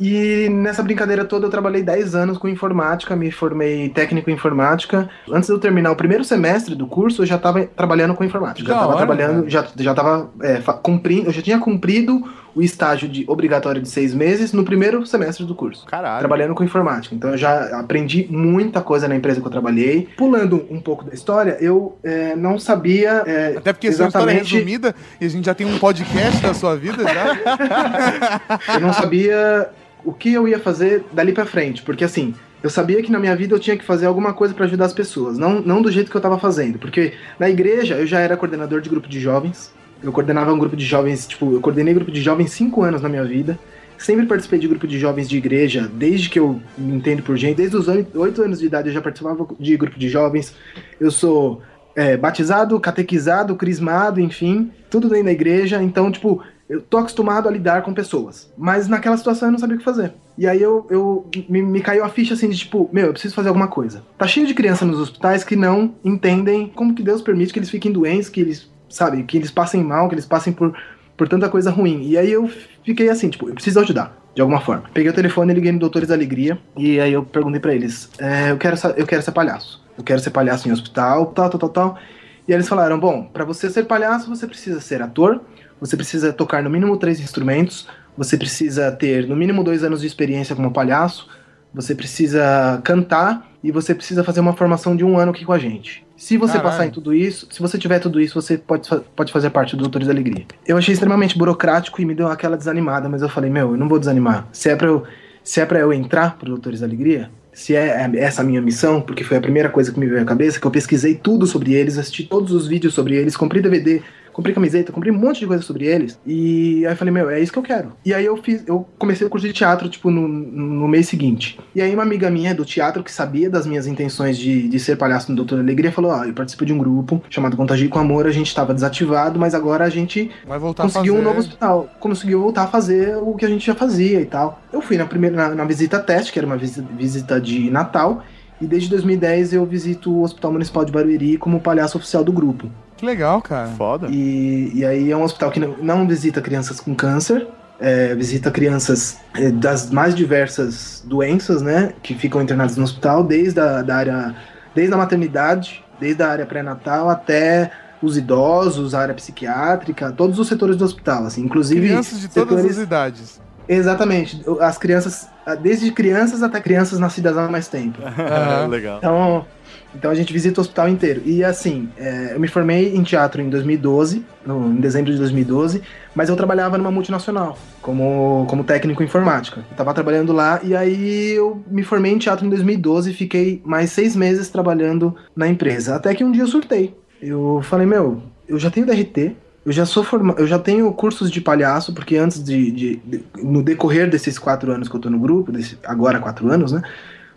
E 0.00 0.48
nessa 0.48 0.82
brincadeira 0.82 1.24
toda 1.24 1.46
eu 1.46 1.50
trabalhei 1.50 1.82
10 1.82 2.14
anos 2.14 2.38
com 2.38 2.48
informática, 2.48 3.14
me 3.14 3.30
formei 3.30 3.90
técnico 3.90 4.30
em 4.30 4.34
informática. 4.34 5.08
Antes 5.30 5.48
de 5.48 5.54
eu 5.54 5.58
terminar 5.58 5.90
o 5.90 5.96
primeiro 5.96 6.24
semestre 6.24 6.74
do 6.74 6.86
curso, 6.86 7.22
eu 7.22 7.26
já 7.26 7.36
estava 7.36 7.64
trabalhando 7.66 8.14
com 8.14 8.24
informática. 8.24 8.66
Já 8.66 8.74
estava 8.74 8.96
trabalhando, 8.96 9.48
já, 9.48 9.66
já 9.76 9.94
tava 9.94 10.30
é, 10.40 10.60
cumprindo, 10.82 11.26
eu 11.28 11.32
já 11.32 11.42
tinha 11.42 11.58
cumprido 11.58 12.22
o 12.54 12.62
estágio 12.62 13.08
de 13.08 13.24
obrigatório 13.28 13.80
de 13.80 13.88
seis 13.88 14.14
meses 14.14 14.52
no 14.52 14.64
primeiro 14.64 15.04
semestre 15.06 15.44
do 15.44 15.54
curso. 15.54 15.86
Caralho. 15.86 16.18
Trabalhando 16.18 16.54
com 16.54 16.64
informática. 16.64 17.14
Então 17.14 17.30
eu 17.30 17.36
já 17.36 17.78
aprendi 17.78 18.26
muita 18.30 18.80
coisa 18.80 19.06
na 19.06 19.14
empresa 19.14 19.40
que 19.40 19.46
eu 19.46 19.50
trabalhei. 19.50 20.08
Pulando 20.16 20.66
um 20.70 20.80
pouco 20.80 21.04
da 21.04 21.12
história, 21.12 21.56
eu 21.60 21.96
é, 22.02 22.34
não 22.34 22.58
sabia. 22.58 23.22
é, 23.26 23.54
Até 23.56 23.72
porque 23.72 23.88
essa 23.88 24.02
é 24.02 24.04
uma 24.04 24.08
história 24.08 24.32
exatamente- 24.32 24.54
resumida 24.54 24.94
e 25.20 25.26
a 25.26 25.28
gente 25.28 25.44
já 25.44 25.54
tem 25.54 25.66
um 25.66 25.78
podcast 25.78 26.42
da 26.42 26.54
sua 26.54 26.76
vida 26.76 27.04
já. 27.04 28.74
eu 28.74 28.80
não 28.80 28.92
sabia 28.92 29.70
o 30.04 30.12
que 30.12 30.32
eu 30.32 30.46
ia 30.46 30.58
fazer 30.58 31.04
dali 31.12 31.32
pra 31.32 31.44
frente, 31.44 31.82
porque 31.82 32.04
assim, 32.04 32.34
eu 32.62 32.70
sabia 32.70 33.02
que 33.02 33.10
na 33.10 33.18
minha 33.18 33.34
vida 33.34 33.54
eu 33.54 33.58
tinha 33.58 33.76
que 33.76 33.84
fazer 33.84 34.06
alguma 34.06 34.32
coisa 34.32 34.54
pra 34.54 34.66
ajudar 34.66 34.86
as 34.86 34.92
pessoas, 34.92 35.38
não, 35.38 35.60
não 35.60 35.80
do 35.80 35.90
jeito 35.90 36.10
que 36.10 36.16
eu 36.16 36.20
tava 36.20 36.38
fazendo, 36.38 36.78
porque 36.78 37.14
na 37.38 37.48
igreja 37.48 37.96
eu 37.96 38.06
já 38.06 38.20
era 38.20 38.36
coordenador 38.36 38.80
de 38.80 38.90
grupo 38.90 39.08
de 39.08 39.20
jovens, 39.20 39.72
eu 40.02 40.12
coordenava 40.12 40.52
um 40.52 40.58
grupo 40.58 40.76
de 40.76 40.84
jovens, 40.84 41.26
tipo, 41.26 41.52
eu 41.52 41.60
coordenei 41.60 41.94
grupo 41.94 42.10
de 42.10 42.20
jovens 42.20 42.52
cinco 42.52 42.82
anos 42.82 43.02
na 43.02 43.08
minha 43.08 43.24
vida, 43.24 43.58
sempre 43.98 44.26
participei 44.26 44.58
de 44.58 44.68
grupo 44.68 44.86
de 44.86 44.98
jovens 44.98 45.28
de 45.28 45.36
igreja, 45.36 45.90
desde 45.92 46.28
que 46.28 46.38
eu 46.38 46.60
me 46.76 46.94
entendo 46.94 47.22
por 47.22 47.36
gente, 47.36 47.56
desde 47.56 47.76
os 47.76 47.88
oito 47.88 48.18
oito 48.18 48.42
anos 48.42 48.58
de 48.58 48.66
idade 48.66 48.88
eu 48.88 48.94
já 48.94 49.00
participava 49.00 49.46
de 49.58 49.76
grupo 49.76 49.98
de 49.98 50.08
jovens, 50.08 50.54
eu 50.98 51.10
sou 51.10 51.62
é, 51.94 52.16
batizado, 52.16 52.78
catequizado, 52.80 53.56
crismado, 53.56 54.20
enfim, 54.20 54.70
tudo 54.88 55.08
dentro 55.08 55.24
da 55.24 55.32
igreja, 55.32 55.82
então, 55.82 56.10
tipo, 56.10 56.42
eu 56.70 56.80
tô 56.80 56.98
acostumado 56.98 57.48
a 57.48 57.50
lidar 57.50 57.82
com 57.82 57.92
pessoas. 57.92 58.48
Mas 58.56 58.86
naquela 58.86 59.16
situação 59.16 59.48
eu 59.48 59.52
não 59.52 59.58
sabia 59.58 59.74
o 59.74 59.78
que 59.80 59.84
fazer. 59.84 60.12
E 60.38 60.46
aí 60.46 60.62
eu, 60.62 60.86
eu 60.88 61.28
me, 61.48 61.60
me 61.60 61.80
caiu 61.80 62.04
a 62.04 62.08
ficha 62.08 62.34
assim 62.34 62.48
de 62.48 62.56
tipo, 62.56 62.88
meu, 62.92 63.08
eu 63.08 63.12
preciso 63.12 63.34
fazer 63.34 63.48
alguma 63.48 63.66
coisa. 63.66 64.04
Tá 64.16 64.24
cheio 64.24 64.46
de 64.46 64.54
criança 64.54 64.86
nos 64.86 65.00
hospitais 65.00 65.42
que 65.42 65.56
não 65.56 65.96
entendem 66.04 66.68
como 66.68 66.94
que 66.94 67.02
Deus 67.02 67.20
permite 67.20 67.52
que 67.52 67.58
eles 67.58 67.68
fiquem 67.68 67.90
doentes, 67.90 68.28
que 68.28 68.40
eles, 68.40 68.70
sabe, 68.88 69.24
que 69.24 69.36
eles 69.36 69.50
passem 69.50 69.82
mal, 69.82 70.08
que 70.08 70.14
eles 70.14 70.26
passem 70.26 70.52
por, 70.52 70.72
por 71.16 71.28
tanta 71.28 71.48
coisa 71.48 71.72
ruim. 71.72 72.02
E 72.04 72.16
aí 72.16 72.30
eu 72.30 72.48
fiquei 72.84 73.08
assim, 73.08 73.28
tipo, 73.28 73.48
eu 73.48 73.54
preciso 73.54 73.80
ajudar. 73.80 74.16
De 74.32 74.40
alguma 74.40 74.60
forma. 74.60 74.84
Peguei 74.94 75.10
o 75.10 75.12
telefone, 75.12 75.52
liguei 75.52 75.72
no 75.72 75.80
Doutores 75.80 76.08
da 76.08 76.14
Alegria. 76.14 76.56
E 76.76 77.00
aí 77.00 77.12
eu 77.12 77.24
perguntei 77.24 77.58
pra 77.58 77.74
eles: 77.74 78.08
é, 78.16 78.52
eu, 78.52 78.56
quero, 78.56 78.76
eu 78.96 79.04
quero 79.04 79.20
ser 79.22 79.32
palhaço. 79.32 79.84
Eu 79.98 80.04
quero 80.04 80.20
ser 80.20 80.30
palhaço 80.30 80.68
em 80.68 80.72
hospital, 80.72 81.26
tal, 81.26 81.50
tal, 81.50 81.58
tal, 81.58 81.68
tal. 81.68 81.98
E 82.46 82.52
eles 82.52 82.68
falaram: 82.68 82.98
bom, 82.98 83.24
pra 83.24 83.44
você 83.44 83.68
ser 83.68 83.86
palhaço, 83.86 84.28
você 84.28 84.46
precisa 84.46 84.80
ser 84.80 85.02
ator, 85.02 85.40
você 85.80 85.96
precisa 85.96 86.32
tocar 86.32 86.62
no 86.62 86.70
mínimo 86.70 86.96
três 86.96 87.20
instrumentos, 87.20 87.88
você 88.16 88.36
precisa 88.36 88.92
ter 88.92 89.26
no 89.26 89.34
mínimo 89.34 89.64
dois 89.64 89.82
anos 89.82 90.00
de 90.00 90.06
experiência 90.06 90.54
como 90.54 90.70
palhaço, 90.70 91.28
você 91.72 91.94
precisa 91.94 92.80
cantar 92.84 93.48
e 93.62 93.70
você 93.70 93.94
precisa 93.94 94.24
fazer 94.24 94.40
uma 94.40 94.52
formação 94.52 94.96
de 94.96 95.04
um 95.04 95.18
ano 95.18 95.30
aqui 95.30 95.44
com 95.44 95.52
a 95.52 95.58
gente. 95.58 96.04
Se 96.16 96.36
você 96.36 96.54
Caralho. 96.54 96.70
passar 96.70 96.86
em 96.86 96.90
tudo 96.90 97.14
isso, 97.14 97.48
se 97.50 97.60
você 97.60 97.78
tiver 97.78 97.98
tudo 97.98 98.20
isso, 98.20 98.40
você 98.40 98.58
pode, 98.58 98.88
pode 99.16 99.32
fazer 99.32 99.50
parte 99.50 99.74
do 99.74 99.82
Doutores 99.82 100.06
da 100.06 100.12
Alegria. 100.12 100.44
Eu 100.66 100.76
achei 100.76 100.92
extremamente 100.92 101.38
burocrático 101.38 102.00
e 102.00 102.04
me 102.04 102.14
deu 102.14 102.28
aquela 102.28 102.56
desanimada, 102.56 103.08
mas 103.08 103.22
eu 103.22 103.28
falei, 103.28 103.48
meu, 103.48 103.70
eu 103.72 103.76
não 103.76 103.88
vou 103.88 103.98
desanimar. 103.98 104.46
Se 104.52 104.68
é 104.68 104.76
pra 104.76 104.88
eu, 104.88 105.04
se 105.42 105.60
é 105.60 105.66
pra 105.66 105.78
eu 105.78 105.92
entrar 105.92 106.36
pro 106.36 106.50
Doutores 106.50 106.80
da 106.80 106.86
Alegria, 106.86 107.30
se 107.52 107.74
é 107.74 108.10
essa 108.16 108.42
a 108.42 108.44
minha 108.44 108.60
missão, 108.60 109.00
porque 109.00 109.24
foi 109.24 109.36
a 109.36 109.40
primeira 109.40 109.68
coisa 109.68 109.92
que 109.92 109.98
me 109.98 110.06
veio 110.06 110.22
à 110.22 110.24
cabeça, 110.24 110.60
que 110.60 110.66
eu 110.66 110.70
pesquisei 110.70 111.14
tudo 111.14 111.46
sobre 111.46 111.72
eles, 111.72 111.96
assisti 111.98 112.24
todos 112.24 112.52
os 112.52 112.66
vídeos 112.66 112.92
sobre 112.92 113.16
eles, 113.16 113.36
comprei 113.36 113.62
DVD, 113.62 114.02
comprei 114.32 114.54
camiseta, 114.54 114.92
comprei 114.92 115.12
um 115.12 115.18
monte 115.18 115.40
de 115.40 115.46
coisa 115.46 115.62
sobre 115.62 115.86
eles. 115.86 116.18
E 116.26 116.84
aí 116.86 116.92
eu 116.92 116.96
falei, 116.96 117.12
meu, 117.12 117.30
é 117.30 117.40
isso 117.40 117.52
que 117.52 117.58
eu 117.58 117.62
quero. 117.62 117.92
E 118.04 118.14
aí 118.14 118.24
eu 118.24 118.36
fiz, 118.36 118.66
eu 118.66 118.86
comecei 118.98 119.26
o 119.26 119.30
curso 119.30 119.46
de 119.46 119.52
teatro, 119.52 119.88
tipo, 119.88 120.10
no, 120.10 120.26
no 120.26 120.88
mês 120.88 121.08
seguinte. 121.08 121.58
E 121.74 121.80
aí 121.80 121.92
uma 121.92 122.02
amiga 122.02 122.30
minha 122.30 122.54
do 122.54 122.64
teatro, 122.64 123.02
que 123.02 123.12
sabia 123.12 123.50
das 123.50 123.66
minhas 123.66 123.86
intenções 123.86 124.38
de, 124.38 124.68
de 124.68 124.78
ser 124.78 124.96
palhaço 124.96 125.30
no 125.30 125.36
Doutor 125.36 125.58
Alegria, 125.58 125.92
falou, 125.92 126.12
ó, 126.12 126.24
eu 126.24 126.32
participo 126.32 126.64
de 126.64 126.72
um 126.72 126.78
grupo 126.78 127.22
chamado 127.28 127.56
Contagio 127.56 127.88
com 127.88 127.98
Amor, 127.98 128.26
a 128.26 128.30
gente 128.30 128.54
tava 128.54 128.74
desativado, 128.74 129.38
mas 129.38 129.54
agora 129.54 129.84
a 129.84 129.90
gente 129.90 130.30
conseguiu 130.76 131.16
um 131.16 131.22
novo 131.22 131.38
hospital, 131.38 131.88
conseguiu 131.98 132.40
voltar 132.40 132.64
a 132.64 132.68
fazer 132.68 133.16
o 133.16 133.34
que 133.34 133.44
a 133.44 133.48
gente 133.48 133.66
já 133.66 133.74
fazia 133.74 134.20
e 134.20 134.26
tal. 134.26 134.60
Eu 134.72 134.80
fui 134.80 134.96
na 134.96 135.06
primeira 135.06 135.36
na, 135.36 135.54
na 135.54 135.64
visita 135.64 135.98
teste, 135.98 136.32
que 136.32 136.38
era 136.38 136.46
uma 136.46 136.56
visita, 136.56 136.86
visita 136.96 137.40
de 137.40 137.70
Natal, 137.70 138.22
e 138.60 138.66
desde 138.66 138.90
2010 138.90 139.54
eu 139.54 139.64
visito 139.64 140.12
o 140.12 140.22
Hospital 140.22 140.52
Municipal 140.52 140.84
de 140.84 140.92
Barueri 140.92 141.38
como 141.38 141.60
palhaço 141.60 141.96
oficial 141.96 142.22
do 142.22 142.32
grupo. 142.32 142.70
Que 143.00 143.06
legal, 143.06 143.40
cara. 143.40 143.68
Foda. 143.78 144.08
E, 144.10 144.72
e 144.74 144.84
aí 144.84 145.10
é 145.10 145.16
um 145.16 145.22
hospital 145.22 145.50
que 145.50 145.58
não, 145.58 145.74
não 145.78 146.06
visita 146.06 146.42
crianças 146.42 146.78
com 146.80 146.94
câncer, 146.94 147.48
é, 147.80 148.14
visita 148.14 148.50
crianças 148.50 149.16
é, 149.34 149.50
das 149.50 149.90
mais 149.90 150.14
diversas 150.14 151.02
doenças, 151.06 151.62
né, 151.62 151.94
que 152.02 152.14
ficam 152.14 152.42
internadas 152.42 152.76
no 152.76 152.84
hospital, 152.84 153.24
desde 153.24 153.58
a 153.58 153.80
da 153.80 153.96
área, 153.96 154.34
desde 154.74 154.92
a 154.92 154.98
maternidade, 154.98 155.82
desde 155.98 156.22
a 156.22 156.28
área 156.28 156.44
pré-natal 156.44 157.08
até 157.08 157.70
os 158.02 158.18
idosos, 158.18 158.94
a 158.94 159.00
área 159.00 159.14
psiquiátrica, 159.14 160.12
todos 160.12 160.38
os 160.38 160.46
setores 160.46 160.76
do 160.76 160.84
hospital, 160.84 161.24
assim, 161.24 161.42
inclusive 161.42 161.86
Crianças 161.88 162.20
de 162.20 162.28
todas 162.28 162.50
setores- 162.56 162.76
as 162.76 162.82
idades. 162.84 163.40
Exatamente, 163.66 164.42
as 164.60 164.76
crianças, 164.76 165.26
desde 165.62 165.90
crianças 165.92 166.42
até 166.42 166.60
crianças 166.60 166.98
nascidas 166.98 167.38
há 167.38 167.48
mais 167.48 167.66
tempo. 167.66 168.02
Aham. 168.02 168.66
Legal. 168.68 168.98
Então, 168.98 169.46
então 169.94 170.10
a 170.10 170.14
gente 170.14 170.32
visita 170.32 170.60
o 170.60 170.62
hospital 170.62 170.88
inteiro. 170.88 171.22
E 171.24 171.42
assim, 171.44 171.88
é, 171.96 172.32
eu 172.34 172.40
me 172.40 172.48
formei 172.48 172.94
em 172.94 173.02
teatro 173.02 173.40
em 173.42 173.48
2012, 173.50 174.24
no- 174.46 174.68
em 174.72 174.76
dezembro 174.80 175.10
de 175.12 175.18
2012, 175.18 175.82
mas 176.14 176.28
eu 176.28 176.36
trabalhava 176.36 176.76
numa 176.78 176.90
multinacional 176.90 177.58
como, 177.82 178.46
como 178.48 178.64
técnico 178.64 179.02
em 179.02 179.06
informática. 179.06 179.64
Eu 179.70 179.76
tava 179.76 179.92
trabalhando 179.94 180.32
lá 180.32 180.60
e 180.62 180.74
aí 180.76 181.30
eu 181.32 181.62
me 181.68 181.82
formei 181.82 182.12
em 182.12 182.18
teatro 182.18 182.46
em 182.46 182.50
2012 182.50 183.10
e 183.10 183.14
fiquei 183.14 183.60
mais 183.64 183.90
seis 183.90 184.14
meses 184.16 184.48
trabalhando 184.48 185.14
na 185.34 185.48
empresa. 185.48 185.94
Até 185.96 186.14
que 186.14 186.24
um 186.24 186.32
dia 186.32 186.42
eu 186.42 186.48
surtei. 186.48 186.94
Eu 187.20 187.60
falei, 187.62 187.86
meu, 187.86 188.22
eu 188.48 188.58
já 188.58 188.70
tenho 188.70 188.86
DRT, 188.86 189.36
eu 189.66 189.72
já 189.72 189.84
sou 189.84 190.02
forma... 190.02 190.34
eu 190.38 190.46
já 190.46 190.58
tenho 190.58 190.90
cursos 190.92 191.30
de 191.30 191.40
palhaço, 191.40 191.92
porque 191.94 192.16
antes 192.16 192.42
de, 192.42 192.70
de- 192.70 192.96
de- 193.04 193.24
no 193.42 193.62
decorrer 193.62 194.08
desses 194.08 194.38
quatro 194.38 194.72
anos 194.72 194.88
que 194.88 194.94
eu 194.96 195.00
tô 195.00 195.10
no 195.10 195.18
grupo, 195.18 195.52
desse, 195.52 195.76
agora 195.84 196.18
quatro 196.18 196.48
anos, 196.50 196.72
né? 196.72 196.80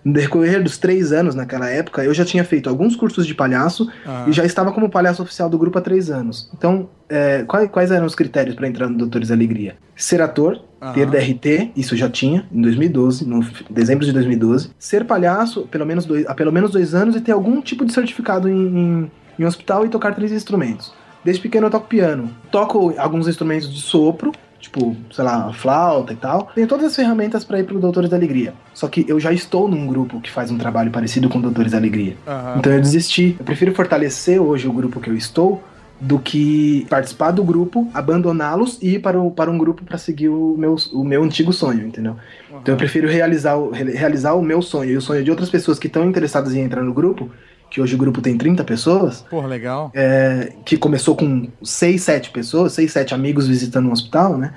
No 0.04 0.12
decorrer 0.14 0.62
dos 0.62 0.78
três 0.78 1.14
anos 1.14 1.34
naquela 1.34 1.70
época, 1.70 2.04
eu 2.04 2.14
já 2.14 2.26
tinha 2.26 2.44
feito 2.44 2.70
alguns 2.70 2.96
cursos 2.96 3.26
de 3.26 3.34
palhaço 3.34 3.90
Ah. 4.06 4.26
e 4.28 4.32
já 4.34 4.44
estava 4.46 4.72
como 4.72 4.90
palhaço 4.90 5.22
oficial 5.24 5.50
do 5.50 5.58
grupo 5.58 5.78
há 5.78 5.82
três 5.82 6.10
anos. 6.12 6.50
Então, 6.54 6.90
é, 7.08 7.44
quais, 7.44 7.70
quais 7.70 7.90
eram 7.92 8.06
os 8.06 8.14
critérios 8.16 8.56
para 8.56 8.68
entrar 8.68 8.90
no 8.90 8.98
Doutores 8.98 9.32
Alegria? 9.32 9.76
Ser 9.96 10.22
ator, 10.22 10.60
Aham. 10.82 10.94
ter 10.94 11.06
DRT, 11.06 11.72
isso 11.78 11.96
já 11.96 12.10
tinha 12.10 12.46
em 12.52 12.62
2012, 12.62 13.26
no 13.26 13.40
dezembro 13.70 14.06
de 14.06 14.12
2012. 14.12 14.72
Ser 14.78 15.06
palhaço 15.06 15.68
pelo 15.72 15.86
menos 15.86 16.06
dois, 16.06 16.26
há 16.28 16.34
pelo 16.34 16.52
menos 16.52 16.72
dois 16.72 16.94
anos 16.94 17.16
e 17.16 17.22
ter 17.22 17.32
algum 17.32 17.62
tipo 17.62 17.86
de 17.86 17.94
certificado 17.94 18.50
em, 18.50 18.54
em, 18.78 19.12
em 19.40 19.46
hospital 19.46 19.86
e 19.86 19.90
tocar 19.90 20.14
três 20.14 20.32
instrumentos. 20.34 20.94
Desde 21.24 21.42
pequeno 21.42 21.68
eu 21.68 21.72
toco 21.72 21.88
piano. 21.88 22.30
Toco 22.52 22.94
alguns 22.98 23.28
instrumentos 23.30 23.74
de 23.74 23.80
sopro, 23.82 24.34
tipo, 24.64 24.95
sei 25.11 25.26
lá, 25.26 25.52
flauta 25.52 26.14
e 26.14 26.15
tal. 26.15 26.49
Tenho 26.56 26.68
todas 26.68 26.85
as 26.85 26.95
ferramentas 26.95 27.44
para 27.44 27.60
ir 27.60 27.65
pro 27.65 27.80
Doutores 27.80 28.10
da 28.10 28.15
Alegria. 28.15 28.53
Só 28.73 28.88
que 28.88 29.06
eu 29.10 29.19
já 29.19 29.34
estou 29.34 29.68
num 29.68 29.85
grupo 29.85 30.22
que 30.22 30.31
faz 30.31 30.49
um 30.49 30.57
trabalho 30.57 30.90
parecido 30.90 31.27
com 31.27 31.41
Doutores 31.41 31.73
da 31.73 31.77
Alegria. 31.77 32.15
Aham. 32.26 32.56
Então 32.57 32.72
eu 32.72 32.80
desisti. 32.80 33.35
Eu 33.38 33.44
prefiro 33.45 33.76
fortalecer 33.76 34.41
hoje 34.41 34.65
o 34.68 34.72
grupo 34.72 35.02
que 35.02 35.10
eu 35.10 35.15
estou 35.18 35.61
do 35.99 36.18
que 36.19 36.85
participar 36.90 37.31
do 37.31 37.44
grupo, 37.44 37.88
abandoná-los 37.94 38.77
e 38.81 38.95
ir 38.95 38.99
para, 38.99 39.19
o, 39.22 39.31
para 39.31 39.49
um 39.52 39.57
grupo 39.57 39.84
para 39.85 39.98
seguir 39.98 40.30
o 40.30 40.56
meu, 40.57 40.76
o 40.91 41.03
meu 41.03 41.23
antigo 41.23 41.53
sonho, 41.53 41.85
entendeu? 41.88 42.15
Então 42.61 42.73
eu 42.73 42.77
prefiro 42.77 43.07
realizar 43.07 43.56
o, 43.56 43.69
re- 43.72 43.91
realizar 43.91 44.34
o 44.34 44.41
meu 44.41 44.61
sonho 44.61 44.91
e 44.91 44.98
o 44.98 45.02
sonho 45.02 45.23
de 45.23 45.30
outras 45.30 45.49
pessoas 45.49 45.80
que 45.80 45.88
estão 45.88 46.03
interessadas 46.06 46.53
em 46.56 46.61
entrar 46.61 46.84
no 46.84 46.94
grupo, 46.94 47.30
que 47.74 47.82
hoje 47.82 47.95
o 47.95 47.98
grupo 47.98 48.22
tem 48.22 48.38
30 48.38 48.64
pessoas, 48.64 49.26
Porra, 49.28 49.48
legal. 49.48 49.91
é, 49.95 50.54
que 50.64 50.78
começou 50.78 51.16
com 51.16 51.48
6, 51.64 52.00
7 52.04 52.30
pessoas, 52.30 52.74
6, 52.74 52.91
7 52.91 53.16
amigos 53.16 53.48
visitando 53.48 53.90
um 53.90 53.91
hospital, 53.91 54.38
né? 54.38 54.54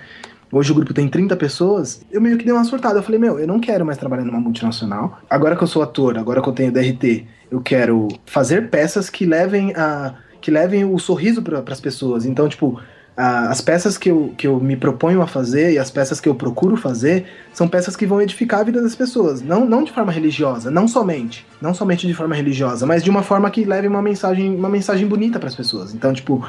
Hoje 0.52 0.70
o 0.70 0.74
grupo 0.74 0.92
tem 0.92 1.08
30 1.08 1.34
pessoas. 1.34 2.02
Eu 2.12 2.20
meio 2.20 2.36
que 2.36 2.44
dei 2.44 2.52
uma 2.52 2.62
surtada. 2.62 2.98
Eu 2.98 3.02
falei, 3.02 3.18
meu, 3.18 3.38
eu 3.38 3.46
não 3.46 3.58
quero 3.58 3.86
mais 3.86 3.96
trabalhar 3.96 4.22
numa 4.22 4.38
multinacional. 4.38 5.18
Agora 5.30 5.56
que 5.56 5.62
eu 5.62 5.66
sou 5.66 5.82
ator, 5.82 6.18
agora 6.18 6.42
que 6.42 6.48
eu 6.48 6.52
tenho 6.52 6.70
DRT, 6.70 7.26
eu 7.50 7.62
quero 7.62 8.06
fazer 8.26 8.68
peças 8.68 9.08
que 9.08 9.24
levem 9.24 9.72
a 9.74 10.14
que 10.38 10.50
levem 10.50 10.84
o 10.84 10.98
sorriso 10.98 11.42
para 11.42 11.64
as 11.72 11.80
pessoas. 11.80 12.26
Então, 12.26 12.46
tipo, 12.48 12.78
as 13.16 13.60
peças 13.62 13.96
que 13.96 14.10
eu, 14.10 14.34
que 14.36 14.46
eu 14.46 14.60
me 14.60 14.76
proponho 14.76 15.22
a 15.22 15.26
fazer 15.26 15.72
e 15.72 15.78
as 15.78 15.90
peças 15.90 16.20
que 16.20 16.28
eu 16.28 16.34
procuro 16.34 16.76
fazer 16.76 17.24
são 17.52 17.66
peças 17.66 17.96
que 17.96 18.04
vão 18.06 18.20
edificar 18.20 18.60
a 18.60 18.64
vida 18.64 18.82
das 18.82 18.94
pessoas. 18.94 19.40
Não, 19.40 19.64
não 19.64 19.82
de 19.84 19.90
forma 19.92 20.12
religiosa, 20.12 20.70
não 20.70 20.86
somente. 20.86 21.46
Não 21.60 21.72
somente 21.72 22.06
de 22.06 22.12
forma 22.12 22.34
religiosa, 22.34 22.84
mas 22.84 23.02
de 23.02 23.08
uma 23.08 23.22
forma 23.22 23.50
que 23.50 23.64
leve 23.64 23.88
uma 23.88 24.02
mensagem, 24.02 24.54
uma 24.54 24.68
mensagem 24.68 25.06
bonita 25.06 25.38
para 25.38 25.48
as 25.48 25.54
pessoas. 25.54 25.94
Então, 25.94 26.12
tipo. 26.12 26.46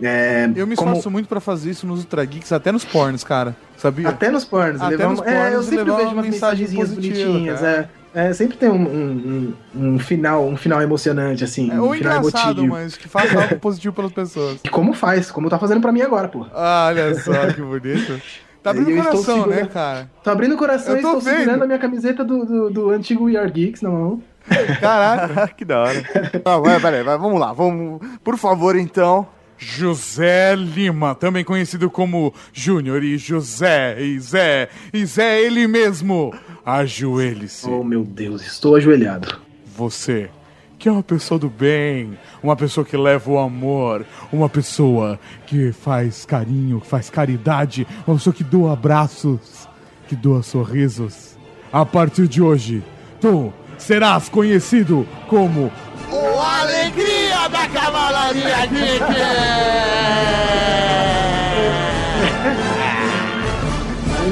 É, 0.00 0.44
Eu 0.54 0.66
me 0.66 0.76
como- 0.76 0.90
esforço 0.90 1.10
muito 1.10 1.26
pra 1.26 1.40
fazer 1.40 1.70
isso 1.70 1.86
nos 1.86 2.00
Ultra 2.00 2.22
Geeks, 2.24 2.52
até 2.52 2.70
nos 2.70 2.84
pornos, 2.84 3.24
cara. 3.24 3.56
Sabia? 3.78 4.08
Até 4.10 4.30
nos 4.30 4.44
pornos. 4.44 4.80
Até 4.80 4.90
levar 4.96 5.08
nos 5.10 5.20
é, 5.22 5.54
eu 5.54 5.62
sempre 5.62 5.84
vejo 5.84 6.02
uma 6.08 6.12
umas 6.12 6.26
mensagenzinhas 6.26 6.90
bonitinhas. 6.90 7.60
cara. 7.60 7.72
É, 7.72 7.88
É, 8.14 8.32
sempre 8.32 8.56
tem 8.56 8.68
um, 8.70 8.74
um- 8.82 9.54
um- 9.74 9.88
um 9.94 9.98
final, 9.98 10.46
um 10.46 10.56
final 10.56 10.80
emocionante, 10.80 11.44
assim. 11.44 11.70
É, 11.70 11.74
um 11.80 11.92
final 11.92 12.18
engraçado, 12.18 12.60
emotivo. 12.62 12.68
mas 12.68 12.96
que 12.96 13.08
faça 13.08 13.38
algo 13.42 13.56
positivo 13.60 13.94
pelas 13.94 14.12
pessoas. 14.12 14.58
E 14.64 14.68
como 14.70 14.92
faz? 14.94 15.30
Como 15.30 15.50
tá 15.50 15.58
fazendo 15.58 15.80
pra 15.82 15.92
mim 15.92 16.00
agora, 16.00 16.28
pô. 16.28 16.46
Ah, 16.54 16.86
olha 16.88 17.14
só 17.16 17.32
que 17.52 17.60
bonito. 17.60 18.20
Tá 18.62 18.70
abrindo 18.70 18.90
Eu 18.96 19.04
coração, 19.04 19.36
né, 19.38 19.42
segurando- 19.44 19.68
cara? 19.68 20.10
Tô 20.24 20.30
abrindo 20.30 20.54
o 20.54 20.58
coração 20.58 20.94
Eu 20.94 20.98
e 20.98 21.02
tô 21.02 21.08
estou 21.08 21.20
vendo. 21.20 21.36
segurando 21.40 21.62
a 21.62 21.66
minha 21.66 21.78
camiseta 21.78 22.24
do, 22.24 22.44
do, 22.46 22.70
do 22.70 22.90
antigo 22.90 23.24
We 23.24 23.36
Are 23.36 23.50
Geeks 23.50 23.82
na 23.82 23.90
mão. 23.90 24.22
Caraca. 24.80 25.48
que 25.48 25.64
da 25.64 25.80
hora. 25.82 26.02
Ah, 26.44 26.58
vai, 26.58 26.80
peraí, 26.80 27.02
vai, 27.02 27.18
vamos 27.18 27.38
lá, 27.40 27.52
vamos. 27.52 28.00
Por 28.24 28.36
favor, 28.38 28.76
então. 28.76 29.26
José 29.58 30.54
Lima, 30.54 31.14
também 31.14 31.42
conhecido 31.42 31.88
como 31.90 32.34
Júnior 32.52 33.02
e 33.02 33.16
José 33.16 33.96
e 34.02 34.20
Zé 34.20 34.68
e 34.92 35.06
Zé 35.06 35.40
ele 35.40 35.66
mesmo. 35.66 36.30
Ajoelhe-se. 36.66 37.70
Oh, 37.70 37.84
meu 37.84 38.02
Deus, 38.02 38.42
estou 38.42 38.74
ajoelhado. 38.74 39.38
Você, 39.76 40.28
que 40.76 40.88
é 40.88 40.92
uma 40.92 41.02
pessoa 41.02 41.38
do 41.38 41.48
bem, 41.48 42.18
uma 42.42 42.56
pessoa 42.56 42.84
que 42.84 42.96
leva 42.96 43.30
o 43.30 43.38
amor, 43.38 44.04
uma 44.32 44.48
pessoa 44.48 45.16
que 45.46 45.70
faz 45.70 46.24
carinho, 46.24 46.80
que 46.80 46.88
faz 46.88 47.08
caridade, 47.08 47.86
uma 48.04 48.16
pessoa 48.16 48.34
que 48.34 48.42
doa 48.42 48.72
abraços, 48.72 49.68
que 50.08 50.16
doa 50.16 50.42
sorrisos. 50.42 51.38
A 51.72 51.86
partir 51.86 52.26
de 52.26 52.42
hoje, 52.42 52.82
tu 53.20 53.52
serás 53.78 54.28
conhecido 54.28 55.06
como 55.28 55.70
O 56.10 56.40
Alegria 56.40 57.46
da 57.48 57.68
Cavalaria 57.68 58.66
Geek! 58.66 59.04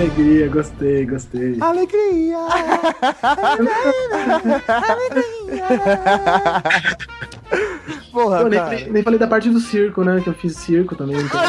Alegria, 0.05 0.49
gostei, 0.49 1.07
gostei. 1.07 1.57
Alegria! 1.63 2.37
Porra, 8.15 8.43
Pô, 8.43 8.49
nem, 8.49 8.91
nem 8.91 9.03
falei 9.03 9.19
da 9.19 9.27
parte 9.27 9.51
do 9.51 9.59
circo, 9.59 10.05
né? 10.05 10.21
Que 10.23 10.29
eu 10.29 10.35
fiz 10.35 10.57
circo 10.57 10.95
também. 10.95 11.17
Então... 11.17 11.41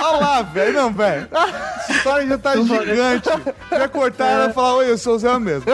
Olha 0.00 0.20
lá, 0.20 0.42
velho. 0.42 0.72
Não, 0.74 0.92
velho. 0.92 1.26
Essa 1.32 1.92
história 1.92 2.26
já 2.28 2.38
tá 2.38 2.56
gigante. 2.56 3.28
Já 3.68 3.88
cortaram 3.88 4.50
e 4.50 4.52
falar, 4.52 4.76
oi, 4.76 4.90
eu 4.90 4.96
sou 4.96 5.16
o 5.16 5.18
Zé 5.18 5.38
mesmo. 5.40 5.64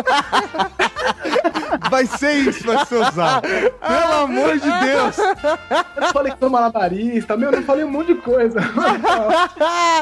Vai 1.91 2.07
ser 2.07 2.33
isso, 2.33 2.67
vai 2.67 2.85
ser 2.87 2.97
usado. 2.97 3.43
Pelo 3.47 4.23
amor 4.23 4.59
de 4.59 4.71
Deus. 4.71 5.19
Eu 5.97 6.09
falei 6.13 6.33
que 6.33 6.39
sou 6.39 6.51
malabarista, 6.51 7.37
meu, 7.37 7.51
eu 7.51 7.63
falei 7.63 7.85
um 7.85 7.91
monte 7.91 8.09
de 8.09 8.15
coisa. 8.15 8.61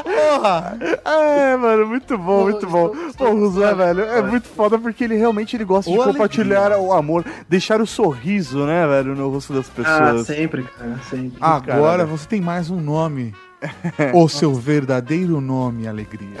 Porra. 0.03 0.77
É, 1.03 1.55
mano, 1.57 1.87
muito 1.87 2.17
bom, 2.17 2.43
muito 2.43 2.67
bom. 2.67 2.91
Pô, 3.17 3.29
o 3.29 3.51
Zé, 3.51 3.73
velho, 3.73 4.03
é 4.03 4.21
muito 4.21 4.47
foda 4.47 4.77
porque 4.77 5.03
ele 5.03 5.15
realmente 5.15 5.55
ele 5.55 5.65
gosta 5.65 5.91
de 5.91 5.97
Ô, 5.97 6.03
compartilhar 6.03 6.71
o 6.77 6.93
amor, 6.93 7.25
deixar 7.47 7.81
o 7.81 7.87
sorriso, 7.87 8.65
né, 8.65 8.87
velho, 8.87 9.15
no 9.15 9.29
rosto 9.29 9.53
das 9.53 9.64
Ah, 9.77 9.99
pessoas. 9.99 10.27
sempre, 10.27 10.63
cara, 10.63 10.99
sempre. 11.09 11.37
Agora 11.41 11.97
Caralho. 11.99 12.07
você 12.07 12.27
tem 12.27 12.41
mais 12.41 12.69
um 12.69 12.79
nome. 12.79 13.33
o 14.13 14.27
seu 14.29 14.53
verdadeiro 14.53 15.41
nome, 15.41 15.87
Alegria. 15.87 16.37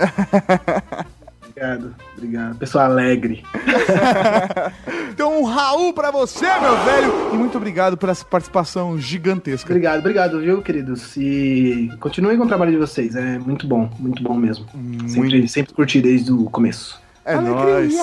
Obrigado, 1.55 1.95
obrigado. 2.17 2.57
Pessoa 2.57 2.83
alegre. 2.85 3.43
Então, 5.15 5.39
um 5.39 5.45
Raul 5.45 5.93
pra 5.93 6.11
você, 6.11 6.45
meu 6.59 6.75
velho. 6.83 7.33
E 7.33 7.37
muito 7.37 7.55
obrigado 7.55 7.95
por 7.95 8.09
essa 8.09 8.25
participação 8.25 8.99
gigantesca. 8.99 9.71
Obrigado, 9.71 9.99
obrigado, 9.99 10.41
viu, 10.41 10.61
queridos? 10.61 11.15
E 11.15 11.89
continuem 12.01 12.37
com 12.37 12.43
o 12.43 12.47
trabalho 12.49 12.71
de 12.71 12.77
vocês. 12.77 13.15
É 13.15 13.39
muito 13.39 13.65
bom, 13.65 13.89
muito 13.97 14.21
bom 14.21 14.35
mesmo. 14.35 14.65
Sempre, 15.07 15.47
sempre 15.47 15.73
curti 15.73 16.01
desde 16.01 16.33
o 16.33 16.49
começo. 16.49 16.99
É 17.25 17.35
nóis. 17.35 17.95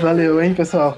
Valeu, 0.00 0.42
hein, 0.42 0.54
pessoal? 0.54 0.96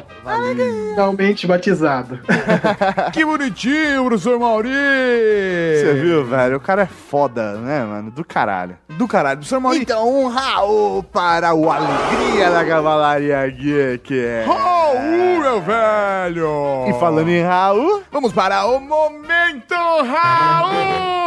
Finalmente 0.94 1.44
batizado. 1.46 2.20
Que 3.12 3.24
bonitinho, 3.24 4.04
professor 4.04 4.38
Mauri. 4.38 4.68
Você 4.68 5.94
viu, 6.00 6.24
velho? 6.24 6.56
O 6.58 6.60
cara 6.60 6.82
é 6.82 6.86
foda, 6.86 7.54
né, 7.54 7.82
mano? 7.84 8.10
Do 8.10 8.24
caralho. 8.24 8.76
Do 8.90 9.08
caralho. 9.08 9.38
Professor 9.38 9.60
Mauri. 9.60 9.80
Então, 9.80 10.08
um 10.08 10.28
Raul 10.28 11.02
para 11.02 11.52
o 11.54 11.70
Alegria 11.70 12.50
da 12.50 12.64
Cavalaria 12.64 13.46
Geek. 13.48 14.14
Raul, 14.46 15.40
meu 15.40 15.60
velho. 15.62 16.86
E 16.88 17.00
falando 17.00 17.28
em 17.28 17.42
Raul, 17.42 18.02
Vamos 18.12 18.32
para 18.32 18.66
o 18.66 18.80
Momento 18.80 19.74
Raul! 19.74 21.26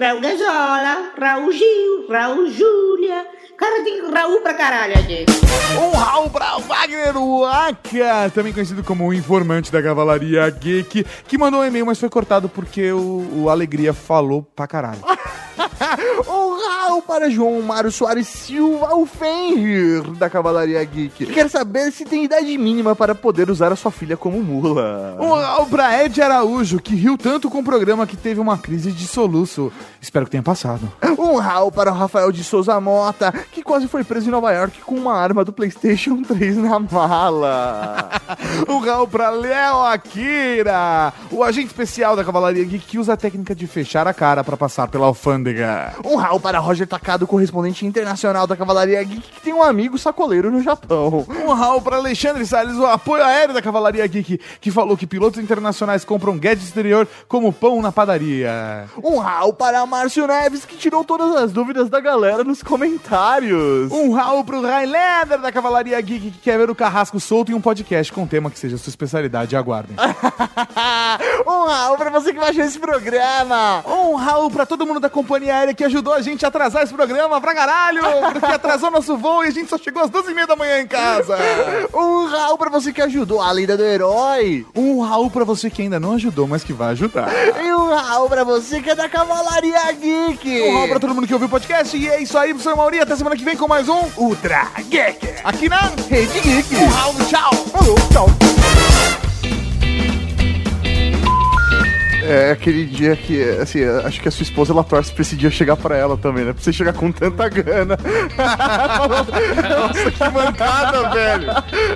Raul 0.00 0.20
Gazola, 0.22 1.12
Raul 1.20 1.52
Gil, 1.52 2.06
Raul 2.08 2.50
Júlia. 2.50 3.26
Cara, 3.54 3.84
tem 3.84 4.10
Raul 4.10 4.40
pra 4.40 4.54
caralho 4.54 4.94
aqui. 4.94 5.26
Um 5.78 5.90
Raul 5.90 6.30
para 6.30 6.56
o 6.56 6.62
Wagner 6.62 7.14
Waka, 7.18 8.30
também 8.34 8.50
conhecido 8.50 8.82
como 8.82 9.06
o 9.06 9.12
informante 9.12 9.70
da 9.70 9.82
Cavalaria 9.82 10.48
Geek, 10.48 11.04
que 11.28 11.36
mandou 11.36 11.60
um 11.60 11.64
e-mail, 11.66 11.84
mas 11.84 12.00
foi 12.00 12.08
cortado 12.08 12.48
porque 12.48 12.90
o, 12.90 13.42
o 13.42 13.50
Alegria 13.50 13.92
falou 13.92 14.42
pra 14.42 14.66
caralho. 14.66 15.00
rau 16.26 17.02
para 17.02 17.30
João 17.30 17.60
Mário 17.62 17.90
Soares 17.90 18.26
Silva, 18.28 18.94
o 18.94 19.06
Fenrir 19.06 20.02
da 20.12 20.28
Cavalaria 20.28 20.82
Geek. 20.84 21.26
Que 21.26 21.32
quer 21.32 21.48
saber 21.48 21.90
se 21.92 22.04
tem 22.04 22.24
idade 22.24 22.56
mínima 22.58 22.94
para 22.94 23.14
poder 23.14 23.50
usar 23.50 23.72
a 23.72 23.76
sua 23.76 23.90
filha 23.90 24.16
como 24.16 24.42
mula. 24.42 25.16
Rau 25.18 25.66
pra 25.66 26.04
Ed 26.04 26.20
Araújo, 26.20 26.80
que 26.80 26.94
riu 26.94 27.16
tanto 27.16 27.48
com 27.48 27.60
o 27.60 27.64
programa 27.64 28.06
que 28.06 28.16
teve 28.16 28.40
uma 28.40 28.58
crise 28.58 28.92
de 28.92 29.06
soluço. 29.06 29.72
Espero 30.00 30.24
que 30.24 30.30
tenha 30.30 30.42
passado. 30.42 30.90
Um 31.18 31.36
rau 31.36 31.70
para 31.70 31.90
o 31.90 31.94
Rafael 31.94 32.32
de 32.32 32.42
Souza 32.42 32.80
Mota, 32.80 33.32
que 33.52 33.62
quase 33.62 33.86
foi 33.86 34.02
preso 34.02 34.28
em 34.28 34.30
Nova 34.32 34.50
York 34.52 34.80
com 34.80 34.94
uma 34.94 35.14
arma 35.14 35.44
do 35.44 35.52
PlayStation 35.52 36.22
3 36.24 36.56
na 36.56 36.78
mala. 36.78 38.08
Um 38.68 38.78
rau 38.78 39.06
pra 39.06 39.30
Léo 39.30 39.82
Akira, 39.82 41.12
o 41.30 41.42
agente 41.42 41.66
especial 41.68 42.14
da 42.14 42.24
Cavalaria 42.24 42.64
Geek 42.64 42.86
que 42.86 42.98
usa 42.98 43.12
a 43.14 43.16
técnica 43.16 43.54
de 43.54 43.66
fechar 43.66 44.06
a 44.06 44.14
cara 44.14 44.42
pra 44.44 44.56
passar 44.56 44.88
pela 44.88 45.06
alfândega. 45.06 45.94
Um 46.04 46.16
rau 46.16 46.38
para 46.40 46.58
Roger 46.58 46.86
Takado, 46.86 47.26
correspondente 47.26 47.84
internacional 47.84 48.46
da 48.46 48.56
Cavalaria 48.56 49.02
Geek, 49.02 49.20
que 49.20 49.40
tem 49.40 49.52
um 49.52 49.62
amigo 49.62 49.98
sacoleiro 49.98 50.50
no 50.50 50.62
Japão. 50.62 51.26
Um 51.28 51.52
rau 51.52 51.80
para 51.80 51.96
Alexandre 51.96 52.46
Salles, 52.46 52.76
o 52.76 52.86
apoio 52.86 53.24
aéreo 53.24 53.54
da 53.54 53.62
Cavalaria 53.62 54.06
Geek, 54.06 54.40
que 54.60 54.70
falou 54.70 54.96
que 54.96 55.06
pilotos 55.06 55.42
internacionais 55.42 56.04
compram 56.04 56.38
gadget 56.38 56.64
exterior 56.66 57.06
como 57.28 57.52
pão 57.52 57.82
na 57.82 57.90
padaria. 57.92 58.86
Um 59.02 59.18
rau 59.18 59.52
para 59.52 59.84
Márcio 59.90 60.24
Neves, 60.24 60.64
que 60.64 60.76
tirou 60.76 61.02
todas 61.04 61.34
as 61.34 61.50
dúvidas 61.50 61.90
da 61.90 61.98
galera 61.98 62.44
nos 62.44 62.62
comentários. 62.62 63.90
Um 63.90 64.12
rau 64.12 64.44
pro 64.44 64.62
Highlander 64.62 65.40
da 65.40 65.50
Cavalaria 65.50 66.00
Geek, 66.00 66.30
que 66.30 66.38
quer 66.38 66.56
ver 66.56 66.70
o 66.70 66.76
Carrasco 66.76 67.18
solto 67.18 67.50
em 67.50 67.56
um 67.56 67.60
podcast 67.60 68.12
com 68.12 68.22
um 68.22 68.26
tema 68.26 68.52
que 68.52 68.58
seja 68.58 68.78
sua 68.78 68.90
especialidade. 68.90 69.56
Aguardem. 69.56 69.96
um 71.44 71.64
rau 71.66 71.96
para 71.96 72.08
você 72.08 72.32
que 72.32 72.38
baixou 72.38 72.62
esse 72.62 72.78
programa. 72.78 73.82
Um 73.84 74.14
rau 74.14 74.48
pra 74.48 74.64
todo 74.64 74.86
mundo 74.86 75.00
da 75.00 75.10
companhia 75.10 75.56
aérea 75.56 75.74
que 75.74 75.82
ajudou 75.82 76.14
a 76.14 76.22
gente 76.22 76.44
a 76.44 76.48
atrasar 76.48 76.84
esse 76.84 76.94
programa 76.94 77.40
pra 77.40 77.52
caralho, 77.52 78.02
porque 78.32 78.46
atrasou 78.46 78.92
nosso 78.92 79.16
voo 79.16 79.44
e 79.44 79.48
a 79.48 79.50
gente 79.50 79.68
só 79.68 79.76
chegou 79.76 80.04
às 80.04 80.10
12h30 80.10 80.46
da 80.46 80.54
manhã 80.54 80.80
em 80.80 80.86
casa. 80.86 81.36
Um 81.92 82.26
rau 82.26 82.56
para 82.56 82.70
você 82.70 82.92
que 82.92 83.02
ajudou 83.02 83.42
a 83.42 83.50
lenda 83.50 83.76
do 83.76 83.82
herói. 83.82 84.64
Um 84.72 85.00
rau 85.00 85.28
pra 85.28 85.44
você 85.44 85.68
que 85.68 85.82
ainda 85.82 85.98
não 85.98 86.14
ajudou, 86.14 86.46
mas 86.46 86.62
que 86.62 86.72
vai 86.72 86.92
ajudar. 86.92 87.28
E 87.60 87.74
um 87.74 87.92
rau 87.92 88.28
pra 88.28 88.44
você 88.44 88.80
que 88.80 88.90
é 88.90 88.94
da 88.94 89.08
Cavalaria 89.08 89.79
Geek. 89.92 90.62
Um 90.62 90.74
rau 90.78 90.88
pra 90.88 91.00
todo 91.00 91.14
mundo 91.14 91.26
que 91.26 91.32
ouviu 91.32 91.46
o 91.46 91.50
podcast. 91.50 91.96
E 91.96 92.08
é 92.08 92.22
isso 92.22 92.36
aí, 92.36 92.50
professor 92.50 92.76
Mauri. 92.76 93.00
Até 93.00 93.16
semana 93.16 93.36
que 93.36 93.44
vem 93.44 93.56
com 93.56 93.66
mais 93.68 93.88
um 93.88 94.08
Ultra 94.16 94.68
Geek. 94.88 95.28
Aqui 95.44 95.68
na 95.68 95.92
Rede 96.08 96.40
Geek. 96.40 96.76
Um 96.76 96.88
rau, 96.88 97.14
tchau. 97.28 97.54
Falou, 97.72 97.96
tchau. 98.12 98.79
É 102.22 102.52
aquele 102.52 102.84
dia 102.86 103.16
que, 103.16 103.42
assim, 103.60 103.82
acho 104.04 104.20
que 104.20 104.28
a 104.28 104.30
sua 104.30 104.42
esposa 104.42 104.72
ela 104.72 104.84
torce 104.84 105.12
pra 105.12 105.22
esse 105.22 105.36
dia 105.36 105.50
chegar 105.50 105.76
pra 105.76 105.96
ela 105.96 106.16
também, 106.16 106.44
né? 106.44 106.52
Pra 106.52 106.62
você 106.62 106.72
chegar 106.72 106.92
com 106.92 107.10
tanta 107.10 107.48
grana. 107.48 107.96
Nossa, 109.68 110.10
que 110.10 110.28
mancada, 110.30 111.10
velho. 111.10 111.48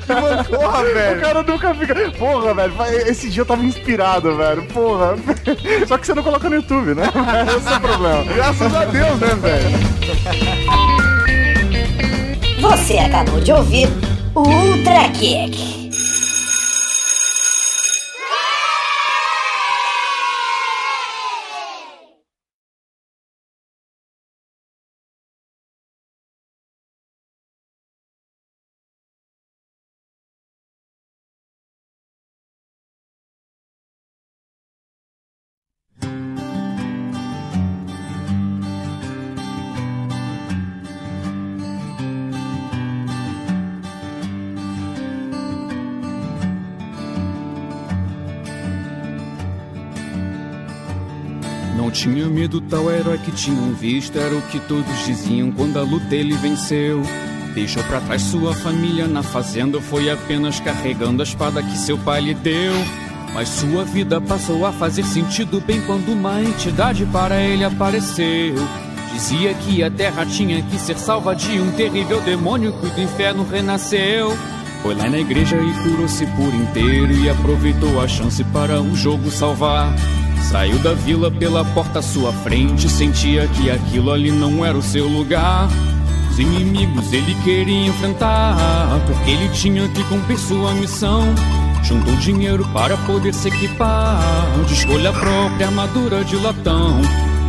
Que 0.06 0.12
mancorra, 0.14 0.84
velho. 0.84 1.18
O 1.18 1.20
cara 1.20 1.42
nunca 1.42 1.74
fica. 1.74 1.94
Porra, 2.12 2.54
velho, 2.54 2.74
esse 3.06 3.28
dia 3.30 3.42
eu 3.42 3.46
tava 3.46 3.62
inspirado, 3.64 4.36
velho. 4.36 4.62
Porra. 4.66 5.16
Só 5.86 5.98
que 5.98 6.06
você 6.06 6.14
não 6.14 6.22
coloca 6.22 6.48
no 6.48 6.56
YouTube, 6.56 6.94
né? 6.94 7.04
Esse 7.56 7.68
é 7.68 7.76
o 7.76 7.80
problema. 7.80 8.24
Graças 8.24 8.74
a 8.74 8.84
Deus, 8.86 9.20
né, 9.20 9.34
velho? 9.40 9.68
Você 12.60 12.98
acabou 12.98 13.40
de 13.40 13.52
ouvir 13.52 13.88
o 14.34 14.40
Ultra 14.40 15.08
Geek. 15.08 15.83
Tinha 52.04 52.26
medo, 52.26 52.60
tal 52.60 52.90
herói 52.90 53.16
que 53.16 53.32
tinham 53.32 53.72
visto. 53.72 54.18
Era 54.18 54.34
o 54.34 54.42
que 54.42 54.60
todos 54.60 55.06
diziam 55.06 55.50
quando 55.50 55.78
a 55.78 55.82
luta 55.82 56.14
ele 56.14 56.36
venceu. 56.36 57.02
Deixou 57.54 57.82
pra 57.84 58.00
trás 58.00 58.20
sua 58.20 58.52
família 58.52 59.06
na 59.06 59.22
fazenda. 59.22 59.80
Foi 59.80 60.10
apenas 60.10 60.60
carregando 60.60 61.22
a 61.22 61.24
espada 61.24 61.62
que 61.62 61.78
seu 61.78 61.96
pai 61.96 62.20
lhe 62.20 62.34
deu. 62.34 62.74
Mas 63.32 63.48
sua 63.48 63.84
vida 63.84 64.20
passou 64.20 64.66
a 64.66 64.72
fazer 64.72 65.02
sentido 65.02 65.60
bem 65.60 65.80
quando 65.80 66.12
uma 66.12 66.42
entidade 66.42 67.06
para 67.06 67.40
ele 67.40 67.64
apareceu. 67.64 68.54
Dizia 69.14 69.54
que 69.54 69.82
a 69.82 69.90
terra 69.90 70.26
tinha 70.26 70.60
que 70.60 70.78
ser 70.78 70.98
salva 70.98 71.34
de 71.34 71.58
um 71.58 71.72
terrível 71.72 72.20
demônio 72.20 72.72
que 72.80 72.90
do 72.90 73.00
inferno 73.00 73.46
renasceu. 73.50 74.36
Foi 74.82 74.94
lá 74.94 75.08
na 75.08 75.18
igreja 75.18 75.56
e 75.56 75.72
curou-se 75.82 76.26
por 76.26 76.54
inteiro 76.54 77.12
e 77.12 77.30
aproveitou 77.30 77.98
a 78.00 78.06
chance 78.06 78.44
para 78.44 78.82
o 78.82 78.94
jogo 78.94 79.30
salvar. 79.30 79.94
Saiu 80.50 80.78
da 80.78 80.92
vila 80.92 81.30
pela 81.30 81.64
porta 81.64 81.98
à 81.98 82.02
sua 82.02 82.32
frente, 82.32 82.88
sentia 82.88 83.48
que 83.48 83.70
aquilo 83.70 84.12
ali 84.12 84.30
não 84.30 84.64
era 84.64 84.76
o 84.76 84.82
seu 84.82 85.08
lugar. 85.08 85.68
Os 86.30 86.38
inimigos 86.38 87.12
ele 87.12 87.34
queria 87.42 87.86
enfrentar, 87.86 88.56
porque 89.06 89.30
ele 89.30 89.48
tinha 89.48 89.88
que 89.88 90.04
cumprir 90.04 90.38
sua 90.38 90.72
missão. 90.74 91.34
Juntou 91.82 92.14
dinheiro 92.16 92.66
para 92.72 92.96
poder 92.98 93.34
se 93.34 93.48
equipar, 93.48 94.20
de 94.66 94.74
escolha 94.74 95.12
própria, 95.12 95.66
armadura 95.66 96.24
de 96.24 96.36
latão. 96.36 97.00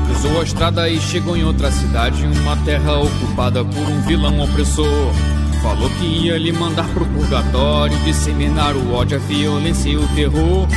Cruzou 0.07 0.41
a 0.41 0.43
estrada 0.43 0.89
e 0.89 0.99
chegou 0.99 1.35
em 1.35 1.43
outra 1.43 1.71
cidade, 1.71 2.25
uma 2.25 2.57
terra 2.57 2.97
ocupada 2.97 3.63
por 3.63 3.87
um 3.87 4.01
vilão 4.01 4.39
opressor. 4.39 5.11
Falou 5.61 5.89
que 5.91 6.05
ia 6.05 6.37
lhe 6.37 6.51
mandar 6.51 6.87
pro 6.89 7.05
purgatório, 7.05 7.97
disseminar 7.99 8.75
o 8.75 8.93
ódio, 8.93 9.17
a 9.17 9.19
violência 9.19 9.89
e 9.89 9.97
o 9.97 10.07
terror. 10.09 10.67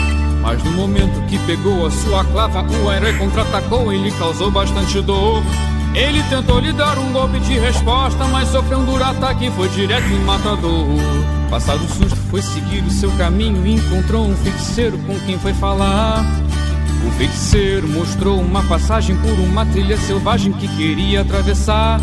Mas 0.40 0.62
no 0.62 0.72
momento 0.72 1.26
que 1.26 1.38
pegou 1.40 1.86
a 1.86 1.90
sua 1.90 2.24
clava, 2.24 2.62
o 2.62 2.92
herói 2.92 3.12
contra-atacou 3.18 3.92
e 3.92 3.98
lhe 3.98 4.10
causou 4.12 4.50
bastante 4.50 5.00
dor. 5.00 5.42
Ele 5.94 6.22
tentou 6.24 6.60
lhe 6.60 6.72
dar 6.72 6.98
um 6.98 7.12
golpe 7.12 7.40
de 7.40 7.58
resposta, 7.58 8.24
mas 8.26 8.48
sofreu 8.48 8.78
um 8.78 8.84
duro 8.84 9.02
ataque 9.02 9.46
e 9.46 9.50
foi 9.50 9.68
direto 9.68 10.06
e 10.06 10.24
matador. 10.24 10.86
Passado 11.50 11.82
o 11.82 11.88
susto, 11.88 12.16
foi 12.30 12.42
seguir 12.42 12.84
o 12.84 12.90
seu 12.90 13.10
caminho 13.12 13.66
e 13.66 13.74
encontrou 13.74 14.26
um 14.26 14.36
feiticeiro 14.36 14.98
com 14.98 15.18
quem 15.20 15.38
foi 15.38 15.54
falar. 15.54 16.24
O 17.06 17.10
feiticeiro 17.12 17.88
mostrou 17.88 18.40
uma 18.40 18.62
passagem 18.64 19.16
por 19.16 19.32
uma 19.40 19.64
trilha 19.66 19.96
selvagem 19.96 20.52
que 20.52 20.68
queria 20.68 21.22
atravessar. 21.22 22.00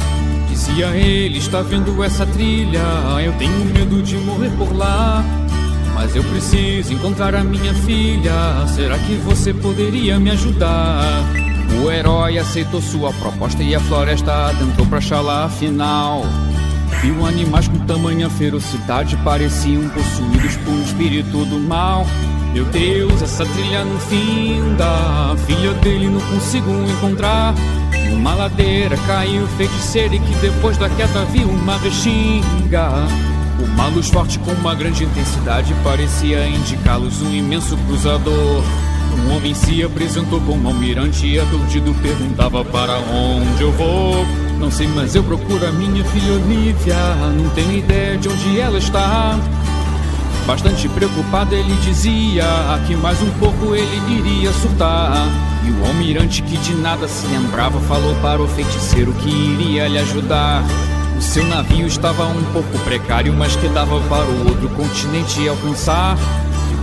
Dizia 0.49 0.87
ele: 0.87 1.37
Está 1.37 1.61
vendo 1.61 2.03
essa 2.03 2.25
trilha? 2.25 2.81
Eu 3.23 3.33
tenho 3.33 3.65
medo 3.65 4.01
de 4.01 4.15
morrer 4.17 4.49
por 4.57 4.75
lá. 4.75 5.23
Mas 5.95 6.13
eu 6.13 6.23
preciso 6.25 6.93
encontrar 6.93 7.33
a 7.33 7.43
minha 7.43 7.73
filha. 7.73 8.67
Será 8.67 8.97
que 8.99 9.15
você 9.15 9.53
poderia 9.53 10.19
me 10.19 10.29
ajudar? 10.29 11.23
O 11.81 11.89
herói 11.89 12.37
aceitou 12.37 12.81
sua 12.81 13.13
proposta 13.13 13.63
e 13.63 13.73
a 13.73 13.79
floresta 13.79 14.49
adentrou 14.49 14.85
pra 14.87 14.97
achá-la 14.97 15.45
afinal. 15.45 16.23
Viu 17.01 17.25
animais 17.25 17.69
com 17.69 17.79
tamanha 17.79 18.29
ferocidade, 18.29 19.15
pareciam 19.23 19.87
possuídos 19.89 20.57
por 20.57 20.73
um 20.73 20.81
espírito 20.81 21.45
do 21.45 21.59
mal. 21.59 22.05
Meu 22.53 22.65
Deus, 22.65 23.21
essa 23.21 23.45
trilha 23.45 23.85
no 23.85 23.97
fim 23.99 24.75
da 24.77 25.33
filha 25.47 25.73
dele 25.75 26.09
não 26.09 26.21
consigo 26.21 26.71
encontrar. 26.89 27.55
Numa 28.09 28.35
ladeira 28.35 28.97
caiu 29.07 29.47
feiticeiro 29.57 30.15
e 30.15 30.19
que 30.19 30.35
depois 30.35 30.77
da 30.77 30.89
queda 30.89 31.23
viu 31.25 31.49
uma 31.49 31.77
vestinga. 31.77 32.89
Uma 33.59 33.87
luz 33.87 34.09
forte 34.09 34.37
com 34.39 34.51
uma 34.51 34.75
grande 34.75 35.03
intensidade 35.03 35.73
parecia 35.83 36.47
indicá-los 36.47 37.21
um 37.21 37.33
imenso 37.33 37.77
cruzador. 37.87 38.63
Um 39.17 39.35
homem 39.35 39.53
se 39.53 39.81
apresentou 39.81 40.41
como 40.41 40.67
almirante 40.67 41.25
e 41.25 41.39
aturdido 41.39 41.93
perguntava 42.01 42.65
para 42.65 42.97
onde 42.99 43.61
eu 43.61 43.71
vou. 43.71 44.25
Não 44.59 44.69
sei, 44.69 44.87
mas 44.87 45.15
eu 45.15 45.23
procuro 45.23 45.65
a 45.65 45.71
minha 45.71 46.03
filha 46.05 46.33
Olivia. 46.33 46.95
Não 47.41 47.49
tenho 47.51 47.77
ideia 47.77 48.17
de 48.17 48.27
onde 48.27 48.59
ela 48.59 48.77
está. 48.77 49.39
Bastante 50.45 50.87
preocupado 50.89 51.55
ele 51.55 51.75
dizia 51.77 52.43
que 52.85 52.95
mais 52.95 53.19
um 53.21 53.31
pouco 53.39 53.73
ele 53.73 54.19
iria 54.19 54.51
surtar. 54.53 55.27
E 55.65 55.71
o 55.71 55.87
almirante 55.87 56.43
que 56.43 56.57
de 56.57 56.75
nada 56.75 57.07
se 57.07 57.25
lembrava 57.27 57.79
falou 57.81 58.15
para 58.21 58.41
o 58.41 58.47
feiticeiro 58.47 59.13
que 59.13 59.29
iria 59.29 59.87
lhe 59.87 59.97
ajudar. 59.97 60.63
O 61.17 61.21
seu 61.21 61.45
navio 61.45 61.87
estava 61.87 62.25
um 62.27 62.43
pouco 62.51 62.77
precário, 62.79 63.33
mas 63.33 63.55
que 63.55 63.67
dava 63.69 63.99
para 64.01 64.25
o 64.25 64.49
outro 64.49 64.69
continente 64.69 65.47
alcançar. 65.47 66.17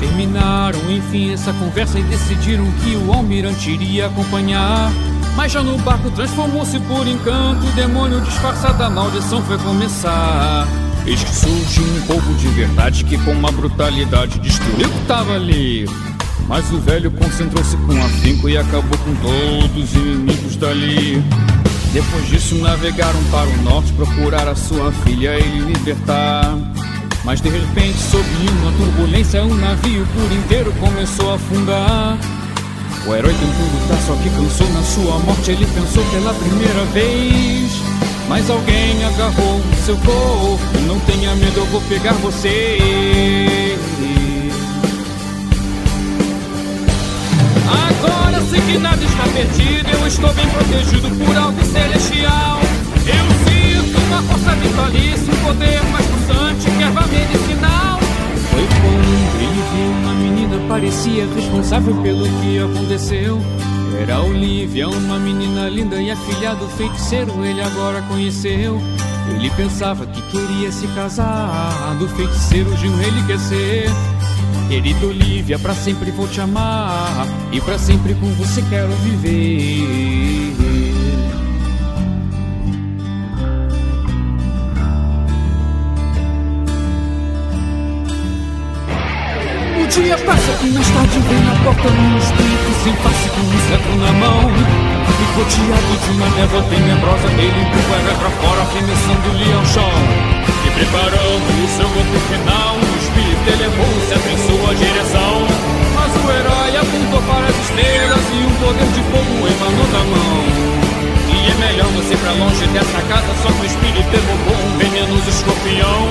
Terminaram 0.01 0.81
enfim 0.91 1.33
essa 1.33 1.53
conversa 1.53 1.99
e 1.99 2.03
decidiram 2.03 2.65
que 2.83 2.97
o 2.97 3.13
almirante 3.13 3.71
iria 3.71 4.07
acompanhar. 4.07 4.91
Mas 5.37 5.53
já 5.53 5.63
no 5.63 5.79
barco 5.79 6.11
transformou-se 6.11 6.79
por 6.81 7.07
encanto. 7.07 7.67
O 7.67 7.73
demônio 7.73 8.21
disfarçado 8.21 8.79
da 8.79 8.91
maldição 8.91 9.43
foi 9.43 9.59
começar. 9.59 10.67
Eis 11.07 11.23
que 11.23 11.35
surge 11.35 11.81
um 11.81 12.01
povo 12.07 12.35
de 12.35 12.49
verdade 12.49 13.05
que 13.05 13.19
com 13.19 13.33
uma 13.33 13.51
brutalidade 13.51 14.39
destruiu 14.39 14.89
o 14.89 14.91
que 14.91 15.07
tava 15.07 15.35
ali. 15.35 15.87
Mas 16.49 16.71
o 16.73 16.79
velho 16.79 17.11
concentrou-se 17.11 17.77
com 17.77 18.05
afinco 18.05 18.49
e 18.49 18.57
acabou 18.57 18.99
com 18.99 19.15
todos 19.17 19.91
os 19.91 19.95
inimigos 19.95 20.57
dali. 20.57 21.23
Depois 21.93 22.27
disso 22.27 22.55
navegaram 22.56 23.23
para 23.31 23.47
o 23.48 23.56
norte 23.62 23.93
procurar 23.93 24.48
a 24.48 24.55
sua 24.55 24.90
filha 25.05 25.39
e 25.39 25.59
libertar. 25.59 26.56
Mas 27.23 27.40
de 27.43 27.51
repente, 27.51 27.98
sob 27.98 28.24
uma 28.60 28.73
turbulência, 28.73 29.44
um 29.44 29.55
navio 29.55 30.06
por 30.14 30.32
inteiro 30.32 30.73
começou 30.81 31.32
a 31.32 31.35
afundar. 31.35 32.19
O 33.06 33.14
herói 33.14 33.35
tentou 33.35 33.81
lutar, 33.81 34.01
só 34.06 34.14
que 34.16 34.31
cansou 34.31 34.69
na 34.70 34.82
sua 34.82 35.19
morte. 35.19 35.51
Ele 35.51 35.66
pensou 35.66 36.02
pela 36.06 36.32
primeira 36.32 36.85
vez. 36.94 37.70
Mas 38.27 38.48
alguém 38.48 39.05
agarrou 39.05 39.60
seu 39.85 39.97
corpo. 39.97 40.78
Não 40.86 40.98
tenha 41.01 41.35
medo, 41.36 41.59
eu 41.59 41.66
vou 41.66 41.81
pegar 41.82 42.14
você. 42.14 42.78
Agora 48.03 48.41
sei 48.51 48.61
que 48.61 48.79
nada 48.79 49.05
está 49.05 49.23
perdido. 49.24 49.89
Eu 49.91 50.07
estou 50.07 50.33
bem 50.35 50.49
protegido 50.49 51.09
por 51.24 51.37
algo 51.37 51.65
celestial. 51.65 52.61
Eu 53.07 53.27
sinto 53.45 53.99
uma 54.09 54.23
força 54.23 54.55
vitalícia, 54.57 55.33
um 55.33 55.45
poder 55.45 55.83
mais 55.85 56.07
pulsante 56.07 56.70
que 56.70 56.83
erva 56.83 57.07
medicinal. 57.07 58.01
Foi 58.51 58.66
quando 58.81 59.41
ele 59.41 59.62
viu 59.73 59.91
uma 60.03 60.15
menina, 60.15 60.69
parecia 60.69 61.27
responsável 61.35 61.95
pelo 62.03 62.24
que 62.41 62.59
aconteceu. 62.59 63.41
Era 64.01 64.20
Olivia, 64.20 64.89
uma 64.89 65.19
menina 65.19 65.69
linda 65.69 66.03
e 66.03 66.11
a 66.11 66.16
filha 66.16 66.55
do 66.55 66.66
feiticeiro 66.70 67.33
ele 67.45 67.62
agora 67.62 68.03
conheceu. 68.03 68.81
Ele 69.31 69.49
pensava 69.51 70.07
que 70.07 70.20
queria 70.23 70.73
se 70.73 70.87
casar, 70.89 71.95
do 71.99 72.09
feiticeiro 72.09 72.74
de 72.77 72.89
um 72.89 73.01
ele 73.01 73.23
quer 74.62 74.68
ser. 74.68 74.68
Querida 74.68 75.06
Olivia, 75.06 75.59
pra 75.59 75.74
sempre 75.74 76.10
vou 76.10 76.28
te 76.28 76.40
amar 76.40 77.26
e 77.51 77.60
pra 77.60 77.78
sempre 77.78 78.14
com 78.14 78.26
você 78.34 78.62
quero 78.70 78.93
viver. 78.97 80.52
O 89.78 89.86
dia 89.86 90.16
passa 90.18 90.59
e 90.62 90.70
mais 90.70 90.89
tarde 90.89 91.18
vem 91.18 91.40
na 91.40 91.55
porta 91.64 91.89
um 91.89 92.18
espírito 92.18 92.72
sem 92.82 92.94
face 92.97 93.28
com 93.28 93.40
um 93.40 93.60
cetro 93.68 93.97
na 93.98 94.12
mão. 94.12 94.51
Picoteado 95.18 95.94
de 96.05 96.10
uma 96.10 96.28
névoa 96.30 96.62
tenebrosa, 96.62 97.28
ele 97.39 97.60
empurra 97.60 98.14
pra 98.18 98.30
fora, 98.30 98.62
arremessando-lhe 98.62 99.52
ao 99.52 99.64
chão. 99.66 99.93
E 100.66 100.70
preparando 100.70 101.64
o 101.64 101.68
seu 101.68 101.89
golpe 101.89 102.18
final, 102.28 102.72
o 103.43 103.44
espírito 103.44 103.51
elevou 103.51 103.86
o 103.86 104.01
cetro 104.09 104.31
em 104.31 104.39
sua 104.39 104.74
direção. 104.74 105.47
Mas 105.94 106.12
o 106.14 106.31
herói 106.31 106.77
apontou 106.77 107.23
para 107.23 107.47
as 107.47 107.59
estrelas 107.59 108.24
e 108.32 108.47
um 108.47 108.55
poder 108.62 108.86
de 108.86 109.02
fogo 109.10 109.48
emanou 109.48 109.86
da 109.90 110.05
mão. 110.05 110.44
E 111.28 111.51
é 111.51 111.55
melhor 111.55 111.89
você 111.93 112.16
pra 112.16 112.32
longe 112.32 112.66
dessa 112.69 113.02
casa, 113.02 113.32
só 113.43 113.48
que 113.51 113.62
o 113.62 113.66
espírito 113.66 114.14
evocou 114.14 114.56
um 114.56 114.78
venenoso 114.78 115.28
escorpião. 115.28 116.09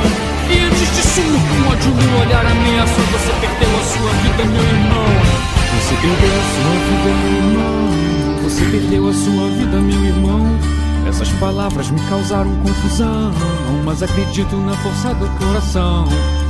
E 0.49 0.59
antes 0.59 0.95
disso, 0.95 1.21
um 1.21 1.71
ódio 1.71 1.91
no 1.91 2.21
olhar 2.21 2.45
ameaçou, 2.45 3.05
você 3.11 3.31
perdeu 3.39 3.69
a 3.79 3.83
sua 3.83 4.11
vida, 4.23 4.43
meu 4.45 4.63
irmão. 4.63 5.11
Você 5.79 5.95
perdeu 6.01 6.33
a 6.35 6.45
sua 6.51 6.73
vida, 6.87 7.09
meu 7.21 7.33
irmão. 7.39 8.43
Você 8.43 8.63
perdeu 8.65 9.07
a 9.07 9.13
sua 9.13 9.47
vida, 9.55 9.77
meu 9.79 10.05
irmão. 10.05 10.80
Essas 11.07 11.29
palavras 11.33 11.89
me 11.89 11.99
causaram 12.01 12.55
confusão, 12.57 13.31
mas 13.83 14.01
acredito 14.01 14.55
na 14.57 14.73
força 14.77 15.13
do 15.15 15.27
coração. 15.37 16.07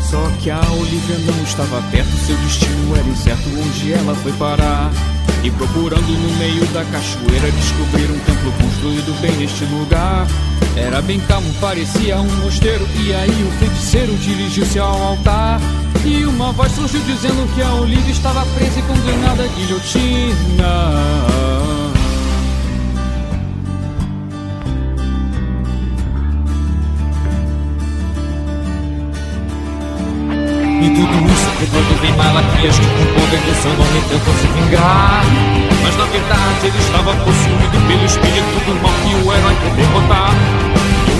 Só 0.10 0.22
que 0.42 0.50
a 0.50 0.62
Olivia 0.72 1.18
não 1.20 1.44
estava 1.44 1.82
perto, 1.92 2.12
seu 2.18 2.36
destino 2.38 2.96
era 2.96 3.08
incerto 3.08 3.50
onde 3.50 3.94
ela 3.94 4.14
foi 4.16 4.32
parar. 4.34 4.92
E 5.44 5.50
procurando 5.50 6.08
no 6.08 6.38
meio 6.38 6.66
da 6.68 6.84
cachoeira 6.86 7.52
descobrir 7.52 8.12
um 8.12 8.20
templo 8.20 8.52
construído 8.62 9.20
bem 9.22 9.32
neste 9.38 9.66
lugar. 9.66 10.28
Era 10.76 11.02
bem 11.02 11.20
calmo, 11.22 11.52
parecia 11.60 12.18
um 12.18 12.44
mosteiro. 12.44 12.88
E 13.04 13.14
aí 13.14 13.30
o 13.30 13.52
feiticeiro 13.58 14.16
dirigiu-se 14.18 14.78
ao 14.78 15.02
altar. 15.02 15.60
E 16.06 16.24
uma 16.26 16.52
voz 16.52 16.72
surgiu 16.74 17.02
dizendo 17.02 17.48
que 17.56 17.62
a 17.62 17.74
Olivia 17.74 18.12
estava 18.12 18.46
presa 18.56 18.80
e 18.80 18.84
condenada 18.84 19.44
à 19.44 19.48
guilhotina. 19.48 21.41
E 30.82 30.90
tudo 30.90 31.14
isso 31.30 31.48
é 31.62 31.66
quando 31.70 32.02
vem 32.02 32.14
Malaquias 32.18 32.80
que 32.80 32.86
com 32.86 33.06
poder 33.14 33.42
do 33.46 33.54
seu 33.62 33.70
nome 33.78 34.02
tentam 34.10 34.34
se 34.34 34.48
vingar. 34.50 35.24
Mas 35.84 35.96
na 35.96 36.06
verdade 36.06 36.66
ele 36.66 36.80
estava 36.80 37.14
possuído 37.22 37.78
pelo 37.88 38.06
espírito 38.06 38.58
do 38.66 38.74
mal 38.82 38.94
que 39.06 39.14
o 39.14 39.32
herói 39.32 39.56
quer 39.62 39.74
derrotar. 39.78 40.34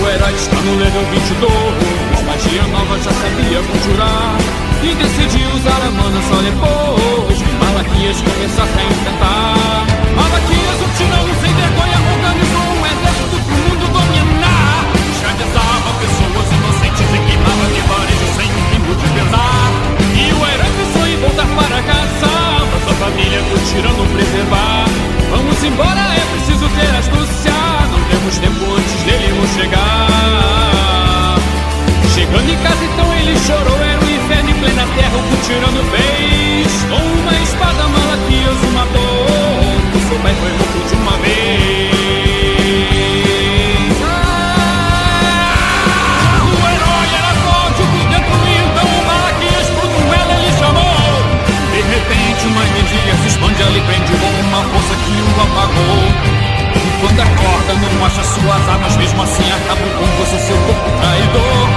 O 0.02 0.08
herói 0.08 0.34
está 0.34 0.56
no 0.56 0.76
level 0.76 1.04
22 1.14 2.02
Magia 2.26 2.62
nova 2.74 2.98
já 2.98 3.12
sabia 3.12 3.62
conjurar. 3.62 4.34
E 4.82 4.94
decidiu 4.94 5.48
usar 5.54 5.78
a 5.78 5.90
mana 5.90 6.20
só 6.26 6.42
depois 6.42 7.38
que 7.38 7.52
Malaquias 7.62 8.18
começasse 8.18 8.78
a 8.78 8.84
enfrentar 8.84 9.86
Malaquias, 10.16 10.78
um 10.82 10.90
tirano 10.96 11.34
sem 11.40 11.54
vergonha 11.54 11.71
voltar 21.32 21.46
para 21.56 21.82
casa. 21.82 22.66
Mas 22.72 22.88
a 22.88 22.94
família 22.94 23.42
tirano 23.70 24.06
preservar. 24.06 24.84
Vamos 25.30 25.64
embora, 25.64 26.00
é 26.00 26.20
preciso 26.32 26.68
ter 26.68 26.94
astúcia. 26.96 27.52
Não 27.90 28.00
temos 28.04 28.38
tempo 28.38 28.74
antes 28.76 29.02
dele 29.04 29.32
não 29.38 29.46
chegar. 29.48 31.36
Chegando 32.14 32.50
em 32.50 32.56
casa 32.58 32.84
então 32.84 33.12
ele 33.14 33.38
chorou. 33.38 33.78
Era 33.82 34.00
um 34.00 34.10
inferno 34.10 34.50
em 34.50 34.54
plena 34.54 34.86
terra 34.94 35.16
o 35.16 35.22
o 35.32 35.36
tirano 35.46 35.82
fez. 35.90 36.72
Com 36.88 36.96
uma 36.96 37.34
espada 37.42 37.88
Malaquias 37.88 38.62
o 38.62 38.70
matou 38.72 39.26
O 39.94 40.08
seu 40.08 40.18
pai 40.18 40.34
foi 40.34 40.52
morto 40.52 40.88
de 40.88 40.94
uma 40.94 41.16
vez 41.18 42.21
Ali 53.66 53.80
prende 53.82 54.12
com 54.12 54.30
uma 54.48 54.62
força 54.64 54.94
que 55.04 55.12
o 55.12 55.42
apagou. 55.42 56.02
E 56.74 57.00
quando 57.00 57.20
acorda 57.20 57.72
não 57.74 58.06
acha 58.06 58.22
suas 58.24 58.68
armas. 58.68 58.96
Mesmo 58.96 59.22
assim 59.22 59.50
acaba 59.52 59.86
com 59.98 60.06
você 60.18 60.38
seu 60.38 60.56
corpo 60.56 60.90
traidor. 61.00 61.68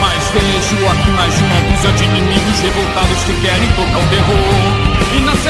Mas 0.00 0.30
vejo 0.34 0.76
aqui 0.88 1.10
mais 1.10 1.34
de 1.36 1.44
uma 1.44 1.60
dúzia 1.70 1.92
de 1.92 2.04
inimigos 2.04 2.60
revoltados 2.60 3.24
que 3.24 3.34
querem 3.40 3.68
tocar 3.72 3.98
o 3.98 4.08
terror. 4.08 4.92
E 5.14 5.20
nosso 5.20 5.48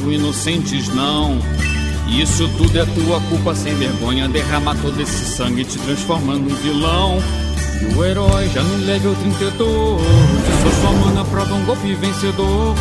mato 0.00 0.12
inocentes, 0.12 0.88
não. 0.88 1.38
Isso 2.08 2.48
tudo 2.56 2.78
é 2.78 2.84
tua 2.84 3.20
culpa 3.28 3.54
sem 3.54 3.74
vergonha. 3.74 4.28
Derrama 4.28 4.74
todo 4.76 5.00
esse 5.00 5.24
sangue 5.36 5.64
te 5.64 5.78
transformando 5.78 6.50
em 6.50 6.54
vilão. 6.54 7.18
E 7.82 7.94
o 7.94 8.04
herói 8.04 8.48
já 8.52 8.62
no 8.62 8.84
level 8.84 9.14
32 9.14 10.02
Disso 10.02 10.80
sua 10.82 10.92
mana 10.92 11.24
prova 11.24 11.54
um 11.54 11.64
golpe 11.64 11.94
vencedor 11.94 12.74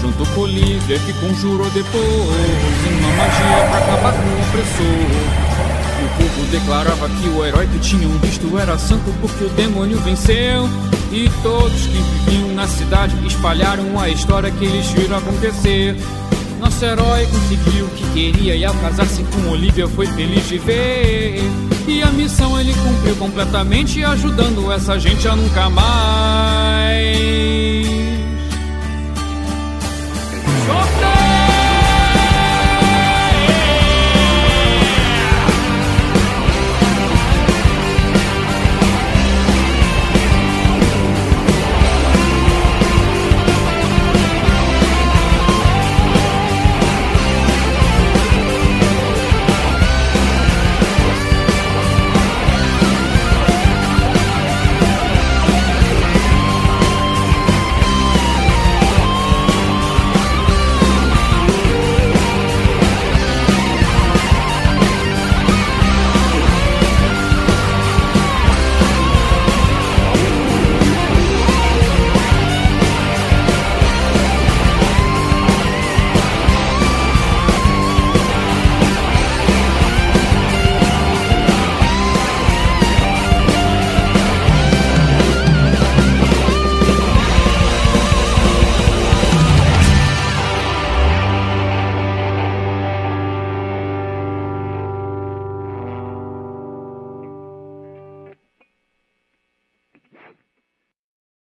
Junto 0.00 0.24
com 0.30 0.40
o 0.40 0.46
líder 0.46 0.98
que 1.00 1.12
conjurou 1.12 1.68
depois 1.72 2.02
Uma 2.02 3.10
magia 3.18 3.68
pra 3.68 3.78
acabar 3.78 4.12
com 4.14 4.30
o 4.30 4.42
opressor 4.48 5.56
o 5.96 6.08
povo 6.18 6.46
declarava 6.50 7.08
que 7.08 7.28
o 7.30 7.44
herói 7.44 7.66
que 7.66 7.78
tinham 7.78 8.10
visto 8.18 8.58
era 8.58 8.78
santo 8.78 9.12
porque 9.20 9.44
o 9.44 9.48
demônio 9.48 9.98
venceu 10.00 10.68
E 11.10 11.28
todos 11.42 11.86
que 11.86 11.98
viviam 11.98 12.54
na 12.54 12.68
cidade 12.68 13.14
espalharam 13.26 13.98
a 13.98 14.08
história 14.08 14.50
que 14.50 14.64
eles 14.64 14.86
viram 14.90 15.16
acontecer 15.16 15.96
nosso 16.58 16.84
herói 16.84 17.26
conseguiu 17.26 17.86
o 17.86 17.90
que 17.90 18.04
queria 18.12 18.54
e 18.54 18.64
ao 18.64 18.74
casar-se 18.74 19.22
com 19.24 19.50
Olivia 19.50 19.86
foi 19.88 20.06
feliz 20.06 20.48
de 20.48 20.58
ver. 20.58 21.40
E 21.86 22.02
a 22.02 22.10
missão 22.10 22.58
ele 22.60 22.74
cumpriu 22.74 23.16
completamente, 23.16 24.02
ajudando 24.04 24.72
essa 24.72 24.98
gente 24.98 25.28
a 25.28 25.36
nunca 25.36 25.70
mais 25.70 27.55